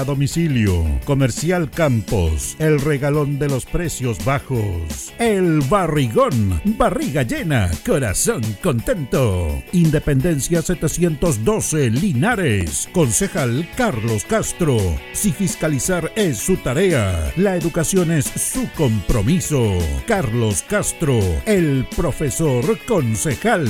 a 0.00 0.04
domicilio. 0.04 0.84
Comercial 1.04 1.70
Campos, 1.70 2.56
el 2.58 2.80
regalón 2.80 3.38
de 3.38 3.48
los 3.48 3.66
precios 3.66 4.24
bajos. 4.24 5.12
El 5.18 5.60
barrigón, 5.60 6.60
barriga 6.64 7.22
llena, 7.22 7.70
corazón 7.86 8.42
contento. 8.62 9.62
Independencia 9.72 10.62
712, 10.62 11.90
Linares. 11.90 12.88
Concejal 12.92 13.68
Carlos 13.76 14.24
Castro. 14.24 14.78
Si 15.12 15.32
fiscalizar 15.32 16.12
es 16.16 16.38
su 16.38 16.56
tarea, 16.56 17.32
la 17.36 17.56
educación 17.56 18.10
es 18.10 18.26
su 18.26 18.68
compromiso. 18.76 19.78
Carlos 20.06 20.64
Castro, 20.68 21.18
el 21.46 21.86
profesor 21.96 22.78
concejal. 22.86 23.68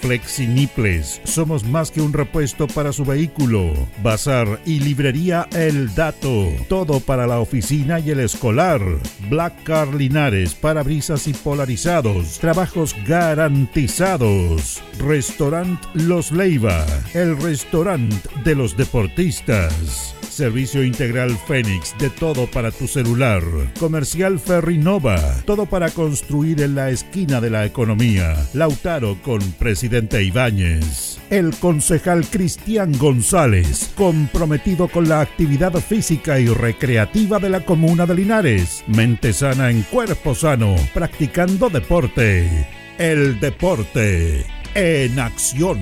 Flexiniples, 0.00 1.20
somos 1.24 1.64
más 1.64 1.90
que 1.90 2.00
un 2.00 2.12
repuesto 2.12 2.66
para 2.66 2.92
su 2.92 3.04
vehículo. 3.04 3.72
Bazar 4.02 4.60
y 4.66 4.80
librería 4.80 5.46
El 5.68 5.94
Dato, 5.94 6.46
todo 6.66 6.98
para 6.98 7.26
la 7.26 7.40
oficina 7.40 8.00
y 8.00 8.10
el 8.10 8.20
escolar. 8.20 8.80
Black 9.28 9.64
Car 9.64 9.94
Linares, 9.94 10.54
parabrisas 10.54 11.28
y 11.28 11.34
polarizados, 11.34 12.38
trabajos 12.38 12.96
garantizados. 13.06 14.82
Restaurant 14.98 15.78
Los 15.92 16.32
Leiva, 16.32 16.86
el 17.12 17.36
restaurante 17.36 18.16
de 18.44 18.54
los 18.54 18.78
deportistas. 18.78 20.14
Servicio 20.30 20.82
Integral 20.84 21.36
Fénix, 21.46 21.94
de 21.98 22.08
todo 22.08 22.46
para 22.46 22.70
tu 22.70 22.88
celular. 22.88 23.42
Comercial 23.78 24.38
Ferrinova, 24.38 25.18
todo 25.44 25.66
para 25.66 25.90
construir 25.90 26.62
en 26.62 26.76
la 26.76 26.88
esquina 26.88 27.42
de 27.42 27.50
la 27.50 27.66
economía. 27.66 28.36
Lautaro 28.54 29.18
con 29.22 29.42
Presidente 29.58 30.22
Ibáñez. 30.22 31.18
El 31.30 31.54
concejal 31.56 32.24
Cristian 32.26 32.96
González, 32.96 33.92
comprometido 33.94 34.88
con 34.88 35.10
la 35.10 35.20
actividad 35.20 35.74
física 35.74 36.40
y 36.40 36.48
recreativa 36.48 37.38
de 37.38 37.50
la 37.50 37.60
comuna 37.60 38.06
de 38.06 38.14
Linares. 38.14 38.82
Mente 38.86 39.34
sana 39.34 39.70
en 39.70 39.82
cuerpo 39.82 40.34
sano, 40.34 40.74
practicando 40.94 41.68
deporte. 41.68 42.66
El 42.96 43.38
deporte 43.40 44.46
en 44.74 45.18
acción. 45.18 45.78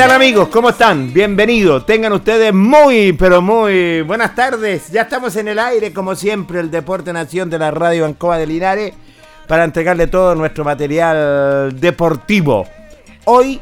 Tal 0.00 0.12
amigos? 0.12 0.48
¿Cómo 0.48 0.70
están? 0.70 1.12
Bienvenidos. 1.12 1.84
Tengan 1.84 2.14
ustedes 2.14 2.54
muy, 2.54 3.12
pero 3.12 3.42
muy 3.42 4.00
buenas 4.00 4.34
tardes. 4.34 4.90
Ya 4.90 5.02
estamos 5.02 5.36
en 5.36 5.46
el 5.46 5.58
aire, 5.58 5.92
como 5.92 6.16
siempre, 6.16 6.58
el 6.58 6.70
Deporte 6.70 7.12
Nación 7.12 7.50
de 7.50 7.58
la 7.58 7.70
Radio 7.70 8.06
Ancoa 8.06 8.38
de 8.38 8.46
Linares, 8.46 8.94
para 9.46 9.64
entregarle 9.64 10.06
todo 10.06 10.34
nuestro 10.34 10.64
material 10.64 11.78
deportivo. 11.78 12.66
Hoy, 13.26 13.60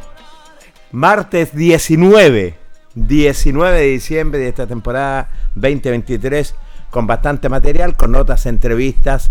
martes 0.93 1.57
19, 1.57 2.55
19 2.95 3.77
de 3.77 3.87
diciembre 3.87 4.39
de 4.39 4.49
esta 4.51 4.69
temporada 4.69 5.31
2023, 5.57 6.55
con 6.91 7.09
bastante 7.09 7.49
material, 7.49 7.97
con 7.97 8.13
notas, 8.13 8.47
entrevistas 8.47 9.28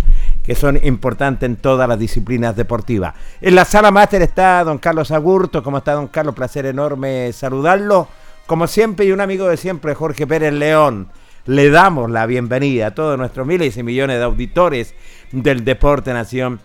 que 0.48 0.56
son 0.56 0.80
importantes 0.82 1.46
en 1.46 1.58
todas 1.58 1.90
las 1.90 2.00
disciplinas 2.00 2.56
deportivas. 2.56 3.14
En 3.42 3.54
la 3.54 3.66
sala 3.66 3.92
máster 3.92 4.22
está 4.22 4.64
don 4.64 4.78
Carlos 4.78 5.12
Agurto. 5.12 5.62
¿Cómo 5.62 5.80
está 5.80 5.92
don 5.92 6.08
Carlos? 6.08 6.34
Placer 6.34 6.66
enorme 6.66 7.34
saludarlo. 7.34 8.08
Como 8.46 8.66
siempre 8.66 9.06
y 9.06 9.12
un 9.12 9.20
amigo 9.20 9.50
de 9.50 9.58
siempre, 9.58 9.94
Jorge 9.94 10.26
Pérez 10.26 10.54
León. 10.54 11.10
Le 11.48 11.70
damos 11.70 12.10
la 12.10 12.26
bienvenida 12.26 12.88
a 12.88 12.96
todos 12.96 13.18
nuestros 13.18 13.46
miles 13.46 13.76
y 13.76 13.84
millones 13.84 14.20
de 14.20 14.24
auditores 14.24 14.96
del 15.34 15.66
Deporte 15.66 16.14
Nación 16.14 16.62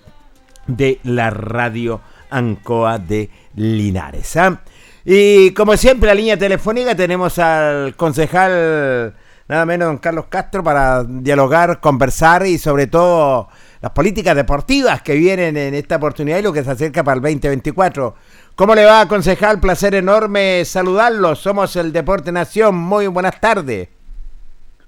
de 0.69 1.01
la 1.03 1.31
Radio 1.31 2.01
Ancoa 2.31 2.99
de 2.99 3.31
Linares. 3.57 4.37
¿ah? 4.37 4.61
Y 5.05 5.51
como 5.55 5.77
siempre, 5.77 6.07
la 6.07 6.15
línea 6.15 6.37
telefónica 6.37 6.95
tenemos 6.95 7.37
al 7.41 7.97
concejal 7.97 9.17
nada 9.53 9.67
menos 9.67 9.89
don 9.89 9.99
Carlos 9.99 10.27
Castro, 10.31 10.65
para 10.65 11.05
dialogar, 11.05 11.79
conversar 11.79 12.47
y 12.47 12.57
sobre 12.57 12.87
todo 12.87 13.49
las 13.83 13.93
políticas 13.93 14.35
deportivas 14.35 15.03
que 15.03 15.15
vienen 15.15 15.59
en 15.59 15.75
esta 15.75 15.97
oportunidad 15.97 16.39
y 16.39 16.43
lo 16.43 16.55
que 16.55 16.65
se 16.65 16.71
acerca 16.71 17.05
para 17.05 17.17
el 17.17 17.21
2024. 17.21 18.15
¿Cómo 18.57 18.75
le 18.75 18.87
va, 18.87 19.07
concejal? 19.07 19.61
Placer 19.61 19.95
enorme 19.95 20.65
saludarlo. 20.65 21.35
Somos 21.35 21.77
el 21.77 21.93
Deporte 21.93 22.33
Nación. 22.33 22.75
Muy 22.77 23.09
buenas 23.09 23.39
tardes. 23.41 23.91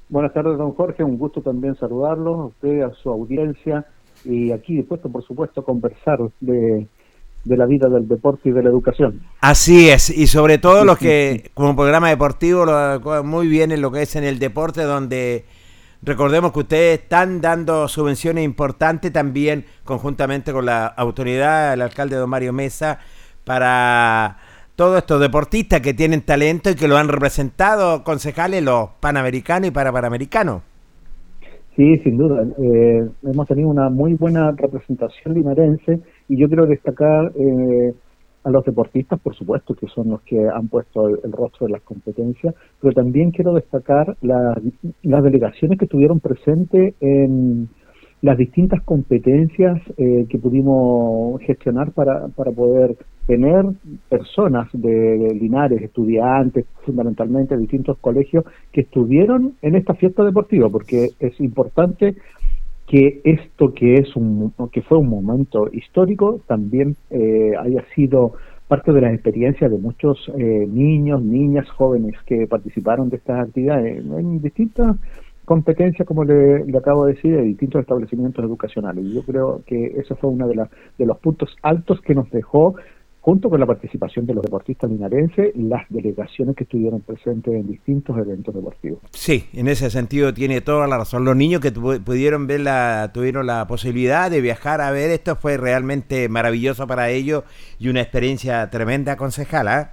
Buenas 0.08 0.32
tardes, 0.32 0.56
don 0.56 0.72
Jorge. 0.72 1.04
Un 1.04 1.18
gusto 1.18 1.42
también 1.42 1.76
saludarlo, 1.76 2.46
usted, 2.46 2.80
a 2.84 2.94
su 2.94 3.10
audiencia 3.10 3.84
y 4.24 4.50
aquí 4.50 4.76
dispuesto, 4.76 5.10
por 5.10 5.22
supuesto, 5.24 5.60
a 5.60 5.64
conversar 5.64 6.20
de, 6.40 6.86
de 7.44 7.56
la 7.56 7.66
vida 7.66 7.88
del 7.88 8.08
deporte 8.08 8.48
y 8.48 8.52
de 8.52 8.62
la 8.62 8.70
educación. 8.70 9.20
Así 9.40 9.88
es, 9.88 10.10
y 10.10 10.26
sobre 10.26 10.58
todo 10.58 10.84
los 10.84 10.98
que 10.98 11.50
como 11.54 11.76
programa 11.76 12.08
deportivo 12.08 12.64
lo 12.64 13.24
muy 13.24 13.48
bien 13.48 13.72
en 13.72 13.80
lo 13.80 13.92
que 13.92 14.02
es 14.02 14.16
en 14.16 14.24
el 14.24 14.38
deporte, 14.38 14.82
donde 14.82 15.44
recordemos 16.02 16.52
que 16.52 16.60
ustedes 16.60 17.00
están 17.00 17.40
dando 17.40 17.88
subvenciones 17.88 18.44
importantes 18.44 19.12
también 19.12 19.64
conjuntamente 19.84 20.52
con 20.52 20.66
la 20.66 20.86
autoridad, 20.86 21.74
el 21.74 21.82
alcalde 21.82 22.16
don 22.16 22.30
Mario 22.30 22.52
Mesa, 22.52 22.98
para 23.44 24.38
todos 24.76 24.98
estos 24.98 25.20
deportistas 25.20 25.80
que 25.80 25.94
tienen 25.94 26.22
talento 26.22 26.70
y 26.70 26.74
que 26.74 26.88
lo 26.88 26.96
han 26.96 27.08
representado 27.08 28.02
concejales 28.04 28.62
los 28.62 28.90
panamericanos 29.00 29.68
y 29.68 29.70
para 29.70 29.92
panamericanos. 29.92 30.62
Sí, 31.76 31.98
sin 31.98 32.16
duda. 32.16 32.44
Eh, 32.58 33.08
hemos 33.24 33.48
tenido 33.48 33.68
una 33.68 33.88
muy 33.90 34.14
buena 34.14 34.52
representación 34.52 35.34
linarense 35.34 36.00
y 36.28 36.36
yo 36.36 36.48
quiero 36.48 36.66
destacar 36.66 37.32
eh, 37.36 37.94
a 38.44 38.50
los 38.50 38.64
deportistas, 38.64 39.18
por 39.20 39.34
supuesto, 39.34 39.74
que 39.74 39.86
son 39.88 40.10
los 40.10 40.22
que 40.22 40.48
han 40.48 40.68
puesto 40.68 41.08
el, 41.08 41.32
rostro 41.32 41.66
de 41.66 41.72
las 41.72 41.82
competencias, 41.82 42.54
pero 42.80 42.92
también 42.92 43.30
quiero 43.30 43.54
destacar 43.54 44.16
las 44.20 45.22
delegaciones 45.22 45.78
que 45.78 45.86
estuvieron 45.86 46.20
presentes 46.20 46.94
en 47.00 47.68
las 48.20 48.38
distintas 48.38 48.82
competencias 48.82 49.80
eh, 49.98 50.26
que 50.28 50.38
pudimos 50.38 51.40
gestionar 51.42 51.92
para, 51.92 52.28
para 52.28 52.52
poder 52.52 52.96
tener 53.26 53.64
personas 54.08 54.68
de, 54.72 55.36
Linares, 55.38 55.82
estudiantes, 55.82 56.66
fundamentalmente 56.84 57.54
de 57.54 57.60
distintos 57.62 57.98
colegios, 57.98 58.44
que 58.72 58.82
estuvieron 58.82 59.54
en 59.62 59.74
esta 59.74 59.94
fiesta 59.94 60.24
deportiva, 60.24 60.68
porque 60.68 61.10
es 61.18 61.40
importante 61.40 62.16
que 62.86 63.20
esto 63.24 63.72
que 63.72 63.94
es 63.94 64.14
un 64.16 64.52
que 64.72 64.82
fue 64.82 64.98
un 64.98 65.08
momento 65.08 65.68
histórico 65.72 66.40
también 66.46 66.96
eh, 67.10 67.52
haya 67.58 67.84
sido 67.94 68.34
parte 68.68 68.92
de 68.92 69.00
las 69.00 69.14
experiencias 69.14 69.70
de 69.70 69.78
muchos 69.78 70.30
eh, 70.38 70.66
niños, 70.68 71.22
niñas, 71.22 71.68
jóvenes 71.70 72.14
que 72.26 72.46
participaron 72.46 73.08
de 73.10 73.16
estas 73.16 73.46
actividades 73.46 73.98
en 73.98 74.40
distintas 74.40 74.96
competencia, 75.44 76.04
como 76.04 76.24
le, 76.24 76.64
acabo 76.76 77.06
de 77.06 77.14
decir, 77.14 77.36
de 77.36 77.42
distintos 77.42 77.82
establecimientos 77.82 78.44
educacionales. 78.44 79.04
Y 79.04 79.14
yo 79.14 79.22
creo 79.22 79.62
que 79.66 79.86
ese 79.96 80.14
fue 80.14 80.30
uno 80.30 80.48
de, 80.48 80.56
la, 80.56 80.70
de 80.98 81.06
los 81.06 81.18
puntos 81.18 81.54
altos 81.62 82.00
que 82.00 82.14
nos 82.14 82.30
dejó, 82.30 82.76
junto 83.24 83.48
con 83.48 83.58
la 83.58 83.64
participación 83.64 84.26
de 84.26 84.34
los 84.34 84.42
deportistas 84.42 84.90
linarenses, 84.90 85.56
las 85.56 85.88
delegaciones 85.88 86.54
que 86.54 86.64
estuvieron 86.64 87.00
presentes 87.00 87.54
en 87.54 87.66
distintos 87.66 88.18
eventos 88.18 88.54
deportivos. 88.54 88.98
Sí, 89.12 89.44
en 89.54 89.66
ese 89.68 89.88
sentido 89.88 90.34
tiene 90.34 90.60
toda 90.60 90.86
la 90.86 90.98
razón. 90.98 91.24
Los 91.24 91.34
niños 91.34 91.62
que 91.62 91.72
pudieron 91.72 92.46
ver 92.46 92.60
la, 92.60 93.12
tuvieron 93.14 93.46
la 93.46 93.66
posibilidad 93.66 94.30
de 94.30 94.42
viajar 94.42 94.82
a 94.82 94.90
ver 94.90 95.08
esto 95.08 95.36
fue 95.36 95.56
realmente 95.56 96.28
maravilloso 96.28 96.86
para 96.86 97.08
ellos 97.08 97.44
y 97.78 97.88
una 97.88 98.02
experiencia 98.02 98.68
tremenda, 98.68 99.16
concejala. 99.16 99.78
¿ah? 99.78 99.90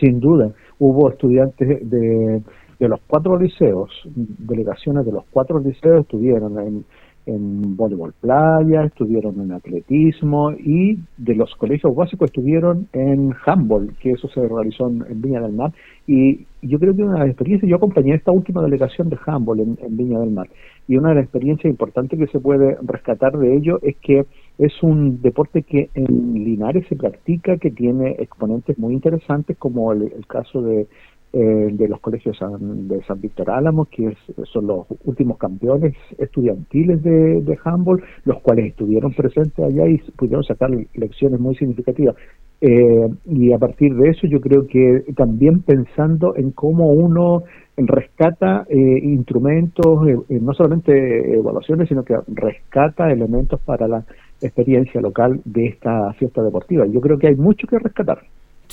Sin 0.00 0.18
duda, 0.18 0.50
hubo 0.78 1.10
estudiantes 1.10 1.90
de 1.90 2.40
de 2.78 2.88
los 2.88 3.00
cuatro 3.06 3.38
liceos, 3.38 3.90
delegaciones 4.04 5.06
de 5.06 5.12
los 5.12 5.24
cuatro 5.30 5.58
liceos 5.58 6.02
estuvieron 6.02 6.58
en, 6.58 6.84
en 7.26 7.76
voleibol 7.76 8.12
playa, 8.20 8.84
estuvieron 8.84 9.40
en 9.40 9.52
atletismo 9.52 10.52
y 10.52 10.98
de 11.16 11.34
los 11.34 11.54
colegios 11.56 11.94
básicos 11.94 12.26
estuvieron 12.26 12.88
en 12.92 13.34
handball, 13.44 13.94
que 14.00 14.12
eso 14.12 14.28
se 14.28 14.46
realizó 14.46 14.88
en, 14.88 15.20
Viña 15.20 15.40
del 15.40 15.52
Mar. 15.52 15.72
Y 16.06 16.46
yo 16.62 16.78
creo 16.78 16.94
que 16.94 17.02
una 17.02 17.14
de 17.14 17.18
las 17.20 17.28
experiencias, 17.28 17.68
yo 17.68 17.76
acompañé 17.76 18.14
esta 18.14 18.32
última 18.32 18.62
delegación 18.62 19.08
de 19.08 19.18
handball 19.24 19.60
en, 19.60 19.96
Viña 19.96 20.20
del 20.20 20.30
Mar, 20.30 20.48
y 20.86 20.96
una 20.96 21.10
de 21.10 21.14
las 21.16 21.24
experiencias 21.24 21.70
importantes 21.70 22.18
que 22.18 22.26
se 22.26 22.40
puede 22.40 22.76
rescatar 22.82 23.38
de 23.38 23.56
ello 23.56 23.78
es 23.82 23.96
que 23.96 24.26
es 24.58 24.82
un 24.82 25.20
deporte 25.22 25.62
que 25.62 25.88
en 25.94 26.34
Linares 26.34 26.86
se 26.88 26.96
practica, 26.96 27.56
que 27.56 27.70
tiene 27.70 28.16
exponentes 28.18 28.78
muy 28.78 28.92
interesantes, 28.92 29.56
como 29.56 29.92
el 29.92 30.26
caso 30.28 30.62
de 30.62 30.86
eh, 31.36 31.70
de 31.72 31.88
los 31.88 31.98
colegios 31.98 32.38
de 32.38 33.02
San 33.02 33.20
Víctor 33.20 33.50
Álamo, 33.50 33.86
que 33.86 34.16
son 34.44 34.68
los 34.68 34.86
últimos 35.04 35.36
campeones 35.36 35.94
estudiantiles 36.16 37.02
de, 37.02 37.42
de 37.42 37.58
handball, 37.64 38.04
los 38.24 38.40
cuales 38.40 38.66
estuvieron 38.66 39.12
presentes 39.12 39.58
allá 39.58 39.88
y 39.88 39.98
pudieron 40.16 40.44
sacar 40.44 40.70
lecciones 40.94 41.40
muy 41.40 41.56
significativas. 41.56 42.14
Eh, 42.60 43.08
y 43.26 43.52
a 43.52 43.58
partir 43.58 43.96
de 43.96 44.10
eso 44.10 44.28
yo 44.28 44.40
creo 44.40 44.68
que 44.68 45.04
también 45.16 45.62
pensando 45.62 46.36
en 46.36 46.52
cómo 46.52 46.92
uno 46.92 47.42
rescata 47.76 48.64
eh, 48.68 49.00
instrumentos, 49.02 50.06
no 50.28 50.52
solamente 50.54 51.34
evaluaciones, 51.34 51.88
sino 51.88 52.04
que 52.04 52.14
rescata 52.28 53.10
elementos 53.10 53.60
para 53.60 53.88
la 53.88 54.04
experiencia 54.40 55.00
local 55.00 55.40
de 55.44 55.66
esta 55.66 56.12
fiesta 56.12 56.44
deportiva. 56.44 56.86
Yo 56.86 57.00
creo 57.00 57.18
que 57.18 57.26
hay 57.26 57.34
mucho 57.34 57.66
que 57.66 57.80
rescatar. 57.80 58.22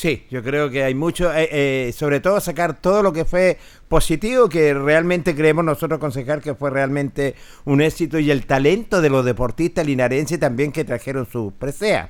Sí, 0.01 0.23
yo 0.31 0.41
creo 0.41 0.71
que 0.71 0.81
hay 0.81 0.95
mucho, 0.95 1.31
eh, 1.31 1.47
eh, 1.51 1.91
sobre 1.91 2.21
todo 2.21 2.39
sacar 2.39 2.81
todo 2.81 3.03
lo 3.03 3.13
que 3.13 3.23
fue 3.23 3.57
positivo, 3.87 4.49
que 4.49 4.73
realmente 4.73 5.35
creemos 5.35 5.63
nosotros 5.63 5.99
aconsejar 5.99 6.41
que 6.41 6.55
fue 6.55 6.71
realmente 6.71 7.35
un 7.65 7.81
éxito 7.81 8.17
y 8.17 8.31
el 8.31 8.47
talento 8.47 8.99
de 8.99 9.11
los 9.11 9.23
deportistas 9.23 9.85
linarenses 9.85 10.39
también 10.39 10.71
que 10.71 10.83
trajeron 10.85 11.27
su 11.27 11.53
presea. 11.53 12.09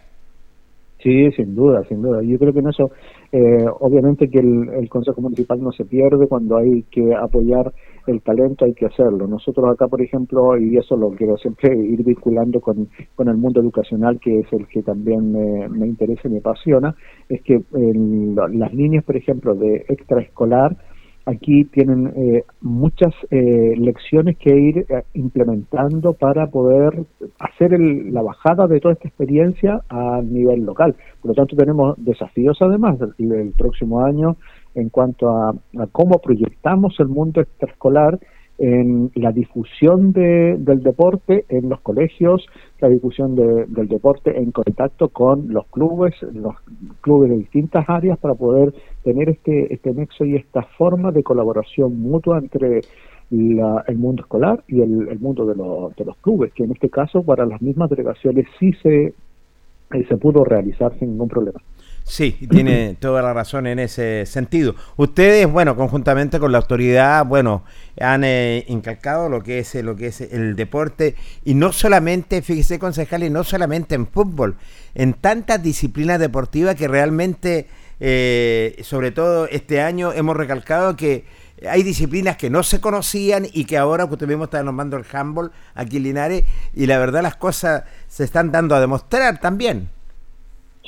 Sí, 1.03 1.31
sin 1.33 1.53
duda, 1.53 1.83
sin 1.89 2.01
duda. 2.01 2.21
Yo 2.23 2.39
creo 2.39 2.53
que 2.53 2.59
en 2.59 2.69
eso, 2.69 2.91
eh, 3.33 3.65
obviamente 3.81 4.29
que 4.29 4.39
el, 4.39 4.87
Consejo 4.87 5.19
Municipal 5.19 5.61
no 5.61 5.73
se 5.73 5.83
pierde 5.83 6.29
cuando 6.29 6.55
hay 6.55 6.83
que 6.83 7.13
apoyar 7.13 7.73
el 8.07 8.21
talento, 8.21 8.65
hay 8.65 8.73
que 8.73 8.85
hacerlo. 8.85 9.27
Nosotros 9.27 9.71
acá, 9.71 9.87
por 9.87 10.01
ejemplo, 10.01 10.57
y 10.57 10.77
eso 10.77 10.95
lo 10.97 11.11
quiero 11.11 11.37
siempre 11.37 11.75
ir 11.75 12.03
vinculando 12.03 12.59
con, 12.59 12.89
con 13.15 13.27
el 13.27 13.37
mundo 13.37 13.61
educacional, 13.61 14.19
que 14.19 14.39
es 14.39 14.53
el 14.53 14.67
que 14.67 14.83
también 14.83 15.31
me, 15.31 15.69
me 15.69 15.87
interesa 15.87 16.27
y 16.27 16.31
me 16.31 16.39
apasiona, 16.39 16.95
es 17.29 17.41
que 17.41 17.61
en 17.73 18.35
las 18.35 18.73
líneas, 18.73 19.03
por 19.03 19.17
ejemplo, 19.17 19.55
de 19.55 19.85
extraescolar, 19.87 20.75
aquí 21.25 21.65
tienen 21.65 22.07
eh, 22.15 22.43
muchas 22.61 23.13
eh, 23.29 23.73
lecciones 23.77 24.37
que 24.37 24.55
ir 24.55 24.77
eh, 24.89 25.03
implementando 25.13 26.13
para 26.13 26.47
poder 26.47 27.05
hacer 27.39 27.79
la 27.79 28.21
bajada 28.21 28.67
de 28.67 28.79
toda 28.79 28.93
esta 28.93 29.07
experiencia 29.07 29.81
a 29.89 30.21
nivel 30.21 30.61
local. 30.65 30.95
Por 31.21 31.29
lo 31.29 31.35
tanto, 31.35 31.55
tenemos 31.55 31.95
desafíos 31.97 32.57
además 32.61 32.97
del, 33.17 33.53
próximo 33.57 34.03
año 34.03 34.37
en 34.75 34.89
cuanto 34.89 35.29
a, 35.29 35.49
a, 35.49 35.87
cómo 35.91 36.19
proyectamos 36.19 36.95
el 36.99 37.07
mundo 37.07 37.41
extraescolar 37.41 38.19
en 38.61 39.09
la 39.15 39.31
difusión 39.31 40.13
de, 40.13 40.55
del 40.59 40.83
deporte 40.83 41.45
en 41.49 41.67
los 41.67 41.81
colegios, 41.81 42.45
la 42.79 42.89
difusión 42.89 43.35
del 43.35 43.87
deporte 43.87 44.37
en 44.37 44.51
contacto 44.51 45.09
con 45.09 45.51
los 45.51 45.65
clubes, 45.67 46.13
los 46.31 46.53
clubes 47.01 47.31
de 47.31 47.37
distintas 47.37 47.89
áreas 47.89 48.19
para 48.19 48.35
poder 48.35 48.71
tener 49.03 49.29
este, 49.29 49.73
este 49.73 49.91
nexo 49.93 50.25
y 50.25 50.35
esta 50.35 50.61
forma 50.77 51.11
de 51.11 51.23
colaboración 51.23 51.99
mutua 51.99 52.37
entre 52.37 52.81
el 53.31 53.97
mundo 53.97 54.21
escolar 54.21 54.63
y 54.67 54.81
el, 54.81 55.19
mundo 55.19 55.47
de, 55.47 55.55
de 55.55 56.05
los 56.05 56.17
clubes, 56.17 56.53
que 56.53 56.63
en 56.63 56.71
este 56.71 56.89
caso 56.89 57.23
para 57.23 57.47
las 57.47 57.63
mismas 57.63 57.89
delegaciones 57.89 58.45
sí 58.59 58.73
se, 58.83 59.05
eh, 59.05 60.05
se 60.07 60.17
pudo 60.17 60.43
realizar 60.43 60.93
sin 60.99 61.11
ningún 61.11 61.29
problema. 61.29 61.59
Sí, 62.03 62.37
tiene 62.49 62.95
toda 62.99 63.21
la 63.21 63.33
razón 63.33 63.67
en 63.67 63.79
ese 63.79 64.25
sentido. 64.25 64.75
Ustedes, 64.97 65.47
bueno, 65.47 65.75
conjuntamente 65.75 66.39
con 66.39 66.51
la 66.51 66.57
autoridad, 66.57 67.25
bueno, 67.25 67.63
han 67.99 68.23
eh, 68.23 68.65
incalcado 68.67 69.29
lo 69.29 69.41
que 69.41 69.59
es 69.59 69.75
lo 69.75 69.95
que 69.95 70.07
es 70.07 70.21
el 70.21 70.55
deporte 70.55 71.15
y 71.45 71.53
no 71.53 71.71
solamente, 71.71 72.41
fíjese 72.41 72.79
concejal, 72.79 73.23
y 73.23 73.29
no 73.29 73.43
solamente 73.43 73.95
en 73.95 74.07
fútbol, 74.07 74.57
en 74.95 75.13
tantas 75.13 75.61
disciplinas 75.63 76.19
deportivas 76.19 76.75
que 76.75 76.87
realmente, 76.87 77.67
eh, 77.99 78.79
sobre 78.83 79.11
todo 79.11 79.47
este 79.47 79.81
año, 79.81 80.11
hemos 80.13 80.35
recalcado 80.35 80.95
que 80.95 81.25
hay 81.69 81.83
disciplinas 81.83 82.37
que 82.37 82.49
no 82.49 82.63
se 82.63 82.81
conocían 82.81 83.47
y 83.51 83.65
que 83.65 83.77
ahora, 83.77 84.05
usted 84.05 84.27
mismo 84.27 84.45
está 84.45 84.63
nombrando 84.63 84.97
el 84.97 85.05
handball 85.11 85.51
aquí 85.75 85.97
en 85.97 86.03
Linares, 86.03 86.43
y 86.73 86.87
la 86.87 86.97
verdad 86.97 87.21
las 87.21 87.35
cosas 87.35 87.83
se 88.07 88.23
están 88.23 88.51
dando 88.51 88.75
a 88.75 88.79
demostrar 88.79 89.39
también. 89.39 89.89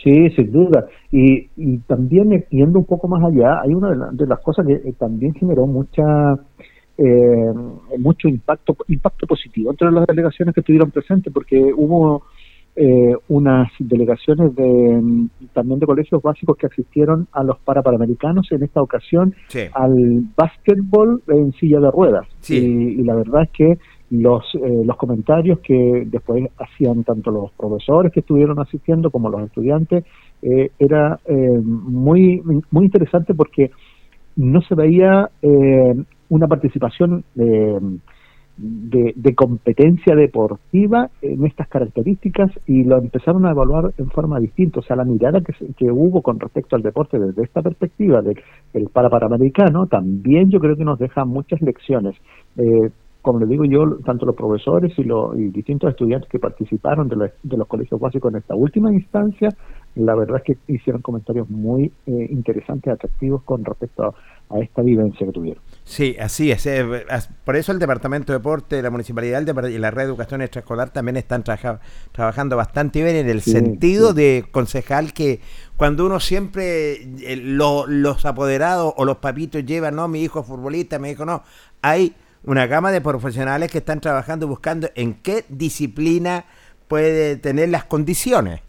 Sí, 0.03 0.29
sin 0.31 0.51
duda. 0.51 0.85
Y, 1.11 1.49
y 1.55 1.77
también 1.87 2.45
yendo 2.49 2.79
un 2.79 2.85
poco 2.85 3.07
más 3.07 3.23
allá, 3.23 3.61
hay 3.61 3.73
una 3.73 4.11
de, 4.11 4.27
las 4.27 4.39
cosas 4.41 4.65
que 4.67 4.73
eh, 4.73 4.93
también 4.99 5.33
generó 5.33 5.65
mucha 5.65 6.03
eh, 6.97 7.53
mucho 7.97 8.27
impacto 8.27 8.75
impacto 8.87 9.25
positivo 9.25 9.71
entre 9.71 9.91
las 9.91 10.05
delegaciones 10.05 10.53
que 10.53 10.59
estuvieron 10.59 10.91
presentes, 10.91 11.33
porque 11.33 11.57
hubo 11.75 12.23
eh, 12.75 13.15
unas 13.29 13.71
delegaciones 13.79 14.53
de 14.55 15.27
también 15.53 15.79
de 15.79 15.85
colegios 15.85 16.21
básicos 16.21 16.57
que 16.57 16.67
asistieron 16.67 17.27
a 17.31 17.43
los 17.43 17.59
parapanamericanos 17.59 18.51
en 18.51 18.63
esta 18.63 18.81
ocasión 18.81 19.33
Sí. 19.47 19.61
al 19.73 20.23
básquetbol 20.35 21.23
en 21.27 21.53
silla 21.53 21.79
de 21.79 21.91
ruedas. 21.91 22.27
Sí. 22.39 22.57
Y, 22.57 22.99
y 23.01 23.03
la 23.03 23.15
verdad 23.15 23.43
es 23.43 23.51
que 23.51 23.77
los, 24.13 24.43
eh, 24.53 24.83
los 24.85 24.95
comentarios 24.97 25.59
que 25.59 26.03
después 26.05 26.47
hacían 26.59 27.03
tanto 27.03 27.31
los 27.31 27.51
profesores 27.53 28.11
que 28.11 28.19
estuvieron 28.19 28.59
asistiendo 28.59 29.09
como 29.09 29.29
los 29.29 29.41
estudiantes 29.41 30.05
eh, 30.43 30.69
era 30.77 31.19
eh, 31.25 31.59
muy, 31.63 32.41
muy 32.69 32.85
interesante 32.85 33.33
porque 33.33 33.71
no 34.35 34.61
se 34.61 34.75
veía 34.75 35.29
eh, 35.41 35.95
una 36.29 36.47
participación 36.47 37.23
eh, 37.37 37.79
de, 38.55 39.13
de 39.15 39.33
competencia 39.33 40.15
deportiva 40.15 41.09
en 41.23 41.43
estas 41.45 41.67
características 41.67 42.51
y 42.67 42.83
lo 42.83 42.99
empezaron 42.99 43.47
a 43.47 43.51
evaluar 43.51 43.93
en 43.97 44.11
forma 44.11 44.39
distinta. 44.39 44.79
O 44.79 44.83
sea, 44.83 44.95
la 44.95 45.05
mirada 45.05 45.41
que, 45.41 45.53
que 45.73 45.91
hubo 45.91 46.21
con 46.21 46.39
respecto 46.39 46.75
al 46.75 46.83
deporte 46.83 47.17
desde 47.17 47.43
esta 47.43 47.63
perspectiva 47.63 48.21
del, 48.21 48.39
del 48.73 48.89
parapanamericano 48.89 49.87
también 49.87 50.51
yo 50.51 50.59
creo 50.59 50.75
que 50.75 50.85
nos 50.85 50.99
deja 50.99 51.25
muchas 51.25 51.61
lecciones. 51.63 52.15
Eh, 52.57 52.91
como 53.23 53.39
les 53.39 53.49
digo 53.49 53.65
yo, 53.65 53.95
tanto 54.05 54.25
los 54.27 54.35
profesores 54.35 54.93
y 54.99 55.03
los 55.03 55.35
y 55.35 55.47
distintos 55.47 55.89
estudiantes 55.89 56.29
que 56.29 56.37
participaron 56.39 57.07
de 57.09 57.15
los, 57.15 57.31
de 57.41 57.57
los 57.57 57.67
colegios 57.67 57.99
básicos 57.99 58.31
en 58.31 58.37
esta 58.39 58.53
última 58.53 58.93
instancia, 58.93 59.49
la 59.95 60.13
verdad 60.13 60.41
es 60.43 60.43
que 60.43 60.73
hicieron 60.73 61.01
comentarios 61.01 61.49
muy 61.49 61.85
eh, 62.05 62.27
interesantes, 62.29 62.93
atractivos 62.93 63.41
con 63.43 63.63
respecto 63.63 64.03
a, 64.03 64.13
a 64.55 64.59
esta 64.59 64.81
vivencia 64.81 65.25
que 65.25 65.31
tuvieron. 65.33 65.63
Sí, 65.85 66.15
así 66.19 66.51
es. 66.51 66.65
eh, 66.65 66.85
Por 67.45 67.55
eso 67.55 67.71
el 67.71 67.79
Departamento 67.79 68.33
de 68.33 68.39
Deporte, 68.39 68.81
la 68.81 68.89
Municipalidad 68.89 69.41
y 69.69 69.77
la 69.77 69.91
Red 69.91 70.01
de 70.03 70.07
Educación 70.09 70.41
Extraescolar 70.41 70.89
también 70.91 71.17
están 71.17 71.43
traja- 71.43 71.79
trabajando 72.11 72.57
bastante 72.57 73.03
bien 73.03 73.15
en 73.15 73.29
el 73.29 73.41
Sí, 73.41 73.51
sentido 73.51 74.09
sí. 74.09 74.15
de 74.17 74.45
concejal 74.51 75.13
que 75.13 75.39
cuando 75.77 76.05
uno 76.05 76.19
siempre, 76.19 76.93
eh, 76.93 77.35
lo- 77.37 77.87
los 77.87 78.25
apoderados 78.25 78.93
o 78.97 79.05
los 79.05 79.17
papitos 79.17 79.65
llevan, 79.65 79.95
no, 79.95 80.07
mi 80.07 80.21
hijo 80.23 80.41
es 80.41 80.45
futbolista, 80.45 80.99
mi 80.99 81.11
hijo 81.11 81.25
no, 81.25 81.43
hay 81.81 82.13
una 82.45 82.67
gama 82.67 82.91
de 82.91 83.01
profesionales 83.01 83.71
que 83.71 83.77
están 83.79 84.01
trabajando 84.01 84.47
buscando 84.47 84.87
en 84.95 85.15
qué 85.15 85.43
disciplina 85.49 86.45
puede 86.87 87.37
tener 87.37 87.69
las 87.69 87.85
condiciones. 87.85 88.61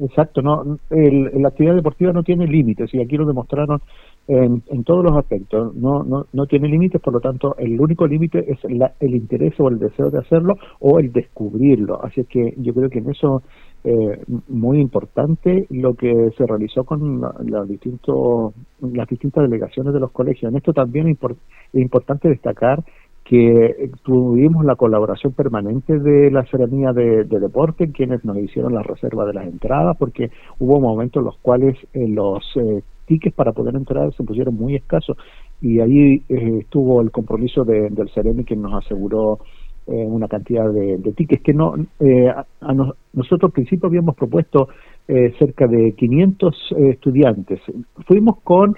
Exacto, 0.00 0.42
no, 0.42 0.78
el- 0.90 1.30
la 1.42 1.48
actividad 1.48 1.74
deportiva 1.74 2.12
no 2.12 2.22
tiene 2.22 2.46
límites 2.46 2.94
y 2.94 3.00
aquí 3.00 3.16
lo 3.16 3.26
demostraron 3.26 3.80
en, 4.28 4.62
en 4.68 4.84
todos 4.84 5.02
los 5.04 5.16
aspectos. 5.16 5.74
No, 5.74 6.04
no, 6.04 6.26
no 6.32 6.46
tiene 6.46 6.68
límites, 6.68 7.00
por 7.00 7.14
lo 7.14 7.20
tanto, 7.20 7.56
el 7.58 7.80
único 7.80 8.06
límite 8.06 8.44
es 8.52 8.58
la- 8.70 8.92
el 9.00 9.14
interés 9.16 9.54
o 9.58 9.68
el 9.68 9.78
deseo 9.80 10.10
de 10.10 10.18
hacerlo 10.20 10.56
o 10.78 11.00
el 11.00 11.12
descubrirlo. 11.12 12.04
Así 12.04 12.22
que 12.24 12.54
yo 12.58 12.72
creo 12.74 12.90
que 12.90 12.98
en 13.00 13.10
eso 13.10 13.42
eh, 13.84 14.22
muy 14.48 14.80
importante 14.80 15.66
lo 15.70 15.94
que 15.94 16.30
se 16.36 16.46
realizó 16.46 16.84
con 16.84 17.20
la- 17.20 17.34
los 17.44 17.68
distintos, 17.68 18.52
las 18.80 19.08
distintas 19.08 19.44
delegaciones 19.44 19.94
de 19.94 20.00
los 20.00 20.10
colegios. 20.10 20.50
En 20.50 20.56
esto 20.58 20.72
también 20.72 21.08
es, 21.08 21.18
impor- 21.18 21.36
es 21.72 21.80
importante 21.80 22.28
destacar 22.28 22.82
que 23.24 23.90
tuvimos 24.04 24.64
la 24.64 24.74
colaboración 24.76 25.32
permanente 25.34 25.98
de 25.98 26.30
la 26.30 26.46
Seremía 26.46 26.92
de, 26.94 27.24
de 27.24 27.40
Deporte, 27.40 27.92
quienes 27.92 28.24
nos 28.24 28.38
hicieron 28.38 28.74
la 28.74 28.82
reserva 28.82 29.26
de 29.26 29.34
las 29.34 29.46
entradas, 29.46 29.96
porque 29.98 30.30
hubo 30.58 30.80
momentos 30.80 31.20
en 31.20 31.24
los 31.26 31.36
cuales 31.38 31.76
eh, 31.92 32.08
los 32.08 32.42
eh, 32.56 32.82
tickets 33.06 33.34
para 33.36 33.52
poder 33.52 33.74
entrar 33.76 34.12
se 34.14 34.22
pusieron 34.24 34.54
muy 34.54 34.76
escasos 34.76 35.16
y 35.60 35.80
ahí 35.80 36.22
eh, 36.28 36.58
estuvo 36.60 37.00
el 37.02 37.10
compromiso 37.10 37.64
de- 37.64 37.90
del 37.90 38.08
Ceremi 38.10 38.44
quien 38.44 38.62
nos 38.62 38.82
aseguró 38.84 39.40
eh, 39.88 40.06
una 40.06 40.28
cantidad 40.28 40.70
de, 40.70 40.98
de 40.98 41.12
tickets 41.12 41.42
que 41.42 41.54
no 41.54 41.74
eh, 42.00 42.28
a, 42.28 42.46
a 42.60 42.74
nos- 42.74 42.94
nosotros 43.12 43.48
al 43.48 43.52
principio 43.52 43.88
habíamos 43.88 44.14
propuesto 44.14 44.68
eh, 45.08 45.34
cerca 45.38 45.66
de 45.66 45.92
500 45.92 46.74
eh, 46.76 46.88
estudiantes. 46.90 47.60
Fuimos 48.06 48.40
con 48.42 48.76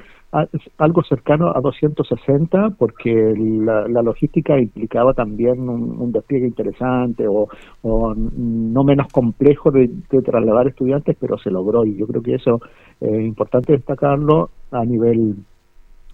algo 0.79 1.03
cercano 1.03 1.49
a 1.53 1.61
260 1.61 2.71
porque 2.79 3.35
la, 3.37 3.89
la 3.89 4.01
logística 4.01 4.61
implicaba 4.61 5.13
también 5.13 5.69
un, 5.69 6.13
despliegue 6.13 6.47
interesante 6.47 7.27
o, 7.27 7.49
o 7.83 8.15
no 8.15 8.85
menos 8.85 9.09
complejo 9.09 9.73
de, 9.73 9.91
de 10.09 10.23
trasladar 10.23 10.69
estudiantes 10.69 11.17
pero 11.19 11.37
se 11.37 11.51
logró 11.51 11.85
y 11.85 11.97
yo 11.97 12.07
creo 12.07 12.23
que 12.23 12.35
eso 12.37 12.61
es 13.01 13.21
importante 13.23 13.73
destacarlo 13.73 14.51
a 14.71 14.85
nivel 14.85 15.35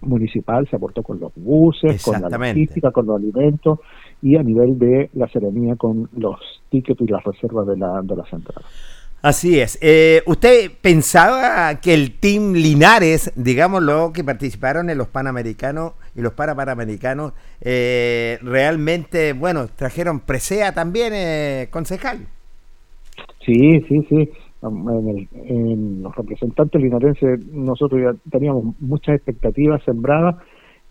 municipal 0.01 0.67
se 0.69 0.75
aportó 0.75 1.03
con 1.03 1.19
los 1.19 1.31
buses, 1.35 2.03
con 2.03 2.21
la 2.21 2.29
logística, 2.29 2.91
con 2.91 3.05
los 3.05 3.17
alimentos 3.17 3.79
y 4.21 4.35
a 4.35 4.43
nivel 4.43 4.77
de 4.77 5.09
la 5.13 5.27
serenía 5.27 5.75
con 5.75 6.09
los 6.15 6.39
tickets 6.69 7.01
y 7.01 7.07
las 7.07 7.23
reservas 7.23 7.67
de, 7.67 7.77
la, 7.77 8.01
de 8.01 8.15
las 8.15 8.31
entradas. 8.31 8.65
Así 9.21 9.59
es. 9.59 9.79
Eh, 9.81 10.21
¿Usted 10.27 10.71
pensaba 10.79 11.81
que 11.81 11.93
el 11.93 12.13
Team 12.19 12.53
Linares, 12.53 13.33
digámoslo, 13.35 14.13
que 14.13 14.23
participaron 14.23 14.89
en 14.89 14.97
los 14.97 15.07
Panamericanos 15.07 15.93
y 16.15 16.21
los 16.21 16.33
Parapanamericanos, 16.33 17.33
eh, 17.61 18.37
realmente, 18.43 19.33
bueno, 19.33 19.67
trajeron 19.75 20.19
presea 20.19 20.71
también, 20.71 21.13
eh, 21.15 21.67
concejal? 21.71 22.27
Sí, 23.43 23.81
sí, 23.87 24.05
sí. 24.07 24.29
En, 24.63 25.07
el- 25.09 25.27
en 25.33 26.01
los 26.03 26.15
representantes 26.15 26.81
linarenses 26.81 27.45
nosotros 27.47 28.01
ya 28.01 28.29
teníamos 28.31 28.75
muchas 28.79 29.15
expectativas 29.15 29.83
sembradas 29.83 30.35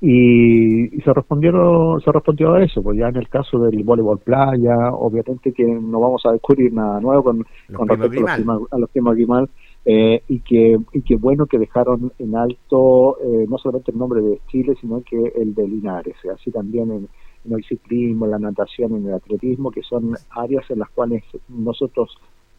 y, 0.01 0.95
y 0.97 1.01
se 1.01 1.13
respondieron 1.13 2.01
se 2.03 2.13
respondió 2.13 2.53
a 2.53 2.63
eso 2.63 2.83
pues 2.83 2.99
ya 2.99 3.09
en 3.09 3.17
el 3.17 3.29
caso 3.29 3.59
del 3.59 3.83
voleibol 3.83 4.19
playa 4.19 4.93
obviamente 4.93 5.53
que 5.53 5.65
no 5.65 6.01
vamos 6.01 6.23
a 6.27 6.33
descubrir 6.33 6.73
nada 6.73 7.01
nuevo 7.01 7.25
con, 7.25 7.45
con 7.75 7.89
respecto 7.89 8.27
a 8.29 8.39
los, 8.39 8.73
a 8.73 8.93
primos 8.93 9.15
Grimal, 9.17 9.49
eh, 9.85 10.23
y 10.29 10.41
que 10.41 10.79
y 10.93 11.01
que 11.03 11.17
bueno 11.17 11.47
que 11.47 11.59
dejaron 11.59 12.13
en 12.19 12.37
alto 12.37 13.17
eh, 13.21 13.47
no 13.49 13.57
solamente 13.59 13.91
el 13.91 13.99
nombre 13.99 14.21
de 14.21 14.41
Chile 14.49 14.75
sino 14.81 15.01
que 15.03 15.33
el 15.35 15.55
de 15.55 15.67
Linares 15.67 16.17
así 16.33 16.51
también 16.51 16.91
en, 16.93 17.09
en 17.47 17.53
el 17.53 17.65
ciclismo 17.65 18.27
en 18.27 18.31
la 18.33 18.39
natación 18.39 18.95
en 18.97 19.07
el 19.07 19.15
atletismo 19.15 19.71
que 19.71 19.83
son 19.83 20.15
áreas 20.31 20.71
en 20.71 20.79
las 20.81 20.91
cuales 20.91 21.25
nosotros 21.49 22.17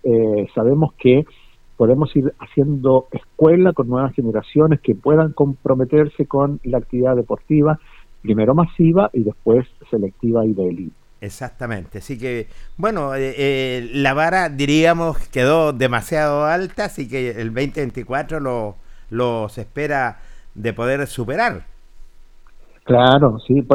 eh, 0.07 0.47
sabemos 0.55 0.93
que 0.93 1.25
podemos 1.75 2.15
ir 2.15 2.33
haciendo 2.39 3.07
escuela 3.11 3.73
con 3.73 3.89
nuevas 3.89 4.13
generaciones 4.13 4.79
que 4.79 4.95
puedan 4.95 5.33
comprometerse 5.33 6.25
con 6.25 6.59
la 6.63 6.77
actividad 6.77 7.15
deportiva, 7.15 7.79
primero 8.21 8.55
masiva 8.55 9.09
y 9.13 9.23
después 9.23 9.67
selectiva 9.89 10.45
y 10.45 10.53
de 10.53 10.69
élite. 10.69 10.95
Exactamente. 11.19 11.97
Así 11.97 12.17
que, 12.17 12.47
bueno, 12.77 13.15
eh, 13.15 13.33
eh, 13.37 13.89
la 13.93 14.13
vara, 14.13 14.49
diríamos, 14.49 15.17
quedó 15.29 15.73
demasiado 15.73 16.45
alta, 16.45 16.85
así 16.85 17.09
que 17.09 17.31
el 17.31 17.53
2024 17.53 18.39
lo, 18.39 18.75
lo 19.09 19.49
se 19.49 19.61
espera 19.61 20.19
de 20.55 20.73
poder 20.73 21.05
superar. 21.07 21.65
Claro, 22.83 23.39
sí. 23.45 23.65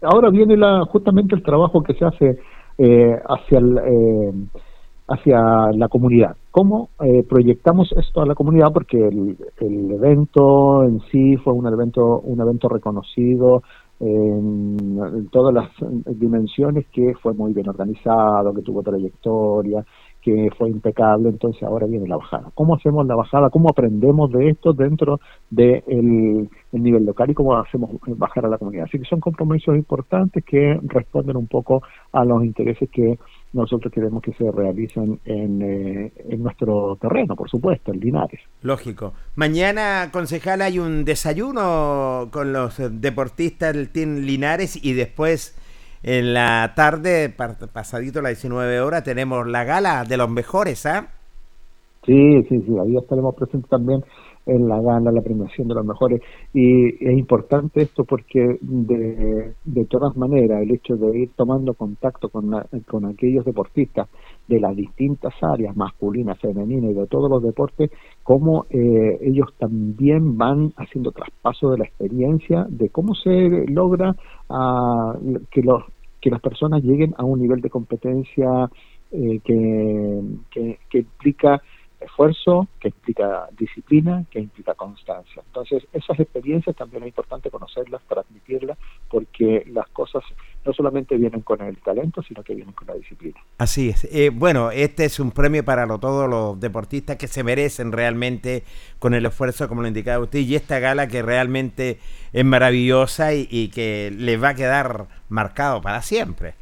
ahora 0.00 0.30
viene 0.30 0.56
la, 0.56 0.84
justamente 0.86 1.34
el 1.34 1.42
trabajo 1.42 1.82
que 1.82 1.94
se 1.94 2.04
hace 2.04 2.38
eh, 2.78 3.20
hacia 3.28 3.58
el, 3.58 3.78
eh, 3.78 4.32
hacia 5.08 5.70
la 5.72 5.88
comunidad. 5.88 6.36
¿Cómo 6.50 6.90
eh, 7.00 7.24
proyectamos 7.28 7.92
esto 7.96 8.22
a 8.22 8.26
la 8.26 8.34
comunidad? 8.34 8.72
Porque 8.72 8.96
el, 8.96 9.36
el 9.60 9.90
evento 9.90 10.84
en 10.84 11.00
sí 11.10 11.36
fue 11.36 11.52
un 11.52 11.66
evento, 11.66 12.20
un 12.20 12.40
evento 12.40 12.68
reconocido 12.68 13.62
en, 14.00 14.76
en 14.98 15.28
todas 15.28 15.54
las 15.54 15.70
dimensiones, 16.18 16.86
que 16.92 17.14
fue 17.22 17.34
muy 17.34 17.52
bien 17.52 17.68
organizado, 17.68 18.54
que 18.54 18.62
tuvo 18.62 18.82
trayectoria, 18.82 19.84
que 20.24 20.48
fue 20.56 20.70
impecable, 20.70 21.28
entonces 21.28 21.62
ahora 21.62 21.86
viene 21.86 22.08
la 22.08 22.16
bajada. 22.16 22.50
¿Cómo 22.54 22.74
hacemos 22.74 23.06
la 23.06 23.14
bajada? 23.14 23.50
¿Cómo 23.50 23.68
aprendemos 23.68 24.32
de 24.32 24.48
esto 24.48 24.72
dentro 24.72 25.20
del 25.50 26.48
el 26.72 26.82
nivel 26.82 27.04
local 27.04 27.30
y 27.30 27.34
cómo 27.34 27.56
hacemos 27.56 27.90
bajar 28.06 28.46
a 28.46 28.48
la 28.48 28.56
comunidad? 28.56 28.86
Así 28.88 28.98
que 28.98 29.04
son 29.04 29.20
compromisos 29.20 29.76
importantes 29.76 30.42
que 30.42 30.80
responden 30.82 31.36
un 31.36 31.46
poco 31.46 31.82
a 32.12 32.24
los 32.24 32.42
intereses 32.42 32.88
que 32.90 33.18
nosotros 33.52 33.92
queremos 33.92 34.22
que 34.22 34.32
se 34.32 34.50
realicen 34.50 35.20
en, 35.26 35.60
eh, 35.60 36.12
en 36.30 36.42
nuestro 36.42 36.96
terreno, 36.96 37.36
por 37.36 37.50
supuesto, 37.50 37.92
en 37.92 38.00
Linares. 38.00 38.40
Lógico. 38.62 39.12
Mañana, 39.36 40.08
concejal, 40.10 40.62
hay 40.62 40.78
un 40.78 41.04
desayuno 41.04 42.28
con 42.32 42.52
los 42.54 42.80
eh, 42.80 42.88
deportistas 42.88 43.74
del 43.74 43.90
Team 43.90 44.20
Linares 44.20 44.82
y 44.82 44.94
después 44.94 45.60
en 46.04 46.34
la 46.34 46.74
tarde, 46.76 47.34
pasadito 47.72 48.20
las 48.20 48.32
19 48.32 48.80
horas, 48.80 49.02
tenemos 49.04 49.46
la 49.46 49.64
gala 49.64 50.04
de 50.04 50.18
los 50.18 50.28
mejores, 50.28 50.84
¿ah? 50.84 51.08
Sí, 52.04 52.42
sí, 52.48 52.60
sí, 52.60 52.72
ahí 52.78 52.94
estaremos 52.96 53.34
presentes 53.34 53.70
también 53.70 54.04
en 54.46 54.68
la 54.68 54.80
gala, 54.80 55.10
la 55.10 55.22
premiación 55.22 55.68
de 55.68 55.74
los 55.74 55.84
mejores. 55.86 56.20
Y 56.52 56.86
es 57.04 57.18
importante 57.18 57.82
esto 57.82 58.04
porque 58.04 58.58
de, 58.60 59.54
de 59.64 59.84
todas 59.86 60.16
maneras 60.16 60.62
el 60.62 60.70
hecho 60.72 60.96
de 60.96 61.18
ir 61.18 61.30
tomando 61.36 61.74
contacto 61.74 62.28
con, 62.28 62.50
la- 62.50 62.66
con 62.88 63.06
aquellos 63.06 63.44
deportistas 63.44 64.08
de 64.48 64.60
las 64.60 64.76
distintas 64.76 65.34
áreas, 65.42 65.74
masculinas, 65.76 66.38
femeninas 66.38 66.90
y 66.90 66.94
de 66.94 67.06
todos 67.06 67.30
los 67.30 67.42
deportes, 67.42 67.90
cómo 68.22 68.66
eh, 68.70 69.18
ellos 69.22 69.48
también 69.58 70.36
van 70.36 70.72
haciendo 70.76 71.12
traspaso 71.12 71.70
de 71.70 71.78
la 71.78 71.84
experiencia 71.84 72.66
de 72.68 72.90
cómo 72.90 73.14
se 73.14 73.66
logra 73.68 74.14
ah, 74.50 75.16
que 75.50 75.62
los 75.62 75.82
que 76.20 76.30
las 76.30 76.40
personas 76.40 76.82
lleguen 76.82 77.14
a 77.18 77.24
un 77.24 77.38
nivel 77.38 77.60
de 77.60 77.68
competencia 77.68 78.70
eh, 79.12 79.40
que, 79.44 80.22
que 80.88 80.98
implica 80.98 81.60
esfuerzo, 82.04 82.68
que 82.80 82.88
implica 82.88 83.48
disciplina, 83.58 84.24
que 84.30 84.40
implica 84.40 84.74
constancia. 84.74 85.42
Entonces, 85.46 85.86
esas 85.92 86.18
experiencias 86.20 86.76
también 86.76 87.02
es 87.02 87.08
importante 87.08 87.50
conocerlas, 87.50 88.02
transmitirlas, 88.08 88.78
porque 89.10 89.64
las 89.72 89.88
cosas 89.88 90.22
no 90.64 90.72
solamente 90.72 91.16
vienen 91.16 91.42
con 91.42 91.60
el 91.60 91.76
talento, 91.78 92.22
sino 92.22 92.42
que 92.42 92.54
vienen 92.54 92.74
con 92.74 92.88
la 92.88 92.94
disciplina. 92.94 93.38
Así 93.58 93.90
es. 93.90 94.04
Eh, 94.12 94.30
bueno, 94.30 94.70
este 94.70 95.04
es 95.04 95.20
un 95.20 95.30
premio 95.30 95.64
para 95.64 95.86
lo- 95.86 95.98
todos 95.98 96.28
los 96.28 96.58
deportistas 96.58 97.16
que 97.16 97.28
se 97.28 97.44
merecen 97.44 97.92
realmente 97.92 98.62
con 98.98 99.14
el 99.14 99.26
esfuerzo, 99.26 99.68
como 99.68 99.82
lo 99.82 99.88
indicaba 99.88 100.22
usted, 100.24 100.38
y 100.40 100.54
esta 100.54 100.78
gala 100.78 101.06
que 101.08 101.22
realmente 101.22 101.98
es 102.32 102.44
maravillosa 102.44 103.34
y, 103.34 103.46
y 103.50 103.68
que 103.68 104.12
les 104.16 104.42
va 104.42 104.50
a 104.50 104.54
quedar 104.54 105.06
marcado 105.28 105.80
para 105.82 106.00
siempre. 106.02 106.54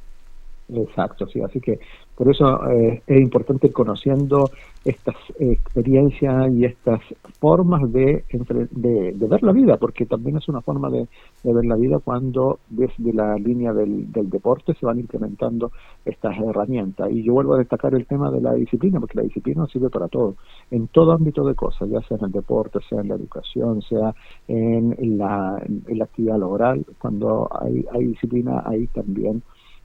Exacto, 0.75 1.27
sí. 1.27 1.41
Así 1.43 1.61
que 1.61 1.79
por 2.17 2.31
eso 2.31 2.71
eh, 2.71 3.03
es 3.07 3.21
importante 3.21 3.67
ir 3.67 3.73
conociendo 3.73 4.51
estas 4.85 5.15
experiencias 5.39 6.53
y 6.53 6.65
estas 6.65 7.01
formas 7.39 7.91
de, 7.93 8.25
entre- 8.31 8.67
de, 8.71 9.13
de 9.13 9.27
ver 9.29 9.43
la 9.43 9.53
vida, 9.53 9.77
porque 9.77 10.07
también 10.07 10.37
es 10.39 10.49
una 10.49 10.61
forma 10.61 10.91
de, 10.91 11.07
de 11.45 11.53
ver 11.53 11.65
la 11.65 11.77
vida 11.77 11.99
cuando 12.01 12.59
desde 12.69 13.13
la 13.13 13.37
línea 13.37 13.73
del, 13.73 14.11
del 14.11 14.29
deporte 14.29 14.75
se 14.75 14.85
van 14.85 14.99
implementando 14.99 15.71
estas 16.05 16.37
herramientas. 16.39 17.11
Y 17.13 17.23
yo 17.23 17.33
vuelvo 17.33 17.55
a 17.55 17.59
destacar 17.59 17.95
el 17.95 18.07
tema 18.07 18.31
de 18.31 18.41
la 18.41 18.55
disciplina, 18.55 18.99
porque 18.99 19.19
la 19.19 19.25
disciplina 19.25 19.67
sirve 19.67 19.89
para 19.89 20.09
todo, 20.09 20.35
en 20.71 20.89
todo 20.89 21.13
ámbito 21.13 21.45
de 21.45 21.55
cosas, 21.55 21.89
ya 21.89 22.01
sea 22.03 22.17
en 22.19 22.25
el 22.25 22.33
deporte, 22.33 22.81
sea 22.89 23.01
en 23.01 23.09
la 23.09 23.15
educación, 23.15 23.83
sea 23.83 24.15
en 24.49 25.17
la, 25.17 25.63
en 25.65 25.99
la 25.99 26.05
actividad 26.05 26.39
laboral. 26.39 26.85
Cuando 26.99 27.49
hay, 27.61 27.85
hay 27.93 28.07
disciplina, 28.07 28.63
hay 28.67 28.89
también 28.89 29.43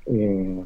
eh, 0.07 0.63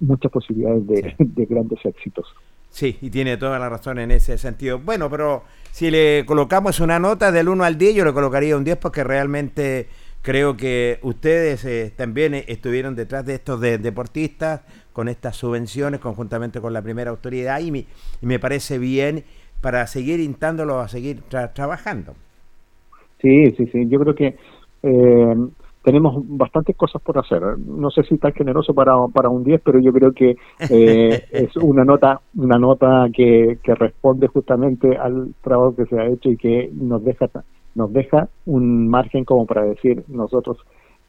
muchas 0.00 0.32
posibilidades 0.32 0.86
de, 0.86 1.14
de 1.18 1.44
grandes 1.46 1.84
éxitos. 1.84 2.26
Sí, 2.74 2.98
y 3.00 3.10
tiene 3.10 3.36
toda 3.36 3.58
la 3.60 3.68
razón 3.68 3.98
en 4.00 4.10
ese 4.10 4.36
sentido. 4.36 4.80
Bueno, 4.80 5.08
pero 5.08 5.44
si 5.70 5.90
le 5.90 6.24
colocamos 6.26 6.80
una 6.80 6.98
nota 6.98 7.30
del 7.30 7.48
1 7.48 7.62
al 7.64 7.78
10, 7.78 7.94
yo 7.94 8.04
le 8.04 8.12
colocaría 8.12 8.56
un 8.56 8.64
10 8.64 8.76
porque 8.78 9.04
realmente 9.04 9.88
creo 10.22 10.56
que 10.56 10.98
ustedes 11.02 11.64
eh, 11.64 11.92
también 11.96 12.34
estuvieron 12.34 12.96
detrás 12.96 13.24
de 13.26 13.34
estos 13.34 13.60
de- 13.60 13.78
deportistas 13.78 14.62
con 14.92 15.08
estas 15.08 15.36
subvenciones 15.36 16.00
conjuntamente 16.00 16.60
con 16.60 16.72
la 16.72 16.82
primera 16.82 17.10
autoridad 17.10 17.60
y, 17.60 17.70
mi- 17.70 17.86
y 18.20 18.26
me 18.26 18.40
parece 18.40 18.78
bien 18.78 19.24
para 19.60 19.86
seguir 19.86 20.18
intándolos 20.20 20.84
a 20.84 20.88
seguir 20.88 21.22
tra- 21.30 21.52
trabajando. 21.54 22.16
Sí, 23.20 23.50
sí, 23.56 23.66
sí. 23.72 23.88
Yo 23.88 23.98
creo 24.00 24.14
que 24.14 24.36
eh, 24.82 25.34
tenemos 25.84 26.16
bastantes 26.26 26.74
cosas 26.76 27.00
por 27.02 27.18
hacer. 27.18 27.42
No 27.58 27.90
sé 27.90 28.02
si 28.04 28.16
tan 28.16 28.32
generoso 28.32 28.74
para, 28.74 28.94
para 29.12 29.28
un 29.28 29.44
10, 29.44 29.60
pero 29.62 29.78
yo 29.78 29.92
creo 29.92 30.12
que 30.12 30.36
eh, 30.70 31.24
es 31.30 31.54
una 31.56 31.84
nota 31.84 32.20
una 32.36 32.58
nota 32.58 33.06
que, 33.14 33.58
que 33.62 33.74
responde 33.74 34.26
justamente 34.28 34.96
al 34.96 35.34
trabajo 35.42 35.76
que 35.76 35.84
se 35.84 36.00
ha 36.00 36.06
hecho 36.06 36.30
y 36.30 36.36
que 36.36 36.70
nos 36.72 37.04
deja 37.04 37.28
nos 37.74 37.92
deja 37.92 38.28
un 38.46 38.88
margen 38.88 39.24
como 39.24 39.46
para 39.46 39.64
decir 39.64 40.04
nosotros 40.08 40.58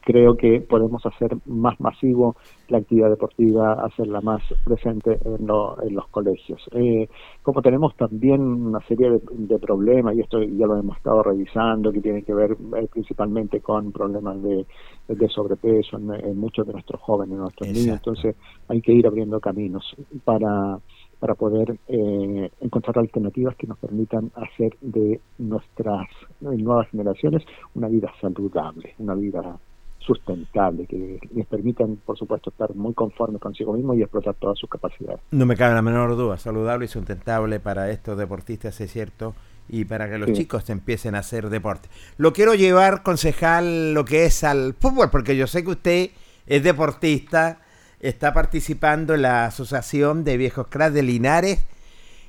creo 0.05 0.37
que 0.37 0.61
podemos 0.61 1.05
hacer 1.05 1.35
más 1.45 1.79
masivo 1.79 2.35
la 2.69 2.77
actividad 2.77 3.09
deportiva, 3.09 3.73
hacerla 3.73 4.21
más 4.21 4.41
presente 4.63 5.19
en, 5.25 5.45
lo- 5.47 5.81
en 5.81 5.95
los 5.95 6.07
colegios. 6.09 6.61
Eh, 6.71 7.09
como 7.43 7.61
tenemos 7.61 7.95
también 7.95 8.41
una 8.41 8.79
serie 8.87 9.09
de, 9.11 9.19
de 9.31 9.59
problemas, 9.59 10.15
y 10.15 10.21
esto 10.21 10.41
ya 10.41 10.65
lo 10.67 10.77
hemos 10.77 10.97
estado 10.97 11.23
revisando, 11.23 11.91
que 11.91 12.01
tiene 12.01 12.23
que 12.23 12.33
ver 12.33 12.51
eh, 12.77 12.87
principalmente 12.91 13.59
con 13.61 13.91
problemas 13.91 14.41
de, 14.41 14.65
de 15.07 15.29
sobrepeso 15.29 15.97
en, 15.97 16.13
en 16.13 16.37
muchos 16.37 16.65
de 16.67 16.73
nuestros 16.73 17.01
jóvenes, 17.01 17.37
nuestros 17.37 17.69
niños, 17.69 17.97
entonces 17.97 18.35
hay 18.67 18.81
que 18.81 18.93
ir 18.93 19.05
abriendo 19.07 19.39
caminos 19.39 19.83
para 20.23 20.79
para 21.19 21.33
poder 21.33 21.79
eh, 21.87 22.51
encontrar 22.59 22.99
alternativas 22.99 23.55
que 23.55 23.65
nos 23.67 23.79
permitan 23.79 24.31
hacer 24.35 24.75
de 24.81 25.21
nuestras 25.39 26.07
nuevas 26.41 26.89
generaciones 26.89 27.41
una 27.73 27.87
vida 27.87 28.11
saludable, 28.21 28.93
una 28.99 29.15
vida 29.15 29.57
sustentable, 30.05 30.85
que 30.85 31.19
les 31.33 31.45
permitan, 31.47 31.97
por 32.05 32.17
supuesto, 32.17 32.49
estar 32.49 32.73
muy 32.75 32.93
conformes 32.93 33.41
consigo 33.41 33.73
mismos 33.73 33.97
y 33.97 34.01
explotar 34.01 34.35
todas 34.35 34.57
sus 34.57 34.69
capacidades. 34.69 35.19
No 35.31 35.45
me 35.45 35.55
cabe 35.55 35.73
la 35.75 35.81
menor 35.81 36.15
duda, 36.15 36.37
saludable 36.37 36.85
y 36.85 36.87
sustentable 36.87 37.59
para 37.59 37.89
estos 37.91 38.17
deportistas, 38.17 38.79
es 38.81 38.91
cierto, 38.91 39.33
y 39.67 39.85
para 39.85 40.09
que 40.09 40.17
los 40.17 40.27
Sí. 40.27 40.33
chicos 40.33 40.69
empiecen 40.69 41.15
a 41.15 41.19
hacer 41.19 41.49
deporte. 41.49 41.89
Lo 42.17 42.33
quiero 42.33 42.53
llevar, 42.53 43.03
concejal, 43.03 43.93
lo 43.93 44.05
que 44.05 44.25
es 44.25 44.43
al 44.43 44.75
fútbol, 44.75 45.09
porque 45.09 45.35
yo 45.35 45.47
sé 45.47 45.63
que 45.63 45.71
usted 45.71 46.09
es 46.45 46.63
deportista, 46.63 47.61
está 47.99 48.33
participando 48.33 49.15
en 49.15 49.23
la 49.23 49.45
Asociación 49.45 50.23
de 50.23 50.37
Viejos 50.37 50.67
Cracks 50.67 50.93
de 50.93 51.01
Linares, 51.01 51.65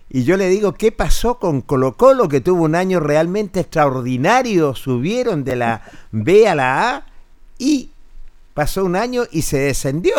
y 0.08 0.22
yo 0.22 0.36
le 0.36 0.48
digo, 0.48 0.72
¿qué 0.74 0.92
pasó 0.92 1.38
con 1.40 1.60
Colo 1.60 1.96
Colo, 1.96 2.28
que 2.28 2.40
tuvo 2.40 2.62
un 2.62 2.76
año 2.76 3.00
realmente 3.00 3.60
extraordinario? 3.60 4.74
Subieron 4.74 5.42
de 5.44 5.56
la 5.56 5.82
B 6.12 6.48
a 6.48 6.54
la 6.54 6.96
A 6.96 7.06
y 7.58 7.90
pasó 8.54 8.84
un 8.84 8.96
año 8.96 9.22
y 9.30 9.42
se 9.42 9.58
descendió, 9.58 10.14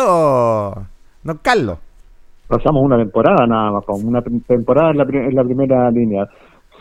don 1.24 1.38
Carlos. 1.42 1.78
Pasamos 2.46 2.82
una 2.82 2.96
temporada 2.96 3.46
nada 3.46 3.72
más, 3.72 3.84
una 4.02 4.22
temporada 4.22 4.90
en 4.90 4.98
la, 4.98 5.04
en 5.04 5.34
la 5.34 5.44
primera 5.44 5.90
línea. 5.90 6.26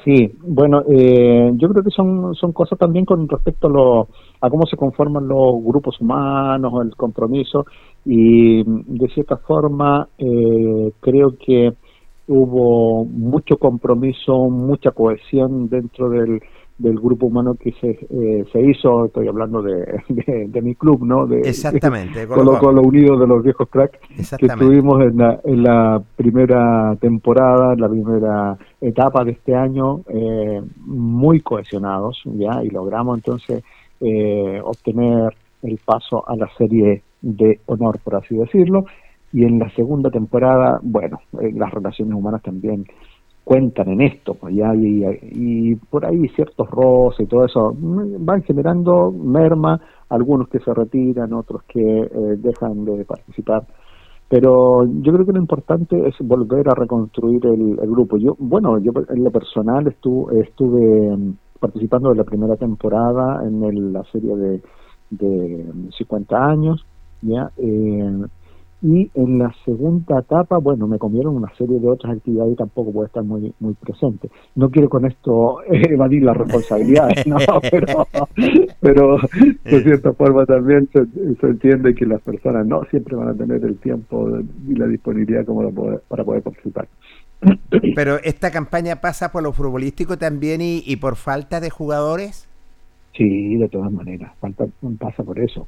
Sí, 0.06 0.32
bueno, 0.42 0.84
eh, 0.90 1.52
yo 1.56 1.68
creo 1.68 1.84
que 1.84 1.90
son, 1.90 2.34
son 2.36 2.54
cosas 2.54 2.80
también 2.80 3.04
con 3.04 3.28
respecto 3.28 3.68
a, 3.68 3.70
lo, 3.70 4.08
a 4.40 4.50
cómo 4.50 4.66
se 4.66 4.78
conforman 4.78 5.28
los 5.28 5.62
grupos 5.64 6.00
humanos, 6.00 6.72
el 6.86 6.96
compromiso, 6.96 7.66
y 8.06 8.64
de 8.64 9.08
cierta 9.10 9.36
forma 9.36 10.08
eh, 10.18 10.94
creo 11.02 11.36
que 11.38 11.74
hubo 12.28 13.04
mucho 13.04 13.58
compromiso, 13.58 14.50
mucha 14.50 14.92
cohesión 14.92 15.68
dentro 15.68 16.10
del, 16.10 16.42
del 16.78 17.00
grupo 17.00 17.26
humano 17.26 17.56
que 17.56 17.72
se, 17.74 17.90
eh, 17.90 18.46
se 18.52 18.62
hizo, 18.62 19.06
estoy 19.06 19.28
hablando 19.28 19.62
de, 19.62 20.02
de, 20.10 20.48
de 20.48 20.62
mi 20.62 20.76
club, 20.76 21.04
¿no? 21.06 21.26
De, 21.26 21.40
Exactamente, 21.40 22.28
Colo 22.28 22.52
Colo. 22.52 22.60
Colo 22.60 22.82
Unido 22.84 23.18
de 23.18 23.28
los 23.28 23.44
viejos 23.44 23.68
cracks 23.70 24.00
que 24.38 24.46
estuvimos 24.46 25.02
en 25.02 25.18
la, 25.18 25.40
en 25.44 25.64
la 25.64 26.02
primera 26.16 26.96
temporada, 27.00 27.74
en 27.74 27.82
la 27.82 27.90
primera 27.90 28.58
etapa 28.82 29.24
de 29.24 29.32
este 29.32 29.56
año, 29.56 30.02
eh, 30.08 30.62
muy 30.86 31.42
cohesionados, 31.42 32.22
ya, 32.26 32.64
y 32.64 32.70
logramos 32.70 33.18
entonces 33.18 33.64
eh, 34.00 34.62
obtener 34.64 35.36
el 35.64 35.80
paso 35.84 36.28
a 36.30 36.36
la 36.36 36.48
serie 36.58 37.02
de 37.22 37.60
honor, 37.66 38.00
por 38.04 38.16
así 38.16 38.36
decirlo, 38.36 38.86
y 39.34 39.44
en 39.44 39.60
la 39.60 39.70
segunda 39.72 40.10
temporada, 40.10 40.80
bueno, 40.84 41.20
eh, 41.42 41.52
las 41.54 41.72
relaciones 41.72 42.14
humanas 42.14 42.42
también 42.44 42.86
cuentan 43.48 43.88
en 43.88 44.02
esto, 44.02 44.34
pues 44.34 44.54
ya, 44.54 44.76
y, 44.76 45.74
por 45.90 46.06
ahí 46.06 46.28
ciertos 46.36 46.70
roces 46.70 47.22
y 47.22 47.30
todo 47.30 47.46
eso 47.46 47.74
mm, 47.74 48.26
van 48.26 48.44
generando 48.44 49.10
merma, 49.10 49.80
algunos 50.10 50.50
que 50.50 50.60
se 50.60 50.74
retiran, 50.74 51.32
otros 51.32 51.64
que 51.64 51.80
eh, 51.80 52.10
dejan 52.38 52.84
de 52.84 53.06
participar 53.06 53.64
pero 54.30 54.86
yo 54.86 55.14
creo 55.14 55.26
que 55.26 55.32
lo 55.32 55.40
importante 55.40 56.06
es 56.06 56.16
volver 56.20 56.68
a 56.68 56.76
reconstruir 56.76 57.46
el, 57.46 57.78
grupo. 57.90 58.18
Yo, 58.18 58.36
bueno, 58.38 58.78
yo 58.80 58.92
en 59.08 59.24
lo 59.24 59.32
personal 59.32 59.88
estuve, 59.88 60.42
estuve 60.42 61.16
mm, 61.16 61.38
participando 61.62 62.10
de 62.10 62.16
la 62.16 62.26
primera 62.26 62.58
temporada 62.58 63.42
en 63.48 63.94
la 63.94 64.04
serie 64.12 64.36
de, 64.36 64.62
de 65.12 65.66
50 65.98 66.46
años, 66.46 66.86
ya, 67.22 67.50
eh, 67.58 68.26
y 68.82 69.10
en 69.16 69.40
la 69.40 69.52
segunda 69.66 70.20
etapa, 70.20 70.60
bueno, 70.60 70.88
me 70.88 71.00
comieron 71.00 71.36
una 71.36 71.52
serie 71.56 71.80
de 71.80 71.90
otras 71.90 72.18
actividades 72.18 72.54
y 72.54 72.56
tampoco 72.56 72.92
puedo 72.92 73.08
estar 73.08 73.24
muy 73.24 73.52
muy 73.60 73.74
presente. 73.74 74.30
No 74.56 74.70
quiero 74.70 74.88
con 74.88 75.06
esto 75.06 75.58
evadir 75.68 76.24
las 76.24 76.38
responsabilidades, 76.38 77.26
no, 77.26 77.38
pero, 77.72 78.06
pero 78.80 79.18
de 79.64 79.84
cierta 79.84 80.14
forma 80.14 80.46
también 80.46 80.88
se, 80.94 81.06
se 81.36 81.48
entiende 81.48 81.96
que 81.96 82.06
las 82.06 82.22
personas 82.22 82.68
no 82.68 82.84
siempre 82.92 83.16
van 83.16 83.30
a 83.30 83.34
tener 83.34 83.64
el 83.64 83.78
tiempo 83.80 84.30
y 84.68 84.76
la 84.76 84.86
disponibilidad 84.88 85.46
como 85.46 85.62
para 85.62 85.72
poder, 85.72 86.02
para 86.08 86.24
poder 86.24 86.44
participar. 86.44 86.88
Pero 87.96 88.18
esta 88.24 88.52
campaña 88.52 88.98
pasa 88.98 89.32
por 89.32 89.44
lo 89.44 89.54
futbolístico 89.54 90.18
también 90.18 90.62
y, 90.62 90.82
y 90.86 90.96
por 90.98 91.16
falta 91.16 91.60
de 91.60 91.70
jugadores. 91.70 92.48
Sí, 93.16 93.56
de 93.56 93.68
todas 93.70 93.92
maneras, 93.92 94.32
falta, 94.40 94.66
pasa 95.00 95.24
por 95.24 95.40
eso. 95.40 95.68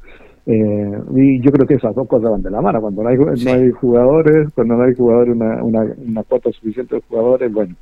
Eh, 0.52 1.00
y 1.16 1.40
yo 1.42 1.52
creo 1.52 1.68
que 1.68 1.76
esas 1.76 1.94
dos 1.94 2.08
cosas 2.08 2.32
van 2.32 2.42
de 2.42 2.50
la 2.50 2.60
mano. 2.60 2.82
Cuando 2.82 3.04
no 3.04 3.10
hay, 3.10 3.18
Sí. 3.38 3.46
no 3.46 3.52
hay 3.52 3.70
jugadores, 3.70 4.50
cuando 4.56 4.78
no 4.78 4.84
hay 4.84 4.96
jugadores, 4.96 5.36
una, 5.36 5.64
una, 5.64 5.82
una 5.98 6.24
cuota 6.24 6.52
suficiente 6.52 6.96
de 6.96 7.02
jugadores, 7.08 7.54
bueno, 7.54 7.76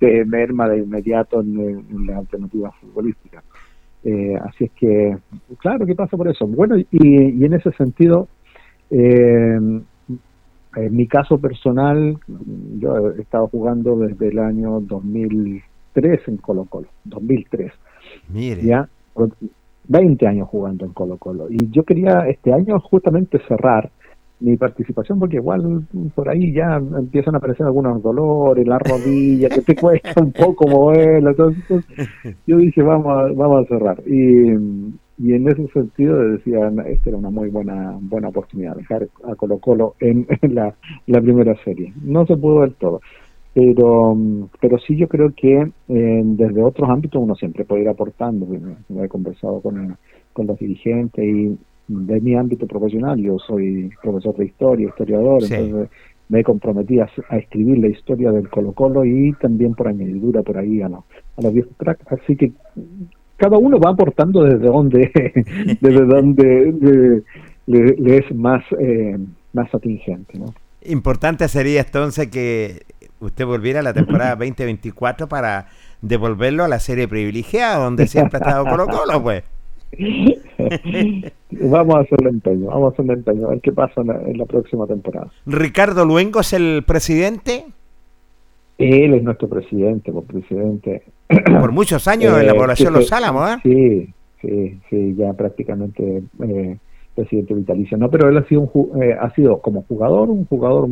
se 0.00 0.24
merma 0.24 0.68
de 0.68 0.78
inmediato 0.78 1.40
en, 1.42 1.60
en 1.60 2.06
la 2.08 2.18
alternativa 2.18 2.72
futbolística. 2.72 3.42
Eh, 4.02 4.34
así 4.42 4.64
es 4.64 4.70
que, 4.72 5.16
claro 5.58 5.86
que 5.86 5.94
pasa 5.94 6.16
por 6.16 6.26
eso. 6.26 6.44
Bueno, 6.48 6.76
y, 6.76 6.86
y 6.90 7.44
en 7.44 7.52
ese 7.52 7.70
sentido, 7.72 8.26
eh, 8.90 9.54
en 10.74 10.96
mi 10.96 11.06
caso 11.06 11.38
personal, 11.38 12.18
yo 12.80 13.12
he 13.12 13.20
estado 13.20 13.46
jugando 13.46 13.96
desde 13.96 14.28
el 14.28 14.40
año 14.40 14.80
2003 14.80 16.20
en 16.26 16.36
Colo 16.38 16.64
Colo, 16.64 16.88
2003 17.04 17.70
Mire, 18.32 18.62
ya 18.62 18.88
20 19.92 20.26
años 20.26 20.48
jugando 20.48 20.86
en 20.86 20.92
Colo 20.92 21.18
Colo. 21.18 21.46
Y 21.50 21.70
yo 21.70 21.84
quería 21.84 22.26
este 22.26 22.52
año 22.52 22.80
justamente 22.80 23.38
cerrar 23.46 23.90
mi 24.40 24.56
participación 24.56 25.20
porque 25.20 25.36
igual 25.36 25.86
por 26.14 26.28
ahí 26.28 26.52
ya 26.52 26.76
empiezan 26.76 27.34
a 27.34 27.38
aparecer 27.38 27.64
algunos 27.64 28.02
dolores, 28.02 28.66
la 28.66 28.78
rodilla, 28.78 29.48
que 29.48 29.60
te 29.60 29.76
cuesta 29.80 30.20
un 30.20 30.32
poco 30.32 30.66
moverla, 30.66 31.30
entonces 31.30 31.84
yo 32.46 32.56
dije 32.56 32.82
vamos 32.82 33.06
a, 33.06 33.32
vamos 33.32 33.64
a 33.64 33.68
cerrar. 33.68 34.02
Y, 34.06 34.50
y 35.18 35.34
en 35.34 35.46
ese 35.46 35.68
sentido 35.68 36.18
decía 36.30 36.72
esta 36.86 37.10
era 37.10 37.18
una 37.18 37.30
muy 37.30 37.50
buena 37.50 37.96
buena 38.00 38.28
oportunidad 38.28 38.74
dejar 38.74 39.06
a 39.24 39.36
Colo 39.36 39.58
Colo 39.58 39.94
en, 40.00 40.26
la, 40.42 40.74
la 41.06 41.20
primera 41.20 41.54
serie 41.64 41.92
no 42.02 42.26
se 42.26 42.36
pudo 42.36 42.60
ver 42.60 42.72
todo 42.72 43.00
pero 43.54 44.16
pero 44.60 44.78
sí 44.78 44.96
yo 44.96 45.08
creo 45.08 45.32
que 45.34 45.70
eh, 45.88 46.22
desde 46.24 46.62
otros 46.62 46.88
ámbitos 46.88 47.22
uno 47.22 47.34
siempre 47.34 47.64
puede 47.64 47.82
ir 47.82 47.88
aportando 47.88 48.46
he 49.02 49.08
conversado 49.08 49.60
con, 49.60 49.96
con 50.32 50.46
los 50.46 50.58
dirigentes 50.58 51.24
y 51.24 51.58
de 51.88 52.20
mi 52.20 52.34
ámbito 52.34 52.66
profesional, 52.66 53.18
yo 53.20 53.38
soy 53.38 53.90
profesor 54.02 54.36
de 54.36 54.46
historia, 54.46 54.88
historiador, 54.88 55.42
entonces 55.42 55.90
me 56.28 56.42
comprometí 56.42 57.00
a, 57.00 57.08
a, 57.28 57.36
escribir 57.36 57.78
la 57.78 57.88
historia 57.88 58.32
del 58.32 58.48
Colo 58.48 58.72
Colo 58.72 59.04
y 59.04 59.32
también 59.34 59.74
por 59.74 59.88
añadidura 59.88 60.42
por 60.42 60.56
ahí 60.56 60.80
a, 60.80 60.88
los, 60.88 61.04
a 61.36 61.42
los 61.42 61.52
viejos 61.52 61.72
cracks, 61.76 62.06
así 62.10 62.36
que 62.36 62.52
cada 63.36 63.58
uno 63.58 63.78
va 63.78 63.90
aportando 63.90 64.44
desde 64.44 64.66
donde 64.66 65.10
desde 65.80 66.04
donde 66.04 67.22
le, 67.66 68.16
es 68.16 68.34
más 68.34 68.64
eh, 68.78 69.18
más 69.52 69.74
atingente 69.74 70.38
¿no? 70.38 70.54
importante 70.84 71.48
sería 71.48 71.80
entonces 71.80 72.28
que 72.28 72.82
usted 73.22 73.46
volviera 73.46 73.80
a 73.80 73.82
la 73.82 73.92
temporada 73.92 74.36
2024 74.36 75.28
para 75.28 75.66
devolverlo 76.00 76.64
a 76.64 76.68
la 76.68 76.78
serie 76.78 77.08
privilegiada 77.08 77.82
donde 77.82 78.06
siempre 78.06 78.38
ha 78.38 78.40
estado 78.40 78.64
Colo 78.66 78.86
Colo 78.86 79.22
pues 79.22 79.44
vamos 81.50 81.94
a 81.96 82.00
hacerle 82.00 82.30
empeño, 82.30 82.66
vamos 82.68 82.90
a 82.90 82.92
hacerle 82.94 83.12
empeño, 83.14 83.46
a 83.46 83.50
ver 83.50 83.60
qué 83.60 83.72
pasa 83.72 84.00
en 84.00 84.38
la, 84.38 84.46
próxima 84.46 84.86
temporada. 84.86 85.30
¿Ricardo 85.46 86.04
Luengo 86.04 86.40
es 86.40 86.52
el 86.52 86.82
presidente? 86.86 87.64
Él 88.78 89.14
es 89.14 89.22
nuestro 89.22 89.48
presidente, 89.48 90.10
por 90.10 90.24
presidente. 90.24 91.02
Por 91.28 91.72
muchos 91.72 92.08
años 92.08 92.38
en 92.38 92.46
la 92.46 92.52
eh, 92.52 92.56
población 92.56 92.92
Los 92.92 93.12
Álamos, 93.12 93.50
¿eh? 93.50 93.56
Sí, 93.62 94.08
sí, 94.40 94.78
sí, 94.90 95.14
ya 95.16 95.32
prácticamente 95.32 96.22
eh, 96.42 96.76
presidente 97.14 97.54
vitalicio. 97.54 97.96
No, 97.96 98.10
pero 98.10 98.28
él 98.28 98.36
ha 98.36 98.44
sido, 98.44 98.62
un, 98.62 99.02
eh, 99.02 99.16
ha 99.18 99.30
sido 99.34 99.60
como 99.60 99.82
jugador, 99.82 100.30
un 100.30 100.44
jugador 100.46 100.88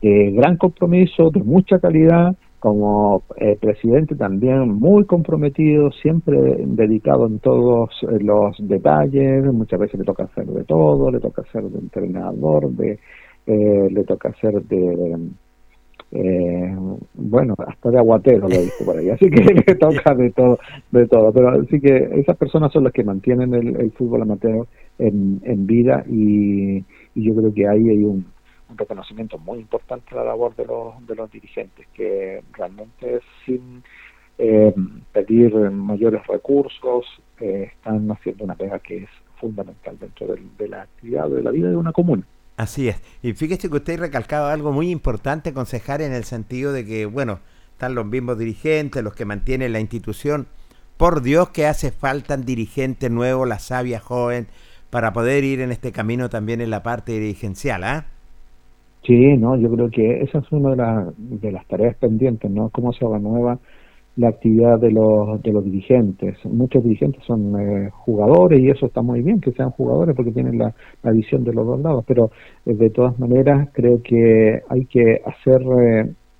de 0.00 0.30
gran 0.32 0.56
compromiso, 0.56 1.30
de 1.30 1.42
mucha 1.42 1.78
calidad, 1.78 2.36
como 2.60 3.22
eh, 3.36 3.56
presidente 3.58 4.14
también 4.14 4.68
muy 4.68 5.06
comprometido, 5.06 5.90
siempre 5.92 6.36
dedicado 6.66 7.26
en 7.26 7.38
todos 7.38 7.90
eh, 8.02 8.18
los 8.20 8.56
detalles, 8.60 9.44
muchas 9.52 9.80
veces 9.80 9.98
le 9.98 10.04
toca 10.04 10.24
hacer 10.24 10.46
de 10.46 10.64
todo, 10.64 11.10
le 11.10 11.20
toca 11.20 11.42
hacer 11.42 11.64
de 11.64 11.78
entrenador, 11.78 12.70
de, 12.72 12.98
eh, 13.46 13.88
le 13.90 14.04
toca 14.04 14.28
hacer 14.28 14.62
de, 14.64 15.30
eh, 16.12 16.76
bueno, 17.14 17.54
hasta 17.66 17.90
de 17.90 17.98
aguatero 17.98 18.46
lo 18.46 18.54
he 18.54 18.62
visto 18.64 18.84
por 18.84 18.98
ahí, 18.98 19.08
así 19.08 19.30
que 19.30 19.42
le 19.66 19.74
toca 19.76 20.14
de 20.14 20.30
todo, 20.30 20.58
de 20.90 21.06
todo, 21.06 21.32
pero 21.32 21.62
así 21.62 21.80
que 21.80 22.10
esas 22.20 22.36
personas 22.36 22.70
son 22.72 22.84
las 22.84 22.92
que 22.92 23.04
mantienen 23.04 23.54
el, 23.54 23.90
fútbol 23.92 24.20
amateur 24.22 24.66
en, 24.98 25.66
vida 25.66 26.04
y 26.06 26.80
yo 27.14 27.34
creo 27.34 27.54
que 27.54 27.66
ahí 27.66 27.88
hay 27.88 28.04
un 28.04 28.26
un 28.70 28.78
reconocimiento 28.78 29.38
muy 29.38 29.58
importante 29.58 30.06
a 30.12 30.18
la 30.18 30.24
labor 30.24 30.54
de 30.56 30.64
los, 30.64 31.06
de 31.06 31.14
los 31.14 31.30
dirigentes, 31.30 31.86
que 31.94 32.42
realmente 32.52 33.20
sin 33.44 33.82
eh, 34.38 34.74
pedir 35.12 35.54
mayores 35.70 36.26
recursos 36.26 37.04
eh, 37.40 37.72
están 37.74 38.10
haciendo 38.10 38.44
una 38.44 38.54
pega 38.54 38.78
que 38.78 39.04
es 39.04 39.10
fundamental 39.38 39.98
dentro 39.98 40.28
de, 40.28 40.68
la 40.68 40.82
actividad 40.82 41.28
de 41.28 41.42
la 41.42 41.50
vida 41.50 41.70
de 41.70 41.76
una 41.76 41.92
comuna. 41.92 42.22
Así 42.56 42.88
es. 42.88 43.02
Y 43.22 43.32
fíjese 43.32 43.68
que 43.68 43.76
usted 43.76 43.98
ha 43.98 44.02
recalcado 44.02 44.48
algo 44.48 44.72
muy 44.72 44.90
importante, 44.90 45.52
concejal, 45.52 46.02
en 46.02 46.12
el 46.12 46.24
sentido 46.24 46.72
de 46.72 46.84
que, 46.84 47.06
bueno, 47.06 47.40
están 47.72 47.94
los 47.94 48.04
mismos 48.04 48.38
dirigentes, 48.38 49.02
los 49.02 49.14
que 49.14 49.24
mantienen 49.24 49.72
la 49.72 49.80
institución. 49.80 50.46
Por 50.98 51.22
Dios 51.22 51.48
que 51.50 51.66
hace 51.66 51.90
falta 51.90 52.34
un 52.34 52.44
dirigente 52.44 53.08
nuevo, 53.08 53.46
la 53.46 53.58
sabia 53.58 54.00
joven, 54.00 54.48
para 54.90 55.12
poder 55.12 55.44
ir 55.44 55.60
en 55.60 55.72
este 55.72 55.92
camino 55.92 56.28
también 56.28 56.60
en 56.60 56.68
la 56.68 56.82
parte 56.82 57.12
dirigencial, 57.12 57.84
¿ah? 57.84 58.06
Sí, 59.04 59.36
no, 59.38 59.56
yo 59.56 59.70
creo 59.70 59.90
que 59.90 60.22
esa 60.22 60.38
es 60.38 60.52
una 60.52 60.74
de, 60.74 61.12
de 61.16 61.52
las 61.52 61.66
tareas 61.66 61.96
pendientes, 61.96 62.50
¿no? 62.50 62.68
Cómo 62.70 62.92
se 62.92 63.06
renueva 63.06 63.58
la 64.16 64.28
actividad 64.28 64.78
de 64.78 64.90
los, 64.90 65.40
de 65.42 65.52
los 65.52 65.64
dirigentes. 65.64 66.36
Muchos 66.44 66.82
dirigentes 66.82 67.24
son 67.24 67.58
eh, 67.58 67.90
jugadores 67.90 68.60
y 68.60 68.68
eso 68.68 68.86
está 68.86 69.02
muy 69.02 69.22
bien 69.22 69.40
que 69.40 69.52
sean 69.52 69.70
jugadores 69.70 70.14
porque 70.14 70.32
tienen 70.32 70.58
la, 70.58 70.74
visión 71.12 71.44
de 71.44 71.54
los 71.54 71.66
dos 71.66 71.80
lados, 71.80 72.04
pero 72.06 72.30
eh, 72.66 72.74
de 72.74 72.90
todas 72.90 73.18
maneras 73.18 73.68
creo 73.72 74.02
que 74.02 74.60
hay 74.68 74.84
que 74.86 75.22
hacer 75.24 75.62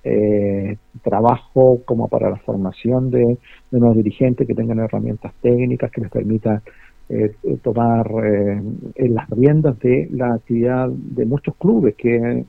eh, 0.03 0.77
trabajo 1.03 1.81
como 1.85 2.07
para 2.07 2.29
la 2.29 2.37
formación 2.37 3.09
de, 3.09 3.37
de 3.71 3.77
unos 3.77 3.95
dirigentes 3.95 4.47
que 4.47 4.55
tengan 4.55 4.79
herramientas 4.79 5.33
técnicas 5.41 5.91
que 5.91 6.01
les 6.01 6.11
permitan 6.11 6.61
eh, 7.11 7.57
tomar 7.61 8.07
eh, 8.23 8.61
en 8.95 9.13
las 9.13 9.29
riendas 9.29 9.77
de 9.79 10.07
la 10.11 10.35
actividad 10.35 10.89
de 10.89 11.25
muchos 11.25 11.55
clubes 11.57 11.95
que, 11.95 12.45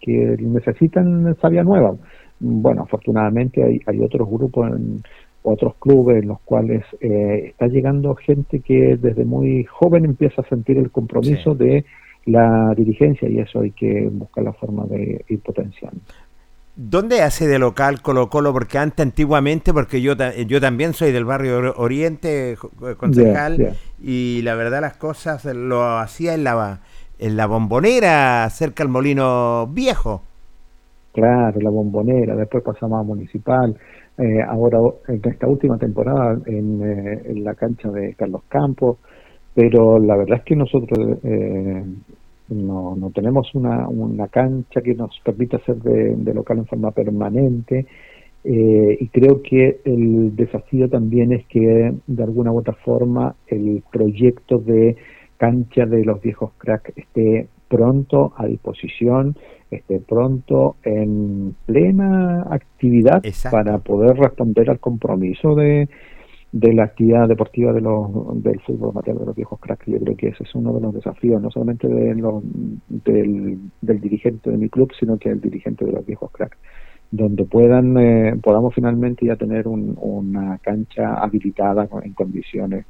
que 0.00 0.36
necesitan 0.38 1.36
sabia 1.40 1.62
nueva. 1.62 1.94
Bueno, 2.38 2.82
afortunadamente 2.82 3.62
hay, 3.62 3.80
hay 3.86 4.00
otros 4.00 4.28
grupos, 4.28 4.70
en, 4.70 5.02
otros 5.42 5.74
clubes 5.76 6.22
en 6.22 6.28
los 6.28 6.40
cuales 6.40 6.84
eh, 7.00 7.48
está 7.50 7.66
llegando 7.66 8.14
gente 8.14 8.60
que 8.60 8.96
desde 8.96 9.24
muy 9.24 9.64
joven 9.64 10.04
empieza 10.04 10.42
a 10.42 10.48
sentir 10.48 10.78
el 10.78 10.90
compromiso 10.90 11.54
de 11.54 11.84
la 12.26 12.74
dirigencia 12.76 13.28
y 13.28 13.38
eso 13.38 13.60
hay 13.60 13.70
que 13.70 14.08
buscar 14.12 14.44
la 14.44 14.52
forma 14.52 14.86
de 14.86 15.24
ir 15.28 15.40
potenciando. 15.40 16.00
¿Dónde 16.82 17.20
hace 17.20 17.46
de 17.46 17.58
local 17.58 18.00
Colo 18.00 18.30
Colo? 18.30 18.54
Porque 18.54 18.78
antes, 18.78 19.04
antiguamente, 19.04 19.74
porque 19.74 20.00
yo, 20.00 20.14
yo 20.46 20.60
también 20.62 20.94
soy 20.94 21.12
del 21.12 21.26
barrio 21.26 21.74
Oriente, 21.76 22.56
concejal, 22.96 23.76
y 24.02 24.40
la 24.44 24.54
verdad 24.54 24.80
las 24.80 24.96
cosas 24.96 25.44
lo 25.44 25.98
hacía 25.98 26.32
en 26.32 26.44
la, 26.44 26.80
en 27.18 27.36
la 27.36 27.44
bombonera, 27.44 28.48
cerca 28.48 28.82
del 28.82 28.90
molino 28.90 29.66
viejo. 29.66 30.22
Claro, 31.12 31.60
la 31.60 31.68
bombonera, 31.68 32.34
después 32.34 32.64
pasamos 32.64 32.98
a 32.98 33.02
municipal, 33.02 33.76
eh, 34.16 34.40
ahora 34.48 34.78
en 35.08 35.20
esta 35.22 35.48
última 35.48 35.76
temporada 35.76 36.38
en, 36.46 36.80
eh, 36.82 37.22
en, 37.26 37.44
la 37.44 37.56
cancha 37.56 37.90
de 37.90 38.14
Carlos 38.14 38.44
Campos, 38.48 38.96
pero 39.54 39.98
la 39.98 40.16
verdad 40.16 40.38
es 40.38 40.44
que 40.44 40.56
nosotros 40.56 41.18
eh, 41.24 41.84
no, 42.50 42.96
no 42.96 43.10
tenemos 43.10 43.54
una, 43.54 43.88
una 43.88 44.28
cancha 44.28 44.80
que 44.82 44.94
nos 44.94 45.18
permita 45.24 45.58
ser 45.60 45.76
de, 45.76 46.34
local 46.34 46.58
en 46.58 46.66
forma 46.66 46.90
permanente 46.90 47.86
eh, 48.44 48.96
y 48.98 49.08
creo 49.08 49.42
que 49.42 49.80
el 49.84 50.34
desafío 50.34 50.88
también 50.88 51.32
es 51.32 51.46
que 51.46 51.94
de 52.06 52.22
alguna 52.22 52.52
u 52.52 52.58
otra 52.58 52.74
forma 52.74 53.34
el 53.46 53.82
proyecto 53.90 54.58
de 54.58 54.96
cancha 55.36 55.86
de 55.86 56.04
los 56.04 56.20
viejos 56.20 56.52
crack 56.58 56.92
esté 56.96 57.48
pronto 57.68 58.32
a 58.36 58.46
disposición, 58.46 59.36
esté 59.70 60.00
pronto 60.00 60.76
en 60.82 61.54
plena 61.66 62.42
actividad 62.50 63.22
para 63.50 63.78
poder 63.78 64.16
responder 64.16 64.68
al 64.70 64.80
compromiso 64.80 65.54
de, 65.54 65.88
de 66.52 66.72
la 66.72 66.84
actividad 66.84 67.28
deportiva 67.28 67.72
de 67.72 67.80
los, 67.80 68.42
del 68.42 68.60
fútbol 68.60 68.90
amateur 68.90 69.18
de 69.18 69.26
los 69.26 69.36
viejos 69.36 69.60
cracks. 69.60 69.86
Yo 69.86 69.98
creo 70.00 70.16
que 70.16 70.28
ese 70.28 70.42
es 70.42 70.54
uno 70.54 70.72
de 70.74 70.80
los 70.80 70.94
desafíos, 70.94 71.40
no 71.40 71.50
solamente 71.50 71.86
de 71.86 72.14
del, 72.88 73.58
del 73.80 74.00
dirigente 74.00 74.50
de 74.50 74.56
mi 74.56 74.68
club, 74.68 74.92
sino 74.98 75.16
que 75.18 75.30
el 75.30 75.40
dirigente 75.40 75.84
de 75.84 75.92
los 75.92 76.04
viejos 76.04 76.30
cracks, 76.32 76.58
donde 77.10 77.44
puedan 77.44 77.96
eh, 77.98 78.36
podamos 78.42 78.74
finalmente 78.74 79.26
ya 79.26 79.36
tener 79.36 79.68
una 79.68 80.58
cancha 80.58 81.14
habilitada 81.14 81.88
en 82.02 82.12
condiciones 82.14 82.86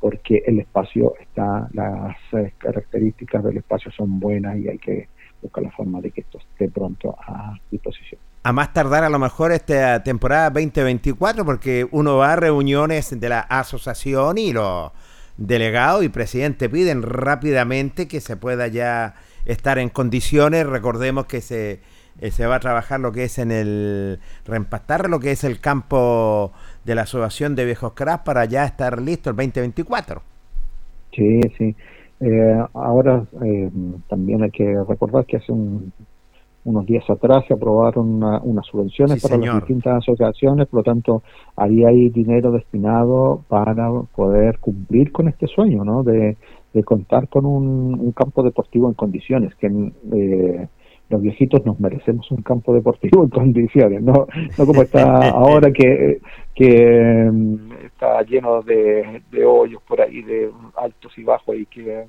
porque 0.00 0.42
el 0.46 0.60
espacio 0.60 1.14
está, 1.18 1.68
las 1.72 2.16
eh, 2.32 2.52
características 2.58 3.42
del 3.42 3.58
espacio 3.58 3.90
son 3.90 4.20
buenas 4.20 4.58
y 4.58 4.68
hay 4.68 4.78
que 4.78 5.08
buscar 5.40 5.64
la 5.64 5.70
forma 5.70 6.00
de 6.00 6.10
que 6.10 6.20
esto 6.22 6.38
esté 6.38 6.68
pronto 6.68 7.14
a 7.18 7.54
disposición 7.70 8.20
a 8.44 8.52
más 8.52 8.74
tardar 8.74 9.04
a 9.04 9.08
lo 9.08 9.18
mejor 9.18 9.52
esta 9.52 10.02
temporada 10.02 10.50
2024, 10.50 11.46
porque 11.46 11.88
uno 11.90 12.18
va 12.18 12.34
a 12.34 12.36
reuniones 12.36 13.18
de 13.18 13.28
la 13.30 13.40
asociación 13.40 14.36
y 14.36 14.52
los 14.52 14.92
delegados 15.38 16.04
y 16.04 16.10
presidente 16.10 16.68
piden 16.68 17.02
rápidamente 17.02 18.06
que 18.06 18.20
se 18.20 18.36
pueda 18.36 18.68
ya 18.68 19.14
estar 19.46 19.78
en 19.78 19.88
condiciones. 19.88 20.66
Recordemos 20.66 21.24
que 21.24 21.40
se, 21.40 21.80
eh, 22.20 22.30
se 22.30 22.46
va 22.46 22.56
a 22.56 22.60
trabajar 22.60 23.00
lo 23.00 23.12
que 23.12 23.24
es 23.24 23.38
en 23.38 23.50
el 23.50 24.20
reempastar, 24.44 25.08
lo 25.08 25.20
que 25.20 25.30
es 25.30 25.42
el 25.42 25.58
campo 25.58 26.52
de 26.84 26.94
la 26.94 27.02
asociación 27.02 27.54
de 27.54 27.64
viejos 27.64 27.94
cracks 27.94 28.24
para 28.24 28.44
ya 28.44 28.66
estar 28.66 29.00
listo 29.00 29.30
el 29.30 29.36
2024. 29.36 30.20
Sí, 31.12 31.40
sí. 31.56 31.74
Eh, 32.20 32.64
ahora 32.74 33.24
eh, 33.42 33.70
también 34.10 34.42
hay 34.42 34.50
que 34.50 34.76
recordar 34.86 35.24
que 35.24 35.38
hace 35.38 35.50
un 35.50 35.94
unos 36.64 36.86
días 36.86 37.08
atrás 37.08 37.44
se 37.46 37.54
aprobaron 37.54 38.22
unas 38.22 38.66
subvenciones 38.66 39.22
para 39.22 39.36
las 39.36 39.56
distintas 39.56 39.98
asociaciones, 39.98 40.66
por 40.68 40.80
lo 40.80 40.84
tanto, 40.84 41.22
ahí 41.56 41.84
hay 41.84 42.08
dinero 42.08 42.50
destinado 42.52 43.42
para 43.48 43.74
poder 44.14 44.58
cumplir 44.58 45.12
con 45.12 45.28
este 45.28 45.46
sueño, 45.46 45.84
¿no? 45.84 46.02
De, 46.02 46.36
de 46.72 46.84
contar 46.84 47.28
con 47.28 47.46
un, 47.46 47.98
un 48.00 48.12
campo 48.12 48.42
deportivo 48.42 48.88
en 48.88 48.94
condiciones, 48.94 49.54
que 49.56 49.66
eh, 49.66 50.68
los 51.10 51.20
viejitos 51.20 51.64
nos 51.66 51.78
merecemos 51.78 52.30
un 52.30 52.42
campo 52.42 52.72
deportivo 52.72 53.24
en 53.24 53.30
condiciones, 53.30 54.02
no, 54.02 54.26
no 54.58 54.66
como 54.66 54.82
está 54.82 55.28
ahora 55.30 55.70
que, 55.70 56.20
que 56.54 57.30
mm, 57.30 57.72
está 57.84 58.22
lleno 58.22 58.62
de, 58.62 59.22
de 59.30 59.44
hoyos 59.44 59.82
por 59.82 60.00
ahí, 60.00 60.22
de 60.22 60.50
altos 60.76 61.16
y 61.18 61.24
bajos 61.24 61.56
y 61.56 61.66
que 61.66 62.06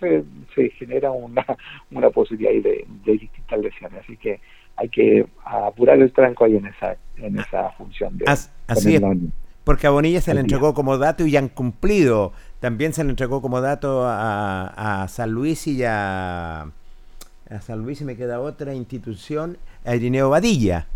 se, 0.00 0.24
se 0.54 0.70
genera 0.70 1.10
una, 1.10 1.44
una 1.92 2.10
posibilidad 2.10 2.52
de, 2.52 2.86
de 3.04 3.12
distintas 3.12 3.58
lesiones. 3.60 4.00
Así 4.04 4.16
que 4.16 4.40
hay 4.76 4.88
que 4.88 5.26
apurar 5.44 5.98
el 5.98 6.12
tranco 6.12 6.44
ahí 6.44 6.56
en 6.56 6.66
esa, 6.66 6.96
en 7.16 7.38
esa 7.38 7.70
función 7.72 8.16
de 8.18 8.24
así 8.26 8.94
es. 8.94 9.02
Porque 9.64 9.86
a 9.86 9.90
Bonilla 9.90 10.20
se 10.22 10.32
le 10.32 10.40
entregó 10.40 10.72
como 10.72 10.96
dato 10.96 11.26
y 11.26 11.36
han 11.36 11.48
cumplido. 11.48 12.32
También 12.58 12.94
se 12.94 13.04
le 13.04 13.10
entregó 13.10 13.42
como 13.42 13.60
dato 13.60 14.04
a, 14.06 15.02
a 15.02 15.08
San 15.08 15.30
Luis 15.30 15.66
y 15.66 15.84
a, 15.84 16.62
a 16.62 17.60
San 17.60 17.82
Luis 17.82 18.00
y 18.00 18.04
me 18.04 18.16
queda 18.16 18.40
otra 18.40 18.74
institución, 18.74 19.58
a 19.84 19.94
Irineo 19.94 20.30
Vadilla. 20.30 20.86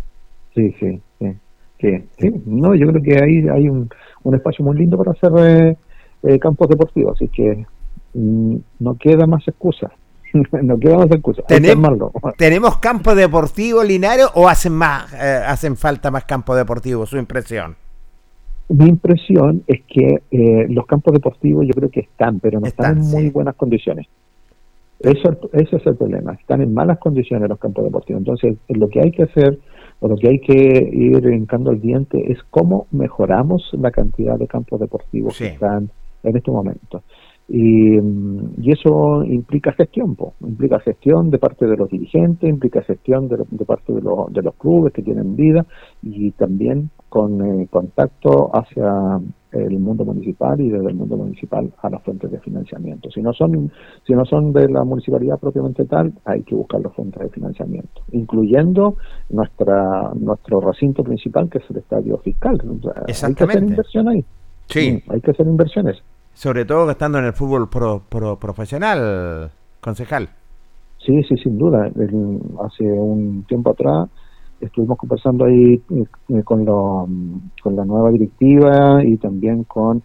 Sí, 0.55 0.73
sí, 0.79 0.99
sí. 1.19 1.33
Sí, 1.79 2.03
sí. 2.17 2.31
No, 2.45 2.73
yo 2.73 2.87
creo 2.87 3.03
que 3.03 3.23
ahí 3.23 3.47
hay 3.49 3.69
un, 3.69 3.89
un 4.23 4.35
espacio 4.35 4.63
muy 4.63 4.77
lindo 4.77 4.97
para 4.97 5.11
hacer 5.11 5.31
eh, 5.37 5.77
eh, 6.23 6.39
campos 6.39 6.69
deportivos, 6.69 7.17
así 7.17 7.27
que 7.27 7.65
no 8.13 8.95
queda 8.99 9.25
más 9.27 9.47
excusa. 9.47 9.91
no 10.63 10.77
queda 10.79 10.97
más 10.97 11.11
excusa. 11.11 11.43
Tenemos-. 11.47 12.11
¿Tenemos 12.37 12.77
campo 12.77 13.13
deportivo 13.15 13.83
Linares 13.83 14.27
o 14.35 14.47
hacen 14.47 14.73
más 14.73 15.13
eh, 15.13 15.41
hacen 15.45 15.75
falta 15.77 16.11
más 16.11 16.25
campo 16.25 16.55
deportivo? 16.55 17.05
Su 17.05 17.17
impresión. 17.17 17.75
Mi 18.69 18.85
impresión 18.87 19.63
es 19.67 19.81
que 19.87 20.21
eh, 20.31 20.65
los 20.69 20.85
campos 20.85 21.13
deportivos 21.13 21.65
yo 21.67 21.73
creo 21.73 21.89
que 21.89 21.99
están, 21.99 22.39
pero 22.39 22.59
no 22.59 22.65
están, 22.65 22.97
Están, 22.97 23.05
en 23.05 23.11
muy 23.11 23.23
sí. 23.23 23.29
buenas 23.31 23.55
condiciones. 23.55 24.07
Eso, 24.99 25.37
ese 25.51 25.75
es 25.75 25.85
el 25.85 25.97
problema. 25.97 26.33
Están 26.33 26.61
en 26.61 26.73
malas 26.73 26.97
condiciones 26.97 27.49
los 27.49 27.59
campos 27.59 27.83
deportivos. 27.83 28.19
Entonces, 28.21 28.55
lo 28.69 28.87
que 28.87 29.01
hay 29.01 29.11
que 29.11 29.23
hacer 29.23 29.59
o 29.99 30.07
lo 30.07 30.15
que 30.15 30.29
hay 30.29 30.39
que 30.39 30.89
ir 30.91 31.25
hincando 31.25 31.71
el 31.71 31.81
diente 31.81 32.31
es 32.31 32.39
cómo 32.49 32.87
mejoramos 32.91 33.69
la 33.73 33.91
cantidad 33.91 34.37
de 34.37 34.47
campos 34.47 34.79
deportivos 34.79 35.35
Sí. 35.35 35.43
que 35.43 35.49
están 35.51 35.89
en 36.23 36.37
este 36.37 36.49
momento. 36.49 37.03
Y, 37.49 37.97
y 37.97 38.71
eso 38.71 39.23
implica 39.25 39.73
gestión, 39.73 40.15
po. 40.15 40.33
implica 40.41 40.79
gestión 40.79 41.29
de 41.29 41.37
parte 41.39 41.67
de 41.67 41.75
los 41.75 41.89
dirigentes, 41.89 42.49
implica 42.49 42.81
gestión 42.83 43.27
de, 43.27 43.37
de 43.49 43.65
parte 43.65 43.91
de, 43.93 44.01
los- 44.01 44.31
de 44.31 44.41
los 44.41 44.55
clubes 44.55 44.93
que 44.93 45.01
tienen 45.03 45.35
vida 45.35 45.65
y 46.01 46.31
también 46.31 46.89
con 47.09 47.45
eh, 47.61 47.67
contacto 47.69 48.49
hacia 48.55 49.19
el 49.51 49.77
mundo 49.77 50.03
municipal 50.03 50.59
y 50.59 50.69
desde 50.69 50.87
el 50.87 50.95
mundo 50.95 51.15
municipal 51.17 51.71
a 51.83 51.89
las 51.89 52.01
fuentes 52.01 52.31
de 52.31 52.39
financiamiento. 52.39 53.11
Si 53.11 53.21
no 53.21 53.33
son 53.33 53.71
si 54.07 54.13
no 54.13 54.25
son 54.25 54.51
de 54.51 54.67
la 54.69 54.83
municipalidad 54.83 55.37
propiamente 55.37 55.85
tal, 55.85 56.11
hay 56.25 56.41
que 56.43 56.55
buscar 56.55 56.81
las 56.81 56.93
fuentes 56.95 57.21
de 57.21 57.29
financiamiento, 57.29 58.01
incluyendo 58.13 58.95
nuestra 59.29 60.11
nuestro 60.15 60.59
recinto 60.61 61.03
principal 61.03 61.49
que 61.49 61.59
es 61.59 61.69
el 61.69 61.77
estadio 61.77 62.17
fiscal. 62.19 62.57
Hay 63.05 63.13
que 63.35 63.43
hacer 63.43 63.63
inversión 63.69 64.07
ahí. 64.07 64.25
Sí, 64.69 64.91
Mm, 65.07 65.11
hay 65.11 65.21
que 65.21 65.31
hacer 65.31 65.45
inversiones. 65.45 66.01
Sobre 66.33 66.65
todo 66.65 66.89
estando 66.91 67.19
en 67.19 67.25
el 67.25 67.33
fútbol 67.33 67.69
pro, 67.69 68.01
pro- 68.09 68.37
profesional, 68.37 69.51
concejal. 69.81 70.29
Sí, 71.05 71.23
sí, 71.23 71.35
sin 71.37 71.57
duda. 71.57 71.87
El- 71.87 72.39
hace 72.65 72.83
un 72.83 73.43
tiempo 73.47 73.71
atrás 73.71 74.09
estuvimos 74.61 74.97
conversando 74.97 75.45
ahí 75.45 75.81
eh, 76.29 76.43
con, 76.43 76.63
lo- 76.65 77.07
con 77.61 77.75
la 77.75 77.85
nueva 77.85 78.09
directiva 78.11 79.03
y 79.03 79.17
también 79.17 79.63
con 79.65 80.01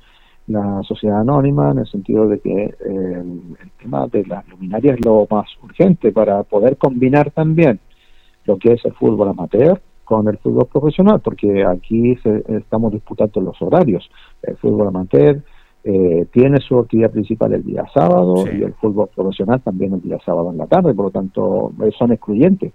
la 0.49 0.83
sociedad 0.83 1.21
anónima 1.21 1.71
en 1.73 1.79
el 1.81 1.87
sentido 1.87 2.27
de 2.27 2.41
que 2.41 2.64
eh, 2.64 2.75
el, 2.87 3.41
el 3.62 3.71
tema 3.81 4.07
de 4.09 4.25
las 4.27 4.49
luminarias 4.49 4.99
es 4.99 5.05
lo 5.05 5.27
más 5.31 5.47
urgente 5.62 6.11
para 6.11 6.43
poder 6.43 6.77
combinar 6.79 7.31
también 7.33 7.79
lo 8.47 8.57
que 8.57 8.73
es 8.73 8.85
el 8.85 8.95
fútbol 8.95 9.29
amateur 9.29 9.81
con 10.05 10.27
el 10.27 10.38
fútbol 10.38 10.67
profesional, 10.67 11.21
porque 11.21 11.64
aquí 11.67 12.17
se- 12.23 12.43
estamos 12.49 12.93
disputando 12.93 13.43
los 13.43 13.61
horarios. 13.61 14.09
El 14.43 14.57
fútbol 14.57 14.88
amateur 14.88 15.43
eh, 15.85 16.27
tiene 16.33 16.59
su 16.61 16.79
actividad 16.79 17.11
principal 17.11 17.53
el 17.55 17.64
día 17.64 17.85
sábado 17.95 18.37
Sí. 18.38 18.59
y 18.59 18.62
el 18.62 18.75
fútbol 18.75 19.09
profesional 19.14 19.61
también 19.62 19.95
el 19.95 20.03
día 20.03 20.19
sábado 20.25 20.51
en 20.51 20.59
la 20.59 20.67
tarde, 20.67 20.95
por 20.95 21.07
lo 21.07 21.11
tanto 21.11 21.73
eh, 21.83 21.91
son 21.99 22.12
excluyentes. 22.12 22.73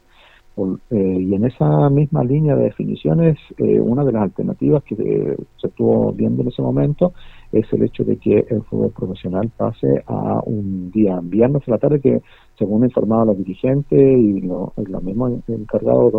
Por- 0.56 0.80
eh, 0.92 1.18
y 1.20 1.34
en 1.34 1.46
esa 1.46 1.90
misma 1.90 2.24
línea 2.24 2.56
de 2.56 2.66
definiciones, 2.66 3.38
eh, 3.58 3.80
una 3.80 4.04
de 4.06 4.12
las 4.12 4.22
alternativas 4.22 4.84
que 4.84 4.94
eh, 4.96 5.36
se 5.58 5.68
estuvo 5.68 6.12
viendo 6.14 6.44
en 6.44 6.50
ese 6.50 6.62
momento 6.62 7.14
es 7.52 7.66
el 7.74 7.84
hecho 7.84 8.04
de 8.04 8.18
que 8.18 8.46
el 8.50 8.62
fútbol 8.64 8.92
profesional 8.92 9.50
pase 9.58 10.04
a 10.06 10.42
un 10.46 10.92
día 10.92 11.20
viernes 11.24 11.64
a 11.68 11.72
la 11.72 11.78
tarde 11.80 12.00
que, 12.00 12.22
según 12.58 12.84
informaba 12.84 13.26
los 13.26 13.38
dirigentes 13.38 14.00
y 14.00 14.42
lo- 14.42 14.74
y 14.78 14.86
los 14.92 15.04
mismos 15.04 15.32
encargados 15.48 16.14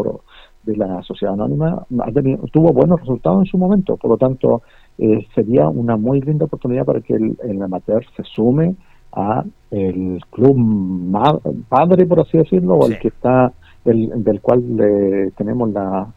de, 0.66 0.76
la 0.76 1.02
sociedad 1.02 1.34
anónima, 1.34 1.86
ha 2.00 2.12
tenido- 2.12 2.44
tuvo 2.52 2.72
buenos 2.72 3.00
resultados 3.00 3.40
en 3.40 3.46
su 3.46 3.58
momento. 3.58 3.96
Por 3.96 4.10
lo 4.10 4.16
tanto, 4.16 4.62
eh, 4.98 5.26
sería 5.34 5.68
una 5.68 5.96
muy 5.96 6.20
linda 6.20 6.44
oportunidad 6.46 6.84
para 6.84 7.00
que 7.00 7.14
el, 7.14 7.36
el 7.42 7.60
amateur 7.62 8.04
se 8.16 8.22
sume 8.24 8.74
a 9.12 9.44
el 9.70 10.20
club 10.30 10.56
ma- 10.56 11.38
padre, 11.68 12.06
por 12.06 12.20
así 12.20 12.38
decirlo, 12.38 12.78
o 12.78 12.86
Sí. 12.86 12.92
el 12.94 12.98
que 12.98 13.08
está 13.08 13.52
del, 13.84 14.24
del 14.24 14.40
cual 14.40 14.62
eh, 14.80 15.30
tenemos 15.36 15.70
la, 15.70 16.12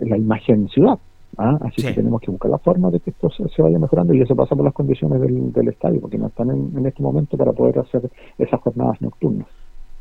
la 0.00 0.16
imagen 0.18 0.68
ciudad. 0.68 0.98
¿ah? 1.38 1.58
Así 1.62 1.82
Sí. 1.82 1.88
que 1.88 1.94
tenemos 1.94 2.20
que 2.20 2.30
buscar 2.30 2.50
la 2.50 2.58
forma 2.58 2.90
de 2.90 3.00
que 3.00 3.10
esto 3.10 3.30
se, 3.30 3.48
se 3.48 3.62
vaya 3.62 3.78
mejorando 3.78 4.12
y 4.14 4.20
eso 4.22 4.34
pasa 4.34 4.54
por 4.56 4.64
las 4.64 4.74
condiciones 4.74 5.20
del, 5.20 5.52
del 5.52 5.68
estadio, 5.68 6.00
porque 6.00 6.18
no 6.18 6.26
están 6.28 6.50
en, 6.50 6.72
en 6.76 6.86
este 6.86 7.02
momento 7.02 7.36
para 7.36 7.52
poder 7.52 7.78
hacer 7.78 8.10
esas 8.38 8.60
jornadas 8.60 9.00
nocturnas. 9.02 9.46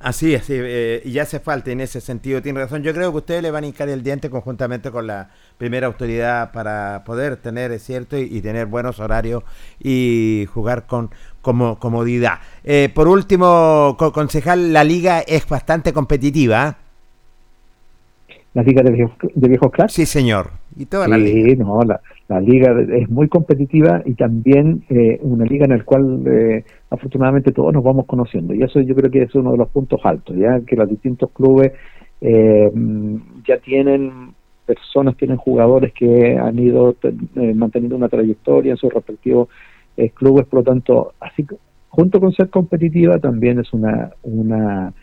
Así 0.06 0.36
es, 0.36 0.46
eh, 0.50 1.02
y 1.04 1.18
hace 1.18 1.40
falta 1.40 1.72
en 1.72 1.82
ese 1.82 2.00
sentido, 2.00 2.40
tiene 2.40 2.60
razón. 2.60 2.84
Yo 2.84 2.94
creo 2.94 3.10
que 3.12 3.18
ustedes 3.18 3.42
le 3.42 3.50
van 3.50 3.64
a 3.64 3.68
hincar 3.68 3.90
el 3.90 4.04
diente 4.04 4.30
conjuntamente 4.30 4.92
con 4.92 5.08
la 5.08 5.32
primera 5.58 5.88
autoridad 5.88 6.52
para 6.52 7.02
poder 7.08 7.38
tener, 7.38 7.72
es 7.72 7.82
cierto, 7.84 8.16
y, 8.16 8.22
y 8.32 8.42
tener 8.42 8.68
buenos 8.68 9.00
horarios 9.00 9.44
y 9.80 10.46
jugar 10.54 10.86
con 10.86 11.10
como 11.42 11.80
comodidad. 11.80 12.38
Eh, 12.64 12.92
por 12.94 13.08
último, 13.08 13.96
co- 13.98 14.12
concejal, 14.14 14.74
la 14.74 14.84
liga 14.84 15.22
es 15.22 15.48
bastante 15.50 15.92
competitiva. 15.92 16.78
La 18.54 18.64
liga 18.64 18.82
de 18.84 18.92
viejos, 18.92 19.18
de 19.34 19.48
viejos 19.50 19.72
Sí, 19.90 20.06
señor. 20.06 20.52
Y 20.78 20.86
toda 20.86 21.08
la 21.08 21.18
liga. 21.18 21.56
No, 21.64 21.82
la, 21.84 22.02
la 22.28 22.40
liga 22.40 22.76
es 22.94 23.10
muy 23.10 23.28
competitiva 23.28 24.02
y 24.04 24.16
también 24.16 24.84
eh, 24.90 25.20
una 25.22 25.46
liga 25.46 25.66
en 25.66 25.78
la 25.78 25.84
cual 25.84 26.24
eh, 26.26 26.64
afortunadamente 26.90 27.52
todos 27.52 27.72
nos 27.72 27.84
vamos 27.84 28.06
conociendo 28.08 28.54
y 28.54 28.64
eso 28.64 28.82
yo 28.82 28.96
creo 28.96 29.12
que 29.12 29.24
es 29.24 29.36
uno 29.36 29.52
de 29.52 29.58
los 29.58 29.70
puntos 29.70 30.02
altos, 30.04 30.36
ya 30.36 30.60
que 30.62 30.76
los 30.76 30.90
distintos 30.90 31.30
clubes 31.32 31.74
eh, 32.22 32.72
ya 33.48 33.58
tienen 33.60 34.34
personas, 34.66 35.16
tienen 35.18 35.38
jugadores 35.38 35.94
que 35.94 36.38
han 36.38 36.58
ido 36.58 36.96
eh, 37.04 37.54
manteniendo 37.54 37.96
una 37.96 38.10
trayectoria 38.10 38.72
en 38.72 38.78
sus 38.78 38.92
respectivos 38.92 39.50
eh, 39.96 40.10
clubes, 40.10 40.46
por 40.48 40.62
lo 40.62 40.64
tanto, 40.64 41.14
así 41.20 41.46
junto 41.90 42.20
con 42.20 42.34
ser 42.34 42.50
competitiva 42.50 43.20
también 43.20 43.60
es 43.60 43.72
una 43.72 44.12
una 44.24 44.94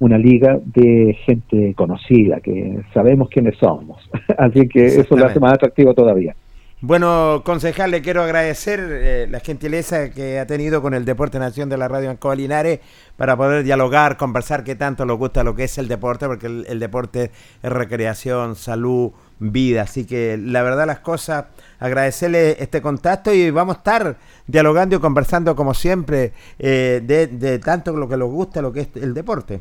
una 0.00 0.16
liga 0.16 0.60
de 0.64 1.16
gente 1.24 1.74
conocida, 1.74 2.38
que 2.38 2.82
sabemos 2.94 3.28
quiénes 3.30 3.56
somos. 3.58 3.98
Así 4.38 4.68
que 4.68 4.86
eso 4.86 5.16
lo 5.16 5.26
hace 5.26 5.40
más 5.40 5.54
atractivo 5.54 5.92
todavía. 5.92 6.36
Bueno, 6.80 7.42
concejal, 7.44 7.90
le 7.90 8.02
quiero 8.02 8.22
agradecer 8.22 8.78
eh, 8.80 9.26
la 9.28 9.40
gentileza 9.40 10.10
que 10.10 10.38
ha 10.38 10.46
tenido 10.46 10.80
con 10.80 10.94
el 10.94 11.04
Deporte 11.04 11.40
Nación 11.40 11.68
de 11.68 11.76
la 11.76 11.88
Radio 11.88 12.08
Ancoa 12.08 12.36
Linares 12.36 12.78
para 13.16 13.36
poder 13.36 13.64
dialogar, 13.64 14.16
conversar 14.16 14.62
qué 14.62 14.76
tanto 14.76 15.04
nos 15.04 15.18
gusta 15.18 15.42
lo 15.42 15.56
que 15.56 15.64
es 15.64 15.76
el 15.78 15.88
deporte, 15.88 16.26
porque 16.28 16.46
el, 16.46 16.78
deporte 16.78 17.32
es 17.64 17.72
recreación, 17.72 18.54
salud, 18.54 19.10
vida. 19.40 19.82
Así 19.82 20.06
que 20.06 20.38
la 20.40 20.62
verdad 20.62 20.86
las 20.86 21.00
cosas, 21.00 21.46
agradecerle 21.80 22.62
este 22.62 22.80
contacto 22.80 23.34
y 23.34 23.50
vamos 23.50 23.74
a 23.74 23.78
estar 23.78 24.16
dialogando 24.46 24.94
y 24.94 25.00
conversando 25.00 25.56
como 25.56 25.74
siempre 25.74 26.30
eh, 26.60 27.02
de, 27.04 27.26
de 27.26 27.58
tanto 27.58 27.92
lo 27.96 28.08
que 28.08 28.16
nos 28.16 28.30
gusta 28.30 28.62
lo 28.62 28.72
que 28.72 28.82
es 28.82 28.88
el 28.94 29.14
deporte. 29.14 29.60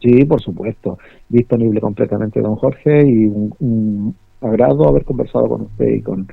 Sí, 0.00 0.24
por 0.24 0.40
supuesto. 0.40 0.98
Disponible 1.28 1.82
completamente, 1.82 2.40
don 2.40 2.56
Jorge, 2.56 3.02
y 3.02 3.26
un, 3.26 3.54
un 3.58 4.16
agrado 4.40 4.88
haber 4.88 5.04
conversado 5.04 5.48
con 5.48 5.62
usted 5.62 5.88
y 5.88 6.02
con, 6.02 6.28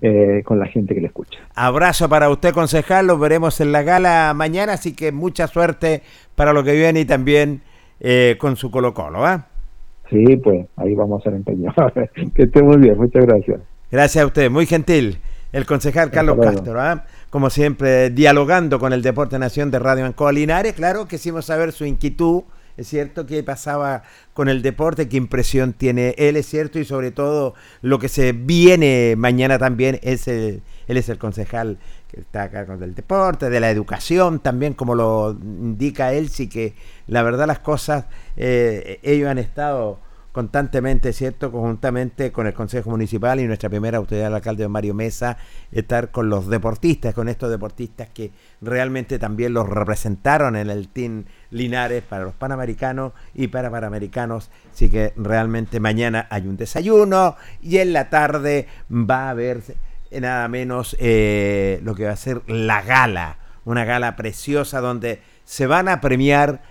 eh, 0.00 0.42
con 0.44 0.58
la 0.58 0.66
gente 0.66 0.94
que 0.94 1.00
le 1.00 1.08
escucha. 1.08 1.38
Abrazo 1.54 2.08
para 2.08 2.28
usted, 2.30 2.52
concejal. 2.52 3.06
Los 3.06 3.18
veremos 3.18 3.60
en 3.60 3.72
la 3.72 3.82
gala 3.82 4.32
mañana, 4.34 4.74
así 4.74 4.94
que 4.94 5.12
mucha 5.12 5.46
suerte 5.46 6.02
para 6.34 6.52
lo 6.52 6.64
que 6.64 6.72
viene 6.72 7.00
y 7.00 7.04
también 7.04 7.62
eh, 8.00 8.36
con 8.38 8.56
su 8.56 8.70
Colo 8.70 8.94
Colo. 8.94 9.24
¿ah? 9.24 9.46
Sí, 10.10 10.36
pues 10.36 10.66
ahí 10.76 10.94
vamos 10.94 11.20
a 11.20 11.24
ser 11.24 11.34
empeñados. 11.34 11.92
que 12.34 12.42
esté 12.42 12.62
muy 12.62 12.76
bien, 12.78 12.96
muchas 12.96 13.24
gracias. 13.26 13.60
Gracias 13.90 14.24
a 14.24 14.26
usted, 14.26 14.50
muy 14.50 14.66
gentil. 14.66 15.18
El 15.52 15.66
concejal 15.66 16.10
Carlos. 16.10 16.38
Castro, 16.40 16.80
¿ah? 16.80 17.04
como 17.28 17.50
siempre, 17.50 18.10
dialogando 18.10 18.78
con 18.78 18.92
el 18.92 19.02
Deporte 19.02 19.38
Nación 19.38 19.70
de 19.70 19.78
Radio 19.78 20.06
Ancoa 20.06 20.32
Linares. 20.32 20.72
Claro, 20.72 21.06
quisimos 21.06 21.44
saber 21.44 21.72
su 21.72 21.84
inquietud, 21.84 22.42
es 22.76 22.88
cierto, 22.88 23.26
qué 23.26 23.42
pasaba 23.42 24.02
con 24.34 24.48
el 24.48 24.62
deporte, 24.62 25.08
qué 25.08 25.16
impresión 25.16 25.72
tiene 25.72 26.14
él, 26.18 26.36
es 26.36 26.46
cierto, 26.46 26.78
y 26.78 26.84
sobre 26.84 27.10
todo 27.10 27.54
lo 27.82 27.98
que 27.98 28.08
se 28.08 28.32
viene 28.32 29.14
mañana 29.16 29.58
también, 29.58 29.98
es 30.02 30.28
el- 30.28 30.62
él 30.88 30.96
es 30.96 31.08
el 31.08 31.18
concejal 31.18 31.78
que 32.10 32.20
está 32.20 32.44
acá 32.44 32.66
con 32.66 32.82
el 32.82 32.94
deporte, 32.94 33.48
de 33.50 33.60
la 33.60 33.70
educación 33.70 34.38
también, 34.40 34.74
como 34.74 34.94
lo 34.94 35.30
indica 35.42 36.12
él, 36.12 36.28
sí 36.28 36.48
que 36.48 36.74
la 37.06 37.22
verdad 37.22 37.46
las 37.46 37.58
cosas, 37.60 38.04
eh, 38.36 38.98
ellos 39.02 39.28
han 39.28 39.38
estado 39.38 39.98
constantemente, 40.32 41.12
¿cierto? 41.12 41.52
Conjuntamente 41.52 42.32
con 42.32 42.46
el 42.46 42.54
Consejo 42.54 42.90
Municipal 42.90 43.38
y 43.38 43.46
nuestra 43.46 43.68
primera 43.68 43.98
autoridad, 43.98 44.28
el 44.28 44.34
alcalde 44.34 44.66
Mario 44.66 44.94
Mesa, 44.94 45.36
estar 45.70 46.10
con 46.10 46.30
los 46.30 46.48
deportistas, 46.48 47.14
con 47.14 47.28
estos 47.28 47.50
deportistas 47.50 48.08
que 48.08 48.32
realmente 48.62 49.18
también 49.18 49.52
los 49.52 49.68
representaron 49.68 50.56
en 50.56 50.70
el 50.70 50.88
Team 50.88 51.26
Linares 51.50 52.02
para 52.02 52.24
los 52.24 52.34
Panamericanos 52.34 53.12
y 53.34 53.48
para 53.48 53.70
Panamericanos. 53.70 54.50
Así 54.72 54.88
que 54.88 55.12
realmente 55.16 55.80
mañana 55.80 56.26
hay 56.30 56.46
un 56.46 56.56
desayuno 56.56 57.36
y 57.60 57.78
en 57.78 57.92
la 57.92 58.08
tarde 58.08 58.66
va 58.90 59.26
a 59.26 59.30
haber 59.30 59.62
nada 60.10 60.48
menos 60.48 60.96
eh, 60.98 61.80
lo 61.82 61.94
que 61.94 62.06
va 62.06 62.12
a 62.12 62.16
ser 62.16 62.42
la 62.46 62.82
gala, 62.82 63.38
una 63.64 63.84
gala 63.84 64.16
preciosa 64.16 64.80
donde 64.80 65.20
se 65.44 65.66
van 65.66 65.88
a 65.88 66.00
premiar 66.00 66.62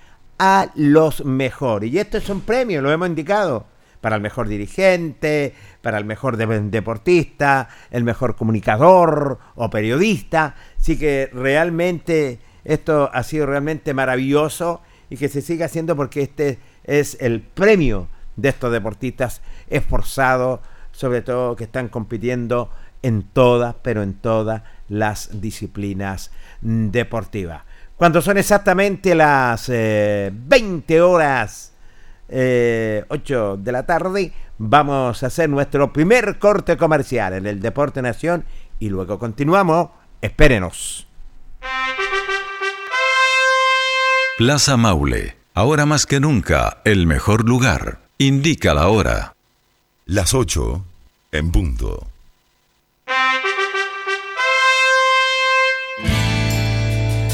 a 0.43 0.71
los 0.73 1.23
mejores. 1.23 1.93
Y 1.93 1.99
esto 1.99 2.17
es 2.17 2.27
un 2.27 2.41
premio, 2.41 2.81
lo 2.81 2.91
hemos 2.91 3.07
indicado, 3.07 3.67
para 4.01 4.15
el 4.15 4.23
mejor 4.23 4.47
dirigente, 4.47 5.53
para 5.83 5.99
el 5.99 6.05
mejor 6.05 6.35
deportista, 6.35 7.69
el 7.91 8.03
mejor 8.03 8.35
comunicador 8.35 9.37
o 9.53 9.69
periodista. 9.69 10.55
Así 10.79 10.97
que 10.97 11.29
realmente 11.31 12.39
esto 12.63 13.11
ha 13.13 13.21
sido 13.21 13.45
realmente 13.45 13.93
maravilloso 13.93 14.81
y 15.11 15.17
que 15.17 15.29
se 15.29 15.43
siga 15.43 15.67
haciendo 15.67 15.95
porque 15.95 16.23
este 16.23 16.57
es 16.85 17.17
el 17.21 17.41
premio 17.41 18.07
de 18.35 18.49
estos 18.49 18.71
deportistas 18.71 19.43
esforzados, 19.69 20.61
sobre 20.91 21.21
todo 21.21 21.55
que 21.55 21.65
están 21.65 21.87
compitiendo 21.87 22.71
en 23.03 23.21
todas, 23.21 23.75
pero 23.83 24.01
en 24.01 24.15
todas 24.15 24.63
las 24.89 25.39
disciplinas 25.39 26.31
deportivas. 26.61 27.61
Cuando 28.01 28.19
son 28.19 28.39
exactamente 28.39 29.13
las 29.13 29.67
20 29.67 30.31
eh, 30.89 31.01
horas 31.01 31.71
8 32.27 32.31
eh, 32.31 33.03
de 33.59 33.71
la 33.71 33.85
tarde, 33.85 34.33
vamos 34.57 35.21
a 35.21 35.27
hacer 35.27 35.47
nuestro 35.47 35.93
primer 35.93 36.39
corte 36.39 36.77
comercial 36.77 37.33
en 37.33 37.45
el 37.45 37.61
Deporte 37.61 38.01
Nación 38.01 38.43
y 38.79 38.89
luego 38.89 39.19
continuamos. 39.19 39.89
Espérenos. 40.19 41.05
Plaza 44.39 44.77
Maule, 44.77 45.37
ahora 45.53 45.85
más 45.85 46.07
que 46.07 46.19
nunca, 46.19 46.79
el 46.85 47.05
mejor 47.05 47.47
lugar. 47.47 47.99
Indica 48.17 48.73
la 48.73 48.87
hora. 48.87 49.35
Las 50.07 50.33
8 50.33 50.83
en 51.33 51.51
punto. 51.51 52.07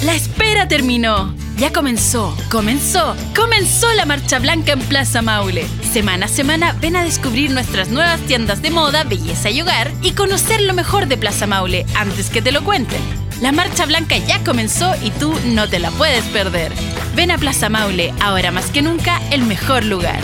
La 0.03 0.13
espera 0.13 0.46
terminó. 0.65 1.33
Ya 1.57 1.71
comenzó, 1.71 2.35
comenzó, 2.49 3.15
comenzó 3.35 3.93
la 3.93 4.05
Marcha 4.05 4.39
Blanca 4.39 4.73
en 4.73 4.79
Plaza 4.79 5.21
Maule. 5.21 5.65
Semana 5.91 6.25
a 6.25 6.29
semana 6.29 6.73
ven 6.73 6.95
a 6.95 7.03
descubrir 7.03 7.51
nuestras 7.51 7.89
nuevas 7.89 8.19
tiendas 8.21 8.61
de 8.61 8.71
moda, 8.71 9.03
belleza 9.03 9.49
y 9.49 9.61
hogar 9.61 9.91
y 10.01 10.11
conocer 10.11 10.61
lo 10.61 10.73
mejor 10.73 11.07
de 11.07 11.17
Plaza 11.17 11.47
Maule 11.47 11.85
antes 11.95 12.29
que 12.29 12.41
te 12.41 12.51
lo 12.51 12.63
cuenten. 12.63 13.01
La 13.41 13.51
Marcha 13.51 13.85
Blanca 13.85 14.17
ya 14.17 14.43
comenzó 14.43 14.93
y 15.03 15.11
tú 15.11 15.33
no 15.45 15.69
te 15.69 15.79
la 15.79 15.91
puedes 15.91 16.23
perder. 16.25 16.71
Ven 17.15 17.31
a 17.31 17.37
Plaza 17.37 17.69
Maule, 17.69 18.13
ahora 18.19 18.51
más 18.51 18.71
que 18.71 18.81
nunca, 18.81 19.21
el 19.31 19.43
mejor 19.43 19.85
lugar. 19.85 20.19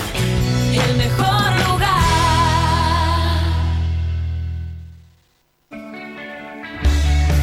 El 0.72 0.98
mejor 0.98 1.43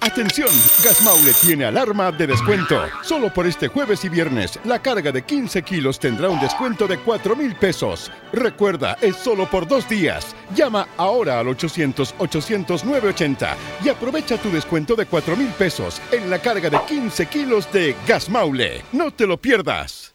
Atención, 0.00 0.48
Gas 0.84 1.02
Maule 1.02 1.32
tiene 1.40 1.64
alarma 1.64 2.12
de 2.12 2.28
descuento. 2.28 2.80
Solo 3.02 3.34
por 3.34 3.46
este 3.46 3.66
jueves 3.66 4.04
y 4.04 4.08
viernes, 4.08 4.60
la 4.64 4.80
carga 4.80 5.10
de 5.10 5.22
15 5.22 5.62
kilos 5.62 5.98
tendrá 5.98 6.28
un 6.28 6.38
descuento 6.38 6.86
de 6.86 6.98
4 6.98 7.34
mil 7.34 7.56
pesos. 7.56 8.12
Recuerda, 8.32 8.96
es 9.00 9.16
solo 9.16 9.50
por 9.50 9.66
dos 9.66 9.88
días. 9.88 10.36
Llama 10.54 10.86
ahora 10.96 11.40
al 11.40 11.48
800-800-980 11.48 13.56
y 13.84 13.88
aprovecha 13.88 14.36
tu 14.36 14.50
descuento 14.50 14.94
de 14.94 15.06
4 15.06 15.36
mil 15.36 15.48
pesos 15.48 16.00
en 16.12 16.30
la 16.30 16.38
carga 16.38 16.70
de 16.70 16.78
15 16.86 17.26
kilos 17.26 17.72
de 17.72 17.96
Gas 18.06 18.30
Maule. 18.30 18.84
No 18.92 19.10
te 19.10 19.26
lo 19.26 19.40
pierdas. 19.40 20.14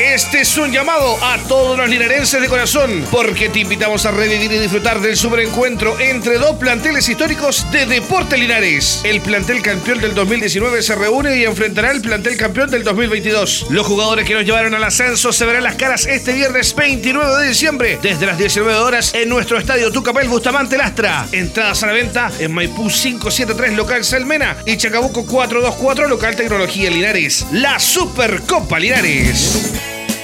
Este 0.00 0.40
es 0.40 0.56
un 0.56 0.72
llamado 0.72 1.16
a 1.22 1.38
todos 1.48 1.76
los 1.76 1.88
linarenses 1.88 2.40
de 2.40 2.48
corazón, 2.48 3.04
porque 3.10 3.50
te 3.50 3.60
invitamos 3.60 4.06
a 4.06 4.10
revivir 4.10 4.50
y 4.50 4.58
disfrutar 4.58 5.00
del 5.00 5.16
superencuentro 5.16 5.98
entre 6.00 6.38
dos 6.38 6.56
planteles 6.56 7.08
históricos 7.08 7.66
de 7.70 7.86
Deporte 7.86 8.38
Linares. 8.38 9.00
El 9.04 9.20
plantel 9.20 9.60
campeón 9.62 10.00
del 10.00 10.14
2019 10.14 10.82
se 10.82 10.94
reúne 10.94 11.36
y 11.36 11.44
enfrentará 11.44 11.90
al 11.90 12.00
plantel 12.00 12.36
campeón 12.36 12.70
del 12.70 12.84
2022. 12.84 13.66
Los 13.68 13.86
jugadores 13.86 14.26
que 14.26 14.34
nos 14.34 14.44
llevaron 14.44 14.74
al 14.74 14.82
ascenso 14.82 15.32
se 15.32 15.44
verán 15.44 15.62
las 15.62 15.76
caras 15.76 16.06
este 16.06 16.32
viernes 16.32 16.74
29 16.74 17.42
de 17.42 17.48
diciembre, 17.48 17.98
desde 18.02 18.26
las 18.26 18.38
19 18.38 18.74
horas, 18.78 19.12
en 19.14 19.28
nuestro 19.28 19.58
estadio 19.58 19.92
Tucapel 19.92 20.28
Bustamante 20.28 20.78
Lastra. 20.78 21.26
Entradas 21.32 21.82
a 21.82 21.88
la 21.88 21.92
venta 21.92 22.32
en 22.38 22.52
Maipú 22.52 22.88
573 22.88 23.74
local 23.74 24.04
Salmena 24.04 24.56
y 24.64 24.76
Chacabuco 24.76 25.26
424 25.26 26.08
local 26.08 26.34
Tecnología 26.34 26.90
Linares. 26.90 27.46
La 27.52 27.78
Supercopa 27.78 28.78
Linares. 28.78 29.91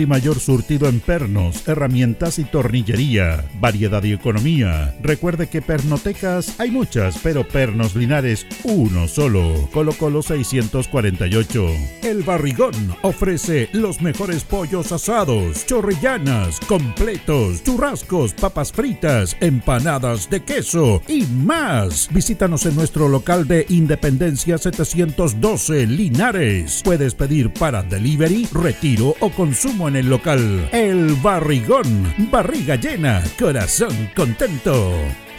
y 0.00 0.06
mayor 0.06 0.40
surtido 0.40 0.88
en 0.88 1.00
pernos, 1.00 1.68
herramientas 1.68 2.38
y 2.38 2.44
tornillería. 2.44 3.44
Variedad 3.60 4.02
y 4.04 4.12
economía. 4.12 4.94
Recuerde 5.02 5.48
que 5.48 5.60
pernotecas 5.60 6.58
hay 6.58 6.70
muchas, 6.70 7.18
pero 7.22 7.46
pernos 7.46 7.94
linares 7.94 8.46
uno 8.64 9.08
solo. 9.08 9.68
Colo 9.72 9.92
Colo 9.92 10.22
648. 10.22 11.66
El 12.02 12.22
Barrigón 12.22 12.72
ofrece 13.02 13.68
los 13.72 14.00
mejores 14.00 14.44
pollos 14.44 14.92
asados, 14.92 15.66
chorrillanas, 15.66 16.60
completos, 16.60 17.62
churrascos, 17.62 18.32
papas 18.32 18.72
fritas, 18.72 19.36
empanadas 19.40 20.30
de 20.30 20.42
queso 20.42 21.02
y 21.08 21.26
más. 21.26 22.08
Visítanos 22.12 22.66
en 22.66 22.76
nuestro 22.76 23.08
local 23.08 23.46
de 23.46 23.66
Independencia 23.68 24.58
712 24.58 25.86
Linares. 25.86 26.80
Puedes 26.84 27.14
pedir 27.14 27.52
para 27.52 27.82
delivery, 27.82 28.48
retiro 28.52 29.14
o 29.20 29.30
consumo 29.30 29.81
en 29.88 29.96
el 29.96 30.08
local. 30.08 30.68
El 30.72 31.14
Barrigón, 31.22 32.14
barriga 32.30 32.76
llena, 32.76 33.22
corazón 33.38 34.10
contento. 34.14 34.92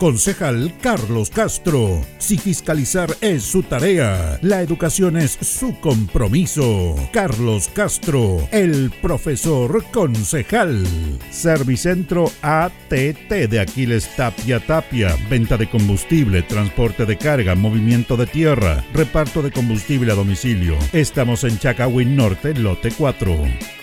Concejal 0.00 0.72
Carlos 0.80 1.28
Castro. 1.28 2.00
Si 2.16 2.38
fiscalizar 2.38 3.14
es 3.20 3.42
su 3.42 3.62
tarea, 3.62 4.38
la 4.40 4.62
educación 4.62 5.18
es 5.18 5.32
su 5.32 5.78
compromiso. 5.78 6.96
Carlos 7.12 7.68
Castro, 7.68 8.48
el 8.50 8.90
profesor 9.02 9.84
concejal. 9.92 10.86
Servicentro 11.30 12.32
ATT 12.40 13.28
de 13.28 13.60
Aquiles 13.60 14.08
Tapia 14.16 14.58
Tapia. 14.58 15.14
Venta 15.28 15.58
de 15.58 15.68
combustible, 15.68 16.40
transporte 16.44 17.04
de 17.04 17.18
carga, 17.18 17.54
movimiento 17.54 18.16
de 18.16 18.26
tierra, 18.26 18.82
reparto 18.94 19.42
de 19.42 19.50
combustible 19.50 20.12
a 20.12 20.14
domicilio. 20.14 20.78
Estamos 20.94 21.44
en 21.44 21.58
Chacawin 21.58 22.16
Norte, 22.16 22.54
lote 22.54 22.90
4. 22.90 23.79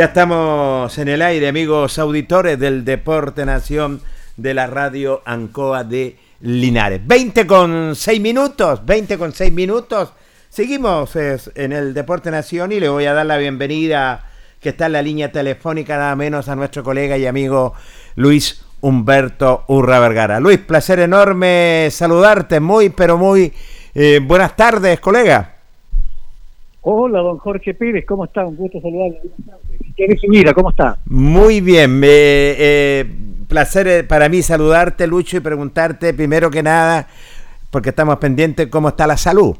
Ya 0.00 0.06
estamos 0.06 0.96
en 0.96 1.08
el 1.08 1.20
aire, 1.20 1.46
amigos 1.46 1.98
auditores 1.98 2.58
del 2.58 2.86
Deporte 2.86 3.44
Nación 3.44 4.00
de 4.38 4.54
la 4.54 4.66
radio 4.66 5.20
Ancoa 5.26 5.84
de 5.84 6.16
Linares. 6.40 7.06
20 7.06 7.46
con 7.46 7.94
6 7.94 8.18
minutos, 8.18 8.80
20 8.86 9.18
con 9.18 9.34
6 9.34 9.52
minutos. 9.52 10.14
Seguimos 10.48 11.14
en 11.16 11.72
el 11.72 11.92
Deporte 11.92 12.30
Nación 12.30 12.72
y 12.72 12.80
le 12.80 12.88
voy 12.88 13.04
a 13.04 13.12
dar 13.12 13.26
la 13.26 13.36
bienvenida 13.36 14.24
que 14.58 14.70
está 14.70 14.86
en 14.86 14.92
la 14.92 15.02
línea 15.02 15.32
telefónica 15.32 15.98
nada 15.98 16.16
menos 16.16 16.48
a 16.48 16.56
nuestro 16.56 16.82
colega 16.82 17.18
y 17.18 17.26
amigo 17.26 17.74
Luis 18.16 18.64
Humberto 18.80 19.64
Urra 19.68 20.00
Vergara. 20.00 20.40
Luis, 20.40 20.60
placer 20.60 21.00
enorme 21.00 21.88
saludarte, 21.90 22.58
muy 22.58 22.88
pero 22.88 23.18
muy 23.18 23.52
eh, 23.94 24.18
buenas 24.22 24.56
tardes, 24.56 24.98
colega. 24.98 25.49
Hola, 26.82 27.20
don 27.20 27.36
Jorge 27.38 27.74
Pérez, 27.74 28.06
¿cómo 28.06 28.24
está? 28.24 28.46
Un 28.46 28.56
gusto 28.56 28.80
saludarle. 28.80 29.20
¿Qué 29.96 30.16
mira? 30.28 30.54
¿Cómo 30.54 30.70
está? 30.70 30.98
Muy 31.04 31.60
bien, 31.60 32.02
eh, 32.02 32.56
eh, 32.58 33.04
placer 33.48 34.06
para 34.08 34.30
mí 34.30 34.40
saludarte, 34.40 35.06
Lucho, 35.06 35.36
y 35.36 35.40
preguntarte 35.40 36.14
primero 36.14 36.50
que 36.50 36.62
nada, 36.62 37.06
porque 37.70 37.90
estamos 37.90 38.16
pendientes, 38.16 38.68
cómo 38.68 38.88
está 38.88 39.06
la 39.06 39.18
salud. 39.18 39.56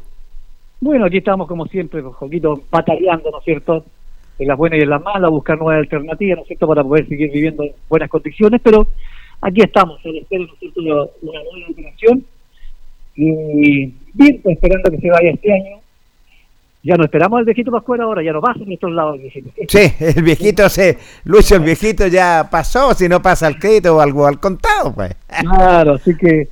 Bueno, 0.81 1.05
aquí 1.05 1.19
estamos 1.19 1.47
como 1.47 1.67
siempre, 1.67 2.01
un 2.03 2.15
poquito 2.15 2.63
batallando, 2.71 3.31
¿no 3.31 3.39
es 3.39 3.45
cierto? 3.45 3.85
En 4.39 4.49
las 4.49 4.57
buenas 4.57 4.79
y 4.79 4.83
en 4.83 4.89
las 4.89 5.03
malas, 5.03 5.31
buscar 5.31 5.59
nuevas 5.59 5.83
alternativas, 5.83 6.39
¿no 6.39 6.43
es 6.43 6.49
cierto?, 6.49 6.67
para 6.67 6.83
poder 6.83 7.07
seguir 7.07 7.31
viviendo 7.31 7.65
en 7.65 7.73
buenas 7.87 8.09
condiciones, 8.09 8.63
pero 8.65 8.87
aquí 9.43 9.61
estamos, 9.61 10.01
en 10.05 10.17
espero, 10.17 10.47
¿no 10.47 10.55
es 10.55 10.59
cierto?, 10.59 10.81
una 10.81 11.11
nueva 11.21 11.71
operación. 11.71 12.25
Y 13.15 13.93
bien, 14.15 14.41
esperando 14.43 14.91
que 14.91 14.99
se 14.99 15.11
vaya 15.11 15.31
este 15.33 15.53
año 15.53 15.80
ya 16.83 16.97
no 16.97 17.05
esperamos 17.05 17.39
al 17.39 17.45
viejito 17.45 17.71
Pascual 17.71 18.01
ahora, 18.01 18.23
ya 18.23 18.33
no 18.33 18.41
pasa 18.41 18.61
en 18.61 18.73
estos 18.73 18.91
lados 18.91 19.17
el 19.17 19.23
viejito. 19.23 19.51
Sí, 19.69 19.93
el 20.01 20.23
viejito 20.23 20.69
se, 20.69 20.99
Lucho, 21.25 21.57
el 21.57 21.63
viejito 21.63 22.07
ya 22.07 22.49
pasó, 22.51 22.95
si 22.95 23.09
no 23.09 23.21
pasa 23.21 23.47
al 23.47 23.59
crédito 23.59 23.97
o 23.97 24.01
algo 24.01 24.27
al 24.27 24.41
contado, 24.41 24.95
pues. 24.95 25.15
Claro, 25.41 25.95
así 25.95 26.17
que 26.17 26.49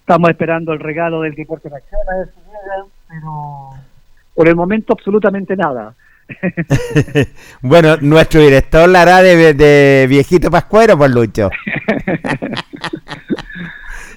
estamos 0.00 0.30
esperando 0.30 0.72
el 0.72 0.80
regalo 0.80 1.22
del 1.22 1.34
deporte 1.34 1.68
de 1.68 1.76
acción 1.76 2.00
a 2.08 2.18
ver 2.18 2.28
si 2.28 2.40
llega, 2.40 2.84
pero 3.08 3.70
por 4.34 4.48
el 4.48 4.56
momento 4.56 4.92
absolutamente 4.92 5.56
nada. 5.56 5.94
bueno, 7.62 7.96
nuestro 8.00 8.40
director 8.40 8.88
la 8.88 9.02
hará 9.02 9.22
de, 9.22 9.54
de 9.54 10.06
viejito 10.08 10.50
pascuero, 10.50 10.96
por 10.96 11.12
pues, 11.12 11.26
Lucho. 11.26 11.50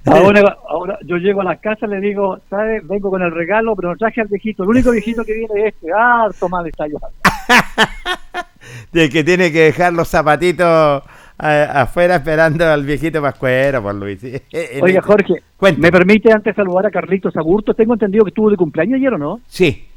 Ahora, 0.05 0.57
ahora 0.67 0.99
yo 1.05 1.17
llego 1.17 1.41
a 1.41 1.45
la 1.45 1.57
casa 1.57 1.87
le 1.87 1.99
digo, 1.99 2.39
¿sabes? 2.49 2.85
Vengo 2.87 3.09
con 3.09 3.21
el 3.21 3.31
regalo, 3.31 3.75
pero 3.75 3.89
no 3.89 3.97
traje 3.97 4.21
al 4.21 4.27
viejito. 4.27 4.63
El 4.63 4.69
único 4.69 4.91
viejito 4.91 5.23
que 5.23 5.33
viene 5.33 5.67
es 5.67 5.73
este. 5.73 5.87
Ah, 5.95 6.27
toma, 6.39 6.67
está 6.67 6.87
yo. 6.87 6.97
de 8.91 9.09
que 9.09 9.23
tiene 9.23 9.51
que 9.51 9.61
dejar 9.61 9.93
los 9.93 10.07
zapatitos 10.07 11.03
eh, 11.41 11.67
afuera 11.73 12.17
esperando 12.17 12.65
al 12.65 12.85
viejito 12.85 13.21
pascuero, 13.21 13.81
por 13.81 13.95
Luis. 13.95 14.23
Oye, 14.81 15.01
Jorge, 15.01 15.35
¿me 15.77 15.91
permite 15.91 16.31
antes 16.31 16.55
saludar 16.55 16.87
a 16.87 16.91
Carlitos 16.91 17.35
Agurto? 17.37 17.73
Tengo 17.73 17.93
entendido 17.93 18.25
que 18.25 18.29
estuvo 18.29 18.49
de 18.49 18.57
cumpleaños 18.57 18.97
ayer, 18.97 19.13
¿o 19.13 19.17
no? 19.17 19.39
Sí. 19.47 19.87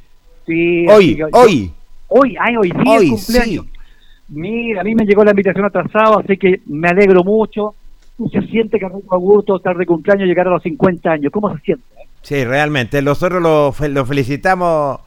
Sí. 0.46 0.86
Hoy, 0.88 1.20
hoy. 1.32 1.72
Hoy, 2.08 2.36
ay, 2.38 2.56
hoy 2.56 2.70
día 2.70 2.98
hoy, 2.98 3.10
cumpleaños. 3.10 3.66
Mira, 4.28 4.80
a 4.80 4.84
mí 4.84 4.94
me 4.94 5.04
llegó 5.04 5.24
la 5.24 5.32
invitación 5.32 5.64
atrasada, 5.64 6.20
así 6.22 6.36
que 6.36 6.60
me 6.66 6.88
alegro 6.88 7.24
mucho 7.24 7.74
se 8.18 8.40
siente 8.48 8.78
que 8.78 8.86
a 8.86 9.16
gusto 9.16 9.56
estar 9.56 9.76
de 9.76 9.84
cumpleaños 9.84 10.26
llegar 10.26 10.48
a 10.48 10.50
los 10.50 10.62
50 10.62 11.10
años? 11.10 11.32
¿Cómo 11.32 11.54
se 11.54 11.62
siente? 11.62 11.84
Sí, 12.22 12.44
realmente. 12.44 13.02
Nosotros 13.02 13.42
lo, 13.42 13.74
lo 13.88 14.06
felicitamos. 14.06 15.00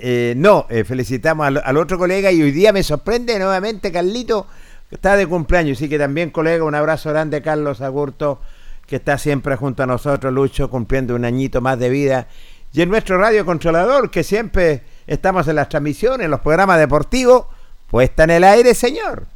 Eh, 0.00 0.34
no, 0.36 0.66
eh, 0.70 0.82
felicitamos 0.82 1.46
al, 1.46 1.76
otro 1.76 1.98
colega 1.98 2.32
y 2.32 2.42
hoy 2.42 2.50
día 2.50 2.72
me 2.72 2.82
sorprende 2.82 3.38
nuevamente, 3.38 3.92
Carlito, 3.92 4.46
que 4.88 4.96
está 4.96 5.16
de 5.16 5.26
cumpleaños. 5.26 5.78
Así 5.78 5.88
que 5.88 5.98
también, 5.98 6.30
colega, 6.30 6.64
un 6.64 6.74
abrazo 6.74 7.10
grande, 7.10 7.42
Carlos 7.42 7.80
Agurto, 7.80 8.40
que 8.86 8.96
está 8.96 9.18
siempre 9.18 9.56
junto 9.56 9.82
a 9.82 9.86
nosotros, 9.86 10.32
Lucho, 10.32 10.70
cumpliendo 10.70 11.14
un 11.14 11.24
añito 11.24 11.60
más 11.60 11.78
de 11.78 11.90
vida. 11.90 12.28
Y 12.72 12.80
en 12.82 12.88
nuestro 12.88 13.18
radio 13.18 13.44
controlador, 13.44 14.10
que 14.10 14.22
siempre 14.22 14.82
estamos 15.06 15.46
en 15.48 15.56
las 15.56 15.68
transmisiones, 15.68 16.24
en 16.24 16.30
los 16.30 16.40
programas 16.40 16.78
deportivos, 16.78 17.46
puesta 17.88 18.24
en 18.24 18.30
el 18.30 18.44
aire, 18.44 18.74
señor. 18.74 19.26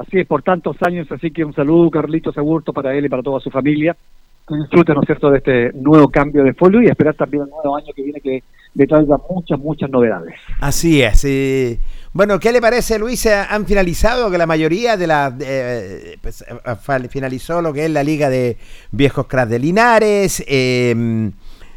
Así 0.00 0.18
es, 0.20 0.26
por 0.26 0.42
tantos 0.42 0.76
años, 0.82 1.10
así 1.10 1.30
que 1.30 1.44
un 1.44 1.54
saludo, 1.54 1.90
Carlitos 1.90 2.36
Agurto, 2.36 2.72
para 2.72 2.94
él 2.94 3.06
y 3.06 3.08
para 3.08 3.22
toda 3.22 3.40
su 3.40 3.50
familia. 3.50 3.96
Que 4.48 4.54
disfruten, 4.54 4.94
¿no 4.94 5.00
es 5.00 5.06
cierto?, 5.06 5.28
de 5.30 5.38
este 5.38 5.72
nuevo 5.72 6.08
cambio 6.08 6.44
de 6.44 6.54
folio 6.54 6.80
y 6.80 6.86
esperar 6.86 7.14
también 7.14 7.42
el 7.42 7.48
nuevo 7.50 7.76
año 7.76 7.88
que 7.96 8.02
viene 8.02 8.20
que 8.20 8.42
le 8.74 8.86
traiga 8.86 9.16
muchas, 9.28 9.58
muchas 9.58 9.90
novedades. 9.90 10.34
Así 10.60 11.02
es. 11.02 11.24
y, 11.24 11.80
bueno, 12.12 12.38
¿qué 12.38 12.52
le 12.52 12.60
parece, 12.60 12.96
Luis? 12.98 13.26
Han 13.26 13.66
finalizado 13.66 14.30
que 14.30 14.38
la 14.38 14.46
mayoría 14.46 14.96
de 14.96 15.06
las... 15.08 15.34
eh, 15.40 16.16
pues, 16.22 16.42
eh, 16.42 17.08
finalizó 17.08 17.60
lo 17.60 17.72
que 17.72 17.86
es 17.86 17.90
la 17.90 18.04
Liga 18.04 18.28
de 18.30 18.56
Viejos 18.92 19.26
Cracks 19.26 19.50
de 19.50 19.58
Linares, 19.58 20.44
eh, 20.46 21.30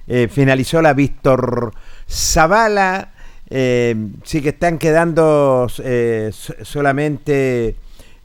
eh, 0.08 0.28
finalizó 0.30 0.80
la 0.82 0.94
Víctor 0.94 1.72
Zavala, 2.08 3.14
eh, 3.50 3.96
sí 4.24 4.42
que 4.44 4.50
están 4.50 4.78
quedando 4.78 5.66
eh, 5.84 6.30
so- 6.32 6.54
solamente 6.64 7.76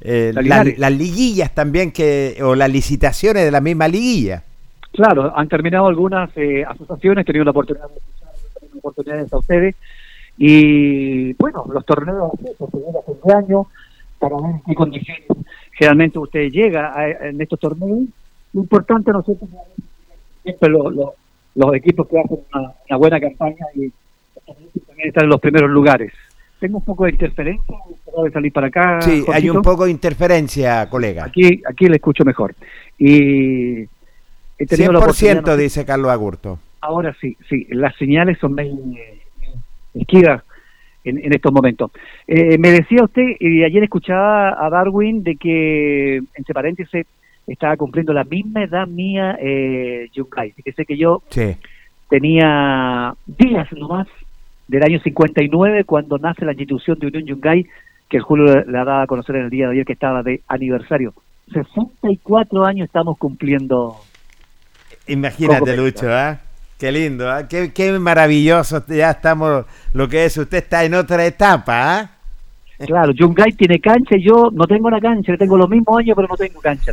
eh, 0.05 0.31
La 0.35 0.63
las, 0.77 0.93
liguillas 0.93 1.53
también, 1.55 1.91
que 1.91 2.37
o 2.43 2.55
las 2.55 2.71
licitaciones 2.71 3.45
de 3.45 3.51
la 3.51 3.61
misma 3.61 3.89
liguilla. 3.89 4.43
Claro, 4.93 5.33
han 5.37 5.49
terminado 5.49 5.87
algunas 5.89 6.31
eh, 6.37 6.63
asociaciones, 6.65 7.23
he 7.23 7.27
tenido 7.27 7.45
la 7.45 7.51
oportunidad 7.51 7.89
de 7.89 7.97
escuchar 7.97 8.29
oportunidades 8.79 9.33
a 9.33 9.39
ustedes. 9.39 9.75
Y 10.37 11.33
bueno, 11.35 11.65
los 11.73 11.85
torneos 11.87 12.33
se 12.39 12.55
celebran 12.71 12.97
a 12.97 13.03
fin 13.07 13.15
de 13.25 13.35
año 13.35 13.67
para 14.19 14.37
ver 14.37 14.61
qué 14.67 14.75
condiciones 14.75 15.23
generalmente 15.73 16.19
usted 16.19 16.51
llega 16.51 16.93
a- 16.97 17.29
en 17.29 17.41
estos 17.41 17.59
torneos. 17.59 18.01
Lo 18.53 18.61
importante 18.61 19.11
nosotros 19.11 19.49
siempre 20.43 20.69
lo- 20.69 20.91
lo- 20.91 21.15
los 21.57 21.75
equipos 21.75 22.07
que 22.09 22.19
hacen 22.21 22.39
una, 22.53 22.73
una 22.89 22.97
buena 22.99 23.21
campaña 23.21 23.65
y 23.75 23.91
también 24.47 25.09
están 25.09 25.25
en 25.25 25.31
los 25.31 25.41
primeros 25.41 25.71
lugares. 25.71 26.13
Tengo 26.61 26.79
un 26.79 26.85
poco 26.85 27.05
de 27.05 27.11
interferencia, 27.13 27.77
de 28.23 28.31
salir 28.31 28.53
para 28.53 28.69
acá. 28.69 29.01
Sí, 29.01 29.25
hay 29.33 29.51
un 29.51 29.63
poco 29.63 29.85
de 29.87 29.91
interferencia, 29.91 30.89
colega. 30.89 31.25
Aquí, 31.25 31.61
aquí 31.69 31.87
le 31.89 31.97
escucho 31.97 32.25
mejor. 32.25 32.55
Y 32.99 33.81
he 34.59 34.67
tenido 34.69 34.93
la 34.93 35.01
oportunidad, 35.01 35.43
100% 35.43 35.57
dice 35.57 35.85
Carlos 35.85 36.11
Agurto. 36.11 36.59
Ahora 36.81 37.17
sí, 37.21 37.37
sí, 37.49 37.67
las 37.71 37.97
señales 37.97 38.39
son 38.39 38.53
medio 38.55 38.75
eh, 38.97 39.21
esquivas 39.95 40.43
en, 41.03 41.19
en 41.25 41.33
estos 41.35 41.53
momentos. 41.53 41.91
Eh, 42.27 42.57
me 42.59 42.71
decía 42.71 43.03
usted, 43.03 43.25
y 43.41 43.65
ayer 43.65 43.83
escuchaba 43.83 44.65
a 44.65 44.71
Darwin 44.71 45.23
de 45.25 45.37
que, 45.37 46.17
entre 46.35 46.55
paréntesis, 46.55 47.07
estaba 47.47 47.77
cumpliendo 47.77 48.13
la 48.13 48.25
misma 48.25 48.65
edad 48.65 48.87
mía 48.87 49.37
eh, 49.41 50.09
Yungay. 50.15 50.55
Sé 50.77 50.85
que 50.87 50.97
yo 50.97 51.23
Sí. 51.31 51.57
tenía 52.09 53.15
días 53.27 53.71
nomás 53.73 54.07
del 54.69 54.83
año 54.83 55.01
59 55.01 55.85
cuando 55.85 56.19
nace 56.19 56.45
la 56.45 56.53
institución 56.53 56.99
de 56.99 57.09
Unión 57.09 57.25
Yungay, 57.27 57.67
que 58.15 58.21
Julio 58.21 58.45
la 58.45 58.63
la 58.69 58.85
daba 58.85 59.03
a 59.03 59.07
conocer 59.09 59.35
en 59.35 59.47
el 59.47 59.51
día 59.51 59.67
de 59.67 59.73
ayer 59.73 59.85
que 59.85 59.95
estaba 59.95 60.23
de 60.23 60.41
aniversario. 60.47 61.13
64 61.53 62.65
años 62.65 62.87
estamos 62.87 63.19
cumpliendo. 63.19 63.97
Imagínate, 65.09 65.77
Lucho, 65.77 66.07
¿ah? 66.13 66.39
Qué 66.79 66.93
lindo, 66.93 67.29
¿ah? 67.29 67.49
Qué, 67.49 67.73
qué 67.73 67.91
maravilloso. 67.99 68.85
Ya 68.87 69.11
estamos, 69.11 69.65
lo 69.93 70.09
que 70.09 70.27
es, 70.27 70.39
usted 70.39 70.59
está 70.59 70.85
en 70.85 70.95
otra 70.95 71.27
etapa, 71.27 71.99
¿ah? 71.99 72.11
Claro, 72.87 73.11
Yungay 73.11 73.51
tiene 73.55 73.81
cancha 73.81 74.17
y 74.17 74.23
yo 74.23 74.49
no 74.53 74.65
tengo 74.69 74.87
una 74.87 75.01
cancha, 75.01 75.37
tengo 75.37 75.57
los 75.57 75.69
mismos 75.69 75.99
años 75.99 76.15
pero 76.15 76.29
no 76.29 76.37
tengo 76.37 76.61
cancha. 76.61 76.93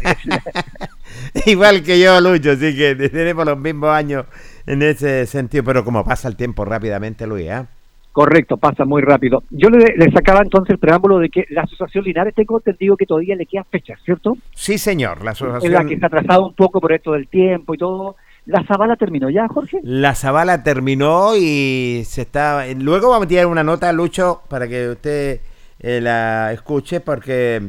Igual 1.46 1.84
que 1.84 2.00
yo, 2.00 2.20
Lucho, 2.20 2.54
así 2.54 2.76
que 2.76 2.96
tenemos 2.96 3.46
los 3.46 3.60
mismos 3.60 3.92
años 3.92 4.26
en 4.66 4.82
ese 4.82 5.28
sentido, 5.28 5.64
pero 5.66 5.86
como 5.86 6.04
pasa 6.04 6.28
el 6.28 6.36
tiempo 6.36 6.66
rápidamente, 6.66 7.28
Luis, 7.28 7.48
¿ah? 7.52 7.68
Correcto, 8.12 8.58
pasa 8.58 8.84
muy 8.84 9.02
rápido. 9.02 9.44
Yo 9.52 9.70
le, 9.70 9.96
le 9.96 10.12
sacaba 10.12 10.42
entonces 10.44 10.72
el 10.72 10.80
preámbulo 10.80 11.20
de 11.20 11.30
que 11.30 11.46
la 11.50 11.62
Asociación 11.62 12.04
Linares 12.04 12.36
tengo 12.36 12.58
entendido 12.58 12.98
que 12.98 13.06
todavía 13.06 13.36
le 13.36 13.46
quedan 13.46 13.64
fechas, 13.72 14.00
¿cierto? 14.04 14.34
Sí, 14.54 14.78
señor, 14.78 15.24
la 15.24 15.32
Es 15.32 15.42
la 15.42 15.48
asociación... 15.48 15.88
que 15.88 15.98
se 15.98 16.04
ha 16.04 16.08
atrasado 16.08 16.48
un 16.48 16.54
poco 16.54 16.82
por 16.82 16.92
esto 16.92 17.14
del 17.14 17.28
tiempo 17.30 17.74
y 17.74 17.78
todo. 17.78 18.18
¿La 18.46 18.64
Zabala 18.66 18.96
terminó 18.98 19.30
ya, 19.30 19.48
Jorge? 19.48 19.80
La 19.84 20.14
Zabala 20.16 20.62
terminó 20.64 21.36
y 21.38 22.02
se 22.06 22.24
está. 22.24 22.66
Luego 22.76 23.12
vamos 23.12 23.26
a 23.26 23.30
tirar 23.30 23.46
una 23.46 23.64
nota, 23.64 23.94
Lucho, 23.94 24.42
para 24.50 24.68
que 24.68 24.90
usted 24.90 25.40
eh, 25.80 26.02
la 26.02 26.52
escuche, 26.52 27.00
porque 27.00 27.62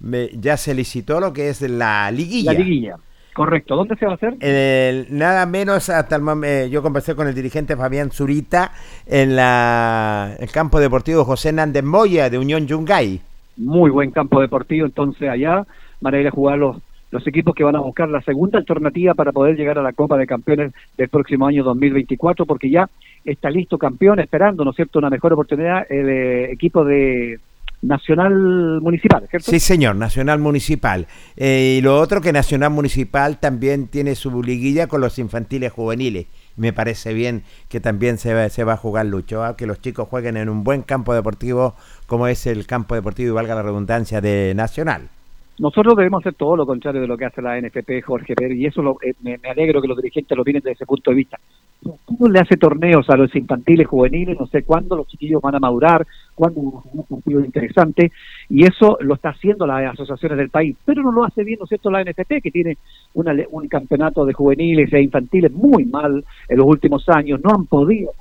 me- 0.00 0.28
ya 0.34 0.56
se 0.58 0.74
licitó 0.74 1.20
lo 1.20 1.32
que 1.32 1.48
es 1.48 1.62
la 1.62 2.10
liguilla. 2.10 2.52
La 2.52 2.58
liguilla. 2.58 2.96
Correcto. 3.36 3.76
¿Dónde 3.76 3.96
se 3.96 4.06
va 4.06 4.12
a 4.12 4.14
hacer? 4.14 4.34
El- 4.40 5.06
nada 5.10 5.44
menos 5.44 5.90
hasta 5.90 6.16
el 6.16 6.22
momento, 6.22 6.68
yo 6.68 6.82
conversé 6.82 7.14
con 7.14 7.28
el 7.28 7.34
dirigente 7.34 7.76
Fabián 7.76 8.10
Zurita 8.10 8.72
en 9.06 9.36
la, 9.36 10.34
el 10.40 10.50
campo 10.50 10.80
deportivo 10.80 11.22
José 11.22 11.52
Nández 11.52 11.84
Moya 11.84 12.30
de 12.30 12.38
Unión 12.38 12.66
Yungay. 12.66 13.20
Muy 13.58 13.90
buen 13.90 14.10
campo 14.10 14.40
deportivo, 14.40 14.86
entonces 14.86 15.28
allá 15.28 15.66
van 16.00 16.14
a 16.14 16.18
ir 16.18 16.26
a 16.26 16.30
jugar 16.30 16.58
los, 16.58 16.78
los 17.10 17.26
equipos 17.26 17.54
que 17.54 17.62
van 17.62 17.76
a 17.76 17.80
buscar 17.80 18.08
la 18.08 18.22
segunda 18.22 18.58
alternativa 18.58 19.12
para 19.12 19.32
poder 19.32 19.54
llegar 19.54 19.78
a 19.78 19.82
la 19.82 19.92
Copa 19.92 20.16
de 20.16 20.26
Campeones 20.26 20.72
del 20.96 21.10
próximo 21.10 21.46
año 21.46 21.62
2024, 21.62 22.46
porque 22.46 22.70
ya 22.70 22.88
está 23.22 23.50
listo 23.50 23.76
campeón, 23.76 24.18
esperando, 24.18 24.64
¿no 24.64 24.70
es 24.70 24.76
cierto?, 24.76 24.98
una 24.98 25.10
mejor 25.10 25.34
oportunidad 25.34 25.84
el 25.90 26.08
eh, 26.08 26.52
equipo 26.52 26.84
de 26.86 27.38
Nacional 27.82 28.80
Municipal, 28.80 29.26
¿cierto? 29.28 29.50
Sí, 29.50 29.60
señor, 29.60 29.96
Nacional 29.96 30.38
Municipal. 30.38 31.06
Eh, 31.36 31.76
y 31.78 31.82
lo 31.82 32.00
otro 32.00 32.20
que 32.20 32.32
Nacional 32.32 32.70
Municipal 32.70 33.38
también 33.38 33.86
tiene 33.88 34.14
su 34.14 34.42
liguilla 34.42 34.86
con 34.86 35.00
los 35.00 35.18
infantiles 35.18 35.72
juveniles. 35.72 36.26
Me 36.56 36.72
parece 36.72 37.12
bien 37.12 37.42
que 37.68 37.80
también 37.80 38.16
se 38.18 38.32
va, 38.32 38.48
se 38.48 38.64
va 38.64 38.72
a 38.74 38.76
jugar 38.78 39.06
Lucho, 39.06 39.44
¿ah? 39.44 39.56
que 39.56 39.66
los 39.66 39.80
chicos 39.80 40.08
jueguen 40.08 40.36
en 40.38 40.48
un 40.48 40.64
buen 40.64 40.82
campo 40.82 41.14
deportivo 41.14 41.74
como 42.06 42.26
es 42.28 42.46
el 42.46 42.66
campo 42.66 42.94
deportivo, 42.94 43.28
y 43.30 43.34
valga 43.34 43.54
la 43.54 43.62
redundancia, 43.62 44.20
de 44.20 44.54
Nacional. 44.56 45.08
Nosotros 45.58 45.94
debemos 45.96 46.20
hacer 46.22 46.34
todo 46.34 46.54
lo 46.56 46.66
contrario 46.66 47.00
de 47.00 47.06
lo 47.06 47.16
que 47.16 47.24
hace 47.26 47.40
la 47.42 47.58
NFP, 47.58 48.02
Jorge 48.02 48.34
Pérez, 48.34 48.56
y 48.58 48.66
eso 48.66 48.82
lo- 48.82 48.98
eh, 49.02 49.14
me, 49.22 49.38
me 49.38 49.48
alegro 49.50 49.80
que 49.80 49.88
los 49.88 49.96
dirigentes 49.96 50.36
lo 50.36 50.44
miren 50.44 50.60
desde 50.62 50.72
ese 50.72 50.86
punto 50.86 51.10
de 51.10 51.16
vista. 51.16 51.38
Uno 51.82 52.32
le 52.32 52.40
hace 52.40 52.56
torneos 52.56 53.08
a 53.10 53.16
los 53.16 53.34
infantiles, 53.36 53.86
juveniles, 53.86 54.38
no 54.38 54.46
sé 54.46 54.62
cuándo 54.62 54.96
los 54.96 55.06
chiquillos 55.06 55.40
van 55.40 55.54
a 55.54 55.60
madurar, 55.60 56.06
cuándo 56.34 56.60
van 56.62 56.78
a 56.78 56.80
jugar 56.80 57.06
partidos 57.08 57.44
interesantes, 57.44 58.12
y 58.48 58.64
eso 58.64 58.96
lo 59.00 59.14
está 59.14 59.28
haciendo 59.30 59.66
las 59.66 59.92
asociaciones 59.92 60.38
del 60.38 60.50
país, 60.50 60.76
pero 60.84 61.02
no 61.02 61.12
lo 61.12 61.24
hace 61.24 61.44
bien, 61.44 61.58
¿no 61.58 61.64
es 61.64 61.68
cierto?, 61.68 61.90
la 61.90 62.02
NFP, 62.02 62.42
que 62.42 62.50
tiene 62.50 62.78
una 63.14 63.34
un 63.50 63.68
campeonato 63.68 64.24
de 64.24 64.32
juveniles 64.32 64.92
e 64.92 65.02
infantiles 65.02 65.52
muy 65.52 65.84
mal 65.84 66.24
en 66.48 66.56
los 66.56 66.66
últimos 66.66 67.08
años, 67.08 67.40
no 67.44 67.50
han 67.50 67.66
podido 67.66 68.12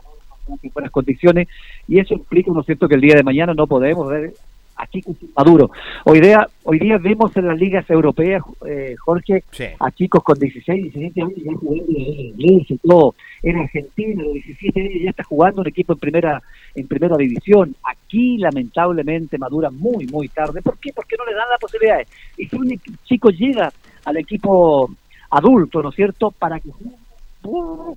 en 0.47 0.71
buenas 0.71 0.91
condiciones, 0.91 1.47
y 1.87 1.99
eso 1.99 2.13
implica, 2.13 2.51
¿no 2.51 2.59
es 2.59 2.65
cierto?, 2.65 2.87
que 2.87 2.95
el 2.95 3.01
día 3.01 3.15
de 3.15 3.23
mañana 3.23 3.53
no 3.53 3.65
podemos 3.65 4.07
ver 4.09 4.33
a 4.75 4.87
chicos 4.87 5.15
inmaduros. 5.21 5.71
Hoy 6.03 6.19
día, 6.19 6.47
hoy 6.63 6.79
día 6.79 6.97
vemos 6.97 7.35
en 7.37 7.47
las 7.47 7.57
ligas 7.57 7.89
europeas, 7.89 8.43
eh, 8.67 8.95
Jorge, 8.99 9.43
a 9.79 9.91
chicos 9.91 10.23
con 10.23 10.37
16, 10.37 10.93
17 10.93 11.21
años 11.21 11.33
ya 11.37 11.53
jugando 11.53 11.85
en 11.89 12.19
inglés 12.19 12.65
y 12.69 12.77
todo. 12.77 13.15
En 13.43 13.57
Argentina, 13.57 14.21
a 14.21 14.25
los 14.25 14.33
17 14.33 14.81
años 14.81 15.01
ya 15.03 15.09
está 15.09 15.23
jugando 15.23 15.61
un 15.61 15.67
equipo 15.67 15.93
en 15.93 15.99
primera 15.99 16.41
en 16.75 16.87
primera 16.87 17.15
división. 17.17 17.75
Aquí, 17.83 18.37
lamentablemente, 18.37 19.37
madura 19.37 19.69
muy, 19.71 20.05
muy 20.07 20.27
tarde. 20.27 20.61
¿Por 20.61 20.77
qué? 20.79 20.91
Porque 20.93 21.15
no 21.17 21.25
le 21.25 21.33
dan 21.33 21.49
las 21.49 21.59
posibilidades. 21.59 22.07
Y 22.37 22.47
si 22.47 22.55
un 22.55 22.81
chico 23.05 23.29
llega 23.29 23.71
al 24.03 24.17
equipo 24.17 24.89
adulto, 25.29 25.81
¿no 25.81 25.89
es 25.89 25.95
cierto?, 25.95 26.31
para 26.31 26.59
que 26.59 26.69
juegue, 26.71 26.95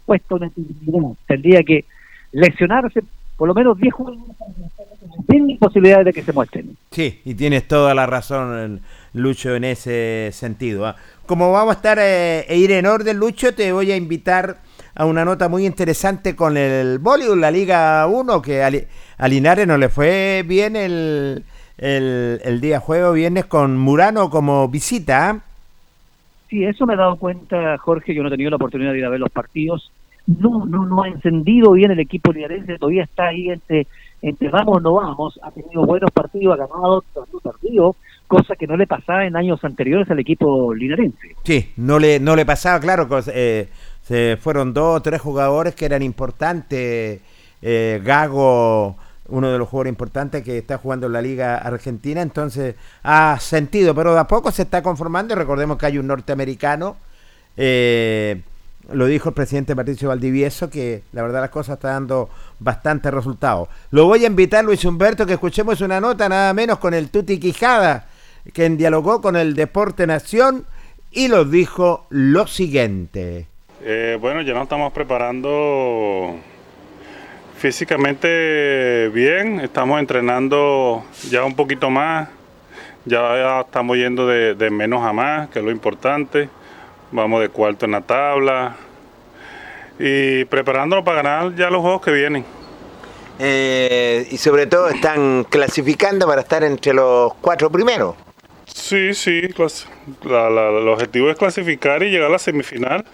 puesto 0.05 0.37
una 0.37 0.51
tendría 1.27 1.63
que 1.63 1.85
lesionarse 2.33 3.01
por 3.39 3.49
lo 3.49 3.55
menos 3.55 3.79
10 3.79 3.95
juegos 3.95 4.19
sin 5.31 5.59
posibilidades 5.59 6.07
de 6.07 6.13
que 6.13 6.23
se 6.23 6.33
muestren. 6.33 6.77
Sí, 6.91 7.21
y 7.25 7.35
tienes 7.35 7.69
toda 7.69 7.95
la 7.95 8.07
razón, 8.07 8.81
Lucho, 9.15 9.55
en 9.55 9.65
ese 9.65 10.31
sentido. 10.33 10.87
¿ah? 10.87 10.97
Como 11.27 11.53
vamos 11.53 11.75
a 11.75 11.77
estar 11.77 11.99
eh, 12.01 12.45
e 12.49 12.57
ir 12.59 12.73
en 12.73 12.87
orden, 12.87 13.19
Lucho, 13.19 13.55
te 13.55 13.73
voy 13.73 13.93
a 13.93 13.97
invitar 13.97 14.59
a 14.95 15.05
una 15.05 15.25
nota 15.25 15.49
muy 15.49 15.65
interesante 15.67 16.35
con 16.35 16.57
el 16.57 16.99
voleibol, 16.99 17.41
la 17.41 17.51
Liga 17.51 18.07
1, 18.07 18.43
que 18.43 18.63
a, 18.63 18.71
Li- 18.71 18.85
a 19.19 19.29
Linares 19.29 19.67
no 19.67 19.77
le 19.79 19.89
fue 19.89 20.45
bien 20.47 20.75
el, 20.77 21.45
el, 21.79 22.41
el 22.45 22.61
día 22.61 22.81
jueves 22.81 23.15
viernes 23.15 23.45
con 23.47 23.79
Murano 23.79 24.31
como 24.31 24.69
visita. 24.69 25.31
¿ah? 25.31 25.41
Sí, 26.49 26.65
eso 26.65 26.87
me 26.87 26.95
he 26.95 26.97
dado 26.97 27.17
cuenta, 27.17 27.77
Jorge. 27.79 28.15
Yo 28.15 28.23
no 28.23 28.29
he 28.29 28.33
tenido 28.33 28.51
la 28.51 28.57
oportunidad 28.57 28.93
de 28.93 28.99
ir 28.99 29.05
a 29.05 29.11
ver 29.11 29.21
los 29.21 29.31
partidos. 29.31 29.93
No, 30.29 30.67
no, 30.67 30.85
no 30.85 31.03
ha 31.03 31.09
encendido 31.09 31.73
bien 31.73 31.91
el 31.91 32.01
equipo 32.01 32.33
linarense. 32.33 32.79
Todavía 32.79 33.05
está 33.05 33.29
ahí 33.29 33.49
entre, 33.49 33.87
entre 34.21 34.49
vamos 34.51 34.83
no 34.83 34.93
vamos. 34.93 35.41
Ha 35.43 35.51
tenido 35.51 35.85
buenos 35.87 36.11
partidos, 36.11 36.53
ha 36.55 36.67
ganado, 36.67 37.03
ha 37.17 37.51
perdido, 37.51 37.97
cosa 38.27 38.55
que 38.55 38.67
no 38.67 38.77
le 38.77 38.87
pasaba 38.87 39.25
en 39.25 39.37
años 39.37 39.65
anteriores 39.65 40.11
al 40.11 40.19
equipo 40.19 40.75
linarense. 40.75 41.35
Sí, 41.45 41.73
no 41.79 41.99
le, 41.99 42.21
no 42.21 42.37
le 42.37 42.45
pasaba, 42.45 42.79
claro, 42.79 43.09
eh, 43.33 43.69
se 44.03 44.37
fueron 44.39 44.75
dos 44.75 44.99
o 44.99 45.03
tres 45.03 45.21
jugadores 45.21 45.75
que 45.75 45.87
eran 45.87 46.03
importantes. 46.03 47.21
eh, 47.63 48.01
Gago, 48.05 48.97
uno 49.31 49.51
de 49.51 49.59
los 49.59 49.69
jugadores 49.69 49.93
importantes 49.93 50.43
que 50.43 50.59
está 50.59 50.79
jugando 50.79 51.07
en 51.07 51.13
la 51.15 51.23
Liga 51.23 51.57
Argentina, 51.57 52.21
entonces 52.21 52.77
ha 53.03 53.39
sentido, 53.41 53.95
pero 53.95 54.13
de 54.13 54.21
a 54.21 54.27
poco 54.27 54.51
se 54.51 54.63
está 54.63 54.83
conformando 54.83 55.35
recordemos 55.35 55.79
que 55.79 55.87
hay 55.87 55.99
un 55.99 56.07
norteamericano 56.07 56.97
Eh, 57.61 58.41
lo 58.93 59.07
dijo 59.07 59.29
el 59.29 59.35
presidente 59.35 59.77
Patricio 59.77 60.09
Valdivieso, 60.09 60.71
que 60.71 61.03
la 61.13 61.23
verdad 61.23 61.41
las 61.41 61.51
cosas 61.51 61.75
están 61.75 61.93
dando 61.93 62.31
bastante 62.59 63.11
resultados. 63.11 63.69
Lo 63.91 64.07
voy 64.07 64.25
a 64.25 64.29
invitar, 64.29 64.65
Luis 64.65 64.85
Humberto, 64.85 65.27
que 65.27 65.35
escuchemos 65.35 65.81
una 65.81 66.01
nota 66.01 66.29
nada 66.29 66.55
menos 66.55 66.79
con 66.79 66.95
el 66.95 67.11
Tuti 67.11 67.39
Quijada, 67.39 68.07
quien 68.53 68.77
dialogó 68.77 69.21
con 69.21 69.37
el 69.37 69.55
Deporte 69.55 70.07
Nación 70.07 70.65
y 71.11 71.29
lo 71.29 71.45
dijo 71.45 72.07
lo 72.09 72.47
siguiente. 72.47 73.47
Eh, 73.83 74.17
bueno, 74.21 74.43
ya 74.43 74.55
nos 74.55 74.65
estamos 74.65 74.93
preparando 74.93 76.37
físicamente 77.57 79.11
bien, 79.13 79.61
estamos 79.61 80.01
entrenando 80.01 81.05
ya 81.29 81.45
un 81.45 81.55
poquito 81.55 81.91
más, 81.91 82.29
ya 83.05 83.61
estamos 83.61 83.97
yendo 83.97 84.27
de, 84.27 84.55
de 84.55 84.71
menos 84.71 85.03
a 85.05 85.13
más, 85.13 85.49
que 85.51 85.59
es 85.59 85.65
lo 85.65 85.71
importante 85.71 86.49
vamos 87.13 87.41
de 87.41 87.49
cuarto 87.49 87.87
en 87.87 87.93
la 87.93 88.01
tabla 88.01 88.77
y 89.99 90.45
preparándonos 90.45 91.05
para 91.05 91.23
ganar 91.23 91.55
ya 91.55 91.71
los 91.71 91.81
juegos 91.81 92.03
que 92.03 92.13
vienen. 92.13 92.45
Eh, 93.39 94.27
y 94.31 94.37
sobre 94.37 94.67
todo 94.67 94.89
están 94.89 95.45
clasificando 95.45 96.27
para 96.27 96.41
estar 96.41 96.65
entre 96.65 96.93
los 96.93 97.35
cuatro 97.35 97.71
primeros. 97.71 98.17
Sí, 98.67 99.15
sí, 99.15 99.41
el 100.25 100.89
objetivo 100.89 101.31
es 101.31 101.37
clasificar 101.37 102.03
y 102.03 102.11
llegar 102.11 102.29
a 102.29 102.33
la 102.33 102.39
semifinal 102.39 103.05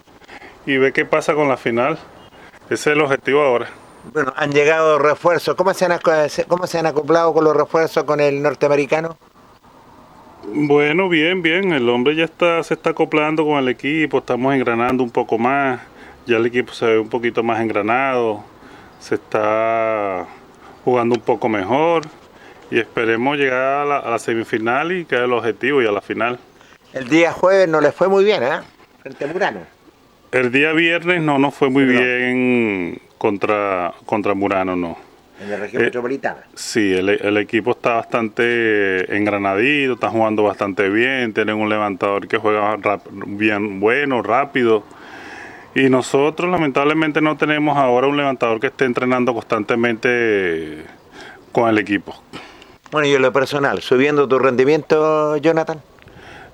y 0.66 0.76
ver 0.78 0.92
qué 0.92 1.04
pasa 1.04 1.34
con 1.34 1.48
la 1.48 1.56
final. 1.56 1.98
Ese 2.66 2.74
es 2.74 2.86
el 2.88 3.00
objetivo 3.00 3.42
ahora. 3.42 3.68
Bueno, 4.12 4.32
han 4.36 4.52
llegado 4.52 4.98
refuerzos. 4.98 5.54
¿Cómo 5.54 5.72
se 5.74 5.86
han, 5.86 5.98
cómo 6.48 6.66
se 6.66 6.78
han 6.78 6.86
acoplado 6.86 7.32
con 7.32 7.44
los 7.44 7.56
refuerzos 7.56 8.04
con 8.04 8.20
el 8.20 8.42
norteamericano? 8.42 9.16
Bueno, 10.46 11.08
bien, 11.08 11.42
bien. 11.42 11.72
El 11.72 11.88
hombre 11.88 12.14
ya 12.14 12.24
está, 12.24 12.62
se 12.62 12.74
está 12.74 12.90
acoplando 12.90 13.44
con 13.44 13.58
el 13.58 13.68
equipo, 13.68 14.18
estamos 14.18 14.54
engranando 14.54 15.02
un 15.02 15.10
poco 15.10 15.38
más. 15.38 15.80
Ya 16.26 16.36
el 16.36 16.46
equipo 16.46 16.72
se 16.72 16.86
ve 16.86 16.98
un 16.98 17.08
poquito 17.08 17.42
más 17.42 17.60
engranado, 17.60 18.44
se 18.98 19.16
está 19.16 20.26
jugando 20.84 21.14
un 21.16 21.20
poco 21.20 21.48
mejor 21.48 22.02
y 22.70 22.78
esperemos 22.78 23.36
llegar 23.36 23.86
a 23.90 24.10
la, 24.10 24.18
semifinal 24.18 24.92
y 24.92 25.04
que 25.04 25.16
es 25.16 25.22
el 25.22 25.32
objetivo 25.32 25.82
y 25.82 25.86
a 25.86 25.92
la 25.92 26.00
final. 26.00 26.38
El 26.92 27.08
día 27.08 27.32
jueves 27.32 27.68
no 27.68 27.80
le 27.80 27.92
fue 27.92 28.08
muy 28.08 28.24
bien, 28.24 28.42
¿eh? 28.42 28.60
Frente 29.02 29.24
a 29.24 29.28
Murano. 29.28 29.60
El 30.32 30.50
día 30.50 30.72
viernes 30.72 31.22
no 31.22 31.38
nos 31.38 31.54
fue 31.54 31.68
muy 31.70 31.84
bien 31.84 33.00
contra, 33.18 33.94
contra 34.06 34.34
Murano, 34.34 34.76
no. 34.76 34.96
En 35.44 35.50
la 35.50 35.56
región 35.58 35.82
eh, 35.82 35.84
metropolitana. 35.86 36.40
Sí, 36.54 36.94
el, 36.94 37.36
equipo 37.36 37.72
está 37.72 37.94
bastante 37.94 39.14
engranadito, 39.14 39.92
está 39.92 40.08
jugando 40.08 40.42
bastante 40.42 40.88
bien, 40.88 41.34
tienen 41.34 41.56
un 41.56 41.68
levantador 41.68 42.26
que 42.26 42.38
juega 42.38 42.78
bien 43.26 43.78
bueno, 43.78 44.22
rápido. 44.22 44.84
Y 45.74 45.90
nosotros 45.90 46.50
lamentablemente 46.50 47.20
no 47.20 47.36
tenemos 47.36 47.76
ahora 47.76 48.06
un 48.06 48.16
levantador 48.16 48.58
que 48.58 48.68
esté 48.68 48.86
entrenando 48.86 49.34
constantemente 49.34 50.84
con 51.52 51.68
el 51.68 51.78
equipo. 51.78 52.14
Bueno, 52.90 53.06
y 53.06 53.12
en 53.12 53.20
lo 53.20 53.32
personal, 53.32 53.82
subiendo 53.82 54.26
tu 54.26 54.38
rendimiento, 54.38 55.36
Jonathan. 55.36 55.82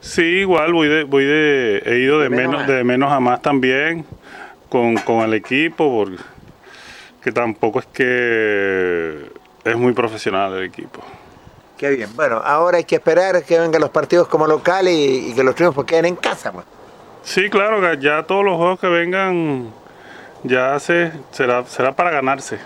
Sí, 0.01 0.22
igual 0.22 0.72
voy 0.72 0.88
de, 0.88 1.05
voy 1.05 1.24
de, 1.24 1.82
he 1.84 1.99
ido 1.99 2.18
de, 2.18 2.28
menos, 2.28 2.66
de 2.66 2.82
menos 2.82 3.12
a 3.12 3.20
más 3.20 3.41
también 3.41 4.05
con, 4.68 4.97
con 4.97 5.20
el 5.20 5.34
equipo, 5.34 6.05
porque 6.05 6.22
que 7.23 7.33
tampoco 7.33 7.81
es 7.81 7.87
que 7.87 9.31
es 9.64 9.77
muy 9.77 9.93
profesional 9.93 10.55
el 10.55 10.64
equipo. 10.64 11.01
Qué 11.77 11.91
bien. 11.91 12.11
Bueno, 12.14 12.43
ahora 12.45 12.79
hay 12.79 12.85
que 12.85 12.97
esperar 12.97 13.43
que 13.43 13.59
vengan 13.59 13.81
los 13.81 13.91
partidos 13.91 14.29
como 14.29 14.47
locales 14.47 14.95
y, 14.95 15.33
que 15.35 15.43
los 15.43 15.55
triunfos 15.55 15.85
queden 15.85 16.07
en 16.07 16.16
casa. 16.16 16.53
Pues. 16.53 16.66
Sí, 17.23 17.49
claro, 17.49 17.95
ya 17.95 18.23
todos 18.25 18.45
los 18.45 18.57
juegos 18.57 18.81
que 18.81 18.89
vengan 18.89 19.73
ya 20.43 20.79
se, 20.79 21.12
será, 21.31 21.64
será 21.66 21.93
para 21.93 22.11
ganarse. 22.11 22.59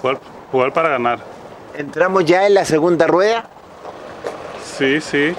Jugar, 0.00 0.20
jugar 0.50 0.72
para 0.72 0.88
ganar. 0.88 1.20
¿Entramos 1.76 2.24
ya 2.24 2.46
en 2.46 2.54
la 2.54 2.64
segunda 2.64 3.06
rueda? 3.06 3.48
Sí, 4.64 5.00
sí. 5.00 5.34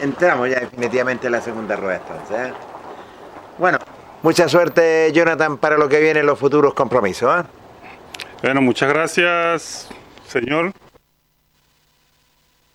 Entramos 0.00 0.48
ya 0.48 0.60
definitivamente 0.60 1.26
en 1.26 1.32
la 1.32 1.40
segunda 1.40 1.76
rueda 1.76 1.96
entonces. 1.96 2.50
¿eh? 2.50 2.52
Bueno, 3.58 3.78
Mucha 4.22 4.48
suerte, 4.48 5.10
Jonathan, 5.12 5.58
para 5.58 5.76
lo 5.76 5.88
que 5.88 5.98
viene 5.98 6.20
en 6.20 6.26
los 6.26 6.38
futuros 6.38 6.74
compromisos. 6.74 7.40
¿eh? 7.40 7.44
Bueno, 8.40 8.62
muchas 8.62 8.88
gracias, 8.88 9.88
señor. 10.28 10.72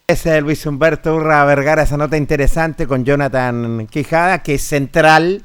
Ese 0.07 0.37
es 0.37 0.43
Luis 0.43 0.65
Humberto 0.65 1.15
Urra 1.15 1.45
Vergara, 1.45 1.83
esa 1.83 1.95
nota 1.95 2.17
interesante 2.17 2.85
con 2.85 3.05
Jonathan 3.05 3.87
Quijada, 3.87 4.43
que 4.43 4.55
es 4.55 4.61
central, 4.61 5.43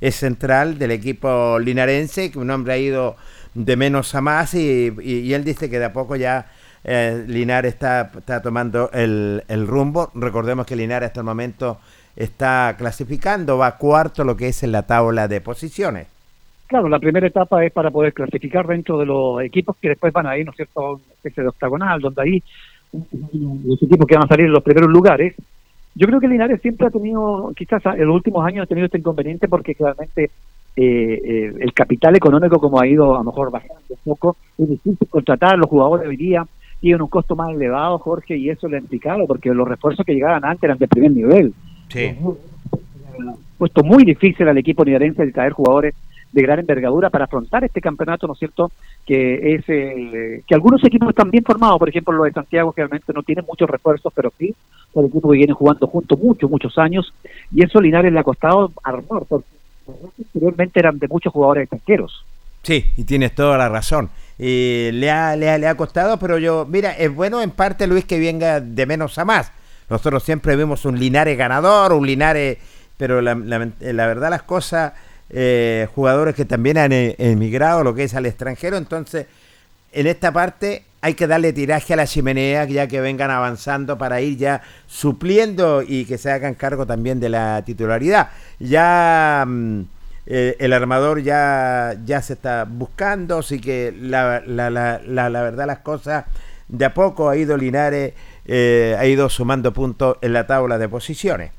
es 0.00 0.14
central 0.14 0.78
del 0.78 0.92
equipo 0.92 1.58
linarense, 1.58 2.30
que 2.30 2.38
un 2.38 2.50
hombre 2.50 2.74
ha 2.74 2.78
ido 2.78 3.16
de 3.54 3.76
menos 3.76 4.14
a 4.14 4.20
más 4.20 4.54
y, 4.54 5.32
él 5.32 5.44
dice 5.44 5.68
que 5.68 5.80
de 5.80 5.86
a 5.86 5.92
poco 5.92 6.14
ya 6.14 6.46
eh, 6.84 7.24
Linares 7.26 7.74
está, 7.74 8.12
está 8.16 8.40
tomando 8.40 8.88
el, 8.92 9.42
el, 9.48 9.66
rumbo. 9.66 10.12
Recordemos 10.14 10.64
que 10.64 10.76
Linares 10.76 11.08
hasta 11.08 11.20
el 11.20 11.26
momento 11.26 11.80
está 12.20 12.74
clasificando, 12.76 13.56
va 13.56 13.78
cuarto 13.78 14.24
lo 14.24 14.36
que 14.36 14.48
es 14.48 14.62
en 14.62 14.72
la 14.72 14.82
tabla 14.86 15.26
de 15.26 15.40
posiciones. 15.40 16.06
Claro, 16.66 16.88
la 16.88 16.98
primera 16.98 17.26
etapa 17.26 17.64
es 17.64 17.72
para 17.72 17.90
poder 17.90 18.12
clasificar 18.12 18.66
dentro 18.66 18.98
de 18.98 19.06
los 19.06 19.42
equipos 19.42 19.76
que 19.80 19.88
después 19.88 20.12
van 20.12 20.26
a 20.26 20.36
ir, 20.36 20.44
¿no 20.44 20.52
es 20.52 20.56
cierto?, 20.56 20.80
a 20.80 20.92
una 20.92 21.02
especie 21.14 21.42
de 21.42 21.48
octagonal, 21.48 22.00
donde 22.00 22.22
ahí 22.22 22.42
los 22.92 23.82
equipos 23.82 24.06
que 24.06 24.14
van 24.14 24.24
a 24.24 24.28
salir 24.28 24.46
en 24.46 24.52
los 24.52 24.62
primeros 24.62 24.90
lugares. 24.90 25.34
Yo 25.94 26.06
creo 26.06 26.20
que 26.20 26.28
Linares 26.28 26.60
siempre 26.60 26.86
ha 26.86 26.90
tenido, 26.90 27.52
quizás 27.56 27.84
en 27.86 28.06
los 28.06 28.14
últimos 28.14 28.46
años 28.46 28.64
ha 28.64 28.66
tenido 28.66 28.84
este 28.84 28.98
inconveniente 28.98 29.48
porque 29.48 29.74
claramente 29.74 30.30
eh, 30.76 31.20
eh, 31.24 31.54
el 31.58 31.72
capital 31.72 32.14
económico 32.16 32.60
como 32.60 32.80
ha 32.80 32.86
ido 32.86 33.14
a 33.14 33.18
lo 33.18 33.24
mejor 33.24 33.50
bajando 33.50 33.80
un 33.88 33.96
poco, 34.04 34.36
es 34.58 34.68
difícil 34.68 35.08
contratar 35.08 35.54
a 35.54 35.56
los 35.56 35.68
jugadores 35.68 36.06
hoy 36.06 36.16
día, 36.16 36.44
tienen 36.80 37.02
un 37.02 37.08
costo 37.08 37.34
más 37.34 37.50
elevado, 37.50 37.98
Jorge, 37.98 38.36
y 38.36 38.50
eso 38.50 38.68
le 38.68 38.76
ha 38.76 38.80
implicado 38.80 39.26
porque 39.26 39.52
los 39.52 39.66
refuerzos 39.66 40.06
que 40.06 40.14
llegaban 40.14 40.44
antes 40.44 40.64
eran 40.64 40.78
de 40.78 40.86
primer 40.86 41.10
nivel. 41.12 41.54
Sí. 41.90 42.16
Puesto 43.58 43.82
muy 43.82 44.04
difícil 44.04 44.48
al 44.48 44.58
equipo 44.58 44.84
nidarense 44.84 45.26
de 45.26 45.32
traer 45.32 45.52
jugadores 45.52 45.94
de 46.32 46.42
gran 46.42 46.60
envergadura 46.60 47.10
para 47.10 47.24
afrontar 47.24 47.64
este 47.64 47.80
campeonato, 47.80 48.26
¿no 48.26 48.34
es 48.34 48.38
cierto? 48.38 48.70
Que 49.04 49.54
es 49.54 49.64
eh, 49.68 50.42
que 50.46 50.54
algunos 50.54 50.82
equipos 50.84 51.08
están 51.08 51.30
bien 51.30 51.44
formados, 51.44 51.78
por 51.78 51.88
ejemplo, 51.88 52.12
los 52.14 52.26
de 52.26 52.32
Santiago, 52.32 52.72
que 52.72 52.82
realmente 52.82 53.12
no 53.12 53.22
tienen 53.22 53.44
muchos 53.46 53.68
refuerzos, 53.68 54.12
pero 54.14 54.32
sí, 54.38 54.54
son 54.94 55.06
equipos 55.06 55.32
que 55.32 55.38
vienen 55.38 55.56
jugando 55.56 55.86
juntos 55.88 56.18
muchos, 56.20 56.48
muchos 56.48 56.78
años, 56.78 57.12
y 57.52 57.64
eso 57.64 57.80
Linares 57.80 58.12
le 58.12 58.20
ha 58.20 58.24
costado 58.24 58.72
armar, 58.84 59.24
porque 59.28 59.46
anteriormente 60.18 60.78
eran 60.78 60.98
de 60.98 61.08
muchos 61.08 61.32
jugadores 61.32 61.64
extranjeros. 61.64 62.24
Sí, 62.62 62.92
y 62.96 63.04
tienes 63.04 63.34
toda 63.34 63.58
la 63.58 63.68
razón. 63.68 64.10
le, 64.38 65.10
ha, 65.10 65.34
le, 65.34 65.50
ha, 65.50 65.58
le 65.58 65.66
ha 65.66 65.74
costado, 65.76 66.18
pero 66.18 66.38
yo, 66.38 66.64
mira, 66.64 66.92
es 66.92 67.12
bueno 67.12 67.42
en 67.42 67.50
parte, 67.50 67.88
Luis, 67.88 68.04
que 68.04 68.20
venga 68.20 68.60
de 68.60 68.86
menos 68.86 69.18
a 69.18 69.24
más 69.24 69.52
nosotros 69.90 70.22
siempre 70.22 70.56
vemos 70.56 70.84
un 70.84 70.98
Linares 70.98 71.36
ganador, 71.36 71.92
un 71.92 72.06
Linares, 72.06 72.58
pero 72.96 73.20
la, 73.20 73.34
verdad 73.34 74.30
las 74.30 74.42
cosas, 74.42 74.92
eh, 75.28 75.88
jugadores 75.94 76.34
que 76.34 76.44
también 76.44 76.78
han 76.78 76.92
eh, 76.92 77.16
emigrado 77.18 77.82
lo 77.82 77.94
que 77.94 78.04
es 78.04 78.14
al 78.14 78.26
extranjero, 78.26 78.76
entonces 78.76 79.26
en 79.92 80.06
esta 80.06 80.32
parte 80.32 80.84
hay 81.00 81.14
que 81.14 81.26
darle 81.26 81.52
tiraje 81.52 81.94
a 81.94 81.96
la 81.96 82.06
chimenea 82.06 82.64
ya 82.66 82.86
que 82.86 83.00
vengan 83.00 83.30
avanzando 83.30 83.98
para 83.98 84.20
ir 84.20 84.36
ya 84.36 84.62
supliendo 84.86 85.82
y 85.82 86.04
que 86.04 86.18
se 86.18 86.30
hagan 86.30 86.54
cargo 86.54 86.86
también 86.86 87.18
de 87.20 87.30
la 87.30 87.62
titularidad. 87.64 88.30
Ya 88.58 89.44
mm, 89.46 89.80
eh, 90.26 90.56
el 90.60 90.72
armador 90.72 91.22
ya, 91.22 91.96
ya 92.04 92.22
se 92.22 92.34
está 92.34 92.64
buscando, 92.64 93.38
así 93.38 93.60
que 93.60 93.92
la, 93.98 94.40
la, 94.46 94.70
la, 94.70 95.00
la 95.00 95.42
verdad 95.42 95.66
las 95.66 95.78
cosas 95.80 96.26
de 96.68 96.84
a 96.84 96.94
poco 96.94 97.28
ha 97.28 97.36
ido 97.36 97.56
Linares 97.56 98.12
eh, 98.52 98.96
ha 98.98 99.06
ido 99.06 99.28
sumando 99.28 99.72
puntos 99.72 100.16
en 100.22 100.32
la 100.32 100.44
tabla 100.44 100.76
de 100.76 100.88
posiciones. 100.88 101.52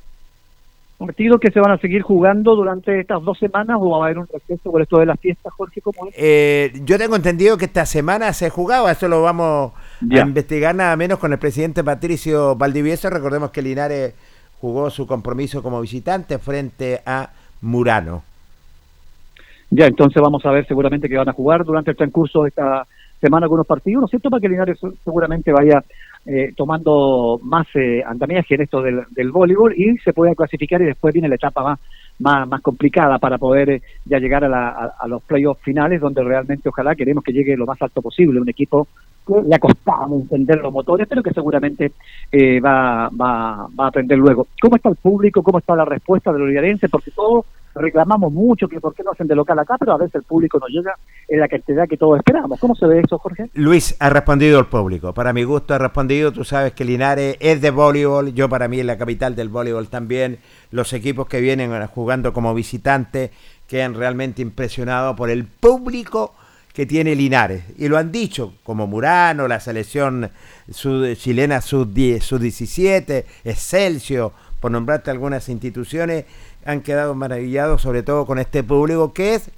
¿Partidos 0.98 1.40
que 1.40 1.50
se 1.50 1.58
van 1.58 1.72
a 1.72 1.78
seguir 1.78 2.02
jugando 2.02 2.54
durante 2.54 3.00
estas 3.00 3.24
dos 3.24 3.38
semanas 3.38 3.78
o 3.80 3.88
va 3.88 3.96
a 3.96 4.04
haber 4.04 4.18
un 4.18 4.28
receso 4.28 4.70
por 4.70 4.82
esto 4.82 4.98
de 4.98 5.06
las 5.06 5.18
fiestas, 5.18 5.54
Jorge? 5.54 5.80
¿cómo 5.80 6.06
es? 6.06 6.14
Eh, 6.18 6.70
yo 6.84 6.98
tengo 6.98 7.16
entendido 7.16 7.56
que 7.56 7.64
esta 7.64 7.86
semana 7.86 8.34
se 8.34 8.50
jugaba, 8.50 8.92
eso 8.92 9.08
lo 9.08 9.22
vamos 9.22 9.72
a 10.02 10.20
investigar 10.20 10.74
nada 10.74 10.94
menos 10.96 11.18
con 11.18 11.32
el 11.32 11.38
presidente 11.38 11.82
Patricio 11.82 12.56
Valdivieso. 12.56 13.08
Recordemos 13.08 13.50
que 13.52 13.62
Linares 13.62 14.14
jugó 14.60 14.90
su 14.90 15.06
compromiso 15.06 15.62
como 15.62 15.80
visitante 15.80 16.38
frente 16.38 17.00
a 17.06 17.30
Murano. 17.62 18.22
Ya, 19.70 19.86
entonces 19.86 20.20
vamos 20.20 20.44
a 20.44 20.50
ver 20.50 20.66
seguramente 20.66 21.08
que 21.08 21.16
van 21.16 21.30
a 21.30 21.32
jugar 21.32 21.64
durante 21.64 21.92
el 21.92 21.96
transcurso 21.96 22.42
de 22.42 22.50
esta 22.50 22.86
semana 23.22 23.44
algunos 23.44 23.66
partidos, 23.66 24.00
¿no 24.00 24.06
es 24.06 24.10
cierto? 24.10 24.28
Para 24.28 24.40
que 24.40 24.48
Linares 24.48 24.78
seguramente 25.04 25.52
vaya 25.52 25.82
eh, 26.26 26.52
tomando 26.56 27.38
más 27.42 27.66
eh, 27.74 28.02
andamiaje 28.04 28.56
en 28.56 28.62
esto 28.62 28.82
del, 28.82 29.02
del, 29.10 29.30
voleibol 29.30 29.72
y 29.76 29.96
se 29.98 30.12
puede 30.12 30.34
clasificar 30.34 30.82
y 30.82 30.86
después 30.86 31.14
viene 31.14 31.28
la 31.28 31.36
etapa 31.36 31.78
más, 32.18 32.48
más, 32.48 32.60
complicada 32.60 33.18
para 33.18 33.38
poder 33.38 33.70
eh, 33.70 33.82
ya 34.04 34.18
llegar 34.18 34.44
a, 34.44 34.48
la, 34.48 34.92
a, 34.98 35.08
los 35.08 35.22
playoffs 35.22 35.62
finales 35.62 36.00
donde 36.00 36.22
realmente 36.22 36.68
ojalá 36.68 36.94
queremos 36.94 37.24
que 37.24 37.32
llegue 37.32 37.56
lo 37.56 37.66
más 37.66 37.80
alto 37.80 38.02
posible 38.02 38.40
un 38.40 38.48
equipo 38.48 38.86
que 39.26 39.34
le 39.48 39.54
ha 39.54 39.58
costado 39.58 40.16
entender 40.16 40.58
los 40.60 40.72
motores, 40.72 41.06
pero 41.08 41.22
que 41.22 41.32
seguramente 41.32 41.92
eh, 42.30 42.60
va, 42.60 43.08
va, 43.08 43.68
va 43.78 43.84
a 43.84 43.88
aprender 43.88 44.18
luego. 44.18 44.48
¿Cómo 44.60 44.76
está 44.76 44.88
el 44.88 44.96
público? 44.96 45.42
¿Cómo 45.42 45.58
está 45.58 45.76
la 45.76 45.84
respuesta 45.84 46.32
de 46.32 46.40
los? 46.40 46.88
Porque 46.88 47.12
todos 47.12 47.46
reclamamos 47.74 48.32
mucho 48.32 48.68
que 48.68 48.80
por 48.80 48.94
qué 48.94 49.02
no 49.02 49.12
hacen 49.12 49.26
de 49.26 49.34
local 49.34 49.58
acá, 49.58 49.76
pero 49.78 49.92
a 49.92 49.98
veces 49.98 50.16
el 50.16 50.22
público 50.22 50.58
no 50.58 50.66
llega 50.66 50.96
en 51.28 51.40
la 51.40 51.48
cantidad 51.48 51.88
que 51.88 51.96
todos 51.96 52.18
esperamos. 52.18 52.58
¿Cómo 52.60 52.74
se 52.74 52.86
ve 52.86 53.00
eso, 53.00 53.18
Jorge? 53.18 53.50
Luis, 53.54 53.96
ha 53.98 54.10
respondido 54.10 54.58
el 54.58 54.66
público. 54.66 55.14
Para 55.14 55.32
mi 55.32 55.44
gusto 55.44 55.74
ha 55.74 55.78
respondido. 55.78 56.32
Tú 56.32 56.44
sabes 56.44 56.72
que 56.72 56.84
Linares 56.84 57.36
es 57.40 57.60
de 57.60 57.70
voleibol. 57.70 58.34
Yo 58.34 58.48
para 58.48 58.68
mí 58.68 58.80
es 58.80 58.86
la 58.86 58.98
capital 58.98 59.34
del 59.34 59.48
voleibol 59.48 59.88
también. 59.88 60.38
Los 60.70 60.92
equipos 60.92 61.26
que 61.28 61.40
vienen 61.40 61.72
jugando 61.88 62.32
como 62.32 62.54
visitantes 62.54 63.30
quedan 63.66 63.94
realmente 63.94 64.42
impresionados 64.42 65.16
por 65.16 65.30
el 65.30 65.44
público 65.46 66.34
que 66.72 66.86
tiene 66.86 67.14
Linares. 67.14 67.64
Y 67.78 67.88
lo 67.88 67.98
han 67.98 68.12
dicho, 68.12 68.54
como 68.64 68.86
Murano, 68.86 69.48
la 69.48 69.60
selección 69.60 70.30
chilena 70.70 71.60
sub-17, 71.60 73.24
sub 74.00 74.32
por 74.60 74.70
nombrarte 74.70 75.10
algunas 75.10 75.48
instituciones, 75.48 76.24
han 76.64 76.80
quedado 76.80 77.14
maravillados, 77.14 77.82
sobre 77.82 78.02
todo 78.02 78.26
con 78.26 78.38
este 78.38 78.62
público 78.62 79.12
que 79.12 79.34
es 79.34 79.50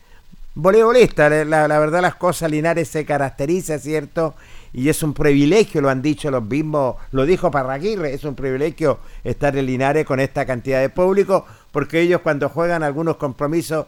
voleibolista. 0.55 1.29
La, 1.45 1.79
verdad, 1.79 2.03
las 2.03 2.15
cosas, 2.15 2.51
Linares 2.51 2.89
se 2.89 3.05
caracteriza, 3.05 3.79
¿cierto? 3.79 4.35
Y 4.73 4.89
es 4.89 5.03
un 5.03 5.15
privilegio, 5.15 5.81
lo 5.81 5.89
han 5.89 6.03
dicho 6.03 6.31
los 6.31 6.45
mismos, 6.45 6.97
lo 7.13 7.27
dijo 7.27 7.51
Parraguirre, 7.51 8.13
es 8.13 8.25
un 8.25 8.35
privilegio 8.35 8.99
estar 9.23 9.57
en 9.57 9.67
Linares 9.67 10.05
con 10.05 10.19
esta 10.19 10.45
cantidad 10.47 10.81
de 10.81 10.89
público, 10.89 11.47
porque 11.71 12.01
ellos 12.01 12.23
cuando 12.23 12.49
juegan 12.49 12.83
algunos 12.83 13.17
compromisos, 13.17 13.87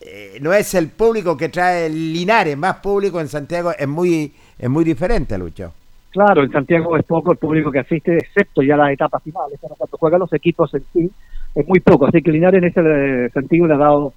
eh, 0.00 0.38
no 0.40 0.52
es 0.52 0.74
el 0.74 0.90
público 0.90 1.36
que 1.36 1.48
trae 1.48 1.88
Linares, 1.88 2.56
más 2.56 2.76
público 2.76 3.20
en 3.20 3.28
Santiago 3.28 3.72
es 3.76 3.88
muy, 3.88 4.32
es 4.58 4.70
muy 4.70 4.84
diferente, 4.84 5.36
Lucho. 5.36 5.72
Claro, 6.10 6.42
en 6.42 6.50
Santiago 6.50 6.96
es 6.96 7.04
poco 7.04 7.32
el 7.32 7.38
público 7.38 7.70
que 7.70 7.80
asiste, 7.80 8.16
excepto 8.16 8.62
ya 8.62 8.76
las 8.76 8.90
etapas 8.90 9.22
finales, 9.22 9.58
cuando 9.60 9.98
juegan 9.98 10.20
los 10.20 10.32
equipos 10.32 10.72
en 10.74 10.84
sí, 10.92 11.10
es 11.54 11.68
muy 11.68 11.80
poco. 11.80 12.06
Así 12.06 12.22
que 12.22 12.30
Linares 12.30 12.62
en 12.62 12.68
ese 12.68 13.30
sentido 13.30 13.66
le 13.66 13.74
ha 13.74 13.78
dado, 13.78 14.12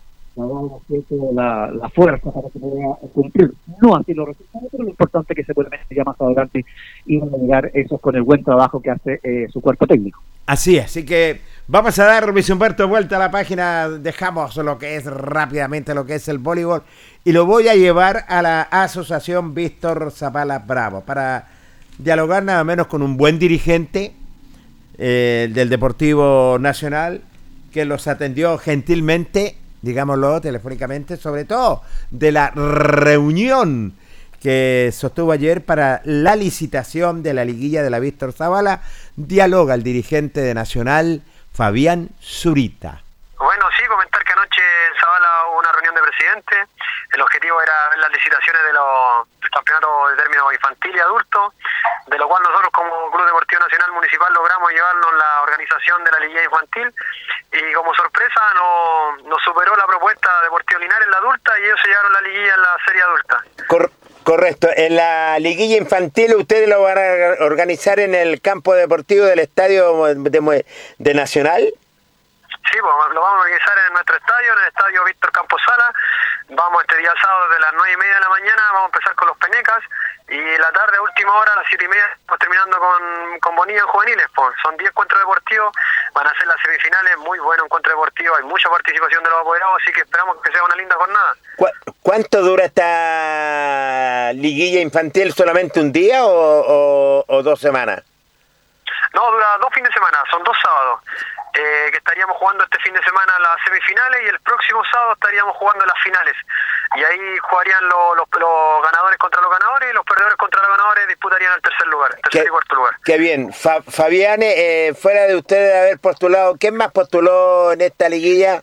la, 1.33 1.71
la, 1.71 1.89
fuerza 1.89 2.31
para 2.31 2.49
que 2.49 2.59
pueda 2.59 2.95
cumplir. 3.13 3.51
No 3.81 3.95
así 3.95 4.13
los 4.13 4.27
resultados, 4.27 4.67
pero 4.71 4.83
lo 4.83 4.89
importante 4.89 5.33
es 5.33 5.37
que 5.37 5.43
seguramente 5.43 5.93
ya 5.93 6.03
más 6.03 6.19
adelante 6.19 6.65
iban 7.05 7.29
a 7.33 7.37
llegar 7.37 7.71
esos 7.73 7.99
con 7.99 8.15
el 8.15 8.21
buen 8.21 8.43
trabajo 8.43 8.81
que 8.81 8.91
hace 8.91 9.19
eh, 9.23 9.47
su 9.51 9.59
cuerpo 9.61 9.85
técnico. 9.85 10.21
Así 10.45 10.79
así 10.79 11.05
que 11.05 11.41
vamos 11.67 11.97
a 11.99 12.05
dar, 12.05 12.29
Luis 12.29 12.49
Humberto, 12.49 12.87
vuelta 12.87 13.17
a 13.17 13.19
la 13.19 13.31
página, 13.31 13.89
dejamos 13.89 14.55
lo 14.57 14.77
que 14.77 14.95
es 14.95 15.05
rápidamente 15.05 15.93
lo 15.93 16.05
que 16.05 16.15
es 16.15 16.27
el 16.27 16.37
voleibol 16.37 16.83
y 17.23 17.31
lo 17.33 17.45
voy 17.45 17.67
a 17.67 17.75
llevar 17.75 18.23
a 18.27 18.41
la 18.41 18.61
Asociación 18.61 19.53
Víctor 19.53 20.11
Zapala 20.11 20.59
Bravo 20.59 21.01
para 21.01 21.58
dialogar 21.99 22.43
nada 22.43 22.63
menos 22.63 22.87
con 22.87 23.03
un 23.03 23.17
buen 23.17 23.37
dirigente 23.37 24.13
eh, 24.97 25.49
del 25.51 25.69
Deportivo 25.69 26.57
Nacional 26.59 27.21
que 27.71 27.85
los 27.85 28.07
atendió 28.07 28.57
gentilmente, 28.57 29.57
digámoslo 29.81 30.41
telefónicamente, 30.41 31.17
sobre 31.17 31.45
todo 31.45 31.83
de 32.09 32.31
la 32.31 32.49
reunión 32.51 33.93
que 34.41 34.89
sostuvo 34.93 35.33
ayer 35.33 35.63
para 35.65 36.01
la 36.05 36.35
licitación 36.35 37.21
de 37.21 37.33
la 37.33 37.43
liguilla 37.43 37.83
de 37.83 37.89
la 37.89 37.99
Víctor 37.99 38.31
Zavala, 38.31 38.81
dialoga 39.17 39.75
el 39.75 39.83
dirigente 39.83 40.39
de 40.39 40.53
Nacional, 40.53 41.21
Fabián 41.53 42.09
Zurita. 42.21 43.03
Bueno, 43.37 43.65
sí, 43.77 43.83
comentar 43.87 44.23
que 44.23 44.31
anoche 44.31 44.61
en 44.87 44.99
Zavala 44.99 45.27
hubo 45.51 45.59
una 45.59 45.71
reunión 45.73 45.95
de 45.95 46.01
presidente. 46.01 46.55
El 47.13 47.21
objetivo 47.21 47.61
era 47.61 47.89
ver 47.89 47.99
las 47.99 48.11
licitaciones 48.11 48.63
de 48.63 48.73
los 48.73 49.27
campeonatos 49.51 50.11
de 50.11 50.17
término 50.17 50.51
infantil 50.51 50.95
y 50.95 50.99
adulto, 50.99 51.53
de 52.07 52.17
lo 52.17 52.27
cual 52.27 52.43
nosotros 52.43 52.69
como 52.71 53.11
Club 53.11 53.25
Deportivo 53.25 53.61
Nacional 53.61 53.91
Municipal 53.93 54.33
logramos 54.33 54.71
llevarnos 54.71 55.13
la 55.13 55.41
organización 55.41 56.03
de 56.03 56.11
la 56.11 56.19
liguilla 56.19 56.43
infantil 56.43 56.93
y 57.51 57.73
como 57.73 57.93
sorpresa 57.95 58.41
nos, 58.53 59.23
nos 59.23 59.41
superó 59.41 59.75
la 59.75 59.87
propuesta 59.87 60.29
de 60.37 60.43
Deportivo 60.45 60.79
Linares 60.81 61.05
en 61.05 61.11
la 61.11 61.17
adulta 61.17 61.59
y 61.59 61.63
ellos 61.65 61.79
se 61.81 61.87
llevaron 61.87 62.13
la 62.13 62.21
liguilla 62.21 62.53
en 62.53 62.61
la 62.61 62.77
serie 62.85 63.01
adulta. 63.01 63.43
correcto, 64.23 64.67
en 64.75 64.95
la 64.95 65.39
liguilla 65.39 65.77
infantil 65.77 66.35
ustedes 66.35 66.69
lo 66.69 66.83
van 66.83 66.97
a 66.99 67.43
organizar 67.43 67.99
en 67.99 68.13
el 68.13 68.39
campo 68.41 68.75
deportivo 68.75 69.25
del 69.25 69.39
estadio 69.39 70.05
de, 70.05 70.65
de 70.99 71.13
Nacional. 71.15 71.73
Sí, 72.71 72.77
pues 72.81 73.13
lo 73.15 73.21
vamos 73.21 73.39
a 73.39 73.41
organizar 73.41 73.75
en 73.87 73.93
nuestro 73.93 74.15
estadio, 74.15 74.53
en 74.53 74.59
el 74.59 74.67
estadio 74.67 75.03
Víctor 75.05 75.31
Campos 75.31 75.61
Sala. 75.65 75.91
Vamos 76.49 76.81
este 76.81 76.97
día 76.97 77.13
sábado 77.21 77.49
de 77.49 77.59
las 77.59 77.73
nueve 77.73 77.93
y 77.93 77.97
media 77.97 78.15
de 78.15 78.21
la 78.21 78.29
mañana, 78.29 78.61
vamos 78.73 78.83
a 78.83 78.97
empezar 78.97 79.15
con 79.15 79.27
los 79.27 79.37
penecas 79.37 79.83
y 80.29 80.57
la 80.57 80.71
tarde, 80.71 80.97
a 80.97 81.01
última 81.01 81.33
hora, 81.35 81.53
a 81.53 81.55
las 81.57 81.65
siete 81.67 81.85
y 81.85 81.87
media, 81.87 82.05
estamos 82.11 82.39
terminando 82.39 82.77
con, 82.79 83.39
con 83.39 83.55
Bonilla 83.55 83.81
en 83.81 83.87
juveniles. 83.87 84.25
Pues. 84.35 84.49
Son 84.63 84.75
10 84.77 84.89
encuentros 84.89 85.19
deportivos, 85.21 85.73
van 86.13 86.27
a 86.27 86.37
ser 86.37 86.47
las 86.47 86.59
semifinales, 86.61 87.17
muy 87.17 87.39
bueno 87.39 87.65
encuentro 87.65 87.91
deportivo, 87.91 88.35
hay 88.35 88.43
mucha 88.43 88.69
participación 88.69 89.23
de 89.23 89.29
los 89.29 89.39
apoderados, 89.41 89.77
así 89.81 89.91
que 89.91 90.01
esperamos 90.01 90.41
que 90.41 90.51
sea 90.51 90.63
una 90.63 90.75
linda 90.75 90.95
jornada. 90.95 91.35
¿Cuánto 92.01 92.41
dura 92.41 92.65
esta 92.65 94.33
liguilla 94.33 94.81
infantil? 94.81 95.33
¿Solamente 95.33 95.79
un 95.79 95.91
día 95.91 96.25
o, 96.25 97.25
o 97.27 97.43
dos 97.43 97.59
semanas? 97.59 98.03
No, 99.13 99.31
dura 99.31 99.57
dos 99.59 99.73
fines 99.73 99.89
de 99.89 99.93
semana, 99.93 100.17
son 100.29 100.43
dos 100.43 100.57
sábados. 100.61 101.01
Eh, 101.53 101.89
que 101.91 101.97
estaríamos 101.97 102.37
jugando 102.37 102.63
este 102.63 102.77
fin 102.79 102.93
de 102.93 103.01
semana 103.01 103.33
las 103.39 103.57
semifinales 103.65 104.21
y 104.23 104.27
el 104.27 104.39
próximo 104.41 104.83
sábado 104.91 105.13
estaríamos 105.13 105.55
jugando 105.57 105.83
las 105.85 105.97
finales. 106.03 106.35
Y 106.95 107.03
ahí 107.03 107.37
jugarían 107.39 107.83
los, 107.89 108.17
los, 108.17 108.83
ganadores 108.83 109.17
contra 109.17 109.41
los 109.41 109.51
ganadores 109.51 109.89
y 109.89 109.93
los 109.93 110.05
perdedores 110.05 110.37
contra 110.37 110.61
los 110.61 110.69
ganadores 110.69 111.07
disputarían 111.07 111.53
el 111.53 111.61
tercer 111.61 111.87
lugar, 111.87 112.15
tercer 112.23 112.45
y 112.45 112.49
cuarto 112.49 112.75
lugar. 112.75 112.93
Qué 113.03 113.17
bien. 113.17 113.51
Fabián, 113.51 114.39
eh, 114.43 114.93
fuera 114.99 115.23
de 115.23 115.35
ustedes 115.35 115.73
de 115.73 115.79
haber 115.79 115.99
postulado, 115.99 116.55
¿quién 116.59 116.75
más 116.75 116.91
postuló 116.91 117.71
en 117.71 117.81
esta 117.81 118.09
liguilla? 118.09 118.61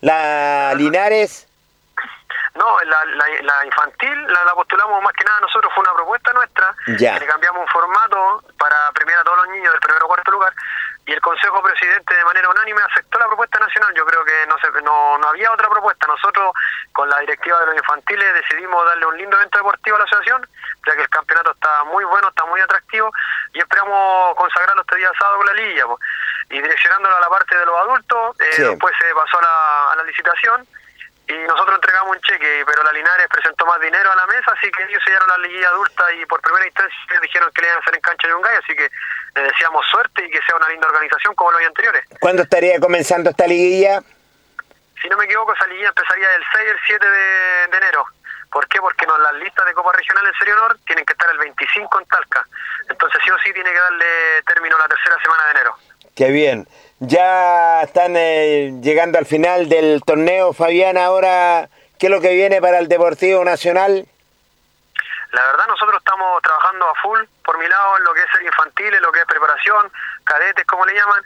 ¿La 0.00 0.74
Linares? 0.74 1.48
No, 2.54 2.78
la, 2.84 3.04
la, 3.42 3.64
infantil 3.64 4.26
la, 4.26 4.52
postulamos 4.54 5.02
más 5.02 5.12
que 5.14 5.24
nada 5.24 5.40
nosotros, 5.40 5.72
fue 5.74 5.82
una 5.82 5.94
propuesta 5.94 6.32
nuestra, 6.34 6.74
ya. 6.98 7.18
le 7.18 7.26
cambiamos 7.26 7.62
un 7.62 7.68
formato 7.68 8.44
para 8.58 8.76
premiar 8.92 9.20
a 9.20 9.24
todos 9.24 9.38
los 9.38 9.48
niños 9.48 9.72
del 9.72 9.80
primero 9.80 10.04
o 10.04 10.08
cuarto 10.08 10.30
lugar 10.32 10.52
y 11.04 11.12
el 11.12 11.20
Consejo 11.20 11.60
Presidente 11.62 12.14
de 12.14 12.24
manera 12.24 12.48
unánime 12.48 12.80
aceptó 12.82 13.18
la 13.18 13.26
propuesta 13.26 13.58
nacional. 13.58 13.92
Yo 13.94 14.06
creo 14.06 14.24
que 14.24 14.46
no, 14.46 14.56
se, 14.58 14.82
no, 14.82 15.18
no 15.18 15.28
había 15.28 15.50
otra 15.52 15.68
propuesta. 15.68 16.06
Nosotros, 16.06 16.52
con 16.92 17.08
la 17.08 17.18
directiva 17.20 17.58
de 17.60 17.66
los 17.66 17.76
infantiles, 17.76 18.34
decidimos 18.34 18.84
darle 18.86 19.06
un 19.06 19.18
lindo 19.18 19.36
evento 19.36 19.58
deportivo 19.58 19.96
a 19.96 19.98
la 19.98 20.04
asociación, 20.04 20.46
ya 20.86 20.94
que 20.94 21.02
el 21.02 21.08
campeonato 21.08 21.52
está 21.52 21.84
muy 21.84 22.04
bueno, 22.04 22.28
está 22.28 22.44
muy 22.44 22.60
atractivo, 22.60 23.10
y 23.52 23.58
esperamos 23.58 24.36
consagrarlo 24.36 24.82
este 24.82 24.96
día 24.96 25.10
sábado 25.18 25.38
con 25.38 25.46
la 25.46 25.54
liga. 25.54 25.86
Y 26.50 26.60
direccionándolo 26.60 27.16
a 27.16 27.20
la 27.20 27.28
parte 27.28 27.58
de 27.58 27.66
los 27.66 27.80
adultos, 27.80 28.36
eh, 28.40 28.62
después 28.62 28.94
se 29.00 29.14
pasó 29.14 29.38
a 29.38 29.42
la, 29.42 29.92
a 29.92 29.96
la 29.96 30.04
licitación 30.04 30.66
y 31.28 31.34
nosotros 31.46 31.76
entregamos 31.76 32.16
un 32.16 32.20
cheque, 32.22 32.64
pero 32.66 32.82
la 32.82 32.92
Linares 32.92 33.28
presentó 33.30 33.64
más 33.66 33.80
dinero 33.80 34.10
a 34.10 34.16
la 34.16 34.26
mesa, 34.26 34.52
así 34.56 34.70
que 34.72 34.82
ellos 34.82 35.02
sellaron 35.04 35.28
la 35.28 35.38
liguilla 35.38 35.68
adulta 35.68 36.12
y 36.14 36.26
por 36.26 36.40
primera 36.40 36.66
instancia 36.66 37.20
dijeron 37.20 37.50
que 37.54 37.62
le 37.62 37.68
iban 37.68 37.78
a 37.78 37.80
hacer 37.80 37.94
en 37.94 38.00
cancha 38.00 38.26
de 38.26 38.32
Yungay, 38.32 38.56
así 38.56 38.74
que 38.74 38.90
le 39.36 39.42
deseamos 39.42 39.86
suerte 39.86 40.26
y 40.26 40.30
que 40.30 40.40
sea 40.42 40.56
una 40.56 40.68
linda 40.68 40.88
organización 40.88 41.34
como 41.34 41.52
los 41.52 41.62
anteriores. 41.62 42.04
¿Cuándo 42.20 42.42
estaría 42.42 42.80
comenzando 42.80 43.30
esta 43.30 43.46
liguilla? 43.46 44.02
Si 45.00 45.08
no 45.08 45.16
me 45.16 45.24
equivoco, 45.24 45.52
esa 45.54 45.66
liguilla 45.66 45.88
empezaría 45.88 46.26
el 46.36 46.42
6 46.52 46.64
y 46.64 46.70
el 46.70 46.80
7 46.86 47.10
de, 47.10 47.76
enero. 47.76 48.04
¿Por 48.52 48.68
qué? 48.68 48.80
Porque 48.80 49.06
no, 49.06 49.16
las 49.18 49.34
listas 49.34 49.64
de 49.64 49.72
Copa 49.72 49.92
Regional 49.92 50.26
en 50.26 50.34
Serio 50.34 50.54
Honor 50.54 50.78
tienen 50.86 51.04
que 51.06 51.14
estar 51.14 51.30
el 51.30 51.38
25 51.38 52.00
en 52.00 52.06
Talca. 52.06 52.46
Entonces 52.88 53.20
sí 53.24 53.30
o 53.30 53.38
sí 53.38 53.52
tiene 53.52 53.70
que 53.72 53.78
darle 53.78 54.06
término 54.46 54.78
la 54.78 54.88
tercera 54.88 55.16
semana 55.22 55.44
de 55.46 55.50
enero. 55.52 55.74
Qué 56.14 56.30
bien. 56.30 56.68
Ya 57.00 57.82
están 57.82 58.14
eh, 58.16 58.78
llegando 58.82 59.18
al 59.18 59.24
final 59.24 59.68
del 59.70 60.02
torneo, 60.04 60.52
Fabián. 60.52 60.98
Ahora, 60.98 61.68
¿qué 61.98 62.06
es 62.06 62.10
lo 62.10 62.20
que 62.20 62.34
viene 62.34 62.60
para 62.60 62.78
el 62.78 62.88
Deportivo 62.88 63.42
Nacional? 63.42 64.06
La 65.32 65.42
verdad, 65.46 65.66
nosotros 65.66 65.96
estamos 65.96 66.42
trabajando 66.42 66.90
a 66.90 66.94
full, 66.96 67.20
por 67.42 67.58
mi 67.58 67.66
lado, 67.66 67.96
en 67.96 68.04
lo 68.04 68.12
que 68.12 68.20
es 68.20 68.30
ser 68.30 68.42
infantil, 68.42 68.92
en 68.92 69.02
lo 69.02 69.10
que 69.10 69.20
es 69.20 69.26
preparación, 69.26 69.90
cadetes, 70.24 70.66
como 70.66 70.84
le 70.84 70.94
llaman. 70.94 71.22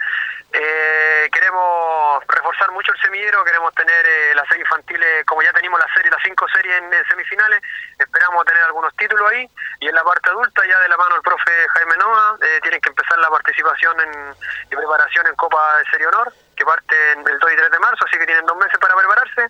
Eh, 0.58 1.28
queremos 1.30 2.24
reforzar 2.28 2.72
mucho 2.72 2.90
el 2.90 3.00
semillero, 3.02 3.44
queremos 3.44 3.74
tener 3.74 4.06
eh, 4.06 4.34
las 4.34 4.48
series 4.48 4.64
infantiles, 4.64 5.22
como 5.26 5.42
ya 5.42 5.52
tenemos 5.52 5.78
la 5.78 5.86
serie, 5.92 6.10
las 6.10 6.22
cinco 6.24 6.46
series 6.48 6.80
en, 6.80 6.90
semifinales, 7.10 7.60
esperamos 7.98 8.42
tener 8.46 8.62
algunos 8.62 8.94
títulos 8.96 9.30
ahí. 9.30 9.46
Y 9.80 9.88
en 9.88 9.94
la 9.94 10.02
parte 10.02 10.30
adulta, 10.30 10.62
ya 10.66 10.80
de 10.80 10.88
la 10.88 10.96
mano 10.96 11.12
del 11.12 11.22
profe 11.22 11.52
Jaime 11.74 11.96
Noa, 11.98 12.38
eh, 12.40 12.60
tienen 12.62 12.80
que 12.80 12.88
empezar 12.88 13.18
la 13.18 13.28
participación 13.28 14.00
en, 14.00 14.34
y 14.72 14.76
preparación 14.76 15.26
en 15.26 15.34
Copa 15.36 15.76
de 15.76 15.84
Serie 15.90 16.06
Honor, 16.06 16.32
que 16.56 16.64
parte 16.64 17.12
el 17.12 17.38
2 17.38 17.52
y 17.52 17.56
3 17.56 17.70
de 17.70 17.78
marzo, 17.78 18.04
así 18.06 18.18
que 18.18 18.26
tienen 18.26 18.46
dos 18.46 18.56
meses 18.56 18.78
para 18.78 18.94
prepararse. 18.94 19.48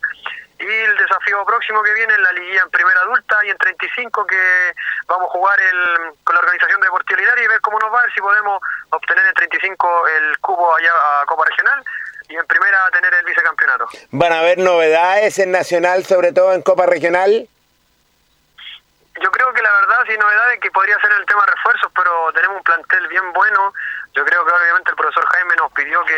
Y 0.59 0.65
el 0.65 0.97
desafío 0.97 1.45
próximo 1.45 1.83
que 1.83 1.93
viene 1.95 2.15
en 2.15 2.23
la 2.23 2.33
liguilla 2.33 2.63
en 2.63 2.71
primera 2.71 3.01
adulta 3.01 3.37
y 3.45 3.51
en 3.51 3.59
35 3.59 4.27
que 4.27 4.75
vamos 5.07 5.29
a 5.29 5.33
jugar 5.33 5.61
el, 5.61 6.15
con 6.25 6.35
la 6.35 6.41
organización 6.41 6.81
deportiva 6.81 7.21
Linares 7.21 7.45
y 7.45 7.49
ver 7.49 7.61
cómo 7.61 7.79
nos 7.79 7.93
va, 7.93 8.03
si 8.15 8.21
podemos 8.21 8.61
obtener 8.91 9.27
en 9.27 9.35
35 9.35 10.09
el 10.09 10.39
cubo 10.39 10.75
allá 10.75 10.93
a 11.21 11.27
Copa 11.27 11.45
Regional 11.45 11.85
y 12.29 12.37
en 12.37 12.47
primera 12.47 12.91
tener 12.91 13.15
el 13.15 13.25
vicecampeonato. 13.25 13.87
¿Van 14.11 14.33
a 14.33 14.41
haber 14.41 14.59
novedades 14.59 15.39
en 15.39 15.53
Nacional, 15.53 16.05
sobre 16.05 16.33
todo 16.33 16.53
en 16.55 16.63
Copa 16.63 16.87
Regional? 16.87 17.49
yo 19.23 19.31
creo 19.31 19.53
que 19.53 19.63
la 19.63 19.73
verdad, 19.73 20.05
sin 20.07 20.19
novedades, 20.19 20.61
que 20.61 20.71
podría 20.71 20.99
ser 21.01 21.11
el 21.13 21.27
tema 21.27 21.45
de 21.47 21.53
refuerzos, 21.53 21.91
pero 21.95 22.33
tenemos 22.35 22.59
un 22.59 22.63
plantel 22.63 23.09
bien 23.09 23.33
bueno. 23.33 23.73
Yo 24.17 24.25
creo 24.25 24.47
que 24.47 24.53
obviamente 24.53 24.91
el 24.91 24.97
profesor 24.97 25.27
Jaime 25.27 25.57
nos 25.57 25.71
pidió 25.73 26.03
que 26.07 26.17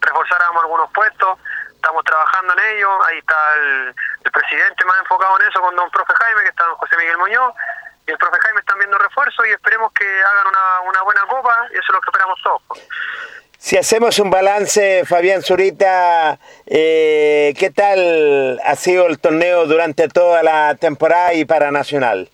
reforzáramos 0.00 0.62
algunos 0.62 0.90
puestos. 0.90 1.38
Estamos 1.70 2.02
trabajando 2.04 2.54
en 2.54 2.76
ello. 2.76 3.04
Ahí 3.04 3.18
está 3.18 3.36
el, 3.56 3.94
el 4.24 4.32
presidente 4.32 4.84
más 4.86 4.98
enfocado 5.00 5.38
en 5.38 5.46
eso 5.46 5.60
con 5.60 5.76
don 5.76 5.90
profe 5.90 6.14
Jaime, 6.16 6.42
que 6.44 6.48
está 6.48 6.64
don 6.64 6.76
José 6.76 6.96
Miguel 6.96 7.18
Muñoz. 7.18 7.54
Y 8.06 8.12
el 8.12 8.16
profe 8.16 8.40
Jaime 8.40 8.60
están 8.60 8.78
viendo 8.78 8.96
refuerzos 8.96 9.46
y 9.46 9.50
esperemos 9.50 9.92
que 9.92 10.04
hagan 10.04 10.46
una, 10.48 10.80
una 10.88 11.02
buena 11.02 11.20
copa. 11.28 11.66
Y 11.72 11.74
eso 11.74 11.82
es 11.82 11.90
lo 11.90 12.00
que 12.00 12.08
esperamos 12.08 12.40
todos. 12.42 12.62
Si 13.58 13.76
hacemos 13.76 14.18
un 14.18 14.30
balance, 14.30 15.04
Fabián 15.04 15.42
Zurita, 15.42 16.38
eh, 16.66 17.52
¿qué 17.58 17.70
tal 17.70 18.58
ha 18.64 18.76
sido 18.76 19.08
el 19.08 19.18
torneo 19.18 19.66
durante 19.66 20.08
toda 20.08 20.42
la 20.42 20.74
temporada 20.76 21.34
y 21.34 21.44
para 21.44 21.70
Nacional? 21.70 22.30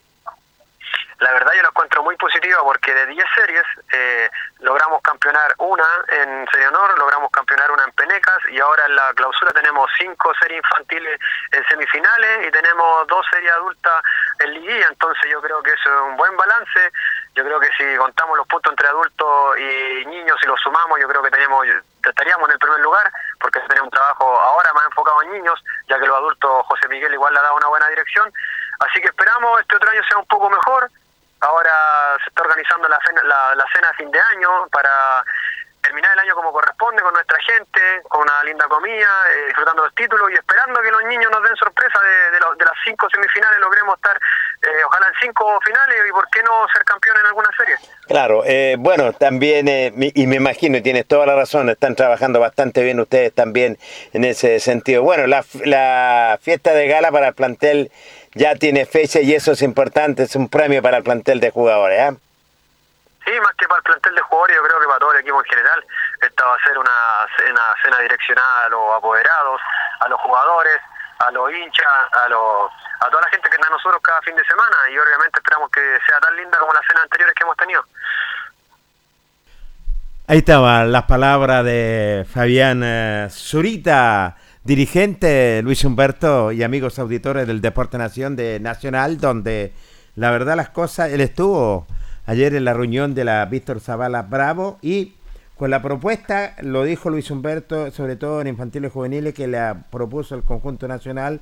La 1.22 1.32
verdad 1.32 1.53
yo 1.55 1.62
lo 1.62 1.68
encuentro 1.68 2.03
muy 2.03 2.16
positivo 2.16 2.59
porque 2.64 2.92
de 2.92 3.07
10 3.07 3.24
series 3.36 3.62
eh, 3.92 4.28
logramos 4.63 5.03
campeonar 5.03 5.55
una 5.59 5.87
en 6.09 6.47
Serie 6.51 6.69
Honor, 6.69 6.97
logramos 6.99 7.31
campeonar 7.31 7.71
una 7.71 7.85
en 7.85 7.93
Penecas 7.93 8.39
y 8.51 8.61
ahora 8.61 8.87
en 8.87 8.97
la 8.97 9.13
clausura 9.15 9.51
tenemos 9.53 9.91
5 9.99 10.33
series 10.41 10.63
infantiles 10.65 11.21
en 11.51 11.65
semifinales 11.67 12.47
y 12.47 12.51
tenemos 12.51 13.07
dos 13.09 13.27
series 13.31 13.53
adultas 13.53 14.03
en 14.39 14.55
liguilla, 14.55 14.87
entonces 14.89 15.31
yo 15.31 15.43
creo 15.43 15.63
que 15.63 15.71
eso 15.71 15.91
es 15.91 16.11
un 16.11 16.17
buen 16.17 16.37
balance. 16.37 16.93
Yo 17.35 17.45
creo 17.45 17.59
que 17.61 17.71
si 17.79 17.97
contamos 17.97 18.37
los 18.37 18.47
puntos 18.47 18.71
entre 18.73 18.89
adultos 18.89 19.59
y 19.59 20.05
niños 20.07 20.37
y 20.43 20.47
los 20.47 20.61
sumamos, 20.61 21.01
yo 21.01 21.09
creo 21.09 21.23
que 21.23 21.31
tenemos 21.31 21.67
estaríamos 22.05 22.49
en 22.49 22.53
el 22.53 22.59
primer 22.59 22.81
lugar 22.81 23.11
porque 23.41 23.61
tenemos 23.61 23.85
un 23.85 23.91
trabajo 23.91 24.39
ahora 24.39 24.73
más 24.75 24.85
enfocado 24.85 25.23
en 25.23 25.33
niños, 25.33 25.59
ya 25.89 25.99
que 25.99 26.07
los 26.07 26.17
adultos 26.17 26.67
José 26.67 26.89
Miguel 26.89 27.15
igual 27.15 27.33
le 27.33 27.41
ha 27.41 27.43
dado 27.43 27.57
una 27.57 27.69
buena 27.69 27.89
dirección. 27.89 28.33
Así 28.81 29.01
que 29.01 29.09
esperamos 29.09 29.61
este 29.61 29.77
otro 29.77 29.91
año 29.91 30.03
sea 30.09 30.19
un 30.19 30.27
poco 30.27 30.51
mejor. 30.51 30.91
Ahora 31.43 32.16
se 32.22 32.28
está 32.28 32.43
organizando 32.43 32.88
la 32.88 32.99
cena, 33.05 33.22
la, 33.24 33.64
cena 33.74 33.88
de 33.88 33.95
fin 33.95 34.11
de 34.12 34.20
año 34.20 34.68
para 34.70 35.24
terminar 35.82 36.12
el 36.12 36.20
año 36.20 36.34
como 36.36 36.53
corresponde 36.53 37.03
con 37.03 37.12
nuestra 37.12 37.36
gente, 37.43 37.80
con 38.09 38.22
una 38.22 38.45
linda 38.45 38.68
comida, 38.68 39.11
eh, 39.34 39.47
disfrutando 39.47 39.82
los 39.82 39.95
títulos 39.97 40.30
y 40.30 40.34
esperando 40.34 40.80
que 40.80 40.93
los 40.93 41.03
niños 41.05 41.32
nos 41.32 41.43
den 41.43 41.57
sorpresa 41.57 41.99
de, 42.01 42.30
de, 42.30 42.38
de 42.38 42.64
las 42.64 42.74
cinco 42.84 43.09
semifinales, 43.11 43.59
logremos 43.59 43.97
estar, 43.97 44.16
eh, 44.16 44.84
ojalá 44.86 45.09
en 45.09 45.14
cinco 45.20 45.59
finales 45.64 45.99
y 46.09 46.12
por 46.12 46.28
qué 46.30 46.45
no 46.45 46.66
ser 46.72 46.84
campeón 46.84 47.16
en 47.18 47.26
alguna 47.26 47.49
serie. 47.57 47.74
Claro, 48.07 48.45
eh, 48.47 48.76
bueno, 48.78 49.12
también, 49.12 49.66
eh, 49.66 49.93
y 49.97 50.26
me 50.28 50.36
imagino, 50.36 50.76
y 50.76 50.82
tienes 50.82 51.09
toda 51.09 51.26
la 51.26 51.34
razón, 51.34 51.68
están 51.68 51.97
trabajando 51.97 52.38
bastante 52.38 52.84
bien 52.84 53.01
ustedes 53.01 53.34
también 53.34 53.76
en 54.12 54.22
ese 54.24 54.61
sentido. 54.61 55.03
Bueno, 55.03 55.26
la, 55.26 55.45
la 55.64 56.38
fiesta 56.40 56.74
de 56.74 56.86
gala 56.86 57.11
para 57.11 57.28
el 57.28 57.34
plantel 57.34 57.90
ya 58.35 58.55
tiene 58.57 58.87
fecha 58.87 59.20
y 59.20 59.35
eso 59.35 59.53
es 59.53 59.62
importante, 59.62 60.24
es 60.24 60.37
un 60.37 60.49
premio 60.49 60.83
para 60.83 60.99
el 60.99 61.03
plantel 61.03 61.41
de 61.41 61.51
jugadores. 61.51 62.01
¿ah? 62.01 62.14
Sí, 63.24 63.33
más 63.41 63.55
que 63.57 63.66
para 63.68 63.78
el 63.78 63.85
plantel 63.85 64.14
de 64.14 64.22
jugadores, 64.22 64.57
yo 64.57 64.62
creo 64.62 64.80
que 64.80 64.87
para 64.87 64.99
todo 64.99 65.12
el 65.12 65.20
equipo 65.20 65.39
en 65.39 65.51
general, 65.51 65.85
esta 66.20 66.45
va 66.45 66.55
a 66.55 66.64
ser 66.64 66.78
una 66.78 67.26
cena, 67.37 67.62
cena 67.83 67.99
direccionada 68.01 68.66
a 68.66 68.68
los 68.68 68.97
apoderados, 68.97 69.61
a 70.01 70.09
los 70.09 70.20
jugadores, 70.20 70.78
a 71.18 71.30
los 71.30 71.53
hinchas, 71.53 71.87
a 72.12 72.28
los 72.28 72.70
a 73.01 73.11
toda 73.11 73.22
la 73.22 73.30
gente 73.30 73.49
que 73.49 73.57
está 73.57 73.66
a 73.66 73.70
nosotros 73.70 74.01
cada 74.03 74.20
fin 74.22 74.37
de 74.37 74.45
semana 74.45 74.76
y 74.91 74.99
obviamente 74.99 75.39
esperamos 75.39 75.70
que 75.70 75.80
sea 76.07 76.20
tan 76.20 76.37
linda 76.37 76.59
como 76.59 76.72
las 76.72 76.87
cenas 76.87 77.03
anteriores 77.03 77.35
que 77.35 77.43
hemos 77.43 77.57
tenido. 77.57 77.85
Ahí 80.28 80.39
estaban 80.39 80.93
las 80.93 81.03
palabras 81.05 81.64
de 81.64 82.24
Fabián 82.33 82.83
eh, 82.85 83.28
Zurita, 83.28 84.37
dirigente 84.65 85.61
Luis 85.63 85.85
Humberto 85.85 86.53
y 86.53 86.63
amigos 86.63 86.99
auditores 86.99 87.47
del 87.47 87.61
Deporte 87.61 87.99
Nación 87.99 88.37
de 88.37 88.61
Nacional, 88.61 89.19
donde 89.19 89.73
la 90.15 90.31
verdad 90.31 90.57
las 90.57 90.71
cosas, 90.71 91.11
él 91.11 91.21
estuvo 91.21 91.87
ayer 92.27 92.55
en 92.55 92.65
la 92.65 92.75
reunión 92.75 93.15
de 93.15 93.25
la 93.25 93.45
Víctor 93.47 93.81
Zavala 93.81 94.23
Bravo 94.23 94.79
y 94.81 95.15
con 95.57 95.71
la 95.71 95.83
propuesta, 95.83 96.55
lo 96.61 96.85
dijo 96.85 97.11
Luis 97.11 97.31
Humberto, 97.31 97.91
sobre 97.91 98.17
todo 98.17 98.41
en 98.41 98.47
infantiles 98.47 98.93
juveniles, 98.93 99.35
que 99.35 99.49
le 99.49 99.61
propuso 99.91 100.35
el 100.35 100.43
conjunto 100.43 100.89
nacional 100.89 101.41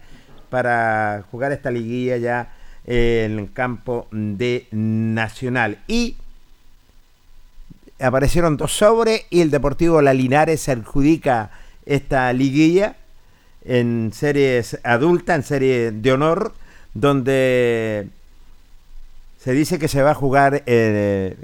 para 0.48 1.24
jugar 1.30 1.52
esta 1.52 1.70
liguilla 1.70 2.16
ya 2.16 2.54
en 2.86 3.38
el 3.38 3.52
campo 3.52 4.08
de 4.10 4.66
Nacional. 4.72 5.78
Y 5.86 6.16
aparecieron 8.00 8.56
dos 8.56 8.72
sobres 8.72 9.26
y 9.30 9.42
el 9.42 9.50
Deportivo 9.50 10.02
La 10.02 10.14
Linares 10.14 10.62
se 10.62 10.72
adjudica 10.72 11.50
esta 11.86 12.32
liguilla 12.32 12.96
en 13.64 14.12
series 14.12 14.80
adulta, 14.84 15.34
en 15.34 15.42
serie 15.42 15.90
de 15.92 16.12
honor, 16.12 16.52
donde 16.94 18.08
se 19.38 19.52
dice 19.52 19.78
que 19.78 19.88
se 19.88 20.02
va 20.02 20.10
a 20.12 20.14
jugar 20.14 20.62
eh, 20.66 21.36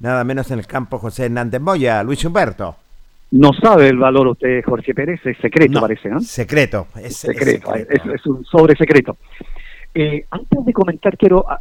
nada 0.00 0.24
menos 0.24 0.50
en 0.50 0.58
el 0.58 0.66
campo 0.66 0.98
José 0.98 1.26
Hernández 1.26 1.60
Moya, 1.60 2.02
Luis 2.02 2.24
Humberto. 2.24 2.76
No 3.32 3.52
sabe 3.52 3.88
el 3.88 3.98
valor 3.98 4.28
usted, 4.28 4.62
Jorge 4.64 4.94
Pérez, 4.94 5.20
es 5.26 5.36
secreto, 5.38 5.72
No, 5.74 5.80
parece, 5.80 6.08
¿no? 6.08 6.20
Secreto, 6.20 6.86
es, 6.96 7.06
es 7.06 7.16
secreto. 7.16 7.74
Es, 7.74 8.00
es 8.14 8.26
un 8.26 8.44
sobre 8.44 8.76
secreto. 8.76 9.16
Eh, 9.94 10.24
antes 10.30 10.64
de 10.64 10.72
comentar, 10.72 11.16
quiero. 11.16 11.44
ah, 11.48 11.60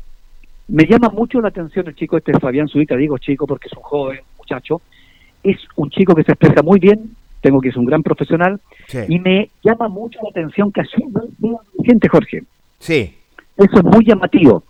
Me 0.68 0.86
llama 0.86 1.10
mucho 1.10 1.42
la 1.42 1.50
atención 1.50 1.88
el 1.88 1.96
chico 1.96 2.18
este 2.18 2.34
Fabián 2.40 2.68
Zurita, 2.68 2.96
digo 2.96 3.18
chico 3.18 3.48
porque 3.48 3.68
es 3.68 3.74
un 3.74 3.84
joven 3.84 4.20
muchacho. 4.38 4.82
Es 5.44 5.58
un 5.76 5.90
chico 5.90 6.16
que 6.16 6.24
se 6.24 6.32
expresa 6.34 6.62
muy 6.64 6.80
bien, 6.80 7.16
tengo 7.46 7.62
que 7.62 7.70
es 7.70 7.78
un 7.78 7.86
gran 7.86 8.02
profesional, 8.02 8.60
Sí. 8.88 9.00
y 9.08 9.20
me 9.20 9.50
llama 9.64 9.88
mucho 9.88 10.20
la 10.24 10.30
atención 10.30 10.72
que 10.72 10.82
así 10.82 11.02
no 11.40 11.60
gente, 11.84 12.08
Jorge. 12.10 12.44
Sí. 12.80 13.14
Eso 13.56 13.78
es 13.78 13.84
muy 13.84 14.04
llamativo. 14.04 14.64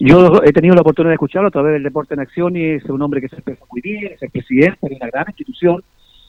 Yo 0.00 0.40
he 0.42 0.52
tenido 0.52 0.74
la 0.74 0.80
oportunidad 0.80 1.10
de 1.10 1.14
escucharlo 1.16 1.48
a 1.48 1.52
través 1.52 1.74
del 1.74 1.82
Deporte 1.82 2.14
en 2.14 2.20
Acción 2.20 2.56
y 2.56 2.62
es 2.64 2.84
un 2.86 3.00
hombre 3.02 3.20
que 3.20 3.28
se 3.28 3.36
expresa 3.36 3.62
muy 3.70 3.80
bien, 3.82 4.12
es 4.12 4.22
el 4.22 4.30
presidente 4.30 4.88
de 4.88 4.96
una 4.96 5.06
gran 5.06 5.26
institución 5.28 5.82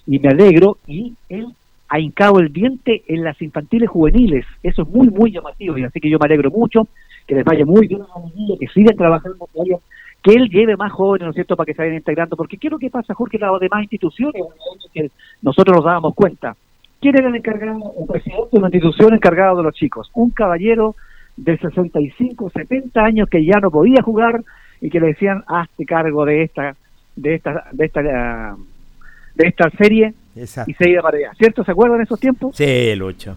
y 0.06 0.20
me 0.20 0.30
alegro 0.30 0.78
y 0.86 1.14
él 1.30 1.48
ha 1.88 2.00
hincado 2.00 2.40
el 2.40 2.52
diente 2.52 3.04
en 3.08 3.24
las 3.24 3.42
infantiles 3.42 3.90
juveniles. 3.90 4.46
Eso 4.64 4.82
es 4.84 4.88
muy, 4.90 5.08
muy 5.10 5.32
llamativo 5.32 5.78
y 5.78 5.84
así 5.84 6.00
que 6.00 6.10
yo 6.10 6.20
me 6.20 6.26
alegro 6.26 6.52
mucho, 6.52 6.88
que 7.26 7.36
les 7.36 7.46
vaya 7.46 7.66
muy 7.66 7.88
bien 7.88 8.02
a 8.02 8.20
los 8.20 8.36
niños, 8.36 8.58
que 8.60 8.68
sigan 8.68 8.96
trabajando 8.98 9.38
en 9.42 9.48
que 10.26 10.32
él 10.34 10.50
lleve 10.50 10.76
más 10.76 10.92
jóvenes, 10.92 11.26
¿no 11.26 11.30
es 11.30 11.36
cierto?, 11.36 11.56
para 11.56 11.68
que 11.68 11.76
se 11.76 11.84
vayan 11.84 11.98
integrando, 11.98 12.36
porque 12.36 12.58
¿qué 12.58 12.66
es 12.68 12.72
lo 12.72 12.80
que 12.80 12.90
pasa, 12.90 13.14
Jorge, 13.14 13.38
en 13.38 13.42
las 13.42 13.60
demás 13.60 13.84
instituciones? 13.84 14.42
que 14.92 15.12
nosotros 15.44 15.76
nos 15.76 15.86
dábamos 15.86 16.16
cuenta. 16.16 16.56
¿Quién 17.00 17.16
era 17.16 17.28
el 17.30 17.36
encargado, 17.36 17.94
el 18.00 18.08
presidente 18.08 18.48
de 18.52 18.58
una 18.58 18.68
institución 18.68 19.14
encargado 19.14 19.58
de 19.58 19.64
los 19.64 19.76
chicos? 19.76 20.10
Un 20.16 20.32
caballero 20.32 20.96
de 21.38 21.56
65, 21.60 22.50
70 22.50 23.00
años 23.04 23.30
que 23.30 23.46
ya 23.46 23.60
no 23.60 23.70
podía 23.70 24.02
jugar 24.02 24.42
y 24.82 24.90
que 24.90 25.00
le 25.00 25.08
decían, 25.08 25.44
hazte 25.48 25.86
cargo 25.86 26.26
de 26.26 26.42
esta, 26.44 26.76
de 27.16 27.36
esta, 27.36 27.66
de 27.72 27.86
esta, 27.86 28.02
de 28.02 29.48
esta 29.48 29.70
serie 29.78 30.14
Exacto. 30.36 30.72
y 30.72 30.74
se 30.74 30.90
iba 30.90 31.04
para 31.04 31.18
allá. 31.18 31.32
¿Cierto? 31.38 31.64
¿Se 31.64 31.72
acuerdan 31.72 32.00
de 32.00 32.06
esos 32.06 32.20
tiempos? 32.20 32.56
Sí, 32.56 32.96
Lucho. 32.96 33.36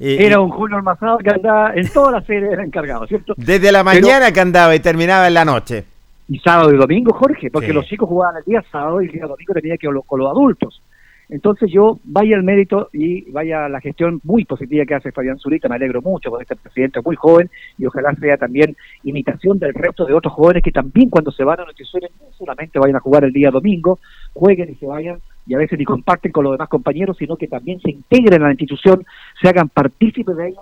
Y- 0.00 0.22
Era 0.22 0.40
un 0.40 0.48
Julio 0.50 0.76
Almazado 0.76 1.18
que 1.18 1.30
andaba 1.30 1.72
en 1.74 1.88
toda 1.92 2.12
la 2.12 2.20
serie, 2.22 2.48
era 2.52 2.64
encargado, 2.64 3.06
¿cierto? 3.06 3.34
Desde 3.36 3.70
la 3.72 3.84
Pero- 3.84 4.00
mañana 4.00 4.32
que 4.32 4.40
andaba 4.40 4.74
y 4.74 4.80
terminaba 4.80 5.26
en 5.28 5.34
la 5.34 5.44
noche. 5.44 5.84
Y 6.28 6.38
sábado 6.40 6.72
y 6.72 6.76
domingo, 6.76 7.12
Jorge, 7.12 7.50
porque 7.50 7.68
Sí. 7.68 7.72
los 7.72 7.86
chicos 7.86 8.08
jugaban 8.08 8.36
el 8.38 8.44
día 8.44 8.62
sábado 8.70 9.00
y 9.00 9.06
el 9.06 9.12
día 9.12 9.26
domingo 9.26 9.54
tenía 9.54 9.76
que 9.76 9.86
ir 9.86 9.92
con 10.06 10.18
los 10.20 10.30
adultos. 10.30 10.82
Entonces 11.28 11.70
yo 11.72 11.98
vaya 12.04 12.36
al 12.36 12.44
mérito 12.44 12.88
y 12.92 13.28
vaya 13.32 13.68
la 13.68 13.80
gestión 13.80 14.20
muy 14.22 14.44
positiva 14.44 14.84
que 14.84 14.94
hace 14.94 15.10
Fabián 15.10 15.38
Zurita, 15.38 15.68
me 15.68 15.74
alegro 15.74 16.00
mucho 16.00 16.30
con 16.30 16.40
este 16.40 16.54
presidente 16.54 17.00
muy 17.04 17.16
joven 17.16 17.50
y 17.78 17.86
ojalá 17.86 18.14
sea 18.14 18.36
también 18.36 18.76
imitación 19.02 19.58
del 19.58 19.74
resto 19.74 20.04
de 20.04 20.14
otros 20.14 20.32
jóvenes 20.34 20.62
que 20.62 20.70
también 20.70 21.10
cuando 21.10 21.32
se 21.32 21.42
van 21.42 21.58
a 21.58 21.64
noticias 21.64 22.04
no 22.20 22.32
solamente 22.38 22.78
vayan 22.78 22.96
a 22.96 23.00
jugar 23.00 23.24
el 23.24 23.32
día 23.32 23.50
domingo, 23.50 23.98
jueguen 24.34 24.70
y 24.70 24.76
se 24.76 24.86
vayan 24.86 25.18
y 25.48 25.54
a 25.54 25.58
veces 25.58 25.76
ni 25.78 25.84
comparten 25.84 26.30
con 26.30 26.44
los 26.44 26.52
demás 26.52 26.68
compañeros, 26.68 27.16
sino 27.16 27.36
que 27.36 27.48
también 27.48 27.80
se 27.80 27.90
integren 27.90 28.42
a 28.42 28.46
la 28.46 28.52
institución, 28.52 29.04
se 29.40 29.48
hagan 29.48 29.68
partícipes 29.68 30.36
de 30.36 30.48
ella 30.48 30.60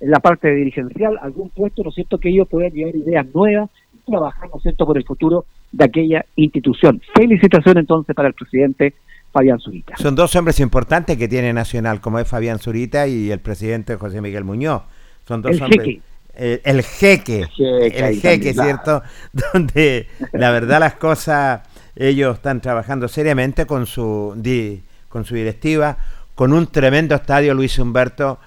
en 0.00 0.10
la 0.10 0.20
parte 0.20 0.52
dirigencial, 0.54 1.18
algún 1.20 1.50
puesto, 1.50 1.82
¿no 1.82 1.88
es 1.88 1.94
cierto?, 1.94 2.18
que 2.18 2.28
ellos 2.28 2.46
puedan 2.48 2.72
llevar 2.72 2.94
ideas 2.94 3.26
nuevas 3.34 3.70
trabajar, 4.04 4.48
¿no 4.50 4.56
es 4.56 4.62
cierto?, 4.62 4.86
por 4.86 4.96
el 4.96 5.04
futuro 5.04 5.46
de 5.72 5.84
aquella 5.84 6.24
institución. 6.36 7.00
Felicitación 7.14 7.78
entonces 7.78 8.14
para 8.14 8.28
el 8.28 8.34
presidente 8.34 8.94
Fabián 9.32 9.58
Zurita. 9.58 9.96
Son 9.96 10.14
dos 10.14 10.34
hombres 10.36 10.60
importantes 10.60 11.16
que 11.16 11.26
tiene 11.28 11.52
Nacional, 11.52 12.00
como 12.00 12.18
es 12.18 12.28
Fabián 12.28 12.58
Zurita 12.58 13.06
y 13.08 13.30
el 13.30 13.40
presidente 13.40 13.96
José 13.96 14.20
Miguel 14.20 14.44
Muñoz. 14.44 14.82
Son 15.26 15.42
dos 15.42 15.56
El 15.56 15.62
hombres. 15.62 15.80
jeque. 15.84 16.00
Eh, 16.36 16.60
el 16.64 16.82
jeque. 16.82 17.46
jeque 17.48 17.86
el 18.08 18.20
jeque, 18.20 18.52
también, 18.54 18.54
claro. 18.54 19.02
¿cierto? 19.02 19.02
Donde 19.52 20.08
la 20.32 20.50
verdad 20.50 20.80
las 20.80 20.94
cosas, 20.94 21.60
ellos 21.96 22.36
están 22.36 22.60
trabajando 22.60 23.06
seriamente 23.08 23.66
con 23.66 23.86
su, 23.86 24.34
di- 24.36 24.82
con 25.08 25.24
su 25.24 25.34
directiva, 25.36 25.96
con 26.34 26.52
un 26.52 26.66
tremendo 26.66 27.14
estadio, 27.14 27.54
Luis 27.54 27.78
Humberto, 27.78 28.38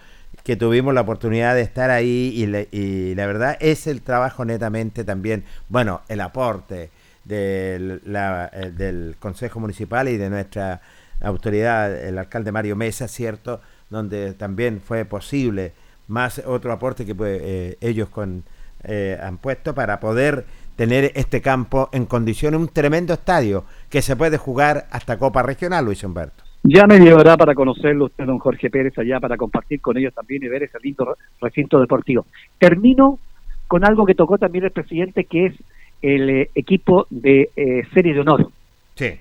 que 0.48 0.56
tuvimos 0.56 0.94
la 0.94 1.02
oportunidad 1.02 1.56
de 1.56 1.62
estar 1.62 1.90
ahí 1.90 2.32
y, 2.34 2.46
le- 2.46 2.70
y 2.72 3.14
la 3.16 3.26
verdad 3.28 3.58
es 3.60 3.86
el 3.86 4.02
trabajo 4.02 4.46
netamente 4.46 5.04
también, 5.04 5.44
bueno, 5.68 6.04
el 6.08 6.22
aporte 6.22 6.90
del, 7.26 8.02
la- 8.06 8.50
eh, 8.54 8.72
del 8.72 9.18
Consejo 9.20 9.60
Municipal 9.60 10.08
y 10.08 10.16
de 10.16 10.30
nuestra 10.30 10.80
autoridad, 11.20 11.94
el 11.94 12.18
alcalde 12.18 12.54
Mario 12.54 12.78
Mesa, 12.78 13.10
¿cierto? 13.10 13.60
Donde 13.90 14.36
también 14.36 14.80
fue 14.80 15.04
posible 15.04 15.74
más 16.08 16.42
otro 16.46 16.72
aporte 16.72 17.06
que 17.06 17.14
pues, 17.14 17.42
eh, 17.44 17.78
ellos 17.82 18.08
con 18.08 18.46
eh, 18.86 19.20
han 19.22 19.40
puesto 19.40 19.76
para 19.76 20.00
poder 20.00 20.46
tener 20.78 21.12
este 21.16 21.42
campo 21.42 21.90
en 21.92 22.06
condiciones, 22.06 22.58
un 22.58 22.70
tremendo 22.70 23.14
estadio 23.16 23.66
que 23.90 24.02
se 24.02 24.16
puede 24.16 24.38
jugar 24.38 24.88
hasta 24.92 25.18
Copa 25.20 25.44
Regional, 25.44 25.84
Luis 25.84 26.06
Humberto. 26.06 26.47
Ya 26.70 26.86
me 26.86 27.00
llevará 27.00 27.38
para 27.38 27.56
conocerlo 27.56 28.06
usted, 28.06 28.26
don 28.26 28.40
Jorge 28.40 28.70
Pérez, 28.70 28.98
allá 28.98 29.22
para 29.22 29.38
compartir 29.38 29.80
con 29.80 29.98
ellos 29.98 30.14
también 30.14 30.44
y 30.44 30.50
ver 30.50 30.64
ese 30.64 30.78
lindo 30.84 31.16
recinto 31.40 31.80
deportivo. 31.80 32.26
Termino 32.60 33.20
con 33.68 33.86
algo 33.86 34.06
que 34.06 34.16
tocó 34.16 34.38
también 34.38 34.66
el 34.66 34.72
presidente, 34.72 35.24
que 35.24 35.46
es 35.46 35.54
el 36.02 36.30
eh, 36.30 36.50
equipo 36.56 37.08
de 37.10 37.52
eh, 37.56 37.84
serie 37.94 38.14
de 38.14 38.20
honor. 38.20 38.50
Sí. 38.96 39.14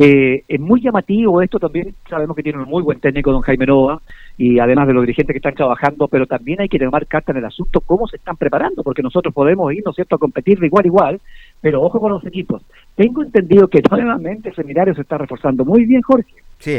Eh, 0.00 0.44
es 0.46 0.60
muy 0.60 0.80
llamativo 0.80 1.42
esto 1.42 1.58
también, 1.58 1.92
sabemos 2.08 2.36
que 2.36 2.44
tiene 2.44 2.60
un 2.60 2.68
muy 2.68 2.84
buen 2.84 3.00
técnico 3.00 3.32
don 3.32 3.40
Jaime 3.40 3.66
Nova 3.66 4.00
y 4.36 4.60
además 4.60 4.86
de 4.86 4.94
los 4.94 5.02
dirigentes 5.02 5.34
que 5.34 5.38
están 5.38 5.56
trabajando, 5.56 6.06
pero 6.06 6.24
también 6.26 6.60
hay 6.60 6.68
que 6.68 6.78
tomar 6.78 7.08
carta 7.08 7.32
en 7.32 7.38
el 7.38 7.44
asunto 7.44 7.80
cómo 7.80 8.06
se 8.06 8.18
están 8.18 8.36
preparando, 8.36 8.84
porque 8.84 9.02
nosotros 9.02 9.34
podemos 9.34 9.72
ir, 9.72 9.82
¿no 9.84 9.90
es 9.90 9.96
cierto?, 9.96 10.14
a 10.14 10.20
competir 10.20 10.60
de 10.60 10.66
igual 10.66 10.84
a 10.84 10.86
igual, 10.86 11.20
pero 11.60 11.82
ojo 11.82 12.00
con 12.00 12.12
los 12.12 12.24
equipos. 12.24 12.62
Tengo 12.94 13.22
entendido 13.22 13.68
que 13.68 13.82
nuevamente 13.90 14.50
el 14.50 14.54
seminario 14.54 14.94
se 14.94 15.02
está 15.02 15.18
reforzando 15.18 15.64
muy 15.64 15.84
bien, 15.84 16.02
Jorge. 16.02 16.32
Sí. 16.58 16.78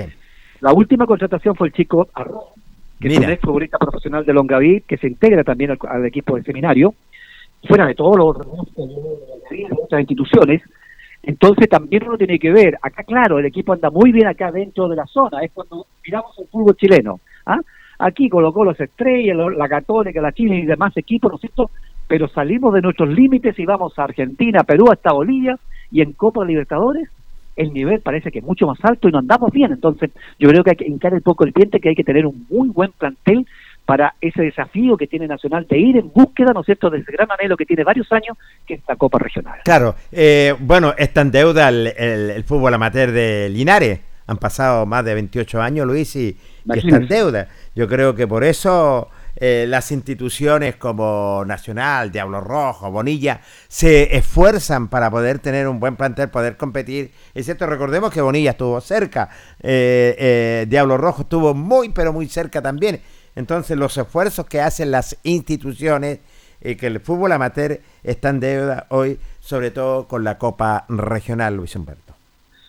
La 0.61 0.73
última 0.73 1.05
contratación 1.05 1.55
fue 1.55 1.67
el 1.67 1.73
chico 1.73 2.09
Arroz, 2.13 2.45
que 2.99 3.07
es 3.07 3.39
futbolista 3.39 3.77
profesional 3.77 4.25
de 4.25 4.33
Longaví, 4.33 4.81
que 4.81 4.97
se 4.97 5.07
integra 5.07 5.43
también 5.43 5.71
al, 5.71 5.77
al 5.87 6.05
equipo 6.05 6.35
del 6.35 6.43
seminario, 6.43 6.93
fuera 7.65 7.85
de 7.85 7.95
todos 7.95 8.17
los 8.17 8.37
de 8.37 9.67
muchas 9.69 9.99
instituciones, 9.99 10.61
entonces 11.23 11.67
también 11.69 12.03
uno 12.07 12.17
tiene 12.17 12.39
que 12.39 12.51
ver, 12.51 12.77
acá 12.81 13.03
claro, 13.03 13.39
el 13.39 13.45
equipo 13.45 13.73
anda 13.73 13.89
muy 13.89 14.11
bien 14.11 14.27
acá 14.27 14.51
dentro 14.51 14.87
de 14.87 14.95
la 14.95 15.05
zona, 15.05 15.41
es 15.41 15.51
cuando 15.51 15.85
miramos 16.05 16.37
el 16.39 16.47
fútbol 16.47 16.75
chileno. 16.77 17.19
¿ah? 17.45 17.59
Aquí 17.99 18.29
colocó 18.29 18.63
los 18.63 18.79
estrellas, 18.79 19.37
la 19.55 19.67
Católica, 19.67 20.21
la 20.21 20.31
Chile 20.31 20.57
y 20.57 20.65
demás 20.65 20.95
equipos, 20.95 21.31
¿no 21.31 21.35
es 21.35 21.41
cierto? 21.41 21.71
Pero 22.09 22.27
salimos 22.27 22.73
de 22.73 22.81
nuestros 22.81 23.07
límites 23.07 23.57
y 23.57 23.65
vamos 23.65 23.97
a 23.97 24.03
Argentina, 24.03 24.63
Perú, 24.65 24.91
hasta 24.91 25.13
Bolivia, 25.13 25.57
y 25.91 26.01
en 26.01 26.11
Copa 26.11 26.43
Libertadores 26.43 27.07
el 27.55 27.73
nivel 27.73 27.99
parece 27.99 28.31
que 28.31 28.39
es 28.39 28.45
mucho 28.45 28.65
más 28.67 28.77
alto 28.83 29.07
y 29.09 29.11
no 29.11 29.19
andamos 29.19 29.51
bien. 29.51 29.71
Entonces 29.71 30.11
yo 30.39 30.49
creo 30.49 30.63
que 30.63 30.71
hay 30.71 30.75
que 30.75 30.87
hincar 30.87 31.13
un 31.13 31.21
poco 31.21 31.43
el 31.45 31.51
diente, 31.51 31.79
que 31.79 31.89
hay 31.89 31.95
que 31.95 32.03
tener 32.03 32.25
un 32.25 32.45
muy 32.49 32.69
buen 32.69 32.91
plantel 32.93 33.45
para 33.85 34.13
ese 34.21 34.43
desafío 34.43 34.95
que 34.97 35.07
tiene 35.07 35.27
Nacional 35.27 35.65
de 35.69 35.77
ir 35.77 35.97
en 35.97 36.11
búsqueda, 36.13 36.51
¿no 36.53 36.61
es 36.61 36.65
cierto?, 36.67 36.89
de 36.89 36.99
ese 36.99 37.11
gran 37.11 37.27
anhelo 37.31 37.57
que 37.57 37.65
tiene 37.65 37.83
varios 37.83 38.11
años, 38.11 38.37
que 38.65 38.75
es 38.75 38.81
la 38.87 38.95
Copa 38.95 39.17
Regional. 39.19 39.59
Claro, 39.65 39.95
eh, 40.11 40.53
bueno, 40.59 40.93
está 40.97 41.21
en 41.21 41.31
deuda 41.31 41.69
el, 41.69 41.87
el- 41.97 42.29
el 42.31 42.43
fútbol 42.43 42.73
amateur 42.73 43.11
de 43.11 43.49
Linares. 43.49 43.99
Han 44.27 44.37
pasado 44.37 44.85
más 44.85 45.03
de 45.03 45.15
28 45.15 45.59
años, 45.61 45.87
Luis, 45.87 46.15
y, 46.15 46.37
y 46.65 46.77
está 46.77 46.97
en 46.97 47.07
deuda. 47.07 47.47
Yo 47.75 47.87
creo 47.87 48.13
que 48.15 48.27
por 48.27 48.43
eso 48.43 49.09
eh, 49.41 49.65
las 49.67 49.91
instituciones 49.93 50.75
como 50.75 51.45
Nacional, 51.45 52.11
Diablo 52.11 52.41
Rojo, 52.41 52.91
Bonilla, 52.91 53.39
se 53.69 54.17
esfuerzan 54.17 54.89
para 54.89 55.09
poder 55.09 55.39
tener 55.39 55.67
un 55.67 55.79
buen 55.79 55.95
plantel, 55.95 56.29
poder 56.29 56.57
competir. 56.57 57.11
Es 57.33 57.45
cierto, 57.45 57.65
recordemos 57.65 58.13
que 58.13 58.19
Bonilla 58.19 58.51
estuvo 58.51 58.81
cerca, 58.81 59.29
eh, 59.61 60.15
eh, 60.19 60.65
Diablo 60.67 60.97
Rojo 60.97 61.21
estuvo 61.21 61.53
muy, 61.53 61.89
pero 61.89 62.11
muy 62.11 62.27
cerca 62.27 62.61
también. 62.61 62.99
Entonces, 63.35 63.77
los 63.77 63.97
esfuerzos 63.97 64.45
que 64.45 64.59
hacen 64.59 64.91
las 64.91 65.17
instituciones 65.23 66.19
y 66.61 66.75
que 66.75 66.87
el 66.87 66.99
fútbol 66.99 67.31
amateur 67.31 67.79
está 68.03 68.29
en 68.31 68.41
deuda 68.41 68.87
hoy, 68.89 69.17
sobre 69.39 69.71
todo 69.71 70.07
con 70.07 70.25
la 70.25 70.37
Copa 70.37 70.83
Regional, 70.89 71.55
Luis 71.55 71.75
Humberto. 71.77 72.13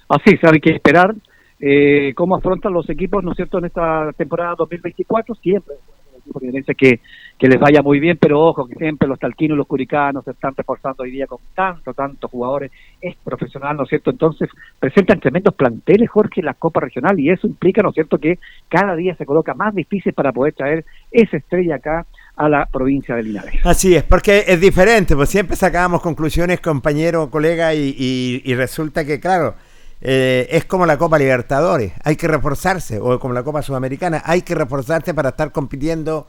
Así 0.09 0.39
hay 0.41 0.61
que 0.61 0.71
esperar 0.71 1.15
eh, 1.59 2.15
cómo 2.15 2.37
afrontan 2.37 2.73
los 2.73 2.89
equipos, 2.89 3.25
¿no 3.25 3.33
es 3.33 3.37
cierto?, 3.37 3.59
en 3.59 3.65
esta 3.65 4.13
temporada 4.17 4.55
2024, 4.57 5.35
siempre 5.35 5.75
equipo 6.21 6.41
linarense 6.41 6.75
que, 6.75 7.01
que 7.39 7.49
les 7.49 7.59
vaya 7.61 7.83
muy 7.83 8.01
bien, 8.01 8.17
pero 8.21 8.41
ojo, 8.41 8.67
que 8.67 8.77
siempre 8.77 9.09
los 9.09 9.19
talquinos 9.19 9.57
y 9.57 9.59
los 9.59 9.67
curicanos 9.67 10.25
se 10.25 10.31
están 10.31 10.55
reforzando 10.57 11.03
hoy 11.03 11.11
día 11.11 11.27
con 11.27 11.39
tanto, 11.55 11.93
tantos 11.93 12.31
jugadores, 12.31 12.71
es 13.01 13.17
profesional, 13.25 13.77
¿no 13.77 13.83
es 13.83 13.89
cierto?, 13.89 14.11
entonces 14.11 14.49
presentan 14.79 15.21
tremendos 15.21 15.55
planteles, 15.55 16.09
Jorge, 16.09 16.41
en 16.41 16.47
la 16.47 16.55
Copa 16.55 16.81
Regional, 16.81 17.19
y 17.19 17.31
eso 17.31 17.47
implica, 17.47 17.83
¿no 17.83 17.89
es 17.91 17.95
cierto?, 17.95 18.19
que 18.19 18.39
cada 18.69 18.95
día 18.97 19.15
se 19.17 19.27
coloca 19.27 19.55
más 19.55 19.75
difícil 19.75 20.13
para 20.13 20.33
poder 20.33 20.55
traer 20.55 20.85
esa 21.11 21.37
estrella 21.37 21.77
acá 21.77 22.07
a 22.37 22.49
la 22.49 22.67
provincia 22.67 23.15
de 23.17 23.23
Linares. 23.25 23.67
Así 23.67 23.95
es, 23.95 24.03
porque 24.05 24.45
es 24.47 24.61
diferente, 24.61 25.15
pues 25.17 25.29
siempre 25.29 25.57
sacábamos 25.57 26.01
conclusiones, 26.01 26.61
compañero, 26.61 27.29
colega, 27.31 27.75
y, 27.75 27.95
y- 27.99 28.43
y 28.45 28.55
resulta 28.55 29.05
que, 29.05 29.21
claro, 29.21 29.55
eh, 30.01 30.49
es 30.51 30.65
como 30.65 30.87
la 30.87 30.97
Copa 30.97 31.19
Libertadores, 31.19 31.93
hay 32.05 32.17
que 32.17 32.29
reforzarse, 32.29 32.99
o 33.01 33.19
como 33.19 33.35
la 33.35 33.43
Copa 33.43 33.63
Sudamericana, 33.63 34.23
hay 34.25 34.43
que 34.43 34.55
reforzarse 34.55 35.13
para 35.13 35.31
estar 35.31 35.53
compitiendo, 35.53 36.27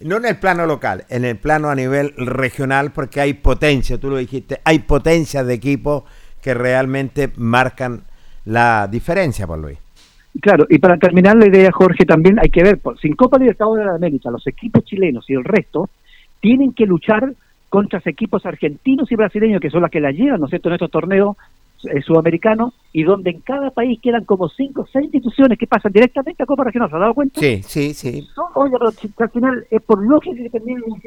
no 0.00 0.16
en 0.18 0.26
el 0.26 0.38
plano 0.38 0.66
local, 0.66 1.04
en 1.08 1.24
el 1.24 1.36
plano 1.36 1.70
a 1.70 1.74
nivel 1.74 2.14
regional, 2.16 2.92
porque 2.92 3.20
hay 3.20 3.34
potencia, 3.34 3.98
tú 3.98 4.10
lo 4.10 4.16
dijiste, 4.16 4.60
hay 4.64 4.80
potencia 4.80 5.42
de 5.42 5.54
equipos 5.54 6.04
que 6.40 6.54
realmente 6.54 7.30
marcan 7.36 8.02
la 8.44 8.88
diferencia, 8.88 9.46
por 9.46 9.58
Luis. 9.58 9.78
Claro, 10.40 10.64
y 10.68 10.78
para 10.78 10.96
terminar 10.96 11.36
la 11.36 11.48
idea, 11.48 11.72
Jorge, 11.72 12.04
también 12.06 12.38
hay 12.38 12.50
que 12.50 12.62
ver, 12.62 12.80
sin 13.02 13.16
Copa 13.16 13.38
Libertadores 13.38 13.86
de 13.86 13.94
América, 13.94 14.30
los 14.30 14.46
equipos 14.46 14.84
chilenos 14.84 15.28
y 15.28 15.34
el 15.34 15.44
resto 15.44 15.90
tienen 16.40 16.72
que 16.72 16.86
luchar 16.86 17.34
contra 17.68 17.98
los 17.98 18.06
equipos 18.06 18.46
argentinos 18.46 19.10
y 19.10 19.16
brasileños, 19.16 19.60
que 19.60 19.70
son 19.70 19.82
las 19.82 19.90
que 19.90 20.00
la 20.00 20.12
llevan, 20.12 20.40
¿no 20.40 20.46
es 20.46 20.50
cierto?, 20.50 20.68
en 20.68 20.74
estos 20.74 20.90
torneos 20.90 21.36
eh, 21.84 22.02
sudamericanos, 22.02 22.74
y 22.92 23.02
donde 23.04 23.30
en 23.30 23.40
cada 23.40 23.70
país 23.70 23.98
quedan 24.02 24.24
como 24.24 24.48
cinco 24.48 24.82
o 24.82 24.86
seis 24.86 25.04
instituciones 25.04 25.58
que 25.58 25.66
pasan 25.66 25.92
directamente 25.92 26.42
a 26.42 26.46
Copa 26.46 26.64
Regional, 26.64 26.90
¿se 26.90 26.96
ha 26.96 26.98
dado 26.98 27.14
cuenta? 27.14 27.40
Sí, 27.40 27.62
sí, 27.62 27.94
sí. 27.94 28.28
Son, 28.34 28.46
oye, 28.54 28.74
pero 28.78 28.92
al 29.18 29.30
final 29.30 29.66
es 29.70 29.82
por 29.82 30.04
lógica 30.04 30.36
que 30.36 30.58
brasileños 30.58 31.00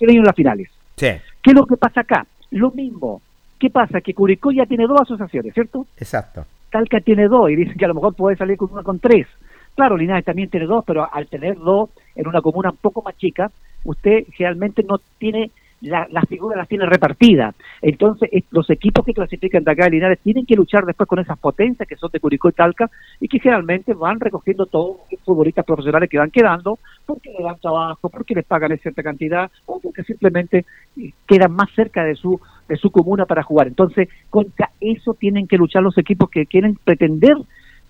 en 0.00 0.22
las 0.22 0.34
finales. 0.34 0.68
Sí, 0.96 1.08
¿Qué 1.42 1.50
es 1.50 1.54
lo 1.54 1.66
que 1.66 1.76
pasa 1.76 2.02
acá? 2.02 2.26
Lo 2.50 2.70
mismo. 2.70 3.22
¿Qué 3.58 3.70
pasa? 3.70 4.00
Que 4.00 4.14
Curicó 4.14 4.52
ya 4.52 4.66
tiene 4.66 4.86
dos 4.86 5.00
asociaciones, 5.00 5.54
¿cierto? 5.54 5.86
exacto. 5.96 6.44
Talca 6.70 7.00
tiene 7.00 7.26
dos 7.26 7.50
y 7.50 7.56
dicen 7.56 7.76
que 7.76 7.84
a 7.84 7.88
lo 7.88 7.94
mejor 7.94 8.14
puede 8.14 8.36
salir 8.36 8.56
con 8.56 8.72
una 8.72 8.82
con 8.82 9.00
tres. 9.00 9.26
Claro, 9.74 9.96
Linares 9.96 10.24
también 10.24 10.48
tiene 10.50 10.66
dos, 10.66 10.84
pero 10.86 11.12
al 11.12 11.26
tener 11.26 11.56
dos 11.56 11.90
en 12.14 12.28
una 12.28 12.40
comuna 12.40 12.70
un 12.70 12.76
poco 12.76 13.02
más 13.02 13.16
chica, 13.16 13.50
usted 13.84 14.24
realmente 14.38 14.82
no 14.82 15.00
tiene 15.18 15.50
la, 15.82 16.06
la 16.10 16.22
figura 16.22 16.56
las 16.56 16.68
tiene 16.68 16.86
repartida. 16.86 17.54
Entonces, 17.80 18.28
es- 18.32 18.44
los 18.50 18.68
equipos 18.70 19.04
que 19.04 19.14
clasifican 19.14 19.64
de 19.64 19.70
acá 19.72 19.84
de 19.84 19.90
Linares 19.90 20.18
tienen 20.22 20.44
que 20.46 20.54
luchar 20.56 20.84
después 20.84 21.08
con 21.08 21.18
esas 21.18 21.38
potencias 21.38 21.88
que 21.88 21.96
son 21.96 22.10
de 22.12 22.20
Curicó 22.20 22.48
y 22.48 22.52
Talca 22.52 22.90
y 23.20 23.28
que 23.28 23.38
generalmente 23.38 23.94
van 23.94 24.20
recogiendo 24.20 24.66
todos 24.66 24.98
los 25.10 25.20
futbolistas 25.22 25.64
profesionales 25.64 26.08
que 26.10 26.18
van 26.18 26.30
quedando 26.30 26.78
porque 27.06 27.30
le 27.36 27.44
dan 27.44 27.58
trabajo, 27.60 28.08
porque 28.08 28.34
les 28.34 28.44
pagan 28.44 28.76
cierta 28.78 29.02
cantidad 29.02 29.50
o 29.66 29.80
porque 29.80 30.02
simplemente 30.04 30.64
eh, 30.98 31.12
quedan 31.26 31.52
más 31.52 31.68
cerca 31.74 32.04
de 32.04 32.14
su 32.14 32.40
de 32.68 32.76
su 32.76 32.90
comuna 32.92 33.26
para 33.26 33.42
jugar. 33.42 33.66
Entonces, 33.66 34.08
contra 34.28 34.70
eso 34.80 35.14
tienen 35.14 35.48
que 35.48 35.56
luchar 35.56 35.82
los 35.82 35.98
equipos 35.98 36.30
que 36.30 36.46
quieren 36.46 36.78
pretender 36.84 37.34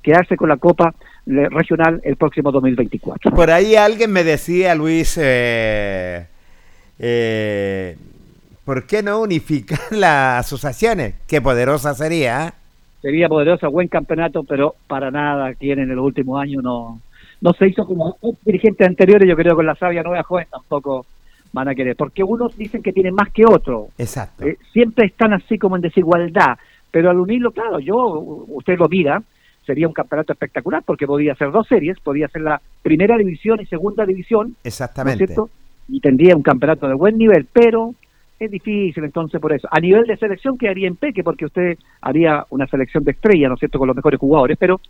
quedarse 0.02 0.36
con 0.36 0.48
la 0.48 0.56
Copa 0.56 0.94
eh, 1.26 1.48
Regional 1.50 2.00
el 2.02 2.16
próximo 2.16 2.50
2024. 2.50 3.30
Por 3.32 3.50
ahí 3.50 3.76
alguien 3.76 4.10
me 4.10 4.24
decía, 4.24 4.74
Luis, 4.74 5.18
eh, 5.22 6.26
eh, 7.00 7.96
¿por 8.64 8.86
qué 8.86 9.02
no 9.02 9.20
unificar 9.20 9.80
las 9.90 10.46
asociaciones? 10.46 11.14
Qué 11.26 11.40
poderosa 11.40 11.94
sería. 11.94 12.48
¿eh? 12.48 12.52
Sería 13.02 13.28
poderoso, 13.28 13.70
buen 13.70 13.88
campeonato, 13.88 14.44
pero 14.44 14.76
para 14.86 15.10
nada 15.10 15.54
tienen 15.54 15.90
en 15.90 15.96
los 15.96 16.04
últimos 16.04 16.40
años 16.40 16.62
no 16.62 17.00
no 17.40 17.52
se 17.54 17.68
hizo 17.68 17.86
como 17.86 18.16
dirigentes 18.44 18.86
anteriores, 18.86 19.28
yo 19.28 19.36
creo 19.36 19.52
que 19.52 19.56
con 19.56 19.66
la 19.66 19.74
sabia 19.74 20.02
nueva 20.02 20.22
joven 20.22 20.46
tampoco 20.50 21.06
van 21.52 21.68
a 21.68 21.74
querer, 21.74 21.96
porque 21.96 22.22
unos 22.22 22.56
dicen 22.56 22.82
que 22.82 22.92
tienen 22.92 23.14
más 23.14 23.30
que 23.30 23.44
otros, 23.44 23.88
Exacto. 23.98 24.44
Eh, 24.44 24.58
siempre 24.72 25.06
están 25.06 25.32
así 25.32 25.58
como 25.58 25.76
en 25.76 25.82
desigualdad, 25.82 26.58
pero 26.90 27.10
al 27.10 27.18
unirlo, 27.18 27.50
claro, 27.50 27.80
yo, 27.80 27.96
usted 28.48 28.78
lo 28.78 28.88
mira, 28.88 29.22
sería 29.66 29.88
un 29.88 29.94
campeonato 29.94 30.32
espectacular 30.32 30.82
porque 30.84 31.06
podía 31.06 31.34
ser 31.34 31.50
dos 31.50 31.66
series, 31.66 31.98
podía 32.00 32.28
ser 32.28 32.42
la 32.42 32.60
primera 32.82 33.16
división 33.16 33.60
y 33.60 33.66
segunda 33.66 34.04
división, 34.04 34.48
¿no 34.48 34.54
es 34.62 34.66
Exactamente. 34.66 35.26
cierto? 35.26 35.50
Y 35.90 36.00
tendría 36.00 36.36
un 36.36 36.42
campeonato 36.42 36.88
de 36.88 36.94
buen 36.94 37.18
nivel, 37.18 37.46
pero 37.52 37.94
es 38.38 38.50
difícil 38.50 39.04
entonces 39.04 39.40
por 39.40 39.52
eso. 39.52 39.68
A 39.70 39.80
nivel 39.80 40.04
de 40.06 40.16
selección 40.16 40.56
quedaría 40.56 40.88
en 40.88 40.96
peque 40.96 41.22
porque 41.22 41.44
usted 41.44 41.78
haría 42.00 42.44
una 42.50 42.66
selección 42.66 43.04
de 43.04 43.12
estrella, 43.12 43.48
¿no 43.48 43.54
es 43.54 43.60
cierto?, 43.60 43.78
con 43.78 43.88
los 43.88 43.96
mejores 43.96 44.18
jugadores, 44.18 44.56
pero 44.58 44.80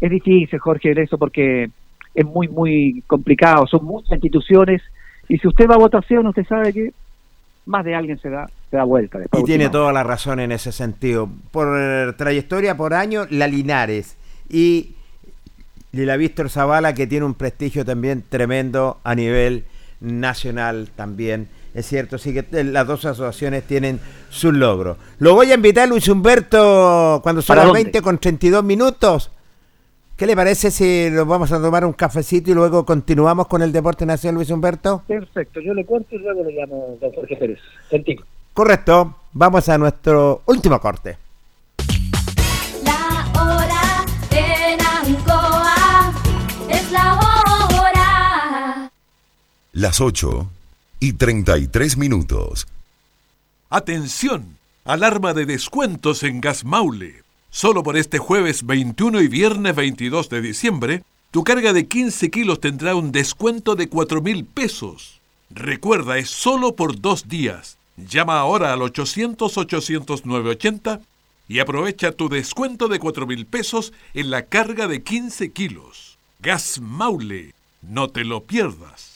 es 0.00 0.10
difícil, 0.10 0.58
Jorge, 0.58 0.92
eso 1.00 1.16
porque 1.16 1.70
es 2.14 2.26
muy, 2.26 2.48
muy 2.48 3.02
complicado, 3.06 3.66
son 3.66 3.84
muchas 3.84 4.12
instituciones 4.12 4.82
y 5.28 5.38
si 5.38 5.46
usted 5.46 5.68
va 5.68 5.74
a 5.74 5.78
votación, 5.78 6.26
usted 6.26 6.46
sabe 6.46 6.72
que 6.72 6.92
más 7.66 7.84
de 7.84 7.94
alguien 7.94 8.18
se 8.18 8.30
da, 8.30 8.48
se 8.70 8.76
da 8.76 8.84
vuelta. 8.84 9.18
después 9.18 9.42
Y 9.42 9.46
tiene 9.46 9.68
toda 9.68 9.92
la 9.92 10.02
razón 10.02 10.40
en 10.40 10.52
ese 10.52 10.72
sentido. 10.72 11.28
Por 11.50 12.14
trayectoria 12.16 12.76
por 12.76 12.94
año, 12.94 13.26
la 13.30 13.46
Linares 13.46 14.16
y 14.48 14.94
la 15.92 16.16
Víctor 16.16 16.50
Zavala, 16.50 16.94
que 16.94 17.06
tiene 17.06 17.26
un 17.26 17.34
prestigio 17.34 17.84
también 17.84 18.22
tremendo 18.28 18.98
a 19.02 19.14
nivel 19.14 19.64
nacional 20.00 20.90
también. 20.94 21.48
Es 21.74 21.86
cierto, 21.86 22.18
sí 22.18 22.32
que 22.32 22.64
las 22.64 22.86
dos 22.86 23.04
asociaciones 23.04 23.64
tienen 23.64 24.00
sus 24.30 24.54
logros. 24.54 24.96
Lo 25.18 25.34
voy 25.34 25.52
a 25.52 25.54
invitar, 25.54 25.88
Luis 25.88 26.08
Humberto, 26.08 27.20
cuando 27.22 27.42
son 27.42 27.54
¿Para 27.54 27.62
las 27.62 27.68
dónde? 27.68 27.82
20 27.84 28.02
con 28.02 28.18
32 28.18 28.64
minutos, 28.64 29.30
¿Qué 30.16 30.26
le 30.26 30.34
parece 30.34 30.70
si 30.70 31.10
nos 31.10 31.26
vamos 31.28 31.52
a 31.52 31.60
tomar 31.60 31.84
un 31.84 31.92
cafecito 31.92 32.50
y 32.50 32.54
luego 32.54 32.86
continuamos 32.86 33.48
con 33.48 33.60
el 33.60 33.70
Deporte 33.70 34.06
Nacional, 34.06 34.36
Luis 34.36 34.50
Humberto? 34.50 35.02
Perfecto, 35.06 35.60
yo 35.60 35.74
le 35.74 35.84
cuento 35.84 36.14
y 36.14 36.18
luego 36.18 36.42
le 36.42 36.52
llamo 36.52 36.96
a 37.02 37.14
Jorge 37.14 37.36
Pérez. 37.36 37.58
Contigo. 37.90 38.24
Correcto, 38.54 39.14
vamos 39.34 39.68
a 39.68 39.76
nuestro 39.76 40.40
último 40.46 40.80
corte. 40.80 41.18
Las 49.76 50.00
8 50.00 50.50
y 51.00 51.12
33 51.12 51.98
minutos. 51.98 52.66
Atención, 53.68 54.56
alarma 54.86 55.34
de 55.34 55.44
descuentos 55.44 56.22
en 56.22 56.40
Gas 56.40 56.64
Maule. 56.64 57.24
Solo 57.50 57.82
por 57.82 57.98
este 57.98 58.16
jueves 58.16 58.64
21 58.64 59.20
y 59.20 59.28
viernes 59.28 59.76
22 59.76 60.30
de 60.30 60.40
diciembre, 60.40 61.02
tu 61.30 61.44
carga 61.44 61.74
de 61.74 61.86
15 61.86 62.30
kilos 62.30 62.58
tendrá 62.58 62.94
un 62.94 63.12
descuento 63.12 63.74
de 63.74 63.90
4 63.90 64.22
mil 64.22 64.46
pesos. 64.46 65.20
Recuerda, 65.50 66.16
es 66.16 66.30
solo 66.30 66.74
por 66.74 66.98
dos 66.98 67.28
días. 67.28 67.76
Llama 67.98 68.38
ahora 68.38 68.72
al 68.72 68.80
800-800-980 68.80 71.02
y 71.48 71.58
aprovecha 71.58 72.12
tu 72.12 72.30
descuento 72.30 72.88
de 72.88 72.98
4 72.98 73.26
mil 73.26 73.44
pesos 73.44 73.92
en 74.14 74.30
la 74.30 74.46
carga 74.46 74.88
de 74.88 75.02
15 75.02 75.52
kilos. 75.52 76.16
Gas 76.40 76.80
Maule, 76.80 77.52
no 77.82 78.08
te 78.08 78.24
lo 78.24 78.44
pierdas. 78.44 79.15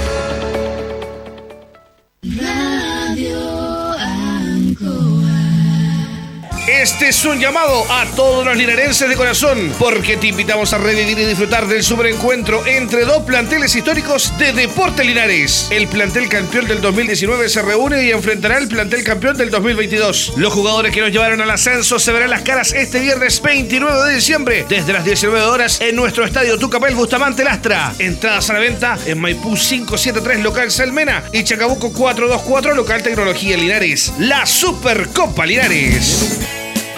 Este 7.01 7.09
es 7.09 7.25
un 7.25 7.39
llamado 7.39 7.83
a 7.91 8.05
todos 8.15 8.45
los 8.45 8.55
linarenses 8.55 9.09
de 9.09 9.15
corazón, 9.15 9.73
porque 9.79 10.17
te 10.17 10.27
invitamos 10.27 10.71
a 10.71 10.77
revivir 10.77 11.17
y 11.17 11.25
disfrutar 11.25 11.65
del 11.65 11.81
superencuentro 11.81 12.63
entre 12.67 13.05
dos 13.05 13.23
planteles 13.23 13.73
históricos 13.73 14.31
de 14.37 14.53
Deporte 14.53 15.03
Linares. 15.03 15.67
El 15.71 15.87
plantel 15.87 16.29
campeón 16.29 16.67
del 16.67 16.79
2019 16.79 17.49
se 17.49 17.63
reúne 17.63 18.03
y 18.03 18.11
enfrentará 18.11 18.57
al 18.57 18.67
plantel 18.67 19.03
campeón 19.03 19.35
del 19.35 19.49
2022. 19.49 20.33
Los 20.37 20.53
jugadores 20.53 20.93
que 20.93 21.01
nos 21.01 21.11
llevaron 21.11 21.41
al 21.41 21.49
ascenso 21.49 21.97
se 21.97 22.11
verán 22.11 22.29
las 22.29 22.43
caras 22.43 22.71
este 22.71 22.99
viernes 22.99 23.41
29 23.41 24.07
de 24.07 24.13
diciembre, 24.13 24.65
desde 24.69 24.93
las 24.93 25.03
19 25.03 25.41
horas 25.41 25.81
en 25.81 25.95
nuestro 25.95 26.23
estadio 26.23 26.59
Tucapel 26.59 26.93
Bustamante 26.93 27.43
Lastra. 27.43 27.95
Entradas 27.97 28.47
a 28.51 28.53
la 28.53 28.59
venta 28.59 28.99
en 29.07 29.19
Maipú 29.19 29.55
573 29.55 30.41
local 30.43 30.69
Salmena 30.69 31.23
y 31.33 31.43
Chacabuco 31.43 31.91
424 31.91 32.75
local 32.75 33.01
Tecnología 33.01 33.57
Linares. 33.57 34.13
La 34.19 34.45
Supercopa 34.45 35.47
Linares. 35.47 36.60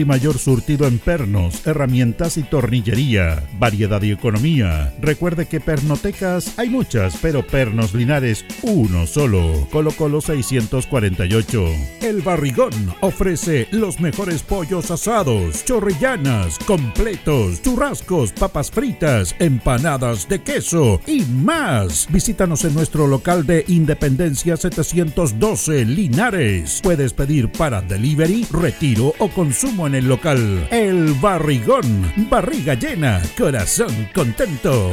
y 0.00 0.04
mayor 0.04 0.38
surtido 0.38 0.86
en 0.86 0.98
pernos, 0.98 1.66
herramientas 1.66 2.36
y 2.36 2.42
tornillería. 2.42 3.42
Variedad 3.58 4.02
y 4.02 4.12
economía. 4.12 4.94
Recuerde 5.00 5.46
que 5.46 5.60
pernotecas 5.60 6.58
hay 6.58 6.70
muchas, 6.70 7.16
pero 7.20 7.46
Pernos 7.46 7.94
Linares 7.94 8.44
uno 8.62 9.06
solo. 9.06 9.68
Colo 9.70 9.92
Colo 9.92 10.20
648. 10.20 11.64
El 12.02 12.22
Barrigón 12.22 12.72
ofrece 13.00 13.68
los 13.70 14.00
mejores 14.00 14.42
pollos 14.42 14.90
asados, 14.90 15.64
chorrillanas, 15.64 16.58
completos, 16.60 17.62
churrascos 17.62 18.32
papas 18.32 18.70
fritas, 18.70 19.34
empanadas 19.38 20.28
de 20.28 20.42
queso 20.42 21.00
y 21.06 21.22
más. 21.22 22.06
Visítanos 22.10 22.64
en 22.64 22.74
nuestro 22.74 23.06
local 23.06 23.46
de 23.46 23.64
Independencia 23.68 24.56
712 24.56 25.84
Linares. 25.84 26.80
Puedes 26.82 27.12
pedir 27.12 27.50
para 27.50 27.80
delivery, 27.80 28.46
retiro 28.50 29.14
o 29.18 29.28
consumo 29.28 29.83
en 29.86 29.94
el 29.94 30.08
local. 30.08 30.68
El 30.70 31.14
Barrigón, 31.14 32.12
barriga 32.30 32.74
llena, 32.74 33.22
corazón 33.36 34.08
contento. 34.14 34.92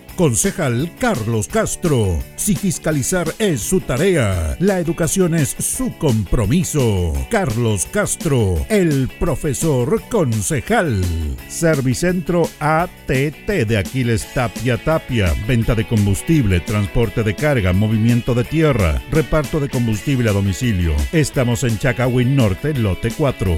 Concejal 0.21 0.91
Carlos 0.99 1.47
Castro. 1.47 2.19
Si 2.35 2.53
fiscalizar 2.53 3.33
es 3.39 3.59
su 3.59 3.81
tarea, 3.81 4.55
la 4.59 4.77
educación 4.77 5.33
es 5.33 5.49
su 5.49 5.97
compromiso. 5.97 7.11
Carlos 7.31 7.87
Castro, 7.91 8.63
el 8.69 9.09
profesor 9.19 9.99
concejal. 10.11 11.01
Servicentro 11.47 12.47
ATT 12.59 13.65
de 13.65 13.77
Aquiles 13.79 14.31
Tapia 14.31 14.77
Tapia. 14.77 15.33
Venta 15.47 15.73
de 15.73 15.87
combustible, 15.87 16.59
transporte 16.59 17.23
de 17.23 17.33
carga, 17.33 17.73
movimiento 17.73 18.35
de 18.35 18.43
tierra, 18.43 19.01
reparto 19.09 19.59
de 19.59 19.69
combustible 19.69 20.29
a 20.29 20.33
domicilio. 20.33 20.93
Estamos 21.13 21.63
en 21.63 21.79
Chacawin 21.79 22.35
Norte, 22.35 22.75
lote 22.75 23.09
4. 23.09 23.57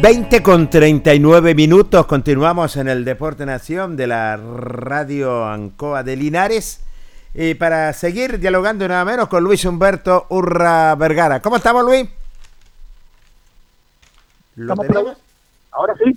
20 0.00 0.42
con 0.44 0.70
39 0.70 1.56
minutos, 1.56 2.06
continuamos 2.06 2.76
en 2.76 2.86
el 2.86 3.04
Deporte 3.04 3.44
Nación 3.44 3.96
de 3.96 4.06
la 4.06 4.36
Radio 4.36 5.44
Ancoa 5.44 6.04
de 6.04 6.14
Linares 6.14 6.84
y 7.34 7.54
para 7.54 7.92
seguir 7.92 8.38
dialogando 8.38 8.86
nada 8.86 9.04
menos 9.04 9.28
con 9.28 9.42
Luis 9.42 9.64
Humberto 9.64 10.26
Urra 10.28 10.94
Vergara. 10.94 11.42
¿Cómo 11.42 11.56
estamos, 11.56 11.84
Luis? 11.84 12.08
¿Lo 14.54 14.74
¿Estamos? 14.80 15.16
Ahora 15.72 15.94
sí. 16.04 16.16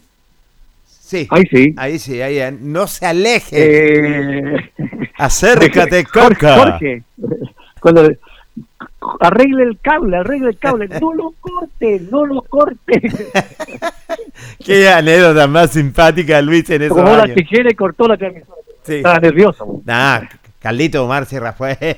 Sí. 0.86 1.28
Ahí 1.32 1.44
sí. 1.50 1.74
Ahí 1.76 2.00
sí, 2.00 2.22
ahí. 2.22 2.58
No 2.62 2.86
se 2.86 3.08
aleje. 3.08 3.56
Eh, 3.58 4.72
Acércate, 5.18 6.06
Jorge, 6.12 6.36
Coca. 6.36 6.58
Jorge, 6.58 7.04
cuando 7.80 8.12
arregle 9.20 9.64
el 9.64 9.80
cable, 9.80 10.18
arregle 10.18 10.50
el 10.50 10.58
cable, 10.58 10.88
no 11.00 11.14
lo 11.14 11.34
corte, 11.40 12.02
no 12.12 12.26
lo 12.26 12.42
corte. 12.44 13.02
Qué 14.64 14.90
anécdota 14.90 15.48
más 15.48 15.72
simpática, 15.72 16.42
Luis, 16.42 16.70
en 16.70 16.84
esos 16.84 16.98
Como 16.98 17.16
la 17.16 17.24
años. 17.24 17.36
tijera 17.36 17.72
y 17.72 17.76
cortó 17.76 18.08
la 18.08 18.18
transmisión. 18.18 18.56
Sí. 18.84 18.96
Estaba 18.96 19.20
nervioso. 19.20 19.82
Nah, 19.86 20.22
Carlito 20.60 21.04
Omar 21.06 21.26
Sierra 21.26 21.54
fue. 21.54 21.78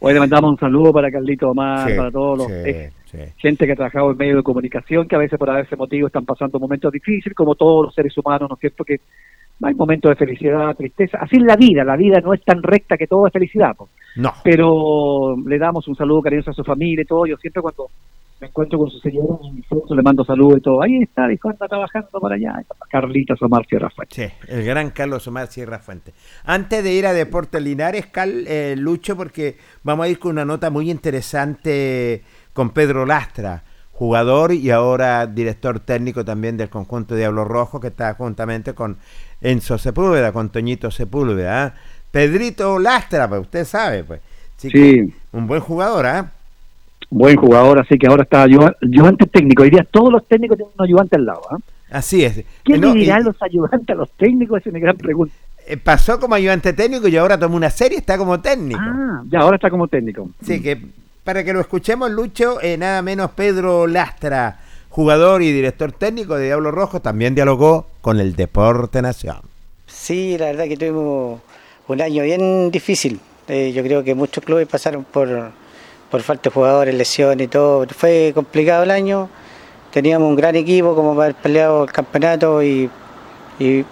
Hoy 0.00 0.14
le 0.14 0.20
mandamos 0.20 0.50
un 0.52 0.58
saludo 0.58 0.92
para 0.92 1.10
Carlito 1.10 1.50
Omar, 1.50 1.88
Sí, 1.90 1.96
para 1.96 2.10
todos 2.10 2.38
los 2.38 2.46
sí, 2.48 2.72
sí. 3.10 3.18
gente 3.36 3.66
que 3.66 3.72
ha 3.72 3.76
trabajado 3.76 4.10
en 4.12 4.16
medios 4.16 4.36
de 4.36 4.42
comunicación, 4.42 5.06
que 5.08 5.16
a 5.16 5.18
veces 5.18 5.38
por 5.38 5.56
ese 5.58 5.76
motivo 5.76 6.06
están 6.06 6.24
pasando 6.24 6.58
momentos 6.58 6.92
difíciles, 6.92 7.36
como 7.36 7.54
todos 7.54 7.86
los 7.86 7.94
seres 7.94 8.16
humanos, 8.16 8.48
¿no 8.48 8.54
es 8.54 8.60
cierto? 8.60 8.84
Que 8.84 9.00
hay 9.62 9.74
momentos 9.74 10.10
de 10.10 10.16
felicidad, 10.16 10.74
tristeza. 10.76 11.18
Así 11.20 11.36
es 11.36 11.42
la 11.42 11.56
vida, 11.56 11.84
la 11.84 11.96
vida 11.96 12.20
no 12.20 12.32
es 12.32 12.42
tan 12.44 12.62
recta 12.62 12.96
que 12.96 13.06
todo 13.06 13.26
es 13.26 13.32
felicidad. 13.32 13.74
No. 14.16 14.32
Pero 14.44 15.36
le 15.46 15.58
damos 15.58 15.86
un 15.88 15.96
saludo 15.96 16.22
cariñoso 16.22 16.50
a 16.50 16.54
su 16.54 16.64
familia 16.64 17.02
y 17.02 17.06
todo. 17.06 17.26
Yo 17.26 17.36
siempre 17.36 17.62
cuando 17.62 17.86
me 18.40 18.46
encuentro 18.46 18.78
con 18.78 18.88
su 18.88 18.98
señora, 19.00 19.36
le 19.90 20.02
mando 20.02 20.24
saludos 20.24 20.58
y 20.58 20.60
todo. 20.60 20.82
Ahí 20.82 21.02
está, 21.02 21.26
dijo, 21.26 21.48
anda 21.48 21.66
trabajando 21.66 22.20
para 22.20 22.36
allá. 22.36 22.62
Carlitos 22.88 23.42
Omar 23.42 23.66
Sierra 23.66 23.90
Fuente. 23.90 24.14
Sí, 24.14 24.32
el 24.48 24.64
gran 24.64 24.90
Carlos 24.90 25.26
Omar 25.26 25.48
Sierra 25.48 25.80
Fuente. 25.80 26.12
Antes 26.44 26.84
de 26.84 26.92
ir 26.92 27.06
a 27.06 27.12
Deportes 27.12 27.60
Linares, 27.60 28.06
Cal, 28.06 28.44
eh, 28.46 28.76
Lucho, 28.76 29.16
porque 29.16 29.56
vamos 29.82 30.06
a 30.06 30.08
ir 30.08 30.20
con 30.20 30.32
una 30.32 30.44
nota 30.44 30.70
muy 30.70 30.88
interesante 30.90 32.22
con 32.52 32.70
Pedro 32.70 33.06
Lastra, 33.06 33.62
jugador 33.98 34.52
y 34.52 34.70
ahora 34.70 35.26
director 35.26 35.80
técnico 35.80 36.24
también 36.24 36.56
del 36.56 36.68
conjunto 36.68 37.16
Diablo 37.16 37.44
Rojo, 37.44 37.80
que 37.80 37.88
está 37.88 38.14
juntamente 38.14 38.72
con 38.72 38.96
Enzo 39.40 39.76
Sepúlveda, 39.76 40.30
con 40.32 40.50
Toñito 40.50 40.92
Sepúlveda. 40.92 41.64
¿ah? 41.64 41.74
Pedrito 42.12 42.78
Lastra, 42.78 43.28
pues 43.28 43.40
usted 43.40 43.64
sabe, 43.64 44.04
pues. 44.04 44.20
Así 44.56 44.70
Sí. 44.70 45.14
un 45.32 45.46
buen 45.48 45.60
jugador, 45.60 46.06
¿ah? 46.06 46.30
Buen 47.10 47.36
jugador, 47.36 47.80
así 47.80 47.98
que 47.98 48.06
ahora 48.06 48.22
está 48.22 48.42
ayuda- 48.44 48.76
ayudante 48.82 49.26
técnico. 49.26 49.62
Hoy 49.64 49.70
día 49.70 49.84
todos 49.90 50.12
los 50.12 50.26
técnicos 50.28 50.56
tienen 50.58 50.72
un 50.78 50.84
ayudante 50.84 51.16
al 51.16 51.24
lado. 51.26 51.42
¿ah? 51.50 51.56
Así 51.90 52.24
es. 52.24 52.44
¿Qué 52.64 52.74
Eh, 52.74 52.78
no, 52.78 52.94
y- 52.94 53.06
los 53.06 53.42
ayudantes 53.42 53.88
a 53.90 53.94
los 53.98 54.10
técnicos? 54.12 54.64
Es 54.64 54.72
mi 54.72 54.78
gran 54.80 54.96
pregunta. 54.96 55.34
eh, 55.66 55.76
pasó 55.76 56.18
como 56.18 56.34
ayudante 56.34 56.72
técnico 56.72 57.08
y 57.08 57.16
ahora 57.18 57.38
toma 57.38 57.54
una 57.56 57.68
serie, 57.70 57.98
está 57.98 58.16
como 58.16 58.40
técnico. 58.40 58.80
Ah, 58.82 59.22
ya, 59.30 59.40
ahora 59.40 59.56
está 59.56 59.68
como 59.68 59.86
técnico. 59.86 60.30
Sí, 60.42 60.62
que 60.62 60.78
para 61.28 61.44
que 61.44 61.52
lo 61.52 61.60
escuchemos, 61.60 62.10
Lucho, 62.10 62.58
eh, 62.62 62.78
nada 62.78 63.02
menos 63.02 63.32
Pedro 63.32 63.86
Lastra, 63.86 64.60
jugador 64.88 65.42
y 65.42 65.52
director 65.52 65.92
técnico 65.92 66.36
de 66.36 66.46
Diablo 66.46 66.70
Rojo, 66.70 67.02
también 67.02 67.34
dialogó 67.34 67.86
con 68.00 68.18
el 68.18 68.34
Deporte 68.34 69.02
Nación. 69.02 69.42
Sí, 69.86 70.38
la 70.38 70.46
verdad 70.46 70.64
que 70.64 70.78
tuvimos 70.78 71.42
un 71.86 72.00
año 72.00 72.22
bien 72.22 72.70
difícil. 72.70 73.20
Eh, 73.46 73.72
yo 73.74 73.82
creo 73.82 74.02
que 74.02 74.14
muchos 74.14 74.42
clubes 74.42 74.66
pasaron 74.68 75.04
por, 75.04 75.28
por 76.10 76.22
falta 76.22 76.48
de 76.48 76.54
jugadores, 76.54 76.94
lesiones 76.94 77.44
y 77.44 77.48
todo. 77.48 77.86
Fue 77.88 78.32
complicado 78.34 78.84
el 78.84 78.90
año. 78.90 79.28
Teníamos 79.92 80.30
un 80.30 80.34
gran 80.34 80.56
equipo 80.56 80.94
como 80.94 81.14
para 81.14 81.24
haber 81.26 81.34
peleado 81.34 81.84
el 81.84 81.92
campeonato 81.92 82.62
y, 82.62 82.90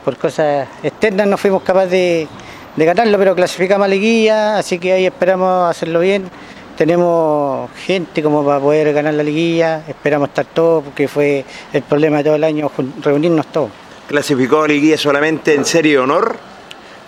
por 0.07 0.17
cosas 0.17 0.67
externas 0.83 1.27
no 1.27 1.37
fuimos 1.37 1.63
capaces 1.63 1.91
de, 1.91 2.29
de 2.77 2.85
ganarlo, 2.87 3.19
pero 3.19 3.35
clasificamos 3.35 3.85
a 3.85 3.89
liguilla, 3.89 4.57
así 4.57 4.79
que 4.79 4.95
ahí 4.95 5.05
esperamos 5.05 5.69
hacerlo 5.69 6.01
bien. 6.01 6.31
Tenemos 6.77 7.71
gente 7.87 8.23
como 8.23 8.45
para 8.45 8.61
poder 8.61 8.93
ganar 8.93 9.15
la 9.15 9.23
liguilla, 9.23 9.83
esperamos 9.89 10.29
estar 10.29 10.45
todos 10.47 10.85
porque 10.85 11.09
fue 11.09 11.45
el 11.73 11.83
problema 11.83 12.19
de 12.19 12.25
todo 12.25 12.35
el 12.37 12.45
año 12.45 12.71
reunirnos 13.03 13.47
todos. 13.47 13.71
¿Clasificó 14.07 14.63
a 14.63 14.69
Liguilla 14.69 14.97
solamente 14.99 15.55
en 15.55 15.65
serie 15.65 15.93
de 15.93 15.99
honor? 15.99 16.37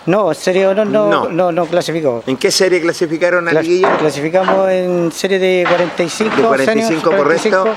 No, 0.07 0.29
en 0.31 0.35
serie 0.35 0.61
de 0.63 0.67
honor 0.69 0.87
no, 0.87 1.09
No. 1.09 1.29
no. 1.29 1.51
no, 1.51 1.65
clasificó. 1.67 2.23
¿En 2.25 2.35
qué 2.37 2.49
serie 2.51 2.81
clasificaron 2.81 3.47
a 3.47 3.51
Clas- 3.51 3.61
Liguilla? 3.63 3.95
Clasificamos 3.97 4.69
en 4.69 5.11
serie 5.11 5.37
de 5.39 5.65
45, 5.69 6.35
De 6.35 6.41
45, 6.43 6.89
seniors, 7.11 7.15
correcto. 7.23 7.67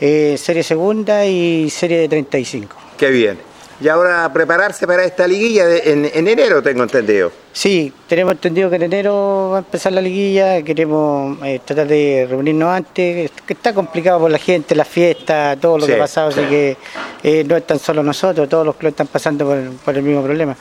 eh, 0.00 0.36
serie 0.36 0.62
segunda 0.64 1.24
y 1.24 1.70
serie 1.70 1.98
de 1.98 2.08
35. 2.08 2.76
Qué 2.98 3.10
bien. 3.10 3.38
Y 3.80 3.86
ahora 3.86 4.28
prepararse 4.32 4.86
para 4.88 5.04
esta 5.04 5.26
liguilla 5.28 5.64
de- 5.66 5.92
en, 5.92 6.04
en 6.12 6.26
enero, 6.26 6.60
tengo 6.60 6.82
entendido. 6.82 7.30
Sí, 7.52 7.92
tenemos 8.08 8.32
entendido 8.32 8.68
que 8.70 8.76
en 8.76 8.82
enero 8.82 9.50
va 9.52 9.56
a 9.56 9.60
empezar 9.60 9.92
la 9.92 10.00
liguilla, 10.00 10.62
queremos 10.62 11.38
eh, 11.44 11.60
tratar 11.64 11.86
de 11.86 12.26
reunirnos 12.28 12.68
antes, 12.70 13.30
que 13.46 13.52
está 13.52 13.72
complicado 13.72 14.18
por 14.18 14.30
la 14.32 14.38
gente, 14.38 14.74
las 14.74 14.88
fiestas, 14.88 15.58
todo 15.60 15.78
lo 15.78 15.86
Sí, 15.86 15.92
que 15.92 15.96
ha 15.96 16.00
pasado, 16.00 16.32
sí. 16.32 16.40
así 16.40 16.48
que 16.48 16.76
eh, 17.22 17.44
no 17.44 17.56
es 17.56 17.66
tan 17.68 17.78
solo 17.78 18.02
nosotros, 18.02 18.48
todos 18.48 18.66
los 18.66 18.74
clubes 18.74 18.94
están 18.94 19.06
pasando 19.06 19.44
por, 19.46 19.58
por 19.84 19.96
el 19.96 20.02
mismo 20.02 20.22
problema. 20.24 20.56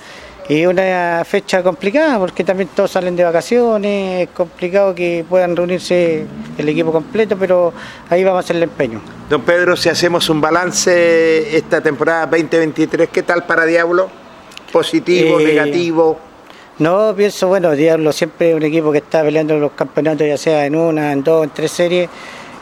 Y 0.49 0.65
una 0.65 1.24
fecha 1.26 1.61
complicada 1.61 2.18
porque 2.19 2.44
también 2.45 2.69
todos 2.74 2.91
salen 2.91 3.18
de 3.18 3.24
vacaciones, 3.26 4.28
es 4.28 4.34
complicado 4.34 4.95
que 4.95 5.26
puedan 5.28 5.56
reunirse 5.56 6.26
el 6.57 6.69
equipo 6.69 6.91
completo, 6.94 7.36
pero 7.38 7.74
ahí 8.10 8.24
vamos 8.24 8.38
a 8.38 8.40
hacer 8.40 8.56
el 8.56 8.64
empeño. 8.64 9.02
Don 9.30 9.41
Pedro, 9.41 9.76
si 9.76 9.90
hacemos 9.90 10.30
un 10.30 10.40
balance 10.40 11.57
esta 11.57 11.82
temporada 11.82 12.28
2023, 12.28 13.10
¿qué 13.10 13.24
tal 13.24 13.45
para 13.45 13.65
Diablo? 13.65 14.07
¿Positivo, 14.72 15.40
Eh, 15.41 15.45
negativo? 15.48 16.18
No, 16.80 17.14
pienso, 17.14 17.49
bueno, 17.49 17.72
Diablo 17.72 18.14
siempre 18.14 18.52
es 18.52 18.56
un 18.56 18.64
equipo 18.64 18.91
que 18.91 18.99
está 18.99 19.24
peleando 19.24 19.57
los 19.57 19.72
campeonatos, 19.72 20.28
ya 20.28 20.38
sea 20.38 20.65
en 20.65 20.76
una, 20.76 21.11
en 21.11 21.24
dos, 21.24 21.44
en 21.44 21.49
tres 21.49 21.72
series. 21.72 22.10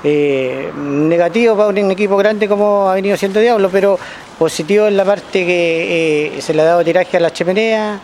Eh, 0.07 0.71
negativo 0.77 1.55
para 1.57 1.69
un 1.69 1.91
equipo 1.91 2.15
grande 2.15 2.47
como 2.47 2.89
ha 2.89 2.93
venido 2.93 3.17
siendo 3.17 3.39
Diablo, 3.39 3.69
pero 3.71 3.97
positivo 4.37 4.87
en 4.87 4.97
la 4.97 5.05
parte 5.05 5.45
que 5.45 6.35
eh, 6.37 6.41
se 6.41 6.53
le 6.53 6.61
ha 6.61 6.65
dado 6.65 6.83
tiraje 6.83 7.17
a 7.17 7.19
la 7.19 7.31
chimenea, 7.31 7.99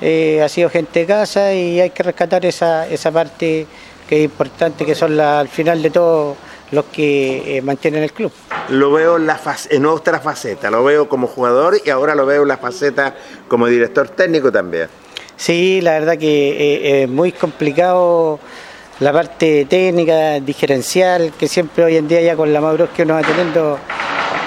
eh, 0.00 0.40
ha 0.42 0.48
sido 0.48 0.68
gente 0.70 1.00
de 1.00 1.06
casa 1.06 1.52
y 1.54 1.80
hay 1.80 1.90
que 1.90 2.02
rescatar 2.02 2.44
esa, 2.44 2.86
esa 2.88 3.10
parte 3.12 3.66
que 4.08 4.18
es 4.18 4.24
importante, 4.24 4.84
que 4.84 4.94
son 4.94 5.16
la- 5.16 5.40
al 5.40 5.48
final 5.48 5.82
de 5.82 5.90
todo 5.90 6.36
los 6.70 6.86
que 6.86 7.58
eh, 7.58 7.62
mantienen 7.62 8.02
el 8.02 8.12
club. 8.12 8.32
Lo 8.70 8.90
veo 8.92 9.16
en, 9.16 9.26
la 9.26 9.38
en 9.70 9.86
otra 9.86 10.18
faceta, 10.20 10.70
lo 10.70 10.82
veo 10.84 11.08
como 11.08 11.26
jugador 11.26 11.76
y 11.84 11.90
ahora 11.90 12.14
lo 12.14 12.26
veo 12.26 12.42
en 12.42 12.48
la 12.48 12.56
faceta 12.56 13.14
como 13.48 13.66
director 13.66 14.08
técnico 14.08 14.50
también. 14.50 14.88
Sí, 15.36 15.80
la 15.80 15.92
verdad 15.92 16.16
que 16.18 16.50
eh, 16.50 17.02
es 17.02 17.08
muy 17.08 17.32
complicado 17.32 18.38
la 19.00 19.12
parte 19.12 19.66
técnica, 19.68 20.40
diferencial, 20.40 21.32
que 21.38 21.48
siempre 21.48 21.84
hoy 21.84 21.96
en 21.96 22.06
día 22.08 22.20
ya 22.22 22.36
con 22.36 22.52
la 22.52 22.60
madurez 22.60 22.90
que 22.94 23.02
uno 23.02 23.14
va 23.14 23.22
teniendo, 23.22 23.78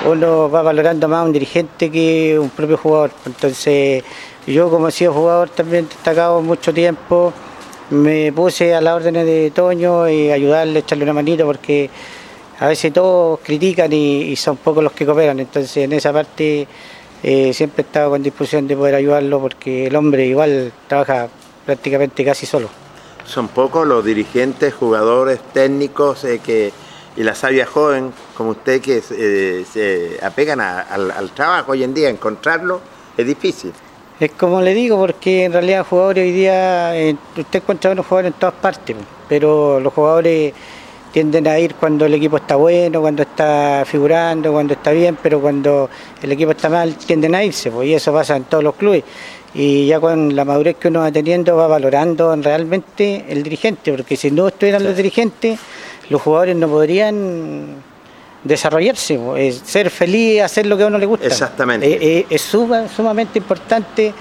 uno 0.05 0.49
va 0.49 0.61
valorando 0.61 1.07
más 1.07 1.19
a 1.19 1.23
un 1.23 1.33
dirigente 1.33 1.89
que 1.91 2.37
un 2.39 2.49
propio 2.49 2.77
jugador. 2.77 3.11
Entonces, 3.25 4.03
yo 4.45 4.69
como 4.69 4.87
he 4.87 4.91
sido 4.91 5.13
jugador 5.13 5.49
también 5.49 5.87
destacado 5.87 6.41
mucho 6.41 6.73
tiempo, 6.73 7.33
me 7.89 8.31
puse 8.33 8.75
a 8.75 8.81
las 8.81 8.95
órdenes 8.95 9.25
de 9.25 9.51
Toño 9.51 10.09
y 10.09 10.31
ayudarle, 10.31 10.79
echarle 10.79 11.03
una 11.03 11.13
manito, 11.13 11.45
porque 11.45 11.89
a 12.59 12.67
veces 12.67 12.91
todos 12.93 13.39
critican 13.43 13.91
y, 13.93 14.23
y 14.23 14.35
son 14.35 14.57
pocos 14.57 14.83
los 14.83 14.93
que 14.93 15.05
cooperan. 15.05 15.39
Entonces, 15.39 15.77
en 15.77 15.93
esa 15.93 16.11
parte 16.13 16.67
eh, 17.23 17.51
siempre 17.53 17.83
he 17.83 17.85
estado 17.85 18.11
con 18.11 18.21
disposición 18.21 18.67
de 18.67 18.75
poder 18.75 18.95
ayudarlo, 18.95 19.39
porque 19.39 19.87
el 19.87 19.95
hombre 19.95 20.25
igual 20.25 20.71
trabaja 20.87 21.29
prácticamente 21.65 22.23
casi 22.23 22.45
solo. 22.45 22.69
Son 23.25 23.47
pocos 23.49 23.85
los 23.85 24.05
dirigentes, 24.05 24.73
jugadores, 24.73 25.39
técnicos 25.53 26.23
eh, 26.23 26.39
que, 26.43 26.71
y 27.17 27.23
la 27.23 27.35
sabia 27.35 27.65
joven 27.65 28.13
como 28.37 28.51
usted 28.51 28.79
que 28.81 29.01
eh, 29.11 29.65
se 29.71 30.19
apegan 30.23 30.61
a- 30.61 30.81
al, 30.81 31.09
al 31.11 31.31
trabajo 31.31 31.71
hoy 31.73 31.83
en 31.83 31.93
día. 31.93 32.09
Encontrarlo 32.09 32.79
es 33.17 33.25
difícil. 33.25 33.73
Es 34.19 34.31
como 34.31 34.61
le 34.61 34.73
digo, 34.73 34.97
porque 34.97 35.45
en 35.45 35.53
realidad 35.53 35.85
jugadores 35.87 36.23
hoy 36.23 36.31
día, 36.31 36.95
eh, 36.97 37.15
usted 37.37 37.59
encuentra 37.61 37.89
buenos 37.91 38.05
jugadores 38.05 38.33
en 38.33 38.39
todas 38.39 38.55
partes, 38.55 38.95
pero 39.27 39.79
los 39.79 39.93
jugadores 39.93 40.53
tienden 41.11 41.47
a 41.47 41.57
ir 41.59 41.75
cuando 41.75 42.05
el 42.05 42.13
equipo 42.13 42.37
está 42.37 42.55
bueno, 42.55 43.01
cuando 43.01 43.23
está 43.23 43.83
figurando, 43.85 44.51
cuando 44.51 44.73
está 44.73 44.91
bien, 44.91 45.17
pero 45.21 45.39
cuando 45.39 45.89
el 46.21 46.31
equipo 46.31 46.51
está 46.51 46.69
mal 46.69 46.95
tienden 46.95 47.33
a 47.35 47.43
irse, 47.43 47.71
pues, 47.71 47.87
y 47.87 47.93
eso 47.93 48.11
pasa 48.13 48.35
en 48.35 48.43
todos 48.45 48.63
los 48.63 48.75
clubes. 48.75 49.03
Y 49.53 49.87
ya 49.87 49.99
con 49.99 50.35
la 50.35 50.45
madurez 50.45 50.75
que 50.77 50.89
uno 50.89 50.99
va 50.99 51.11
teniendo 51.11 51.55
va 51.55 51.67
valorando 51.67 52.35
realmente 52.35 53.25
el 53.29 53.41
dirigente, 53.43 53.91
porque 53.91 54.15
si 54.17 54.29
no 54.31 54.47
estuvieran 54.47 54.83
los 54.83 54.95
dirigentes, 54.95 55.59
los 56.09 56.21
jugadores 56.21 56.55
no 56.55 56.67
podrían 56.67 57.75
desarrollarse, 58.43 59.19
ser 59.63 59.89
feliz, 59.89 60.41
hacer 60.41 60.65
lo 60.65 60.77
que 60.77 60.83
a 60.83 60.87
uno 60.87 60.97
le 60.97 61.05
gusta. 61.05 61.25
Exactamente. 61.27 61.87
Eh, 61.87 61.97
eh, 62.19 62.25
es 62.29 62.41
suma- 62.41 62.87
sumamente 62.87 63.39
importante 63.39 64.13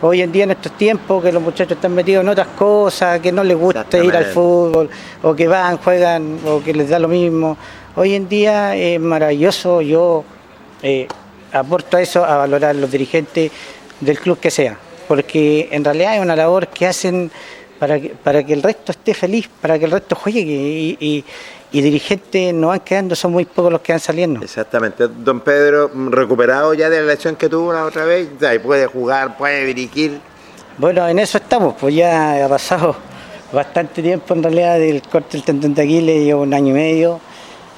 hoy 0.00 0.20
en 0.22 0.32
día 0.32 0.44
en 0.44 0.50
estos 0.52 0.72
tiempos 0.76 1.22
que 1.22 1.30
los 1.32 1.42
muchachos 1.42 1.76
están 1.76 1.94
metidos 1.94 2.22
en 2.22 2.28
otras 2.28 2.48
cosas, 2.58 3.20
que 3.20 3.30
no 3.32 3.42
les 3.44 3.56
gusta 3.56 3.84
ir 4.04 4.16
al 4.16 4.24
fútbol, 4.26 4.90
o 5.22 5.34
que 5.34 5.46
van, 5.48 5.78
juegan, 5.78 6.38
o 6.46 6.62
que 6.62 6.74
les 6.74 6.88
da 6.88 6.98
lo 6.98 7.08
mismo. 7.08 7.56
Hoy 7.96 8.14
en 8.14 8.28
día 8.28 8.74
es 8.76 8.98
maravilloso, 9.00 9.80
yo 9.80 10.24
eh, 10.82 11.06
aporto 11.52 11.96
a 11.96 12.02
eso, 12.02 12.24
a 12.24 12.36
valorar 12.38 12.74
los 12.74 12.90
dirigentes 12.90 13.50
del 14.00 14.18
club 14.18 14.40
que 14.40 14.50
sea, 14.50 14.76
porque 15.06 15.68
en 15.70 15.84
realidad 15.84 16.16
es 16.16 16.20
una 16.22 16.34
labor 16.34 16.66
que 16.68 16.86
hacen 16.86 17.30
para 17.78 18.00
que, 18.00 18.08
para 18.10 18.42
que 18.44 18.52
el 18.54 18.62
resto 18.62 18.92
esté 18.92 19.14
feliz, 19.14 19.48
para 19.60 19.78
que 19.78 19.84
el 19.84 19.90
resto 19.92 20.16
juegue 20.16 20.40
y, 20.40 20.96
y- 20.98 21.24
y 21.72 21.80
dirigentes 21.80 22.52
no 22.52 22.68
van 22.68 22.80
quedando, 22.80 23.16
son 23.16 23.32
muy 23.32 23.46
pocos 23.46 23.72
los 23.72 23.80
que 23.80 23.92
van 23.92 24.00
saliendo. 24.00 24.42
Exactamente. 24.42 25.08
Don 25.08 25.40
Pedro, 25.40 25.90
recuperado 26.10 26.74
ya 26.74 26.90
de 26.90 27.00
la 27.00 27.06
lesión 27.06 27.34
que 27.36 27.48
tuvo 27.48 27.72
la 27.72 27.84
otra 27.84 28.04
vez, 28.04 28.28
y 28.54 28.58
puede 28.58 28.86
jugar, 28.86 29.36
puede 29.38 29.64
dirigir. 29.64 30.20
Bueno, 30.78 31.08
en 31.08 31.18
eso 31.18 31.38
estamos, 31.38 31.74
pues 31.80 31.94
ya 31.94 32.44
ha 32.44 32.48
pasado 32.48 32.94
bastante 33.52 34.02
tiempo 34.02 34.34
en 34.34 34.42
realidad 34.42 34.78
del 34.78 35.02
corte 35.02 35.36
del 35.36 35.44
tendón 35.44 35.74
de 35.74 35.82
Aquiles, 35.82 36.24
llevo 36.24 36.42
un 36.42 36.54
año 36.54 36.68
y 36.68 36.72
medio. 36.72 37.20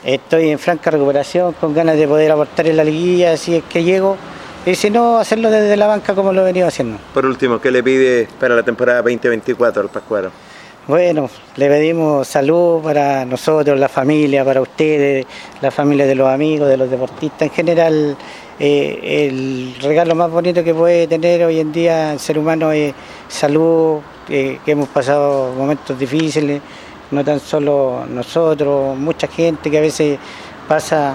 Estoy 0.05 0.51
en 0.51 0.59
franca 0.59 0.91
recuperación, 0.91 1.55
con 1.55 1.73
ganas 1.73 1.97
de 1.97 2.07
poder 2.07 2.31
aportar 2.33 2.67
en 2.67 2.77
la 2.77 2.85
liguilla 2.85 3.37
si 3.37 3.57
es 3.57 3.65
que 3.65 3.83
llego. 3.83 4.17
Y 4.67 4.75
si 4.75 4.91
no, 4.91 5.19
hacerlo 5.19 5.51
desde 5.51 5.77
la 5.77 5.87
banca 5.87 6.15
como 6.15 6.33
lo 6.33 6.43
he 6.43 6.45
venido 6.45 6.67
haciendo. 6.67 6.99
Por 7.13 7.27
último, 7.27 7.61
¿qué 7.61 7.71
le 7.71 7.83
pide 7.83 8.29
para 8.41 8.55
la 8.55 8.63
temporada 8.63 9.03
2024 9.03 9.83
al 9.83 9.89
Pascuaro? 9.89 10.31
Bueno, 10.87 11.31
le 11.57 11.69
pedimos 11.69 12.29
salud 12.29 12.83
para 12.83 13.25
nosotros, 13.25 13.79
la 13.81 13.89
familia, 13.89 14.45
para 14.45 14.61
ustedes, 14.61 15.25
la 15.63 15.71
familia 15.71 16.05
de 16.05 16.15
los 16.15 16.29
amigos, 16.29 16.69
de 16.69 16.77
los 16.77 16.91
deportistas. 16.91 17.49
En 17.49 17.51
general, 17.55 18.17
eh, 18.61 19.27
el 19.27 19.77
regalo 19.81 20.15
más 20.15 20.31
bonito 20.31 20.63
que 20.63 20.75
puede 20.75 21.07
tener 21.07 21.43
hoy 21.43 21.59
en 21.59 21.73
día 21.73 22.13
el 22.13 22.19
ser 22.19 22.39
humano 22.39 22.71
es 22.71 22.93
salud, 23.29 24.01
que 24.29 24.61
hemos 24.67 24.91
pasado 24.91 25.55
momentos 25.55 25.99
difíciles, 25.99 26.61
no 27.13 27.25
tan 27.25 27.41
solo 27.41 28.05
nosotros, 28.07 28.95
mucha 28.95 29.27
gente 29.27 29.71
que 29.71 29.79
a 29.79 29.81
veces 29.81 30.19
pasa 30.69 31.15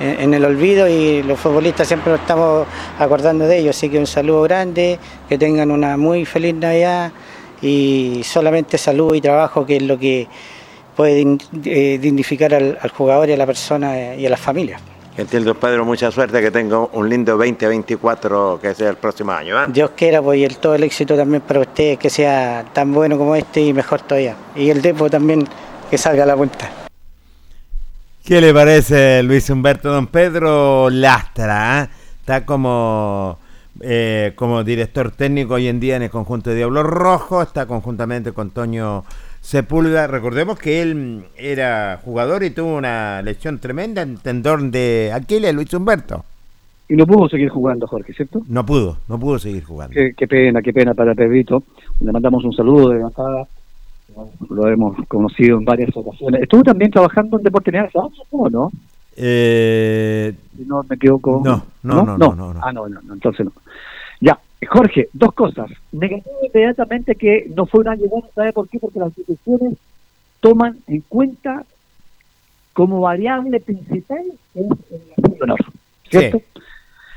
en, 0.00 0.20
en 0.20 0.34
el 0.34 0.44
olvido 0.44 0.88
y 0.88 1.22
los 1.22 1.38
futbolistas 1.38 1.86
siempre 1.86 2.10
nos 2.10 2.22
estamos 2.22 2.66
acordando 2.98 3.46
de 3.46 3.58
ellos. 3.58 3.76
Así 3.76 3.88
que 3.88 4.00
un 4.00 4.08
saludo 4.08 4.42
grande, 4.42 4.98
que 5.28 5.38
tengan 5.38 5.70
una 5.70 5.96
muy 5.96 6.24
feliz 6.24 6.56
Navidad 6.56 7.12
y 7.62 8.22
solamente 8.24 8.78
salud 8.78 9.14
y 9.14 9.20
trabajo 9.20 9.64
que 9.64 9.76
es 9.76 9.82
lo 9.82 9.98
que 9.98 10.28
puede 10.94 11.38
eh, 11.64 11.98
dignificar 12.00 12.54
al, 12.54 12.78
al 12.80 12.90
jugador 12.90 13.28
y 13.28 13.32
a 13.32 13.36
la 13.36 13.46
persona 13.46 13.98
eh, 13.98 14.20
y 14.20 14.26
a 14.26 14.30
la 14.30 14.36
familia. 14.36 14.78
Entiendo, 15.18 15.54
Pedro, 15.54 15.86
mucha 15.86 16.10
suerte, 16.10 16.42
que 16.42 16.50
tenga 16.50 16.78
un 16.78 17.08
lindo 17.08 17.38
2024 17.38 18.58
que 18.60 18.74
sea 18.74 18.90
el 18.90 18.96
próximo 18.96 19.32
año. 19.32 19.56
¿ah? 19.56 19.66
Dios 19.66 19.92
quiera 19.96 20.20
pues, 20.20 20.38
y 20.38 20.44
el, 20.44 20.58
todo 20.58 20.74
el 20.74 20.82
éxito 20.82 21.16
también 21.16 21.40
para 21.40 21.60
ustedes, 21.60 21.98
que 21.98 22.10
sea 22.10 22.66
tan 22.74 22.92
bueno 22.92 23.16
como 23.16 23.34
este 23.34 23.62
y 23.62 23.72
mejor 23.72 24.02
todavía. 24.02 24.36
Y 24.54 24.68
el 24.68 24.82
Depo 24.82 25.08
también 25.08 25.48
que 25.90 25.96
salga 25.96 26.24
a 26.24 26.26
la 26.26 26.36
cuenta. 26.36 26.70
¿Qué 28.22 28.40
le 28.42 28.52
parece, 28.52 29.22
Luis 29.22 29.48
Humberto? 29.48 29.90
Don 29.90 30.08
Pedro 30.08 30.90
Lastra, 30.90 31.80
¿ah? 31.80 31.88
está 32.20 32.44
como, 32.44 33.38
eh, 33.80 34.32
como 34.36 34.64
director 34.64 35.10
técnico 35.10 35.54
hoy 35.54 35.68
en 35.68 35.80
día 35.80 35.96
en 35.96 36.02
el 36.02 36.10
conjunto 36.10 36.50
de 36.50 36.56
Diablo 36.56 36.82
Rojo, 36.82 37.42
está 37.42 37.66
conjuntamente 37.66 38.32
con 38.32 38.50
Toño 38.50 39.04
Sepúlveda. 39.40 40.06
Recordemos 40.06 40.58
que 40.58 40.82
él 40.82 41.24
era 41.36 42.00
jugador 42.04 42.42
y 42.42 42.50
tuvo 42.50 42.76
una 42.76 43.22
lesión 43.22 43.58
tremenda 43.58 44.02
en 44.02 44.18
tendón 44.18 44.70
de 44.70 45.12
Aquiles, 45.14 45.54
Luis 45.54 45.72
Humberto. 45.74 46.24
Y 46.88 46.94
no 46.94 47.06
pudo 47.06 47.28
seguir 47.28 47.48
jugando, 47.48 47.86
Jorge, 47.86 48.12
¿cierto? 48.12 48.42
No 48.48 48.64
pudo, 48.64 48.98
no 49.08 49.18
pudo 49.18 49.38
seguir 49.38 49.64
jugando. 49.64 49.92
Qué, 49.92 50.12
qué 50.16 50.26
pena, 50.28 50.62
qué 50.62 50.72
pena 50.72 50.94
para 50.94 51.14
Pedrito. 51.14 51.64
Le 52.00 52.12
mandamos 52.12 52.44
un 52.44 52.52
saludo 52.52 52.90
de 52.90 53.04
acá. 53.04 53.48
Lo 54.48 54.68
hemos 54.68 54.96
conocido 55.08 55.58
en 55.58 55.64
varias 55.64 55.90
ocasiones. 55.96 56.42
Estuvo 56.42 56.62
también 56.62 56.90
trabajando 56.90 57.38
en 57.38 57.44
Deporte 57.44 57.72
Neal, 57.72 57.90
¿sabes? 57.92 58.12
¿O 58.30 58.48
no? 58.48 58.70
Eh, 59.16 60.34
Si 60.56 60.64
no 60.64 60.82
me 60.88 60.96
equivoco. 60.96 61.40
No, 61.44 61.64
no, 61.82 62.04
no, 62.04 62.18
no, 62.18 62.34
no, 62.34 62.54
no. 62.54 62.60
Ah, 62.62 62.72
no, 62.72 62.88
no, 62.88 63.00
no, 63.02 63.14
entonces 63.14 63.46
no. 63.46 63.52
Ya, 64.20 64.38
Jorge, 64.68 65.08
dos 65.12 65.32
cosas. 65.32 65.70
Negativo 65.92 66.36
inmediatamente 66.42 67.14
que 67.14 67.50
no 67.54 67.66
fue 67.66 67.80
un 67.80 67.88
año 67.88 68.08
bueno, 68.08 68.28
¿sabe 68.34 68.52
por 68.52 68.68
qué? 68.68 68.78
Porque 68.78 68.98
las 68.98 69.16
instituciones 69.16 69.78
toman 70.40 70.78
en 70.86 71.00
cuenta 71.02 71.64
como 72.72 73.00
variable 73.00 73.58
principal 73.60 74.22
el 74.54 74.68
honor, 75.40 75.58
¿cierto? 76.10 76.42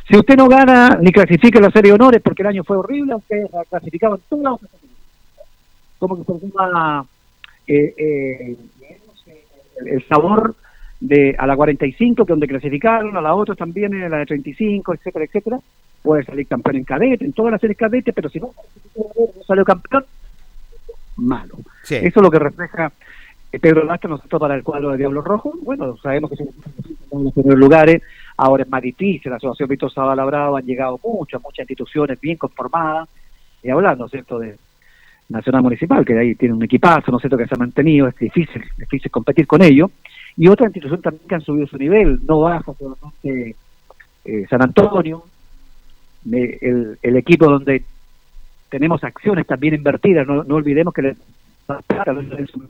Si 0.07 0.17
usted 0.17 0.37
no 0.37 0.47
gana 0.47 0.97
ni 1.01 1.11
clasifica 1.11 1.59
en 1.59 1.65
la 1.65 1.71
serie 1.71 1.91
de 1.91 1.95
honores, 1.95 2.21
porque 2.23 2.41
el 2.41 2.47
año 2.47 2.63
fue 2.63 2.77
horrible, 2.77 3.13
aunque 3.13 3.45
clasificaban 3.69 4.19
todas 4.29 4.59
las 4.61 4.71
como 5.99 6.15
que 6.17 6.23
se 6.23 6.47
eh, 7.67 7.93
eh, 7.97 8.57
el 9.85 10.07
sabor 10.07 10.55
de 10.99 11.35
a 11.37 11.47
la 11.47 11.55
45, 11.55 12.25
que 12.25 12.33
donde 12.33 12.47
clasificaron, 12.47 13.15
a 13.15 13.21
la 13.21 13.33
otra 13.33 13.55
también 13.55 13.93
en 13.93 14.11
la 14.11 14.17
de 14.17 14.25
35, 14.25 14.93
etcétera, 14.93 15.25
etcétera, 15.25 15.59
puede 16.01 16.23
salir 16.23 16.47
campeón 16.47 16.77
en 16.77 16.83
cadete, 16.83 17.25
en 17.25 17.33
todas 17.33 17.51
las 17.51 17.61
series 17.61 17.77
cadete, 17.77 18.13
pero 18.13 18.29
si 18.29 18.39
no, 18.39 18.51
no 18.95 19.43
salió 19.45 19.63
campeón, 19.63 20.05
malo. 21.17 21.55
Sí. 21.83 21.95
Eso 21.95 22.19
es 22.19 22.23
lo 22.23 22.31
que 22.31 22.39
refleja 22.39 22.91
eh, 23.51 23.59
Pedro 23.59 23.83
Lastra, 23.83 24.09
nosotros 24.09 24.39
para 24.39 24.55
el 24.55 24.63
cuadro 24.63 24.91
de 24.91 24.97
Diablo 24.97 25.21
Rojo. 25.21 25.53
Bueno, 25.61 25.97
sabemos 25.97 26.29
que 26.29 26.37
son 26.37 27.23
los 27.23 27.33
primeros 27.33 27.59
lugares, 27.59 28.01
ahora 28.37 28.63
es 28.63 28.69
más 28.69 28.81
difícil, 28.81 29.31
la 29.31 29.37
Asociación 29.37 29.69
Víctor 29.69 29.91
Zavala 29.91 30.23
Bravo 30.25 30.57
han 30.57 30.65
llegado 30.65 30.99
muchas, 31.03 31.41
muchas 31.41 31.63
instituciones 31.63 32.19
bien 32.19 32.37
conformadas, 32.37 33.09
y 33.63 33.69
hablando, 33.69 34.07
¿cierto?, 34.07 34.39
de 34.39 34.55
Nacional 35.29 35.63
Municipal, 35.63 36.05
que 36.05 36.17
ahí 36.17 36.35
tiene 36.35 36.55
un 36.55 36.63
equipazo, 36.63 37.11
¿no 37.11 37.17
es 37.17 37.21
cierto?, 37.21 37.37
que 37.37 37.47
se 37.47 37.55
ha 37.55 37.59
mantenido, 37.59 38.07
es 38.07 38.15
difícil, 38.15 38.63
difícil 38.77 39.11
competir 39.11 39.47
con 39.47 39.61
ellos, 39.61 39.91
y 40.39 40.47
otra 40.47 40.67
institución 40.67 41.01
también 41.01 41.27
que 41.27 41.35
han 41.35 41.41
subido 41.41 41.67
su 41.67 41.77
nivel, 41.77 42.19
no 42.25 42.39
baja 42.39 42.71
solamente 42.73 43.55
eh, 44.25 44.45
San 44.49 44.61
Antonio, 44.63 45.23
eh, 46.31 46.57
el, 46.61 46.97
el 47.01 47.15
equipo 47.17 47.45
donde 47.45 47.83
tenemos 48.69 49.03
acciones 49.03 49.45
también 49.45 49.73
invertidas, 49.75 50.25
no, 50.25 50.43
no 50.43 50.55
olvidemos 50.55 50.93
que 50.93 51.01
le 51.01 51.15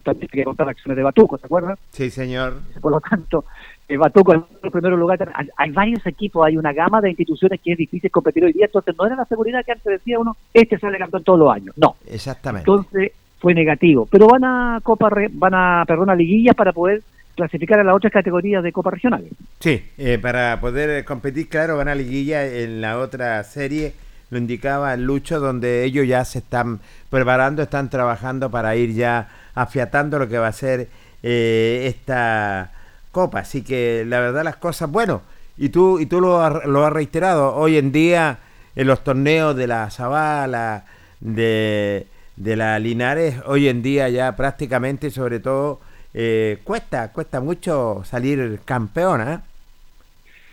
también 0.04 0.28
que 0.30 0.44
contar 0.44 0.68
acciones 0.68 0.98
de 0.98 1.04
Batuco, 1.04 1.38
¿se 1.38 1.46
acuerdan? 1.46 1.78
Sí, 1.92 2.10
señor. 2.10 2.60
Por 2.82 2.92
lo 2.92 3.00
tanto, 3.00 3.46
eh, 3.88 3.96
Batuco 3.98 4.34
en 4.34 4.44
el 4.64 4.72
primer 4.72 4.92
lugar, 4.94 5.32
hay, 5.34 5.48
hay 5.56 5.72
varios 5.72 6.06
equipos, 6.06 6.46
hay 6.46 6.58
una 6.58 6.74
gama 6.74 7.00
de 7.00 7.10
instituciones 7.12 7.62
que 7.62 7.72
es 7.74 7.78
difícil 7.78 8.12
competir 8.12 8.44
hoy 8.44 8.52
día, 8.54 8.66
entonces 8.66 8.96
no 8.98 9.06
era 9.06 9.16
la 9.16 9.26
seguridad 9.26 9.64
que 9.66 9.72
antes 9.72 9.86
decía 9.86 10.20
uno, 10.20 10.36
este 10.54 10.78
sale 10.80 10.98
campeón 10.98 11.24
todos 11.24 11.40
los 11.40 11.54
años, 11.54 11.74
no. 11.78 11.96
Exactamente. 12.08 12.70
Entonces 12.70 13.12
fue 13.40 13.54
negativo, 13.54 14.06
pero 14.12 14.28
van 14.28 14.44
a 14.44 14.80
Copa, 14.84 15.10
Re- 15.10 15.30
van 15.32 15.54
a, 15.54 15.84
perdón, 15.88 16.10
a 16.10 16.16
liguilla 16.16 16.54
para 16.54 16.74
poder 16.74 17.02
clasificar 17.40 17.80
a 17.80 17.84
las 17.84 17.96
otras 17.96 18.14
categorías 18.14 18.64
de 18.64 18.72
Copa 18.72 18.92
Regionales. 18.92 19.32
Sí, 19.60 19.84
eh, 19.98 20.20
para 20.22 20.60
poder 20.62 21.04
competir, 21.06 21.50
claro, 21.50 21.78
van 21.78 21.88
a 21.88 21.96
liguilla 21.96 22.46
en 22.46 22.82
la 22.82 23.00
otra 23.00 23.44
serie 23.44 23.94
lo 24.30 24.38
indicaba 24.38 24.96
Lucho, 24.96 25.40
donde 25.40 25.84
ellos 25.84 26.08
ya 26.08 26.24
se 26.24 26.40
están 26.40 26.80
preparando, 27.10 27.64
están 27.64 27.90
trabajando 27.90 28.50
para 28.52 28.76
ir 28.76 28.94
ya 28.94 29.30
afiatando 29.56 30.20
lo 30.20 30.28
que 30.28 30.38
va 30.38 30.48
a 30.48 30.54
ser 30.54 30.88
eh, 31.24 31.86
esta 31.88 32.72
copa. 33.12 33.40
Así 33.40 33.64
que 33.64 34.04
la 34.06 34.20
verdad 34.20 34.44
las 34.44 34.58
cosas, 34.58 34.90
bueno, 34.90 35.22
y 35.58 35.70
tú, 35.70 36.00
y 36.00 36.06
tú 36.06 36.22
lo, 36.22 36.48
lo 36.66 36.86
has 36.86 36.94
reiterado, 36.94 37.56
hoy 37.56 37.78
en 37.78 37.92
día 37.92 38.40
en 38.76 38.88
los 38.88 39.04
torneos 39.04 39.56
de 39.56 39.68
la 39.68 39.90
Zabala, 39.90 40.86
de, 41.20 42.08
de 42.36 42.56
la 42.56 42.80
Linares, 42.80 43.36
hoy 43.46 43.68
en 43.68 43.82
día 43.82 44.08
ya 44.10 44.36
prácticamente, 44.36 45.10
sobre 45.10 45.40
todo, 45.40 45.82
eh, 46.22 46.58
cuesta, 46.66 47.14
cuesta 47.14 47.40
mucho 47.40 48.02
salir 48.04 48.60
campeona. 48.66 49.42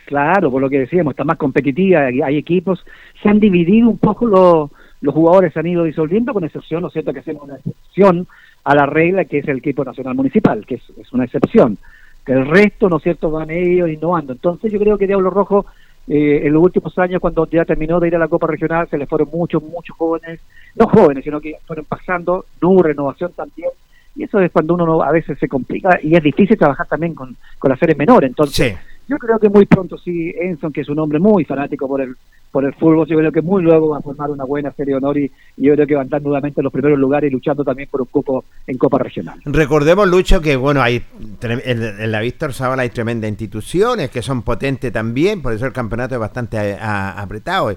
Claro, 0.04 0.48
por 0.48 0.62
lo 0.62 0.70
que 0.70 0.78
decíamos, 0.78 1.10
está 1.10 1.24
más 1.24 1.36
competitiva, 1.36 2.02
hay, 2.02 2.22
hay 2.22 2.36
equipos, 2.36 2.86
se 3.20 3.28
han 3.28 3.40
dividido 3.40 3.88
un 3.88 3.98
poco 3.98 4.26
los, 4.26 4.70
los 5.00 5.12
jugadores, 5.12 5.52
se 5.52 5.58
han 5.58 5.66
ido 5.66 5.82
disolviendo, 5.82 6.32
con 6.32 6.44
excepción, 6.44 6.82
¿no 6.82 6.86
es 6.86 6.92
cierto?, 6.92 7.12
que 7.12 7.18
hacemos 7.18 7.42
una 7.42 7.56
excepción 7.56 8.28
a 8.62 8.76
la 8.76 8.86
regla 8.86 9.24
que 9.24 9.38
es 9.38 9.48
el 9.48 9.58
equipo 9.58 9.84
nacional 9.84 10.14
municipal, 10.14 10.64
que 10.64 10.76
es, 10.76 10.82
es 11.00 11.12
una 11.12 11.24
excepción. 11.24 11.78
Que 12.24 12.34
el 12.34 12.46
resto, 12.46 12.88
¿no 12.88 12.98
es 12.98 13.02
cierto?, 13.02 13.32
van 13.32 13.50
ellos 13.50 13.90
innovando. 13.90 14.34
Entonces 14.34 14.70
yo 14.70 14.78
creo 14.78 14.96
que 14.96 15.08
Diablo 15.08 15.30
Rojo, 15.30 15.66
eh, 16.06 16.42
en 16.44 16.52
los 16.52 16.62
últimos 16.62 16.96
años, 17.00 17.20
cuando 17.20 17.44
ya 17.50 17.64
terminó 17.64 17.98
de 17.98 18.06
ir 18.06 18.14
a 18.14 18.20
la 18.20 18.28
Copa 18.28 18.46
Regional, 18.46 18.88
se 18.88 18.98
le 18.98 19.08
fueron 19.08 19.30
muchos, 19.32 19.60
muchos 19.64 19.96
jóvenes, 19.96 20.38
no 20.76 20.86
jóvenes, 20.86 21.24
sino 21.24 21.40
que 21.40 21.56
fueron 21.66 21.86
pasando, 21.86 22.44
no 22.62 22.70
hubo 22.70 22.84
renovación 22.84 23.32
también, 23.32 23.70
y 24.16 24.24
eso 24.24 24.40
es 24.40 24.50
cuando 24.50 24.74
uno 24.74 24.86
no- 24.86 25.02
a 25.02 25.12
veces 25.12 25.38
se 25.38 25.46
complica 25.48 25.98
y 26.02 26.16
es 26.16 26.22
difícil 26.22 26.56
trabajar 26.58 26.86
también 26.88 27.14
con, 27.14 27.36
con 27.58 27.68
las 27.70 27.78
series 27.78 27.98
menores. 27.98 28.28
Entonces, 28.28 28.76
yo 29.08 29.18
creo 29.18 29.38
que 29.38 29.48
muy 29.48 29.66
pronto 29.66 29.96
sí, 29.98 30.34
Enson, 30.40 30.72
que 30.72 30.80
es 30.80 30.88
un 30.88 30.98
hombre 30.98 31.18
muy 31.18 31.44
fanático 31.44 31.86
por 31.86 32.00
el 32.00 32.16
por 32.52 32.64
el 32.64 32.72
fútbol, 32.72 33.06
yo 33.06 33.18
creo 33.18 33.30
que 33.32 33.42
muy 33.42 33.62
luego 33.62 33.90
va 33.90 33.98
a 33.98 34.00
formar 34.00 34.30
una 34.30 34.44
buena 34.44 34.72
serie 34.72 34.92
de 34.94 34.96
honor 34.96 35.18
y, 35.18 35.30
y 35.58 35.66
yo 35.66 35.74
creo 35.74 35.86
que 35.86 35.94
va 35.94 36.00
a 36.00 36.04
estar 36.04 36.22
nuevamente 36.22 36.60
en 36.60 36.64
los 36.64 36.72
primeros 36.72 36.98
lugares 36.98 37.28
y 37.30 37.34
luchando 37.34 37.62
también 37.62 37.86
por 37.90 38.00
un 38.00 38.06
cupo 38.06 38.44
en 38.66 38.78
Copa 38.78 38.98
Regional. 38.98 39.38
Recordemos, 39.44 40.08
Lucho, 40.08 40.40
que 40.40 40.56
bueno, 40.56 40.80
hay 40.80 41.02
en, 41.42 41.82
en 41.82 42.10
la 42.12 42.20
Víctor 42.20 42.54
Zavala 42.54 42.80
hay 42.82 42.88
tremendas 42.88 43.28
instituciones 43.28 44.08
que 44.08 44.22
son 44.22 44.40
potentes 44.40 44.90
también, 44.90 45.42
por 45.42 45.52
eso 45.52 45.66
el 45.66 45.72
campeonato 45.74 46.14
es 46.14 46.20
bastante 46.20 46.56
a- 46.80 47.20
apretado. 47.20 47.76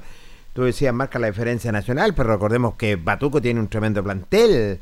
Tú 0.54 0.64
decías, 0.64 0.94
marca 0.94 1.20
la 1.20 1.28
diferencia 1.28 1.74
nacional, 1.74 2.14
pero 2.16 2.30
recordemos 2.32 2.76
que 2.76 2.96
Batuco 2.96 3.42
tiene 3.42 3.60
un 3.60 3.68
tremendo 3.68 4.02
plantel. 4.02 4.80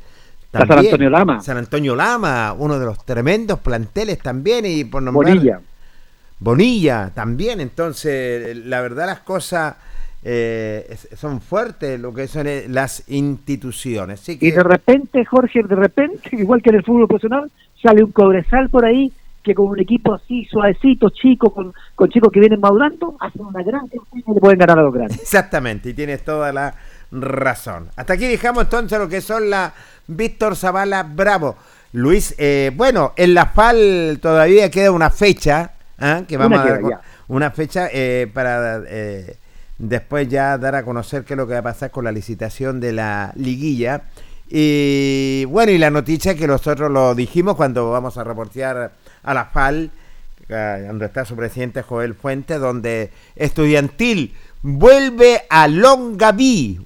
San 0.52 0.72
Antonio 0.72 1.10
Lama. 1.10 1.40
San 1.40 1.56
Antonio 1.58 1.94
Lama, 1.94 2.54
uno 2.58 2.78
de 2.78 2.86
los 2.86 3.04
tremendos 3.04 3.58
planteles 3.60 4.18
también, 4.18 4.64
y 4.66 4.84
por 4.84 5.02
nombrar... 5.02 5.34
Bonilla. 5.34 5.60
Bonilla 6.40 7.10
también, 7.14 7.60
entonces 7.60 8.56
la 8.64 8.80
verdad 8.80 9.06
las 9.06 9.20
cosas 9.20 9.74
eh, 10.22 10.96
son 11.16 11.40
fuertes, 11.40 11.98
lo 11.98 12.14
que 12.14 12.28
son 12.28 12.46
eh, 12.46 12.66
las 12.68 13.08
instituciones. 13.08 14.20
Así 14.20 14.38
que- 14.38 14.46
Y 14.46 14.50
de 14.52 14.62
repente, 14.62 15.24
Jorge, 15.24 15.62
de 15.62 15.74
repente, 15.74 16.30
igual 16.32 16.62
que 16.62 16.70
en 16.70 16.76
el 16.76 16.84
fútbol 16.84 17.08
profesional, 17.08 17.50
sale 17.82 18.04
un 18.04 18.12
cobresal 18.12 18.68
por 18.70 18.84
ahí 18.84 19.12
que 19.42 19.54
con 19.54 19.66
un 19.66 19.80
equipo 19.80 20.12
así, 20.14 20.44
suavecito, 20.44 21.08
chico, 21.10 21.52
con, 21.54 21.72
con 21.94 22.08
chicos 22.10 22.30
que 22.32 22.40
vienen 22.40 22.60
madurando, 22.60 23.16
hacen 23.20 23.44
una 23.46 23.62
gran 23.62 23.86
campaña 23.88 24.22
y 24.26 24.34
le 24.34 24.40
pueden 24.40 24.58
ganar 24.58 24.78
a 24.78 24.82
los 24.82 24.92
grandes. 24.92 25.20
Exactamente, 25.20 25.90
y 25.90 25.94
tienes 25.94 26.22
toda 26.22 26.52
la 26.52 26.74
razón. 27.10 27.90
Hasta 27.96 28.14
aquí 28.14 28.26
dejamos 28.26 28.64
entonces 28.64 28.98
lo 28.98 29.08
que 29.08 29.20
son 29.20 29.50
la 29.50 29.72
Víctor 30.06 30.56
Zavala 30.56 31.02
Bravo. 31.02 31.56
Luis, 31.92 32.34
eh, 32.38 32.70
bueno, 32.74 33.12
en 33.16 33.34
la 33.34 33.46
FAL 33.46 34.18
todavía 34.20 34.70
queda 34.70 34.90
una 34.90 35.10
fecha, 35.10 35.72
¿ah? 35.98 36.22
que 36.28 36.36
vamos 36.36 36.58
Una 36.58 36.68
a 36.68 36.70
dar 36.70 37.00
una 37.28 37.50
fecha 37.50 37.88
eh, 37.92 38.30
para 38.32 38.82
eh, 38.86 39.36
después 39.78 40.28
ya 40.28 40.58
dar 40.58 40.74
a 40.74 40.84
conocer 40.84 41.24
qué 41.24 41.34
es 41.34 41.38
lo 41.38 41.46
que 41.46 41.54
va 41.54 41.60
a 41.60 41.62
pasar 41.62 41.90
con 41.90 42.04
la 42.04 42.12
licitación 42.12 42.80
de 42.80 42.92
la 42.92 43.32
liguilla. 43.36 44.02
Y 44.48 45.44
bueno, 45.46 45.72
y 45.72 45.78
la 45.78 45.90
noticia 45.90 46.34
que 46.34 46.46
nosotros 46.46 46.90
lo 46.90 47.14
dijimos 47.14 47.54
cuando 47.54 47.90
vamos 47.90 48.16
a 48.16 48.24
reportear 48.24 48.92
a 49.22 49.34
la 49.34 49.44
FAL, 49.46 49.90
eh, 50.48 50.84
donde 50.86 51.06
está 51.06 51.24
su 51.26 51.36
presidente 51.36 51.82
Joel 51.82 52.14
Fuentes, 52.14 52.58
donde 52.58 53.10
Estudiantil 53.36 54.34
vuelve 54.62 55.42
a 55.50 55.68
Longaví. 55.68 56.80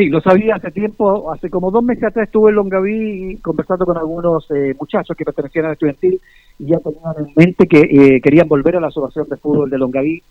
Sí, 0.00 0.08
lo 0.08 0.22
sabía 0.22 0.54
hace 0.54 0.70
tiempo, 0.70 1.30
hace 1.30 1.50
como 1.50 1.70
dos 1.70 1.84
meses 1.84 2.04
atrás 2.04 2.26
estuve 2.26 2.48
en 2.48 2.56
Longaví 2.56 3.36
conversando 3.42 3.84
con 3.84 3.98
algunos 3.98 4.50
eh, 4.50 4.74
muchachos 4.80 5.14
que 5.14 5.26
pertenecían 5.26 5.66
al 5.66 5.72
estudiantil 5.72 6.18
y 6.58 6.64
ya 6.68 6.78
tenían 6.78 7.14
en 7.18 7.32
mente 7.36 7.66
que 7.66 7.80
eh, 7.80 8.18
querían 8.22 8.48
volver 8.48 8.76
a 8.76 8.80
la 8.80 8.86
asociación 8.86 9.28
de 9.28 9.36
fútbol 9.36 9.68
de 9.68 9.76
Longaví. 9.76 10.22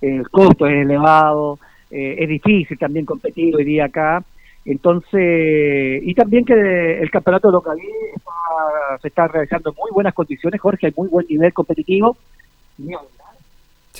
El 0.00 0.30
costo 0.30 0.66
es 0.66 0.76
elevado, 0.76 1.58
eh, 1.90 2.16
es 2.20 2.26
difícil 2.26 2.78
también 2.78 3.04
competir 3.04 3.54
hoy 3.54 3.64
día 3.64 3.84
acá. 3.84 4.24
Entonces, 4.64 6.02
y 6.02 6.14
también 6.14 6.46
que 6.46 6.98
el 6.98 7.10
campeonato 7.10 7.48
de 7.48 7.52
Longaví 7.52 7.82
está- 8.16 8.98
se 9.02 9.08
está 9.08 9.28
realizando 9.28 9.68
en 9.68 9.76
muy 9.76 9.90
buenas 9.92 10.14
condiciones, 10.14 10.58
Jorge, 10.58 10.86
hay 10.86 10.94
muy 10.96 11.08
buen 11.08 11.26
nivel 11.28 11.52
competitivo. 11.52 12.16
Ni. 12.78 12.94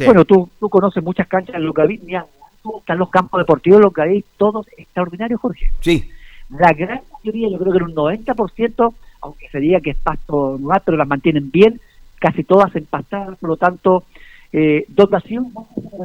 Bueno, 0.06 0.24
tú, 0.24 0.48
tú 0.58 0.70
conoces 0.70 1.04
muchas 1.04 1.28
canchas 1.28 1.54
en 1.54 1.64
Longaví, 1.64 1.98
ni 2.06 2.14
hablar. 2.14 2.32
Están 2.80 2.98
los 2.98 3.10
campos 3.10 3.40
deportivos 3.40 3.78
de 3.78 3.84
Longaví, 3.84 4.24
todos 4.36 4.66
extraordinarios, 4.76 5.40
Jorge. 5.40 5.66
Sí. 5.80 6.10
La 6.50 6.72
gran 6.72 7.00
mayoría, 7.12 7.48
yo 7.50 7.58
creo 7.58 7.72
que 7.72 7.78
en 7.78 7.84
un 7.84 7.94
90%, 7.94 8.94
aunque 9.22 9.48
se 9.48 9.58
diga 9.58 9.80
que 9.80 9.90
es 9.90 9.98
pasto 9.98 10.56
anual, 10.56 10.82
pero 10.84 10.96
las 10.96 11.08
mantienen 11.08 11.50
bien, 11.50 11.80
casi 12.18 12.44
todas 12.44 12.74
empastadas, 12.74 13.38
por 13.38 13.50
lo 13.50 13.56
tanto, 13.56 14.04
eh, 14.52 14.84
dotación, 14.88 15.52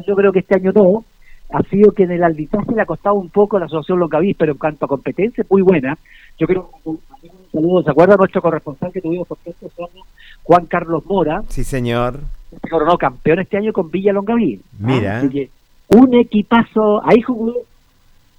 yo 0.06 0.16
creo 0.16 0.32
que 0.32 0.40
este 0.40 0.56
año 0.56 0.72
no, 0.74 1.06
ha 1.54 1.62
sido 1.70 1.92
que 1.92 2.04
en 2.04 2.12
el 2.12 2.24
arbitraje 2.24 2.74
le 2.74 2.82
ha 2.82 2.86
costado 2.86 3.16
un 3.16 3.30
poco 3.30 3.58
a 3.58 3.60
la 3.60 3.68
Asociación 3.68 4.00
Longaví, 4.00 4.34
pero 4.34 4.54
en 4.54 4.58
cuanto 4.58 4.86
a 4.86 4.88
competencia 4.88 5.46
muy 5.50 5.62
buena. 5.62 5.98
Yo 6.40 6.48
creo 6.48 6.70
que 6.84 6.90
un 6.90 7.00
saludo, 7.52 7.84
¿se 7.84 7.92
acuerda 7.92 8.16
nuestro 8.16 8.42
corresponsal 8.42 8.92
que 8.92 9.02
tuvimos 9.02 9.28
por 9.28 9.38
años, 9.46 10.06
Juan 10.42 10.66
Carlos 10.66 11.06
Mora? 11.06 11.44
Sí, 11.50 11.64
señor. 11.64 12.22
se 12.50 12.70
coronó 12.70 12.98
campeón 12.98 13.40
este 13.40 13.58
año 13.58 13.72
con 13.72 13.92
Villa 13.92 14.12
Longaví. 14.12 14.62
Mira. 14.80 15.20
Así 15.20 15.30
que 15.30 15.50
un 15.96 16.14
equipazo, 16.16 17.02
ahí 17.08 17.22
jugó. 17.22 17.54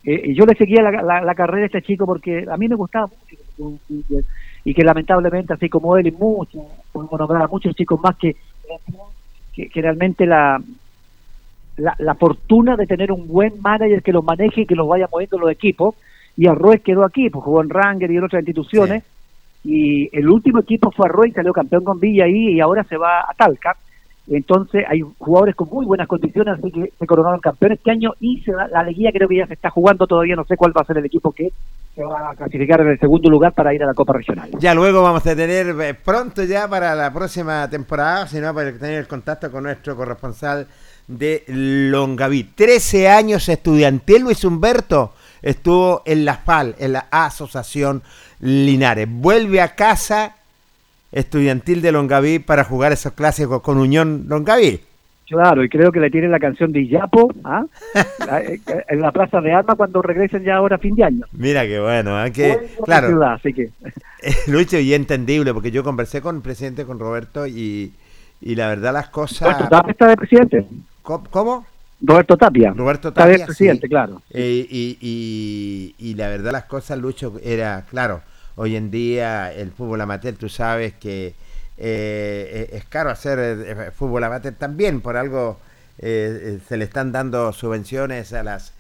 eh, 0.05 0.35
yo 0.35 0.45
le 0.45 0.55
seguía 0.55 0.83
la, 0.83 0.91
la- 1.03 1.23
la 1.23 1.35
carrera 1.35 1.63
a 1.65 1.67
este 1.67 1.83
chico 1.83 2.05
porque 2.07 2.45
a 2.51 2.57
mí 2.57 2.69
me 2.69 2.75
gustaba 2.77 3.07
mucho 3.07 3.79
y 4.67 4.75
que, 4.75 4.83
lamentablemente, 4.83 5.53
así 5.55 5.69
como 5.69 5.97
él 5.97 6.07
y 6.07 6.11
muchos, 6.11 6.63
podemos 6.93 7.19
nombrar 7.21 7.43
a 7.43 7.47
muchos 7.49 7.75
chicos 7.75 8.01
más 8.03 8.17
que, 8.17 8.35
que, 9.53 9.69
que 9.69 9.83
realmente 9.83 10.27
la, 10.27 10.59
la, 11.77 11.95
la 11.99 12.15
fortuna 12.15 12.75
de 12.77 12.87
tener 12.87 13.13
un 13.13 13.29
buen 13.29 13.61
manager 13.61 14.03
que 14.03 14.13
los 14.13 14.25
maneje 14.25 14.63
y 14.63 14.67
que 14.67 14.75
los 14.75 14.89
vaya 14.89 15.09
moviendo 15.11 15.39
los 15.39 15.51
equipos. 15.51 15.95
Y 16.37 16.49
Arroz 16.49 16.81
quedó 16.85 17.05
aquí, 17.05 17.31
pues 17.31 17.45
jugó 17.45 17.63
en 17.63 17.71
Ranger 17.71 18.11
y 18.11 18.17
en 18.17 18.25
otras 18.25 18.41
instituciones. 18.41 19.05
Y 19.65 20.09
el 20.17 20.29
último 20.29 20.61
equipo 20.61 20.91
fue 20.91 21.07
Arroz 21.09 21.29
y 21.29 21.33
salió 21.33 21.53
campeón 21.53 21.85
con 21.85 22.01
Villa 22.01 22.25
ahí 22.25 22.55
y 22.55 22.61
ahora 22.61 22.85
se 22.85 22.97
va 22.97 23.21
a 23.21 23.33
Talca. 23.37 23.77
Entonces 24.27 24.85
hay 24.89 25.03
jugadores 25.19 25.55
con 25.55 25.69
muy 25.69 25.85
buenas 25.85 26.09
condiciones, 26.09 26.59
así 26.59 26.71
que 26.73 26.93
se 26.99 27.07
coronaron 27.07 27.41
campeones 27.41 27.79
este 27.79 27.91
año 27.91 28.13
y 28.21 28.41
se 28.43 28.53
va- 28.53 28.69
la 28.69 28.81
alegría 28.81 29.13
creo 29.13 29.29
que 29.29 29.37
ya 29.37 29.47
se 29.47 29.53
está 29.55 29.69
jugando 29.71 30.07
todavía, 30.07 30.35
no 30.35 30.45
sé 30.47 30.57
cuál 30.57 30.75
va 30.77 30.81
a 30.81 30.85
ser 30.87 30.97
el 30.99 31.05
equipo 31.05 31.31
que 31.33 31.53
se 31.95 32.03
va 32.03 32.31
a 32.31 32.35
clasificar 32.35 32.81
en 32.81 32.89
el 32.89 32.99
segundo 32.99 33.29
lugar 33.29 33.53
para 33.53 33.75
ir 33.75 33.83
a 33.83 33.87
la 33.87 33.95
Copa 33.95 34.15
Regional. 34.15 34.51
Ya 34.59 34.75
luego 34.75 35.03
vamos 35.03 35.27
a 35.27 35.37
tener 35.37 35.69
eh, 35.81 35.95
pronto 35.95 36.43
ya 36.43 36.67
para 36.67 36.95
la 36.95 37.13
próxima 37.13 37.69
temporada, 37.69 38.27
si 38.27 38.41
no, 38.41 38.55
para 38.55 38.73
tener 38.73 38.99
el 39.01 39.07
contacto 39.07 39.51
con 39.51 39.65
nuestro 39.65 39.95
corresponsal 39.95 40.67
de 41.07 41.45
Longaví. 41.49 42.45
13 42.55 43.09
años 43.11 43.47
estudiantil, 43.51 44.23
Luis 44.23 44.43
Humberto 44.43 45.13
estuvo 45.43 46.03
en 46.07 46.25
la 46.25 46.39
FAL, 46.39 46.75
en 46.79 46.95
la 46.95 47.07
Asociación 47.11 48.03
Linares. 48.41 49.07
Vuelve 49.11 49.61
a 49.61 49.75
casa 49.75 50.37
estudiantil 51.15 51.81
de 51.81 51.93
Longaví 51.93 52.39
para 52.41 52.65
jugar 52.65 52.93
esos 52.93 53.13
clásicos 53.13 53.63
con 53.63 53.79
Unión 53.79 54.25
Longaví. 54.29 54.81
Claro, 55.27 55.65
y 55.65 55.71
creo 55.71 55.91
que 55.91 56.01
le 56.01 56.11
tienen 56.11 56.31
la 56.31 56.39
canción 56.39 56.71
de 56.71 56.81
Iyapo 56.81 57.33
¿ah? 57.45 57.65
eh, 58.43 58.61
en 58.89 59.01
la 59.01 59.11
Plaza 59.11 59.41
de 59.41 59.53
Armas 59.53 59.77
cuando 59.77 60.03
regresen 60.03 60.45
ya 60.45 60.57
ahora 60.57 60.77
a 60.77 60.79
fin 60.79 60.95
de 60.95 61.05
año. 61.05 61.25
Mira 61.33 61.65
qué 61.67 61.81
bueno, 61.81 62.23
¿eh? 62.23 62.31
que, 62.31 62.49
Vuelvo 62.49 62.67
a 62.67 62.81
la 62.81 62.85
claro, 62.85 63.09
ciudad, 63.09 63.33
así 63.33 63.53
que 63.55 63.71
Lucho, 64.49 64.79
y 64.79 64.93
entendible, 64.93 65.55
porque 65.55 65.71
yo 65.71 65.83
conversé 65.83 66.21
con 66.21 66.37
el 66.37 66.43
presidente, 66.43 66.85
con 66.85 66.99
Roberto, 66.99 67.47
y, 67.47 67.95
y 68.43 68.55
la 68.55 68.69
verdad 68.69 68.93
las 68.93 69.09
cosas... 69.09 69.49
Roberto 69.49 69.69
Tapia 69.71 69.93
está 69.93 70.09
de 70.09 70.17
presidente. 70.17 70.67
¿Cómo? 71.03 71.67
Roberto 72.03 72.37
Tapia. 72.37 72.75
Roberto 72.77 73.09
Está 73.09 73.25
de 73.27 73.33
Tapia, 73.33 73.47
presidente, 73.47 73.87
sí. 73.87 73.89
claro. 73.89 74.21
Eh, 74.31 74.67
y, 74.69 74.99
y- 75.01 75.95
y 76.11 76.15
la 76.17 76.29
verdad 76.29 76.53
las 76.53 76.65
cosas, 76.65 76.99
Lucho, 76.99 77.35
era, 77.43 77.85
claro, 77.89 78.21
hoy 78.57 78.77
en 78.77 78.91
día 78.91 79.53
el 79.53 79.71
fútbol 79.73 80.01
amateur, 80.01 80.35
tú 80.35 80.49
sabes 80.49 80.95
que 80.95 81.35
eh, 81.77 82.71
es 82.73 82.85
caro 82.85 83.11
hacer 83.11 83.39
eh, 83.41 83.91
fútbol 83.91 84.25
amateur 84.25 84.55
también, 84.55 85.01
por 85.01 85.17
algo 85.17 85.59
eh, 85.99 86.57
eh, 86.57 86.59
se 86.69 86.77
le 86.77 86.85
están 86.85 87.13
dando 87.13 87.53
subvenciones 87.53 88.33
a 88.33 88.43
las 88.43 88.73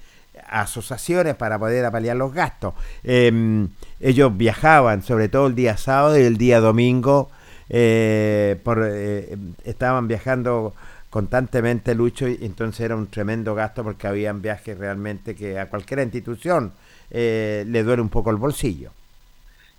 asociaciones 0.49 1.37
para 1.37 1.59
poder 1.59 1.85
apalear 1.85 2.17
los 2.17 2.33
gastos. 2.33 2.75
Eh, 3.05 3.67
ellos 4.01 4.37
viajaban, 4.37 5.03
sobre 5.03 5.29
todo 5.29 5.47
el 5.47 5.55
día 5.55 5.77
sábado 5.77 6.19
y 6.19 6.23
el 6.23 6.37
día 6.37 6.61
domingo, 6.61 7.31
eh, 7.69 8.61
por, 8.63 8.85
eh, 8.85 9.37
estaban 9.65 10.09
viajando 10.09 10.75
constantemente 11.09 11.95
Lucho 11.95 12.29
y 12.29 12.39
entonces 12.43 12.81
era 12.81 12.97
un 12.97 13.07
tremendo 13.07 13.55
gasto 13.55 13.85
porque 13.85 14.09
habían 14.09 14.43
viajes 14.43 14.77
realmente 14.77 15.37
que 15.37 15.59
a 15.59 15.69
cualquier 15.69 16.01
institución 16.01 16.73
eh, 17.11 17.65
le 17.69 17.85
duele 17.85 18.03
un 18.03 18.09
poco 18.09 18.31
el 18.31 18.37
bolsillo. 18.37 18.91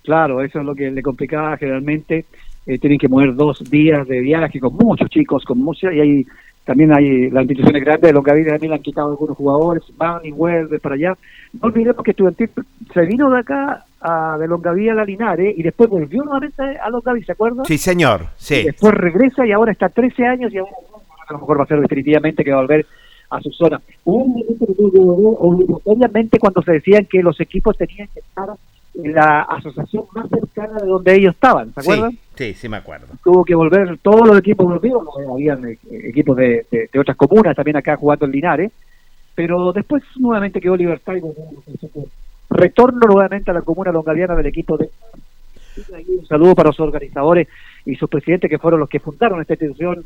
Claro, 0.06 0.40
eso 0.40 0.60
es 0.60 0.64
lo 0.64 0.74
que 0.74 0.88
le 0.88 1.02
complicaba 1.02 1.56
generalmente. 1.56 2.26
Eh, 2.64 2.78
tienen 2.78 2.98
que 2.98 3.08
mover 3.08 3.34
dos 3.34 3.58
días 3.68 4.06
de 4.06 4.20
viaje 4.20 4.60
con 4.60 4.74
muchos 4.74 5.10
chicos, 5.10 5.44
con 5.44 5.58
muchos, 5.58 5.92
y 5.92 6.00
hay 6.00 6.26
también 6.64 6.92
hay 6.92 7.30
las 7.30 7.42
instituciones 7.42 7.84
grandes 7.84 8.08
de 8.08 8.12
Longaví 8.12 8.44
también 8.44 8.70
le 8.70 8.76
han 8.76 8.82
quitado 8.82 9.10
algunos 9.10 9.36
jugadores, 9.36 9.82
van 9.96 10.24
y 10.24 10.30
vuelven 10.30 10.80
para 10.80 10.94
allá. 10.94 11.14
No 11.52 11.60
olvidemos 11.68 12.02
que 12.04 12.10
Estudiantil 12.12 12.50
se 12.92 13.00
vino 13.02 13.30
de 13.30 13.38
acá 13.40 13.84
a, 14.00 14.36
de 14.38 14.48
Longaví 14.48 14.88
a 14.88 14.94
la 14.94 15.04
Linares 15.04 15.56
y 15.56 15.62
después 15.62 15.90
volvió 15.90 16.22
nuevamente 16.22 16.62
a 16.62 16.88
Longaví, 16.90 17.22
¿se 17.22 17.32
acuerdan? 17.32 17.64
Sí, 17.66 17.78
señor, 17.78 18.26
sí. 18.36 18.56
Y 18.56 18.64
después 18.64 18.94
regresa 18.94 19.46
y 19.46 19.52
ahora 19.52 19.72
está 19.72 19.88
13 19.88 20.24
años 20.24 20.52
y 20.52 20.58
ahora 20.58 20.72
a 21.28 21.32
lo 21.32 21.38
mejor 21.40 21.60
va 21.60 21.64
a 21.64 21.66
ser 21.66 21.80
definitivamente 21.80 22.44
que 22.44 22.50
va 22.50 22.58
a 22.58 22.62
volver 22.62 22.86
a 23.30 23.40
su 23.40 23.50
zona. 23.50 23.80
Hubo 24.04 24.24
un 24.24 24.30
momento 24.30 24.66
que 24.66 24.74
obligatoriamente 24.78 26.38
cuando 26.38 26.62
se 26.62 26.72
decían 26.72 27.06
que 27.10 27.22
los 27.22 27.40
equipos 27.40 27.76
tenían 27.76 28.08
que 28.12 28.20
estar 28.20 28.48
la 29.04 29.42
asociación 29.42 30.04
más 30.14 30.28
cercana 30.28 30.78
de 30.80 30.86
donde 30.86 31.14
ellos 31.14 31.34
estaban, 31.34 31.72
¿se 31.74 31.80
acuerdan? 31.80 32.12
Sí, 32.12 32.18
sí, 32.34 32.54
sí 32.54 32.68
me 32.68 32.78
acuerdo. 32.78 33.06
Tuvo 33.22 33.44
que 33.44 33.54
volver 33.54 33.98
todos 33.98 34.26
los 34.26 34.38
equipos 34.38 34.66
volvieron, 34.66 35.04
habían 35.30 35.64
eh, 35.66 35.78
equipos 35.90 36.36
de, 36.36 36.66
de- 36.70 36.88
de 36.92 36.98
otras 37.00 37.16
comunas 37.16 37.54
también 37.54 37.76
acá 37.76 37.96
jugando 37.96 38.24
en 38.26 38.32
Linares, 38.32 38.72
pero 39.34 39.72
después 39.72 40.02
nuevamente 40.18 40.60
quedó 40.60 40.76
Libertad 40.76 41.14
y 41.14 41.20
volvió. 41.20 41.44
retorno 42.48 43.06
nuevamente 43.06 43.50
a 43.50 43.54
la 43.54 43.62
comuna 43.62 43.92
longaviana 43.92 44.34
del 44.34 44.46
equipo 44.46 44.76
de 44.78 44.88
un 46.08 46.26
saludo 46.26 46.54
para 46.54 46.68
los 46.70 46.80
organizadores 46.80 47.48
y 47.84 47.96
sus 47.96 48.08
presidentes 48.08 48.48
que 48.48 48.58
fueron 48.58 48.80
los 48.80 48.88
que 48.88 48.98
fundaron 49.00 49.42
esta 49.42 49.52
institución, 49.54 50.04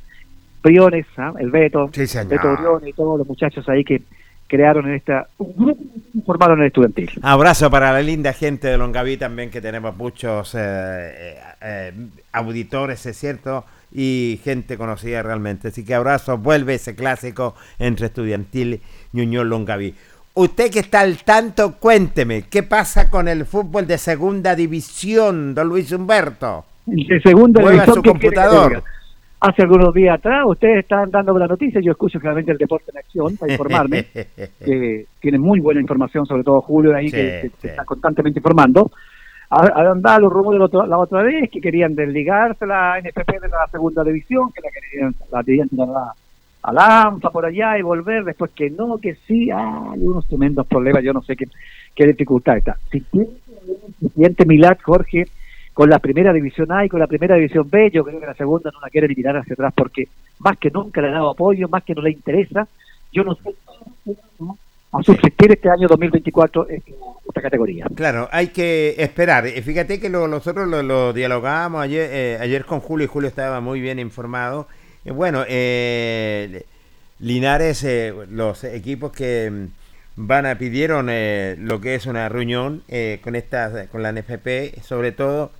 Briones, 0.62 1.06
¿ah? 1.16 1.32
el 1.38 1.50
Beto, 1.50 1.88
Beto 2.28 2.56
Briones 2.56 2.88
y 2.88 2.92
todos 2.92 3.18
los 3.18 3.26
muchachos 3.26 3.68
ahí 3.68 3.84
que 3.84 4.02
crearon 4.50 4.88
en 4.88 4.96
esta, 4.96 5.28
un 5.38 5.54
grupo 5.56 5.82
que 6.12 6.20
formaron 6.26 6.60
el 6.60 6.66
estudiantil. 6.66 7.10
Abrazo 7.22 7.70
para 7.70 7.92
la 7.92 8.02
linda 8.02 8.32
gente 8.32 8.66
de 8.66 8.76
Longaví 8.76 9.16
también, 9.16 9.48
que 9.48 9.60
tenemos 9.60 9.96
muchos 9.96 10.54
eh, 10.54 10.58
eh, 10.58 11.36
eh, 11.62 11.92
auditores, 12.32 13.06
es 13.06 13.16
cierto, 13.16 13.64
y 13.92 14.40
gente 14.42 14.76
conocida 14.76 15.22
realmente. 15.22 15.68
Así 15.68 15.84
que 15.84 15.94
abrazo, 15.94 16.36
vuelve 16.36 16.74
ese 16.74 16.96
clásico 16.96 17.54
entre 17.78 18.06
Estudiantil 18.06 18.80
y 19.12 19.20
Unión 19.20 19.48
Longaví. 19.48 19.94
Usted 20.34 20.70
que 20.70 20.80
está 20.80 21.00
al 21.00 21.18
tanto, 21.18 21.76
cuénteme, 21.76 22.42
¿qué 22.42 22.62
pasa 22.62 23.08
con 23.08 23.28
el 23.28 23.46
fútbol 23.46 23.86
de 23.86 23.98
segunda 23.98 24.54
división, 24.56 25.54
don 25.54 25.68
Luis 25.68 25.92
Humberto? 25.92 26.64
De 26.86 27.20
segunda 27.20 27.62
división, 27.62 27.94
su 27.94 28.02
¿qué 28.02 28.10
quiere 28.12 28.20
que 28.20 28.26
computador. 28.26 28.68
diga? 28.70 28.84
Hace 29.40 29.62
algunos 29.62 29.94
días 29.94 30.18
atrás, 30.18 30.42
ustedes 30.46 30.80
están 30.80 31.10
dando 31.10 31.36
la 31.38 31.46
noticia, 31.46 31.80
yo 31.80 31.92
escucho 31.92 32.20
claramente 32.20 32.52
el 32.52 32.58
Deporte 32.58 32.90
en 32.92 32.98
Acción 32.98 33.36
para 33.38 33.52
informarme, 33.52 34.04
que 34.64 35.06
tiene 35.18 35.38
muy 35.38 35.60
buena 35.60 35.80
información, 35.80 36.26
sobre 36.26 36.42
todo 36.44 36.60
Julio 36.60 36.94
ahí, 36.94 37.08
Sí, 37.08 37.16
que, 37.16 37.40
que 37.42 37.50
sí. 37.60 37.68
está 37.68 37.84
constantemente 37.84 38.38
informando. 38.38 38.90
Andaban 39.48 40.22
los 40.22 40.32
rumores 40.32 40.60
la 40.72 40.98
otra, 40.98 41.22
vez 41.22 41.50
que 41.50 41.60
querían 41.60 41.94
desligarse 41.94 42.66
la 42.66 43.00
NFP 43.00 43.40
de 43.40 43.48
la 43.48 43.66
segunda 43.70 44.04
división, 44.04 44.52
que 44.52 44.60
la 44.60 44.68
querían, 44.70 45.14
la 45.32 45.42
querían 45.42 45.68
tirar 45.68 45.88
a 45.88 46.12
a 46.62 46.72
la 46.72 47.02
ANFA 47.02 47.30
por 47.30 47.46
allá 47.46 47.78
y 47.78 47.82
volver, 47.82 48.24
después 48.24 48.50
que 48.54 48.70
no, 48.70 48.98
que 48.98 49.14
sí, 49.26 49.50
ah, 49.50 49.92
hay 49.92 50.00
unos 50.02 50.26
tremendos 50.26 50.66
problemas, 50.66 51.02
yo 51.02 51.12
no 51.12 51.22
sé 51.22 51.34
qué, 51.36 51.46
qué 51.94 52.06
dificultad 52.06 52.58
está. 52.58 52.76
Si 52.90 53.00
tiene 53.00 53.28
el 54.02 54.10
siguiente 54.10 54.44
Milad, 54.44 54.76
Jorge, 54.82 55.24
con 55.80 55.88
la 55.88 55.98
primera 55.98 56.30
división 56.34 56.70
A 56.72 56.84
y 56.84 56.90
con 56.90 57.00
la 57.00 57.06
primera 57.06 57.36
división 57.36 57.70
B, 57.70 57.90
yo 57.90 58.04
creo 58.04 58.20
que 58.20 58.26
la 58.26 58.34
segunda 58.34 58.70
no 58.70 58.80
la 58.82 58.90
quiere 58.90 59.06
eliminar 59.06 59.38
hacia 59.38 59.54
atrás 59.54 59.72
porque 59.74 60.08
más 60.38 60.58
que 60.58 60.70
nunca 60.70 61.00
le 61.00 61.08
ha 61.08 61.12
dado 61.12 61.30
apoyo, 61.30 61.70
más 61.70 61.82
que 61.84 61.94
no 61.94 62.02
le 62.02 62.10
interesa, 62.10 62.68
yo 63.10 63.24
no 63.24 63.34
sé 63.36 63.54
a 64.92 65.02
subsistir 65.02 65.52
este 65.52 65.70
año 65.70 65.88
2024 65.88 66.68
en 66.68 66.82
esta 67.26 67.40
categoría. 67.40 67.86
Claro, 67.94 68.28
hay 68.30 68.48
que 68.48 68.94
esperar. 68.98 69.46
Fíjate 69.46 69.98
que 69.98 70.10
lo- 70.10 70.28
nosotros 70.28 70.68
lo, 70.68 70.82
lo 70.82 71.14
dialogábamos 71.14 71.80
ayer, 71.80 72.10
eh, 72.12 72.38
ayer 72.42 72.66
con 72.66 72.80
Julio 72.80 73.06
y 73.06 73.08
Julio 73.08 73.28
estaba 73.30 73.62
muy 73.62 73.80
bien 73.80 73.98
informado. 73.98 74.68
Eh, 75.06 75.12
bueno, 75.12 75.44
eh, 75.48 76.62
Linares, 77.20 77.84
eh, 77.84 78.12
los 78.30 78.64
equipos 78.64 79.12
que 79.12 79.50
mm, 79.50 79.64
van 80.16 80.44
a 80.44 80.56
pidieron 80.58 81.06
lo 81.06 81.80
que 81.80 81.94
es 81.94 82.04
una 82.04 82.28
reunión 82.28 82.82
con 83.22 83.34
esta, 83.34 83.86
con 83.86 84.02
la 84.02 84.12
NFP, 84.12 84.82
sobre 84.82 85.12
todo, 85.12 85.52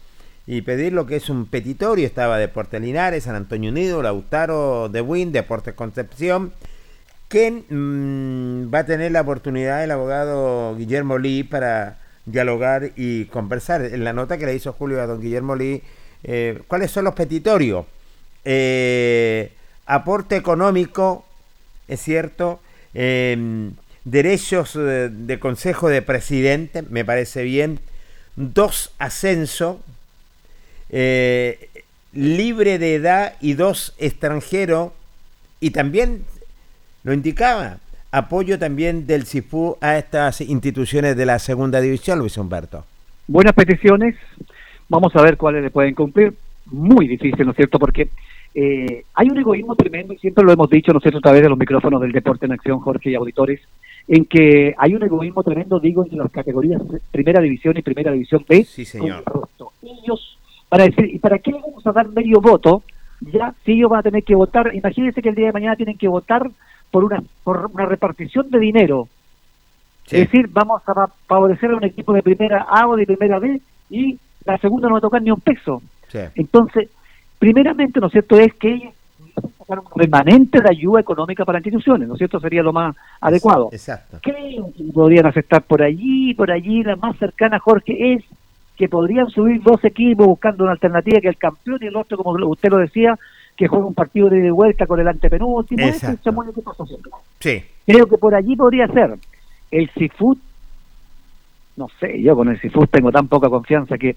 y 0.51 0.63
pedir 0.63 0.93
lo 0.93 1.07
que 1.07 1.15
es 1.15 1.31
un 1.31 1.47
petitorio. 1.47 2.05
Estaba 2.05 2.37
Deportes 2.37 2.81
Linares, 2.81 3.23
San 3.23 3.37
Antonio 3.37 3.71
Unido, 3.71 4.03
Lautaro 4.03 4.89
de 4.89 5.01
Win, 5.01 5.31
Deportes 5.31 5.75
Concepción. 5.75 6.53
que 7.29 7.53
mm, 7.69 8.75
va 8.75 8.81
a 8.81 8.87
tener 8.87 9.13
la 9.13 9.21
oportunidad 9.21 9.85
el 9.85 9.93
abogado 9.93 10.75
Guillermo 10.75 11.19
Lee 11.19 11.45
para 11.45 11.99
dialogar 12.27 12.91
y 12.97 13.27
conversar. 13.27 13.85
En 13.85 14.03
la 14.03 14.13
nota 14.13 14.39
que 14.39 14.47
le 14.47 14.57
hizo 14.57 14.73
Julio 14.73 15.01
a 15.01 15.07
don 15.07 15.21
Guillermo 15.21 15.55
Lee, 15.55 15.85
eh, 16.25 16.61
¿cuáles 16.67 16.91
son 16.91 17.05
los 17.05 17.15
petitorios? 17.15 17.87
Eh, 18.45 19.53
aporte 19.87 20.35
económico, 20.35 21.25
es 21.87 22.03
cierto, 22.03 22.59
eh, 22.93 23.71
derechos 24.03 24.75
eh, 24.75 25.11
de 25.13 25.39
consejo 25.39 25.89
de 25.89 26.03
presidente, 26.03 26.83
me 26.83 27.05
parece 27.05 27.45
bien, 27.45 27.79
dos 28.35 28.93
ascensos, 28.99 29.77
eh, 30.91 31.71
libre 32.13 32.79
de 32.79 32.95
edad 32.95 33.35
y 33.41 33.55
dos 33.55 33.95
extranjeros, 33.99 34.93
y 35.61 35.71
también 35.71 36.25
lo 37.05 37.13
indicaba, 37.13 37.79
apoyo 38.13 38.59
también 38.59 39.07
del 39.07 39.27
CIFU 39.27 39.77
a 39.81 39.99
estas 39.99 40.41
instituciones 40.41 41.17
de 41.17 41.27
la 41.27 41.39
segunda 41.39 41.81
división, 41.81 42.19
Luis 42.19 42.37
Humberto. 42.37 42.85
Buenas 43.27 43.53
peticiones, 43.53 44.17
vamos 44.89 45.15
a 45.15 45.23
ver 45.23 45.37
cuáles 45.37 45.63
le 45.63 45.71
pueden 45.71 45.95
cumplir. 45.95 46.35
Muy 46.67 47.09
difícil, 47.09 47.45
¿no 47.45 47.51
es 47.51 47.57
cierto? 47.57 47.79
Porque 47.79 48.11
eh, 48.55 49.05
hay 49.15 49.29
un 49.29 49.39
egoísmo 49.39 49.75
tremendo, 49.77 50.13
y 50.13 50.19
siempre 50.19 50.45
lo 50.45 50.53
hemos 50.53 50.69
dicho, 50.71 50.93
¿no 50.93 50.99
es 50.99 51.03
cierto?, 51.03 51.19
a 51.19 51.23
través 51.23 51.43
de 51.43 51.49
los 51.49 51.59
micrófonos 51.59 52.01
del 52.01 52.13
Deporte 52.13 52.47
en 52.47 52.53
Acción, 52.53 52.81
Jorge 52.81 53.11
y 53.11 53.15
auditores, 53.15 53.61
en 54.09 54.25
que 54.25 54.75
hay 54.77 54.95
un 54.95 55.03
egoísmo 55.03 55.43
tremendo, 55.43 55.79
digo, 55.79 56.03
entre 56.03 56.19
las 56.19 56.31
categorías 56.31 56.83
Primera 57.13 57.41
División 57.41 57.77
y 57.77 57.83
Primera 57.83 58.13
División 58.13 58.45
B. 58.49 58.65
Sí, 58.65 58.85
señor. 58.85 59.25
Ellos 59.83 60.39
van 60.71 60.81
a 60.81 60.85
decir, 60.85 61.07
¿y 61.15 61.19
para 61.19 61.39
qué 61.39 61.53
le 61.53 61.61
vamos 61.61 61.87
a 61.87 61.93
dar 61.93 62.09
medio 62.09 62.41
voto? 62.41 62.83
Ya, 63.21 63.55
si 63.65 63.73
ellos 63.73 63.91
van 63.91 64.01
a 64.01 64.05
tener 64.05 64.25
que 64.25 64.35
votar, 64.35 64.75
imagínense 64.75 65.21
que 65.21 65.29
el 65.29 65.35
día 65.35 65.47
de 65.47 65.53
mañana 65.53 65.77
tienen 65.77 65.99
que 65.99 66.09
votar 66.09 66.51
por 66.91 67.05
una, 67.05 67.23
por 67.45 67.71
una 67.73 67.87
repartición 67.87 68.51
de 68.51 68.59
dinero. 68.59 69.09
Es 70.07 70.21
decir, 70.31 70.49
vamos 70.51 70.83
a 70.87 70.95
fa- 70.95 71.13
favorecer 71.27 71.71
a 71.71 71.77
un 71.77 71.85
equipo 71.85 72.13
de 72.13 72.23
primera 72.23 72.63
A 72.69 72.89
o 72.89 72.97
de 72.97 73.07
primera 73.07 73.39
B 73.39 73.61
y 73.91 74.19
la 74.45 74.59
segunda 74.59 74.89
no 74.89 74.95
va 74.95 74.99
a 74.99 75.03
tocar 75.03 75.23
ni 75.23 75.31
un 75.31 75.41
peso. 75.41 75.83
Entonces, 76.35 76.89
primeramente, 77.39 78.01
¿no 78.01 78.07
es 78.07 78.13
cierto?, 78.13 78.37
es 78.39 78.55
que 78.55 78.75
ellos 78.75 78.95
un 79.69 79.79
remanente 79.95 80.61
de 80.61 80.69
ayuda 80.69 80.99
económica 81.01 81.45
para 81.45 81.59
instituciones, 81.59 82.09
¿no 82.09 82.15
es 82.15 82.19
cierto?, 82.19 82.41
sería 82.41 82.63
lo 82.63 82.73
más 82.73 82.97
adecuado. 83.21 83.69
Exacto. 83.71 84.19
Creo 84.21 84.73
que 84.77 84.83
podrían 84.93 85.27
aceptar 85.27 85.63
por 85.63 85.81
allí, 85.81 86.35
por 86.35 86.51
allí, 86.51 86.83
la 86.83 86.97
más 86.97 87.17
cercana, 87.19 87.61
Jorge, 87.61 88.15
es 88.15 88.25
que 88.81 88.89
podrían 88.89 89.29
subir 89.29 89.63
dos 89.63 89.85
equipos 89.85 90.27
buscando 90.27 90.65
una 90.65 90.73
alternativa 90.73 91.21
que 91.21 91.29
el 91.29 91.37
campeón 91.37 91.77
y 91.83 91.89
el 91.89 91.97
otro, 91.97 92.17
como 92.17 92.33
usted 92.49 92.71
lo 92.71 92.79
decía, 92.79 93.15
que 93.55 93.69
juega 93.69 93.85
un 93.85 93.93
partido 93.93 94.31
de 94.31 94.51
vuelta 94.51 94.87
con 94.87 94.99
el 94.99 95.07
antepenúltimo. 95.07 95.85
Exacto. 95.85 96.31
es. 96.31 96.99
Sí. 97.41 97.63
Creo 97.85 98.07
que 98.07 98.17
por 98.17 98.35
allí 98.35 98.57
podría 98.57 98.87
ser. 98.87 99.19
El 99.71 99.91
Seafood, 99.91 100.39
no 101.77 101.89
sé, 102.01 102.23
yo 102.23 102.35
con 102.35 102.49
el 102.49 102.59
Seafood 102.59 102.89
tengo 102.89 103.13
tan 103.13 103.29
poca 103.29 103.51
confianza 103.51 103.99
que 103.99 104.17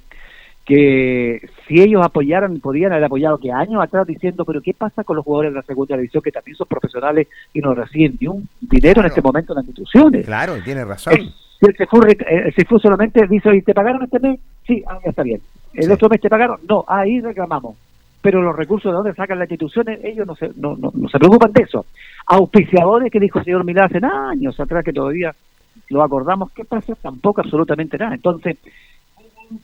que 0.64 1.50
si 1.68 1.82
ellos 1.82 2.02
apoyaran, 2.06 2.62
podrían 2.62 2.94
haber 2.94 3.04
apoyado 3.04 3.38
que 3.38 3.52
años 3.52 3.84
atrás 3.84 4.08
diciendo, 4.08 4.46
pero 4.46 4.62
¿qué 4.62 4.74
pasa 4.74 5.04
con 5.04 5.18
los 5.18 5.26
jugadores 5.26 5.52
de 5.52 5.58
la 5.58 5.66
segunda 5.66 5.98
división 5.98 6.24
que 6.24 6.32
también 6.32 6.56
son 6.56 6.68
profesionales 6.68 7.28
y 7.54 7.60
no 7.60 7.76
reciben 7.76 8.18
ni 8.18 8.28
un 8.28 8.48
dinero 8.62 9.02
en 9.02 9.08
este 9.08 9.22
momento 9.22 9.52
en 9.52 9.58
las 9.58 9.66
instituciones? 9.66 10.26
Claro, 10.26 10.56
tiene 10.64 10.86
razón. 10.86 11.34
Si 11.72 11.84
el 11.84 11.88
rec- 11.88 12.26
eh, 12.28 12.54
el 12.56 12.80
solamente 12.82 13.26
dice, 13.28 13.56
¿y 13.56 13.62
te 13.62 13.74
pagaron 13.74 14.04
este 14.04 14.20
mes? 14.20 14.40
Sí, 14.68 14.84
ah, 14.88 15.00
ya 15.04 15.10
está 15.10 15.24
bien. 15.24 15.42
¿El 15.74 15.92
otro 15.92 16.10
mes 16.10 16.22
te 16.22 16.30
pagaron? 16.30 16.60
No, 16.68 16.84
ahí 16.88 17.22
reclamamos. 17.22 17.76
Pero 18.22 18.42
los 18.42 18.56
recursos 18.56 18.92
de 18.92 18.96
dónde 18.96 19.14
sacan 19.14 19.38
las 19.40 19.50
instituciones, 19.50 20.00
ellos 20.04 20.26
no 20.26 20.36
se, 20.36 20.50
no, 20.56 20.76
no, 20.78 20.92
no 20.94 21.10
se 21.10 21.20
preocupan 21.20 21.52
de 21.52 21.64
eso. 21.64 21.86
Auspiciadores 22.28 23.12
que 23.12 23.20
dijo 23.20 23.40
el 23.40 23.46
señor 23.46 23.66
Milán 23.66 23.86
hace 23.86 24.00
años 24.06 24.60
atrás 24.60 24.84
que 24.86 24.94
todavía 24.94 25.34
lo 25.90 26.04
acordamos, 26.04 26.52
¿qué 26.54 26.64
pasa? 26.64 26.96
Tampoco 26.96 27.42
absolutamente 27.42 27.98
nada. 27.98 28.16
Entonces, 28.16 28.58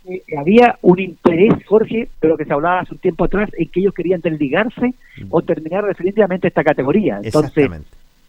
eh, 0.06 0.22
había 0.38 0.78
un 0.82 1.00
interés, 1.00 1.54
Jorge, 1.66 2.10
de 2.22 2.28
lo 2.28 2.36
que 2.38 2.46
se 2.46 2.54
hablaba 2.54 2.82
hace 2.82 2.94
un 2.94 3.00
tiempo 3.00 3.24
atrás, 3.26 3.50
en 3.58 3.70
que 3.70 3.80
ellos 3.80 3.94
querían 3.94 4.20
desligarse 4.22 4.94
o 5.30 5.42
terminar 5.42 5.86
definitivamente 5.86 6.50
esta 6.50 6.64
categoría. 6.64 7.20
Entonces, 7.24 7.70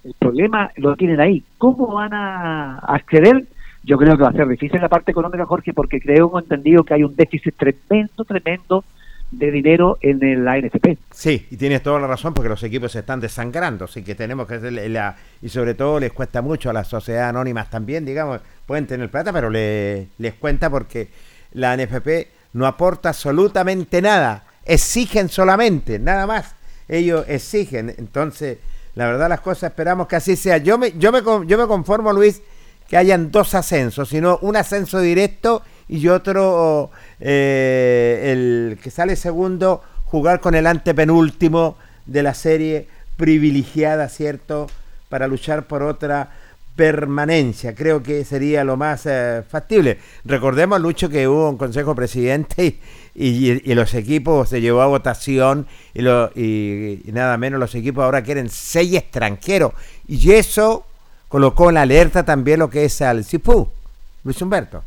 el 0.04 0.14
problema 0.18 0.70
lo 0.76 0.94
tienen 0.96 1.20
ahí. 1.20 1.42
¿Cómo 1.58 1.88
van 1.88 2.14
a 2.14 2.78
acceder? 2.78 3.44
Yo 3.82 3.96
creo 3.96 4.16
que 4.16 4.22
va 4.22 4.28
a 4.28 4.32
ser 4.32 4.46
difícil 4.48 4.80
la 4.80 4.88
parte 4.88 5.10
económica, 5.10 5.46
Jorge, 5.46 5.72
porque 5.72 6.00
creo 6.00 6.38
entendido 6.38 6.84
que 6.84 6.94
hay 6.94 7.02
un 7.02 7.16
déficit 7.16 7.54
tremendo, 7.56 8.24
tremendo 8.24 8.84
de 9.30 9.50
dinero 9.50 9.96
en 10.02 10.22
el- 10.24 10.44
la 10.44 10.58
NFP. 10.58 10.98
Sí, 11.12 11.46
y 11.50 11.56
tienes 11.56 11.82
toda 11.82 12.00
la 12.00 12.06
razón 12.08 12.34
porque 12.34 12.48
los 12.48 12.62
equipos 12.64 12.92
se 12.92 12.98
están 12.98 13.20
desangrando, 13.20 13.84
así 13.86 14.02
que 14.02 14.14
tenemos 14.14 14.46
que 14.48 14.54
hacer 14.54 14.72
la... 14.72 15.16
Y 15.40 15.48
sobre 15.48 15.74
todo 15.74 16.00
les 16.00 16.12
cuesta 16.12 16.42
mucho 16.42 16.68
a 16.68 16.72
las 16.72 16.88
sociedades 16.88 17.30
anónimas 17.30 17.70
también, 17.70 18.04
digamos, 18.04 18.40
pueden 18.66 18.86
tener 18.86 19.08
plata, 19.10 19.32
pero 19.32 19.48
le- 19.48 20.08
les 20.18 20.34
cuenta 20.34 20.68
porque 20.68 21.08
la 21.52 21.74
NFP 21.76 22.28
no 22.54 22.66
aporta 22.66 23.10
absolutamente 23.10 24.02
nada, 24.02 24.44
exigen 24.64 25.28
solamente, 25.28 25.98
nada 25.98 26.26
más. 26.26 26.54
Ellos 26.88 27.24
exigen, 27.28 27.94
entonces, 27.98 28.58
la 28.96 29.06
verdad 29.06 29.28
las 29.28 29.40
cosas 29.40 29.70
esperamos 29.70 30.08
que 30.08 30.16
así 30.16 30.34
sea. 30.34 30.58
Yo 30.58 30.76
me, 30.76 30.92
yo 30.98 31.12
me, 31.12 31.20
yo 31.46 31.56
me 31.56 31.66
conformo, 31.68 32.12
Luis, 32.12 32.42
que 32.90 32.96
hayan 32.96 33.30
dos 33.30 33.54
ascensos, 33.54 34.08
sino 34.08 34.38
un 34.42 34.56
ascenso 34.56 35.00
directo 35.00 35.62
y 35.88 36.08
otro, 36.08 36.90
eh, 37.20 38.32
el 38.32 38.78
que 38.82 38.90
sale 38.90 39.14
segundo, 39.14 39.80
jugar 40.06 40.40
con 40.40 40.56
el 40.56 40.66
antepenúltimo 40.66 41.76
de 42.06 42.24
la 42.24 42.34
serie 42.34 42.88
privilegiada, 43.16 44.08
¿cierto? 44.08 44.66
Para 45.08 45.28
luchar 45.28 45.68
por 45.68 45.84
otra 45.84 46.30
permanencia. 46.74 47.76
Creo 47.76 48.02
que 48.02 48.24
sería 48.24 48.64
lo 48.64 48.76
más 48.76 49.06
eh, 49.06 49.44
factible. 49.48 49.98
Recordemos, 50.24 50.80
Lucho, 50.80 51.08
que 51.08 51.28
hubo 51.28 51.48
un 51.48 51.58
consejo 51.58 51.94
presidente 51.94 52.80
y, 53.14 53.72
los 53.72 53.94
equipos 53.94 54.48
se 54.48 54.60
llevó 54.60 54.82
a 54.82 54.86
votación 54.86 55.68
y 55.94 56.02
nada 57.12 57.36
menos 57.38 57.60
los 57.60 57.74
equipos 57.76 58.02
ahora 58.02 58.24
quieren 58.24 58.48
seis 58.48 58.94
extranjeros. 58.94 59.74
Y 60.08 60.32
eso 60.32 60.86
colocó 61.30 61.68
en 61.68 61.76
la 61.76 61.82
alerta 61.82 62.24
también 62.24 62.58
lo 62.58 62.68
que 62.68 62.84
es 62.84 63.00
al 63.00 63.24
CIPU, 63.24 63.68
Luis 64.24 64.42
Humberto. 64.42 64.82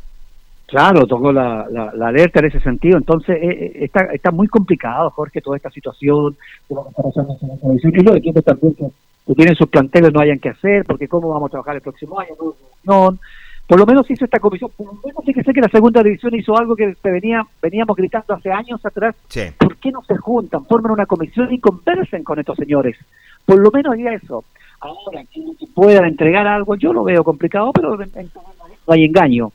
Claro, 0.66 1.06
tocó 1.06 1.32
la, 1.32 1.66
la, 1.70 2.08
alerta 2.08 2.40
en 2.40 2.46
ese 2.46 2.60
sentido. 2.60 2.98
Entonces, 2.98 3.36
eh, 3.40 3.48
eh, 3.48 3.72
está, 3.84 4.00
está 4.12 4.30
muy 4.30 4.46
complicado, 4.48 5.10
Jorge, 5.10 5.40
toda 5.40 5.56
esta 5.56 5.70
situación. 5.70 6.36
Y 6.68 8.02
los 8.02 8.16
equipos 8.16 8.44
también 8.44 8.74
que, 8.74 9.34
tienen 9.34 9.54
sus 9.54 9.68
planteles 9.68 10.12
no 10.12 10.20
hayan 10.20 10.38
que 10.38 10.50
hacer, 10.50 10.84
porque 10.84 11.08
cómo 11.08 11.30
vamos 11.30 11.48
a 11.48 11.52
trabajar 11.52 11.76
el 11.76 11.80
próximo 11.80 12.20
año, 12.20 12.34
no. 12.84 13.18
Por 13.66 13.78
lo 13.78 13.86
menos 13.86 14.10
hizo 14.10 14.24
esta 14.24 14.38
comisión. 14.38 14.70
Por 14.76 14.86
lo 14.86 14.92
menos 15.04 15.24
fíjese 15.24 15.52
que 15.52 15.60
la 15.60 15.68
segunda 15.68 16.02
división 16.02 16.34
hizo 16.34 16.56
algo 16.56 16.76
que 16.76 16.94
se 16.94 17.10
venía, 17.10 17.42
veníamos 17.62 17.96
gritando 17.96 18.34
hace 18.34 18.50
años 18.52 18.84
atrás. 18.84 19.14
Sí. 19.28 19.40
¿Por 19.58 19.76
qué 19.76 19.90
no 19.90 20.02
se 20.02 20.16
juntan, 20.18 20.64
forman 20.66 20.92
una 20.92 21.06
comisión 21.06 21.52
y 21.52 21.58
conversen 21.60 22.22
con 22.24 22.38
estos 22.38 22.56
señores? 22.56 22.96
Por 23.46 23.58
lo 23.58 23.70
menos 23.70 23.96
ya 23.98 24.10
eso. 24.12 24.44
Ahora, 24.80 25.22
que 25.32 25.40
que 25.58 25.66
puedan 25.74 26.04
entregar 26.04 26.46
algo, 26.46 26.74
yo 26.76 26.92
lo 26.92 27.04
veo 27.04 27.24
complicado, 27.24 27.72
pero 27.72 27.94
en- 28.02 28.10
en- 28.16 28.30
no 28.86 28.92
hay 28.92 29.04
engaño. 29.04 29.50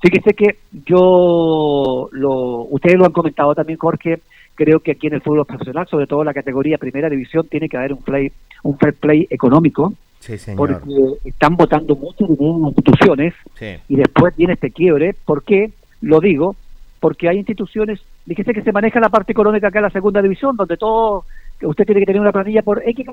Fíjese 0.00 0.32
que 0.34 0.56
yo, 0.86 2.08
lo, 2.12 2.62
ustedes 2.70 2.96
lo 2.98 3.04
han 3.04 3.12
comentado 3.12 3.54
también, 3.54 3.78
Jorge, 3.78 4.20
creo 4.54 4.80
que 4.80 4.92
aquí 4.92 5.06
en 5.08 5.14
el 5.14 5.20
fútbol 5.22 5.44
profesional, 5.46 5.86
sobre 5.88 6.06
todo 6.06 6.20
en 6.22 6.26
la 6.26 6.34
categoría 6.34 6.78
primera 6.78 7.08
división, 7.08 7.46
tiene 7.48 7.68
que 7.68 7.76
haber 7.76 7.92
un, 7.92 8.02
play, 8.02 8.32
un 8.62 8.78
fair 8.78 8.94
play 8.94 9.26
económico, 9.30 9.92
Sí, 10.22 10.38
señor. 10.38 10.56
porque 10.56 11.28
están 11.28 11.56
votando 11.56 11.96
mucho 11.96 12.26
dinero 12.26 12.56
en 12.58 12.66
instituciones 12.68 13.34
Sí. 13.58 13.74
y 13.88 13.96
después 13.96 14.36
viene 14.36 14.52
este 14.52 14.70
quiebre. 14.70 15.14
¿Por 15.24 15.42
qué? 15.42 15.72
Lo 16.00 16.20
digo, 16.20 16.54
porque 17.00 17.28
hay 17.28 17.38
instituciones, 17.38 18.00
fíjese 18.26 18.52
que 18.54 18.62
se 18.62 18.70
maneja 18.70 19.00
la 19.00 19.08
parte 19.08 19.32
económica 19.32 19.66
acá 19.68 19.80
en 19.80 19.84
la 19.84 19.90
segunda 19.90 20.22
división, 20.22 20.56
donde 20.56 20.76
todo, 20.76 21.24
usted 21.62 21.84
tiene 21.84 22.00
que 22.02 22.06
tener 22.06 22.20
una 22.20 22.30
planilla 22.30 22.62
por 22.62 22.80
X, 22.88 23.06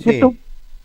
¿cierto? 0.00 0.34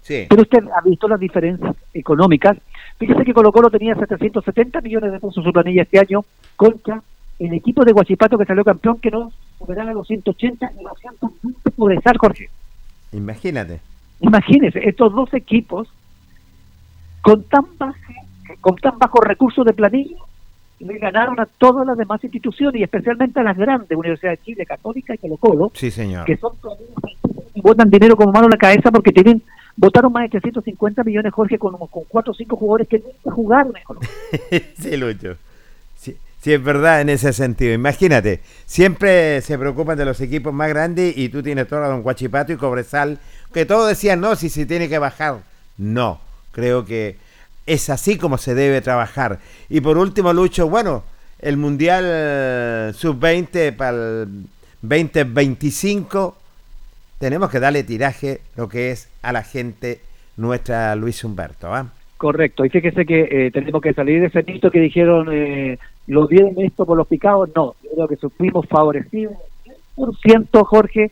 Sí. 0.03 0.25
Pero 0.29 0.41
usted 0.43 0.59
ha 0.75 0.81
visto 0.87 1.07
las 1.07 1.19
diferencias 1.19 1.75
económicas. 1.95 2.57
Fíjese 2.99 3.23
que 3.25 3.33
Colo 3.33 3.51
Colo 3.51 3.69
tenía 3.71 3.95
770 3.95 4.81
millones 4.81 5.11
de 5.11 5.17
pesos 5.19 5.37
en 5.37 5.43
su 5.43 5.51
planilla 5.51 5.81
este 5.81 5.99
año 5.99 6.21
contra 6.55 7.01
el 7.39 7.53
equipo 7.53 7.83
de 7.83 7.91
Guachipato 7.91 8.37
que 8.37 8.45
salió 8.45 8.63
campeón 8.63 8.99
que 8.99 9.09
no 9.09 9.31
superaba 9.57 9.93
los 9.93 10.07
180 10.07 10.71
y 10.79 10.83
los 10.83 10.97
120 10.99 11.71
por 11.71 11.91
estar, 11.93 12.17
Jorge. 12.17 12.49
Imagínate. 13.13 13.79
Imagínese, 14.21 14.87
estos 14.87 15.13
dos 15.13 15.33
equipos 15.33 15.87
con 17.21 17.43
tan, 17.43 17.65
baja, 17.77 17.97
con 18.61 18.75
tan 18.77 18.97
bajos 18.97 19.21
recursos 19.25 19.65
de 19.65 19.73
planilla 19.73 20.17
le 20.79 20.97
ganaron 20.97 21.37
a 21.39 21.45
todas 21.45 21.85
las 21.85 21.97
demás 21.97 22.23
instituciones 22.23 22.79
y 22.79 22.83
especialmente 22.83 23.39
a 23.39 23.43
las 23.43 23.57
grandes, 23.57 23.97
Universidad 23.97 24.31
de 24.31 24.37
Chile, 24.37 24.65
Católica 24.65 25.13
y 25.13 25.17
Colo 25.17 25.35
Colo, 25.37 25.71
Sí, 25.73 25.91
señor. 25.91 26.25
que 26.25 26.37
son 26.37 26.53
y 27.53 27.61
botan 27.61 27.89
dinero 27.89 28.15
como 28.15 28.31
mano 28.31 28.47
a 28.47 28.51
la 28.51 28.57
cabeza 28.57 28.89
porque 28.91 29.11
tienen 29.11 29.41
votaron 29.75 30.11
más 30.13 30.23
de 30.23 30.29
350 30.29 31.03
millones, 31.03 31.33
Jorge, 31.33 31.57
con, 31.57 31.75
con 31.77 32.03
cuatro 32.07 32.31
o 32.31 32.33
cinco 32.35 32.55
jugadores 32.55 32.87
que 32.87 32.99
nunca 32.99 33.31
jugaron 33.35 33.75
en 33.75 33.83
Colo 33.83 33.99
sí, 34.77 34.95
Lucho. 34.95 35.35
Sí, 35.97 36.15
sí, 36.41 36.53
es 36.53 36.63
verdad 36.63 37.01
en 37.01 37.09
ese 37.09 37.33
sentido. 37.33 37.73
Imagínate, 37.73 38.39
siempre 38.65 39.41
se 39.41 39.57
preocupan 39.57 39.97
de 39.97 40.05
los 40.05 40.21
equipos 40.21 40.53
más 40.53 40.69
grandes 40.69 41.17
y 41.17 41.27
tú 41.27 41.43
tienes 41.43 41.67
todo 41.67 41.81
Don 41.81 42.03
Guachipato 42.03 42.53
y 42.53 42.57
Cobresal, 42.57 43.19
que 43.53 43.65
todos 43.65 43.87
decían, 43.87 44.21
no, 44.21 44.35
si 44.35 44.49
se 44.49 44.65
tiene 44.65 44.89
que 44.89 44.99
bajar. 44.99 45.39
No, 45.77 46.19
creo 46.51 46.85
que 46.85 47.17
es 47.65 47.89
así 47.89 48.17
como 48.17 48.37
se 48.37 48.55
debe 48.55 48.81
trabajar. 48.81 49.39
Y 49.69 49.81
por 49.81 49.97
último, 49.97 50.33
Lucho, 50.33 50.69
bueno, 50.69 51.03
el 51.39 51.57
Mundial 51.57 52.03
eh, 52.07 52.91
Sub-20 52.93 53.75
para 53.75 53.91
el 53.91 54.45
2025, 54.81 56.35
tenemos 57.17 57.49
que 57.49 57.59
darle 57.59 57.83
tiraje 57.83 58.41
lo 58.55 58.67
que 58.69 58.91
es 58.91 59.09
a 59.21 59.31
la 59.31 59.43
gente 59.43 60.01
nuestra 60.37 60.95
Luis 60.95 61.23
Humberto. 61.23 61.73
¿ah? 61.73 61.87
Correcto, 62.17 62.65
y 62.65 62.69
fíjese 62.69 63.05
que 63.05 63.27
eh, 63.29 63.51
tenemos 63.51 63.81
que 63.81 63.93
salir 63.93 64.21
de 64.21 64.27
ese 64.27 64.43
mito 64.43 64.71
que 64.71 64.79
dijeron, 64.79 65.29
eh, 65.31 65.77
¿lo 66.07 66.27
dieron 66.27 66.53
esto 66.57 66.85
por 66.85 66.97
los 66.97 67.07
picados? 67.07 67.49
No, 67.55 67.75
yo 67.83 67.89
creo 67.93 68.07
que 68.07 68.29
fuimos 68.29 68.67
favorecidos 68.67 69.35
100%, 69.95 70.65
Jorge, 70.65 71.11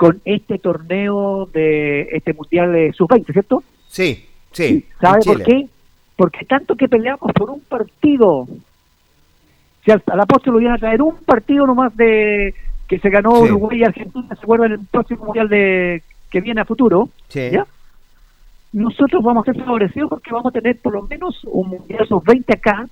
con 0.00 0.18
este 0.24 0.56
torneo 0.58 1.44
de 1.52 2.08
este 2.12 2.32
Mundial 2.32 2.72
de 2.72 2.90
Sub-20, 2.94 3.32
¿cierto? 3.34 3.62
Sí, 3.86 4.24
sí. 4.50 4.86
¿Sabe 4.98 5.18
por 5.26 5.42
qué? 5.42 5.66
Porque 6.16 6.46
tanto 6.46 6.74
que 6.74 6.88
peleamos 6.88 7.30
por 7.34 7.50
un 7.50 7.60
partido, 7.60 8.48
si 9.84 9.90
al- 9.90 10.02
a 10.06 10.16
la 10.16 10.24
postre 10.24 10.52
lo 10.52 10.58
iban 10.60 10.72
a 10.72 10.78
traer 10.78 11.02
un 11.02 11.16
partido 11.16 11.66
nomás 11.66 11.94
de 11.98 12.54
que 12.88 12.98
se 12.98 13.10
ganó 13.10 13.36
Sí. 13.36 13.42
Uruguay 13.50 13.80
y 13.80 13.84
Argentina, 13.84 14.26
¿se 14.34 14.42
acuerdan? 14.42 14.72
El 14.72 14.78
próximo 14.90 15.26
Mundial 15.26 15.50
de 15.50 16.02
que 16.30 16.40
viene 16.40 16.62
a 16.62 16.64
futuro, 16.64 17.10
Sí. 17.28 17.50
¿ya? 17.52 17.66
nosotros 18.72 19.22
vamos 19.22 19.46
a 19.46 19.52
ser 19.52 19.62
favorecidos 19.62 20.08
porque 20.08 20.30
vamos 20.32 20.46
a 20.46 20.58
tener 20.60 20.78
por 20.80 20.94
lo 20.94 21.02
menos 21.02 21.44
un 21.44 21.68
Mundial 21.68 22.06
Sub-20 22.08 22.54
acá, 22.54 22.88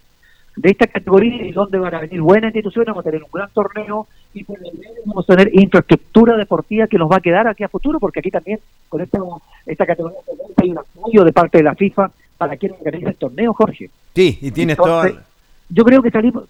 de 0.59 0.71
esta 0.71 0.87
categoría, 0.89 1.45
y 1.47 1.53
donde 1.53 1.79
van 1.79 1.95
a 1.95 2.01
venir 2.01 2.21
buenas 2.21 2.49
instituciones, 2.55 2.89
vamos 2.89 3.07
a 3.07 3.11
tener 3.11 3.23
un 3.23 3.31
gran 3.33 3.49
torneo, 3.51 4.07
y 4.35 4.43
por 4.45 4.61
lo 4.61 4.71
menos 4.73 4.97
vamos 5.07 5.25
a 5.31 5.37
tener 5.37 5.51
infraestructura 5.55 6.37
deportiva 6.37 6.87
que 6.87 6.99
nos 6.99 7.11
va 7.11 7.17
a 7.17 7.21
quedar 7.21 7.47
aquí 7.47 7.63
a 7.65 7.69
futuro, 7.69 7.99
porque 8.01 8.19
aquí 8.21 8.31
también, 8.31 8.59
con 8.89 9.01
esta, 9.01 9.19
esta 9.67 9.87
categoría, 9.87 10.19
Sub-20 10.27 10.53
hay 10.63 10.71
un 10.71 10.79
apoyo 10.79 11.25
de 11.25 11.33
parte 11.33 11.59
de 11.59 11.65
la 11.65 11.75
FIFA 11.75 12.11
para 12.37 12.57
quien 12.57 12.73
organice 12.73 13.09
el 13.11 13.17
torneo, 13.17 13.53
Jorge. 13.55 13.89
Sí, 14.15 14.39
y 14.41 14.51
tienes 14.51 14.77
Entonces, 14.79 15.13
todo. 15.15 15.23
Yo 15.71 15.85
creo 15.85 16.03
que 16.03 16.11
salimos 16.11 16.45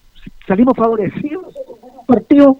salimos 0.47 0.75
favorecidos 0.77 1.55
en 1.57 1.99
un 1.99 2.07
partido 2.07 2.57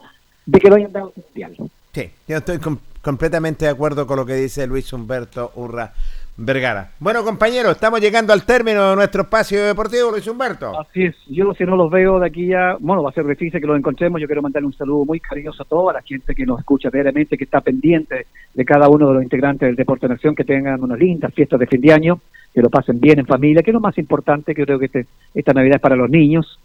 de 0.47 0.59
que 0.61 0.69
lo 0.69 0.77
hayan 0.77 0.93
dado 0.93 1.13
mundial. 1.15 1.55
Sí, 1.93 2.11
yo 2.27 2.37
estoy 2.39 2.59
com- 2.59 2.79
completamente 3.03 3.65
de 3.67 3.71
acuerdo 3.71 4.07
con 4.07 4.17
lo 4.17 4.27
que 4.27 4.35
dice 4.35 4.67
Luis 4.67 4.93
Humberto 4.93 5.53
Urra 5.57 5.93
Vergara. 6.41 6.93
Bueno, 7.01 7.25
compañeros, 7.25 7.73
estamos 7.73 8.01
llegando 8.01 8.33
al 8.33 8.45
término 8.45 8.91
de 8.91 8.97
nuestro 8.97 9.23
espacio 9.23 9.65
deportivo, 9.67 10.13
Luis 10.13 10.29
Humberto. 10.29 10.79
Así 10.79 11.03
es, 11.03 11.17
yo 11.27 11.53
si 11.53 11.65
no 11.65 11.75
los 11.75 11.91
veo 11.91 12.21
de 12.21 12.29
aquí 12.29 12.47
ya, 12.47 12.77
bueno, 12.79 13.03
va 13.03 13.11
a 13.11 13.13
ser 13.13 13.27
difícil 13.27 13.61
que 13.61 13.67
los 13.67 13.77
encontremos. 13.77 14.21
Yo 14.21 14.29
quiero 14.29 14.41
mandarle 14.41 14.69
un 14.69 14.73
saludo 14.73 15.05
muy 15.05 15.19
cariñoso 15.19 15.65
a 15.65 15.67
toda 15.67 15.95
la 15.95 16.03
gente 16.03 16.37
que 16.37 16.47
nos 16.47 16.61
escucha 16.61 16.91
diariamente, 16.91 17.37
que 17.37 17.43
está 17.43 17.61
pendiente 17.61 18.27
de 18.55 18.65
cada 18.65 18.89
uno 18.89 19.09
de 19.09 19.15
los 19.15 19.23
integrantes 19.25 19.67
del 19.67 19.75
Deporte 19.75 20.07
Nación, 20.07 20.37
que 20.37 20.45
tengan 20.45 20.81
unas 20.81 20.97
lindas 20.97 21.35
fiestas 21.35 21.59
de 21.59 21.67
fin 21.67 21.81
de 21.81 21.93
año, 21.93 22.21
que 22.55 22.63
lo 22.63 22.71
pasen 22.71 23.01
bien 23.01 23.19
en 23.19 23.27
familia, 23.27 23.65
que 23.65 23.73
es 23.73 23.75
lo 23.75 23.81
más 23.81 23.99
importante, 23.99 24.55
que 24.55 24.65
creo 24.65 24.79
que 24.79 24.87
este, 24.87 25.07
esta 25.35 25.53
Navidad 25.53 25.77
es 25.77 25.83
para 25.83 25.97
los 25.97 26.09
niños, 26.09 26.61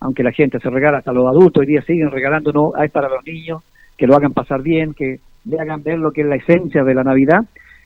aunque 0.00 0.22
la 0.22 0.32
gente 0.32 0.58
se 0.58 0.70
regala 0.70 0.98
hasta 0.98 1.12
los 1.12 1.26
adultos, 1.26 1.60
hoy 1.60 1.66
día 1.66 1.82
siguen 1.82 2.10
regalando, 2.10 2.50
no, 2.50 2.72
es 2.82 2.90
para 2.90 3.10
los 3.10 3.22
niños, 3.26 3.62
que 3.98 4.06
lo 4.06 4.16
hagan 4.16 4.32
pasar 4.32 4.62
bien, 4.62 4.94
que 4.94 5.20
le 5.44 5.60
hagan 5.60 5.82
ver 5.82 5.98
lo 5.98 6.12
que 6.12 6.22
es 6.22 6.26
la 6.26 6.36
esencia 6.36 6.82
de 6.82 6.94
la 6.94 7.04
Navidad 7.04 7.44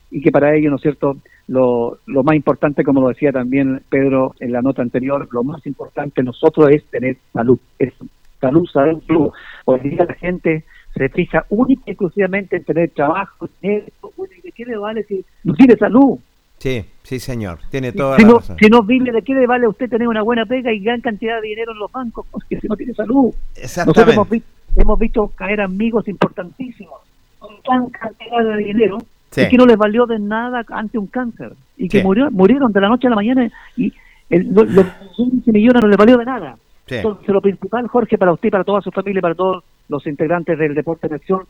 y 0.09 0.21
que 0.21 0.31
para 0.31 0.55
ellos, 0.55 0.69
¿no 0.69 0.77
es 0.77 0.81
cierto?, 0.83 1.17
lo, 1.47 1.97
lo 2.05 2.23
más 2.23 2.35
importante, 2.35 2.83
como 2.83 3.01
lo 3.01 3.09
decía 3.09 3.31
también 3.31 3.81
Pedro 3.89 4.33
en 4.39 4.51
la 4.51 4.61
nota 4.61 4.81
anterior, 4.81 5.27
lo 5.31 5.43
más 5.43 5.65
importante 5.65 6.23
nosotros 6.23 6.69
es 6.69 6.83
tener 6.85 7.17
salud, 7.33 7.59
es 7.79 7.93
salud, 8.39 8.65
salud, 8.71 9.01
salud. 9.05 9.31
Hoy 9.65 9.79
día 9.81 10.05
la 10.07 10.13
gente 10.15 10.63
se 10.95 11.09
fija 11.09 11.45
única 11.49 11.83
y 11.87 11.91
exclusivamente 11.91 12.57
en 12.57 12.63
tener 12.63 12.91
trabajo, 12.91 13.49
dinero, 13.61 13.87
bueno, 14.15 14.33
¿y 14.37 14.41
¿de 14.41 14.51
qué 14.51 14.65
le 14.65 14.77
vale 14.77 15.03
si 15.03 15.23
no 15.43 15.53
tiene 15.55 15.75
salud? 15.75 16.17
Sí, 16.59 16.85
sí, 17.03 17.19
señor. 17.19 17.59
Tiene 17.69 17.91
toda 17.91 18.15
Si 18.15 18.21
la 18.21 18.27
no, 18.29 18.35
razón. 18.37 18.57
si 18.57 18.67
no 18.69 18.83
vive, 18.83 19.11
¿de 19.11 19.21
qué 19.21 19.33
le 19.33 19.45
vale 19.47 19.65
a 19.65 19.69
usted 19.69 19.89
tener 19.89 20.07
una 20.07 20.21
buena 20.21 20.45
pega 20.45 20.71
y 20.71 20.79
gran 20.79 21.01
cantidad 21.01 21.41
de 21.41 21.47
dinero 21.49 21.73
en 21.73 21.79
los 21.79 21.91
bancos? 21.91 22.25
Porque 22.31 22.57
si 22.59 22.67
no 22.67 22.77
tiene 22.77 22.93
salud. 22.93 23.25
Nosotros 23.33 23.57
Exactamente. 23.57 24.13
hemos, 24.13 24.29
vi- 24.29 24.43
hemos 24.77 24.97
visto 24.99 25.27
caer 25.35 25.59
amigos 25.59 26.07
importantísimos 26.07 27.01
con 27.39 27.55
gran 27.67 27.89
cantidad 27.89 28.43
de 28.45 28.57
dinero 28.63 28.97
Sí. 29.33 29.41
y 29.41 29.49
que 29.49 29.57
no 29.57 29.65
les 29.65 29.77
valió 29.77 30.05
de 30.05 30.19
nada 30.19 30.63
ante 30.69 30.97
un 30.97 31.07
cáncer 31.07 31.53
y 31.77 31.89
que 31.89 31.99
Sí. 31.99 32.03
murió, 32.03 32.29
murieron 32.31 32.71
de 32.71 32.81
la 32.81 32.87
noche 32.89 33.07
a 33.07 33.09
la 33.09 33.15
mañana 33.15 33.49
y 33.75 33.91
el, 34.29 34.53
lo- 34.53 34.63
los 34.63 34.85
millones 35.17 35.47
y 35.47 35.51
millones 35.51 35.81
no 35.81 35.87
les 35.87 35.97
valió 35.97 36.17
de 36.17 36.25
nada. 36.25 36.57
Sí. 36.87 36.95
Entonces, 36.95 37.27
lo 37.29 37.41
principal, 37.41 37.87
Jorge, 37.87 38.17
para 38.17 38.33
usted, 38.33 38.49
para 38.49 38.63
toda 38.63 38.81
su 38.81 38.91
familia, 38.91 39.21
para 39.21 39.35
todos 39.35 39.63
los 39.89 40.05
integrantes 40.07 40.57
del 40.59 40.75
Deporte 40.75 41.07
en 41.07 41.13
Acción, 41.13 41.41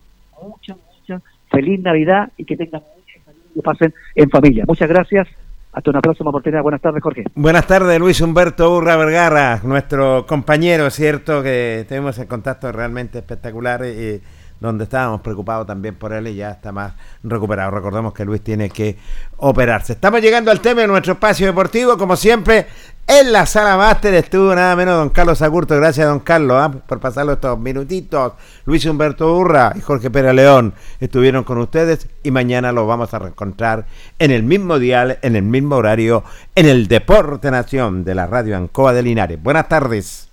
mucha, 0.42 0.76
mucha 0.76 1.22
feliz 1.50 1.80
Navidad 1.82 2.32
y 2.38 2.46
que 2.46 2.56
tengan 2.56 2.82
mucha 2.96 3.26
salud 3.26 3.40
y 3.56 3.62
pasen 3.62 3.94
en 4.16 4.30
familia. 4.30 4.64
Muchas 4.68 4.88
gracias. 4.90 5.28
Hasta 5.76 5.90
una 5.90 6.02
próxima 6.02 6.30
oportunidad. 6.30 6.62
Buenas 6.62 6.82
tardes, 6.82 7.02
Jorge. 7.02 7.24
Buenas 7.34 7.66
tardes, 7.66 8.00
Luis 8.00 8.22
Humberto 8.22 8.76
Urra 8.78 8.96
Vergara, 8.96 9.60
nuestro 9.64 10.24
compañero, 10.28 10.88
¿cierto? 10.92 11.42
Que 11.42 11.84
tenemos 11.90 12.20
el 12.20 12.28
contacto 12.28 12.72
realmente 12.72 13.18
espectacular. 13.18 13.82
Y, 13.86 14.22
donde 14.68 14.86
estábamos 14.86 15.22
preocupados 15.22 15.68
también 15.68 15.96
por 15.96 16.14
él 16.14 16.28
y 16.28 16.36
ya 16.36 16.52
está 16.52 16.72
más 16.72 16.94
recuperado. 17.22 17.70
Recordemos 17.72 18.14
que 18.14 18.24
Luis 18.24 18.42
tiene 18.42 18.70
que 18.70 18.98
operarse. 19.38 19.94
Estamos 19.94 20.22
llegando 20.22 20.52
al 20.52 20.62
tema 20.62 20.82
de 20.82 20.88
nuestro 20.88 21.14
espacio 21.14 21.46
deportivo, 21.46 21.98
como 21.98 22.16
siempre, 22.16 22.68
en 23.06 23.34
la 23.34 23.46
sala 23.46 23.76
máster 23.76 24.14
estuvo 24.14 24.56
nada 24.56 24.78
menos 24.78 24.96
don 24.96 25.10
Carlos 25.10 25.42
Agurto. 25.42 25.76
Gracias, 25.76 26.08
don 26.08 26.22
Carlos, 26.22 26.58
¿ah? 26.58 26.72
por 26.88 27.02
pasarlo 27.02 27.34
estos 27.34 27.60
minutitos. 27.60 28.34
Luis 28.66 28.86
Humberto 28.86 29.36
Urra 29.36 29.74
y 29.76 29.82
Jorge 29.82 30.10
Pérez 30.10 30.34
León 30.34 30.74
estuvieron 31.02 31.44
con 31.44 31.58
ustedes 31.58 32.08
y 32.24 32.32
mañana 32.32 32.72
los 32.72 32.88
vamos 32.88 33.14
a 33.14 33.20
reencontrar 33.20 33.86
en 34.18 34.32
el 34.32 34.44
mismo 34.44 34.80
dial, 34.80 35.20
en 35.22 35.36
el 35.36 35.44
mismo 35.44 35.76
horario, 35.76 36.24
en 36.56 36.68
el 36.68 36.88
Deporte 36.88 37.52
Nación 37.52 38.06
de 38.06 38.16
la 38.16 38.28
Radio 38.28 38.56
Ancoa 38.56 38.94
de 38.94 39.04
Linares. 39.04 39.44
Buenas 39.44 39.68
tardes. 39.68 40.33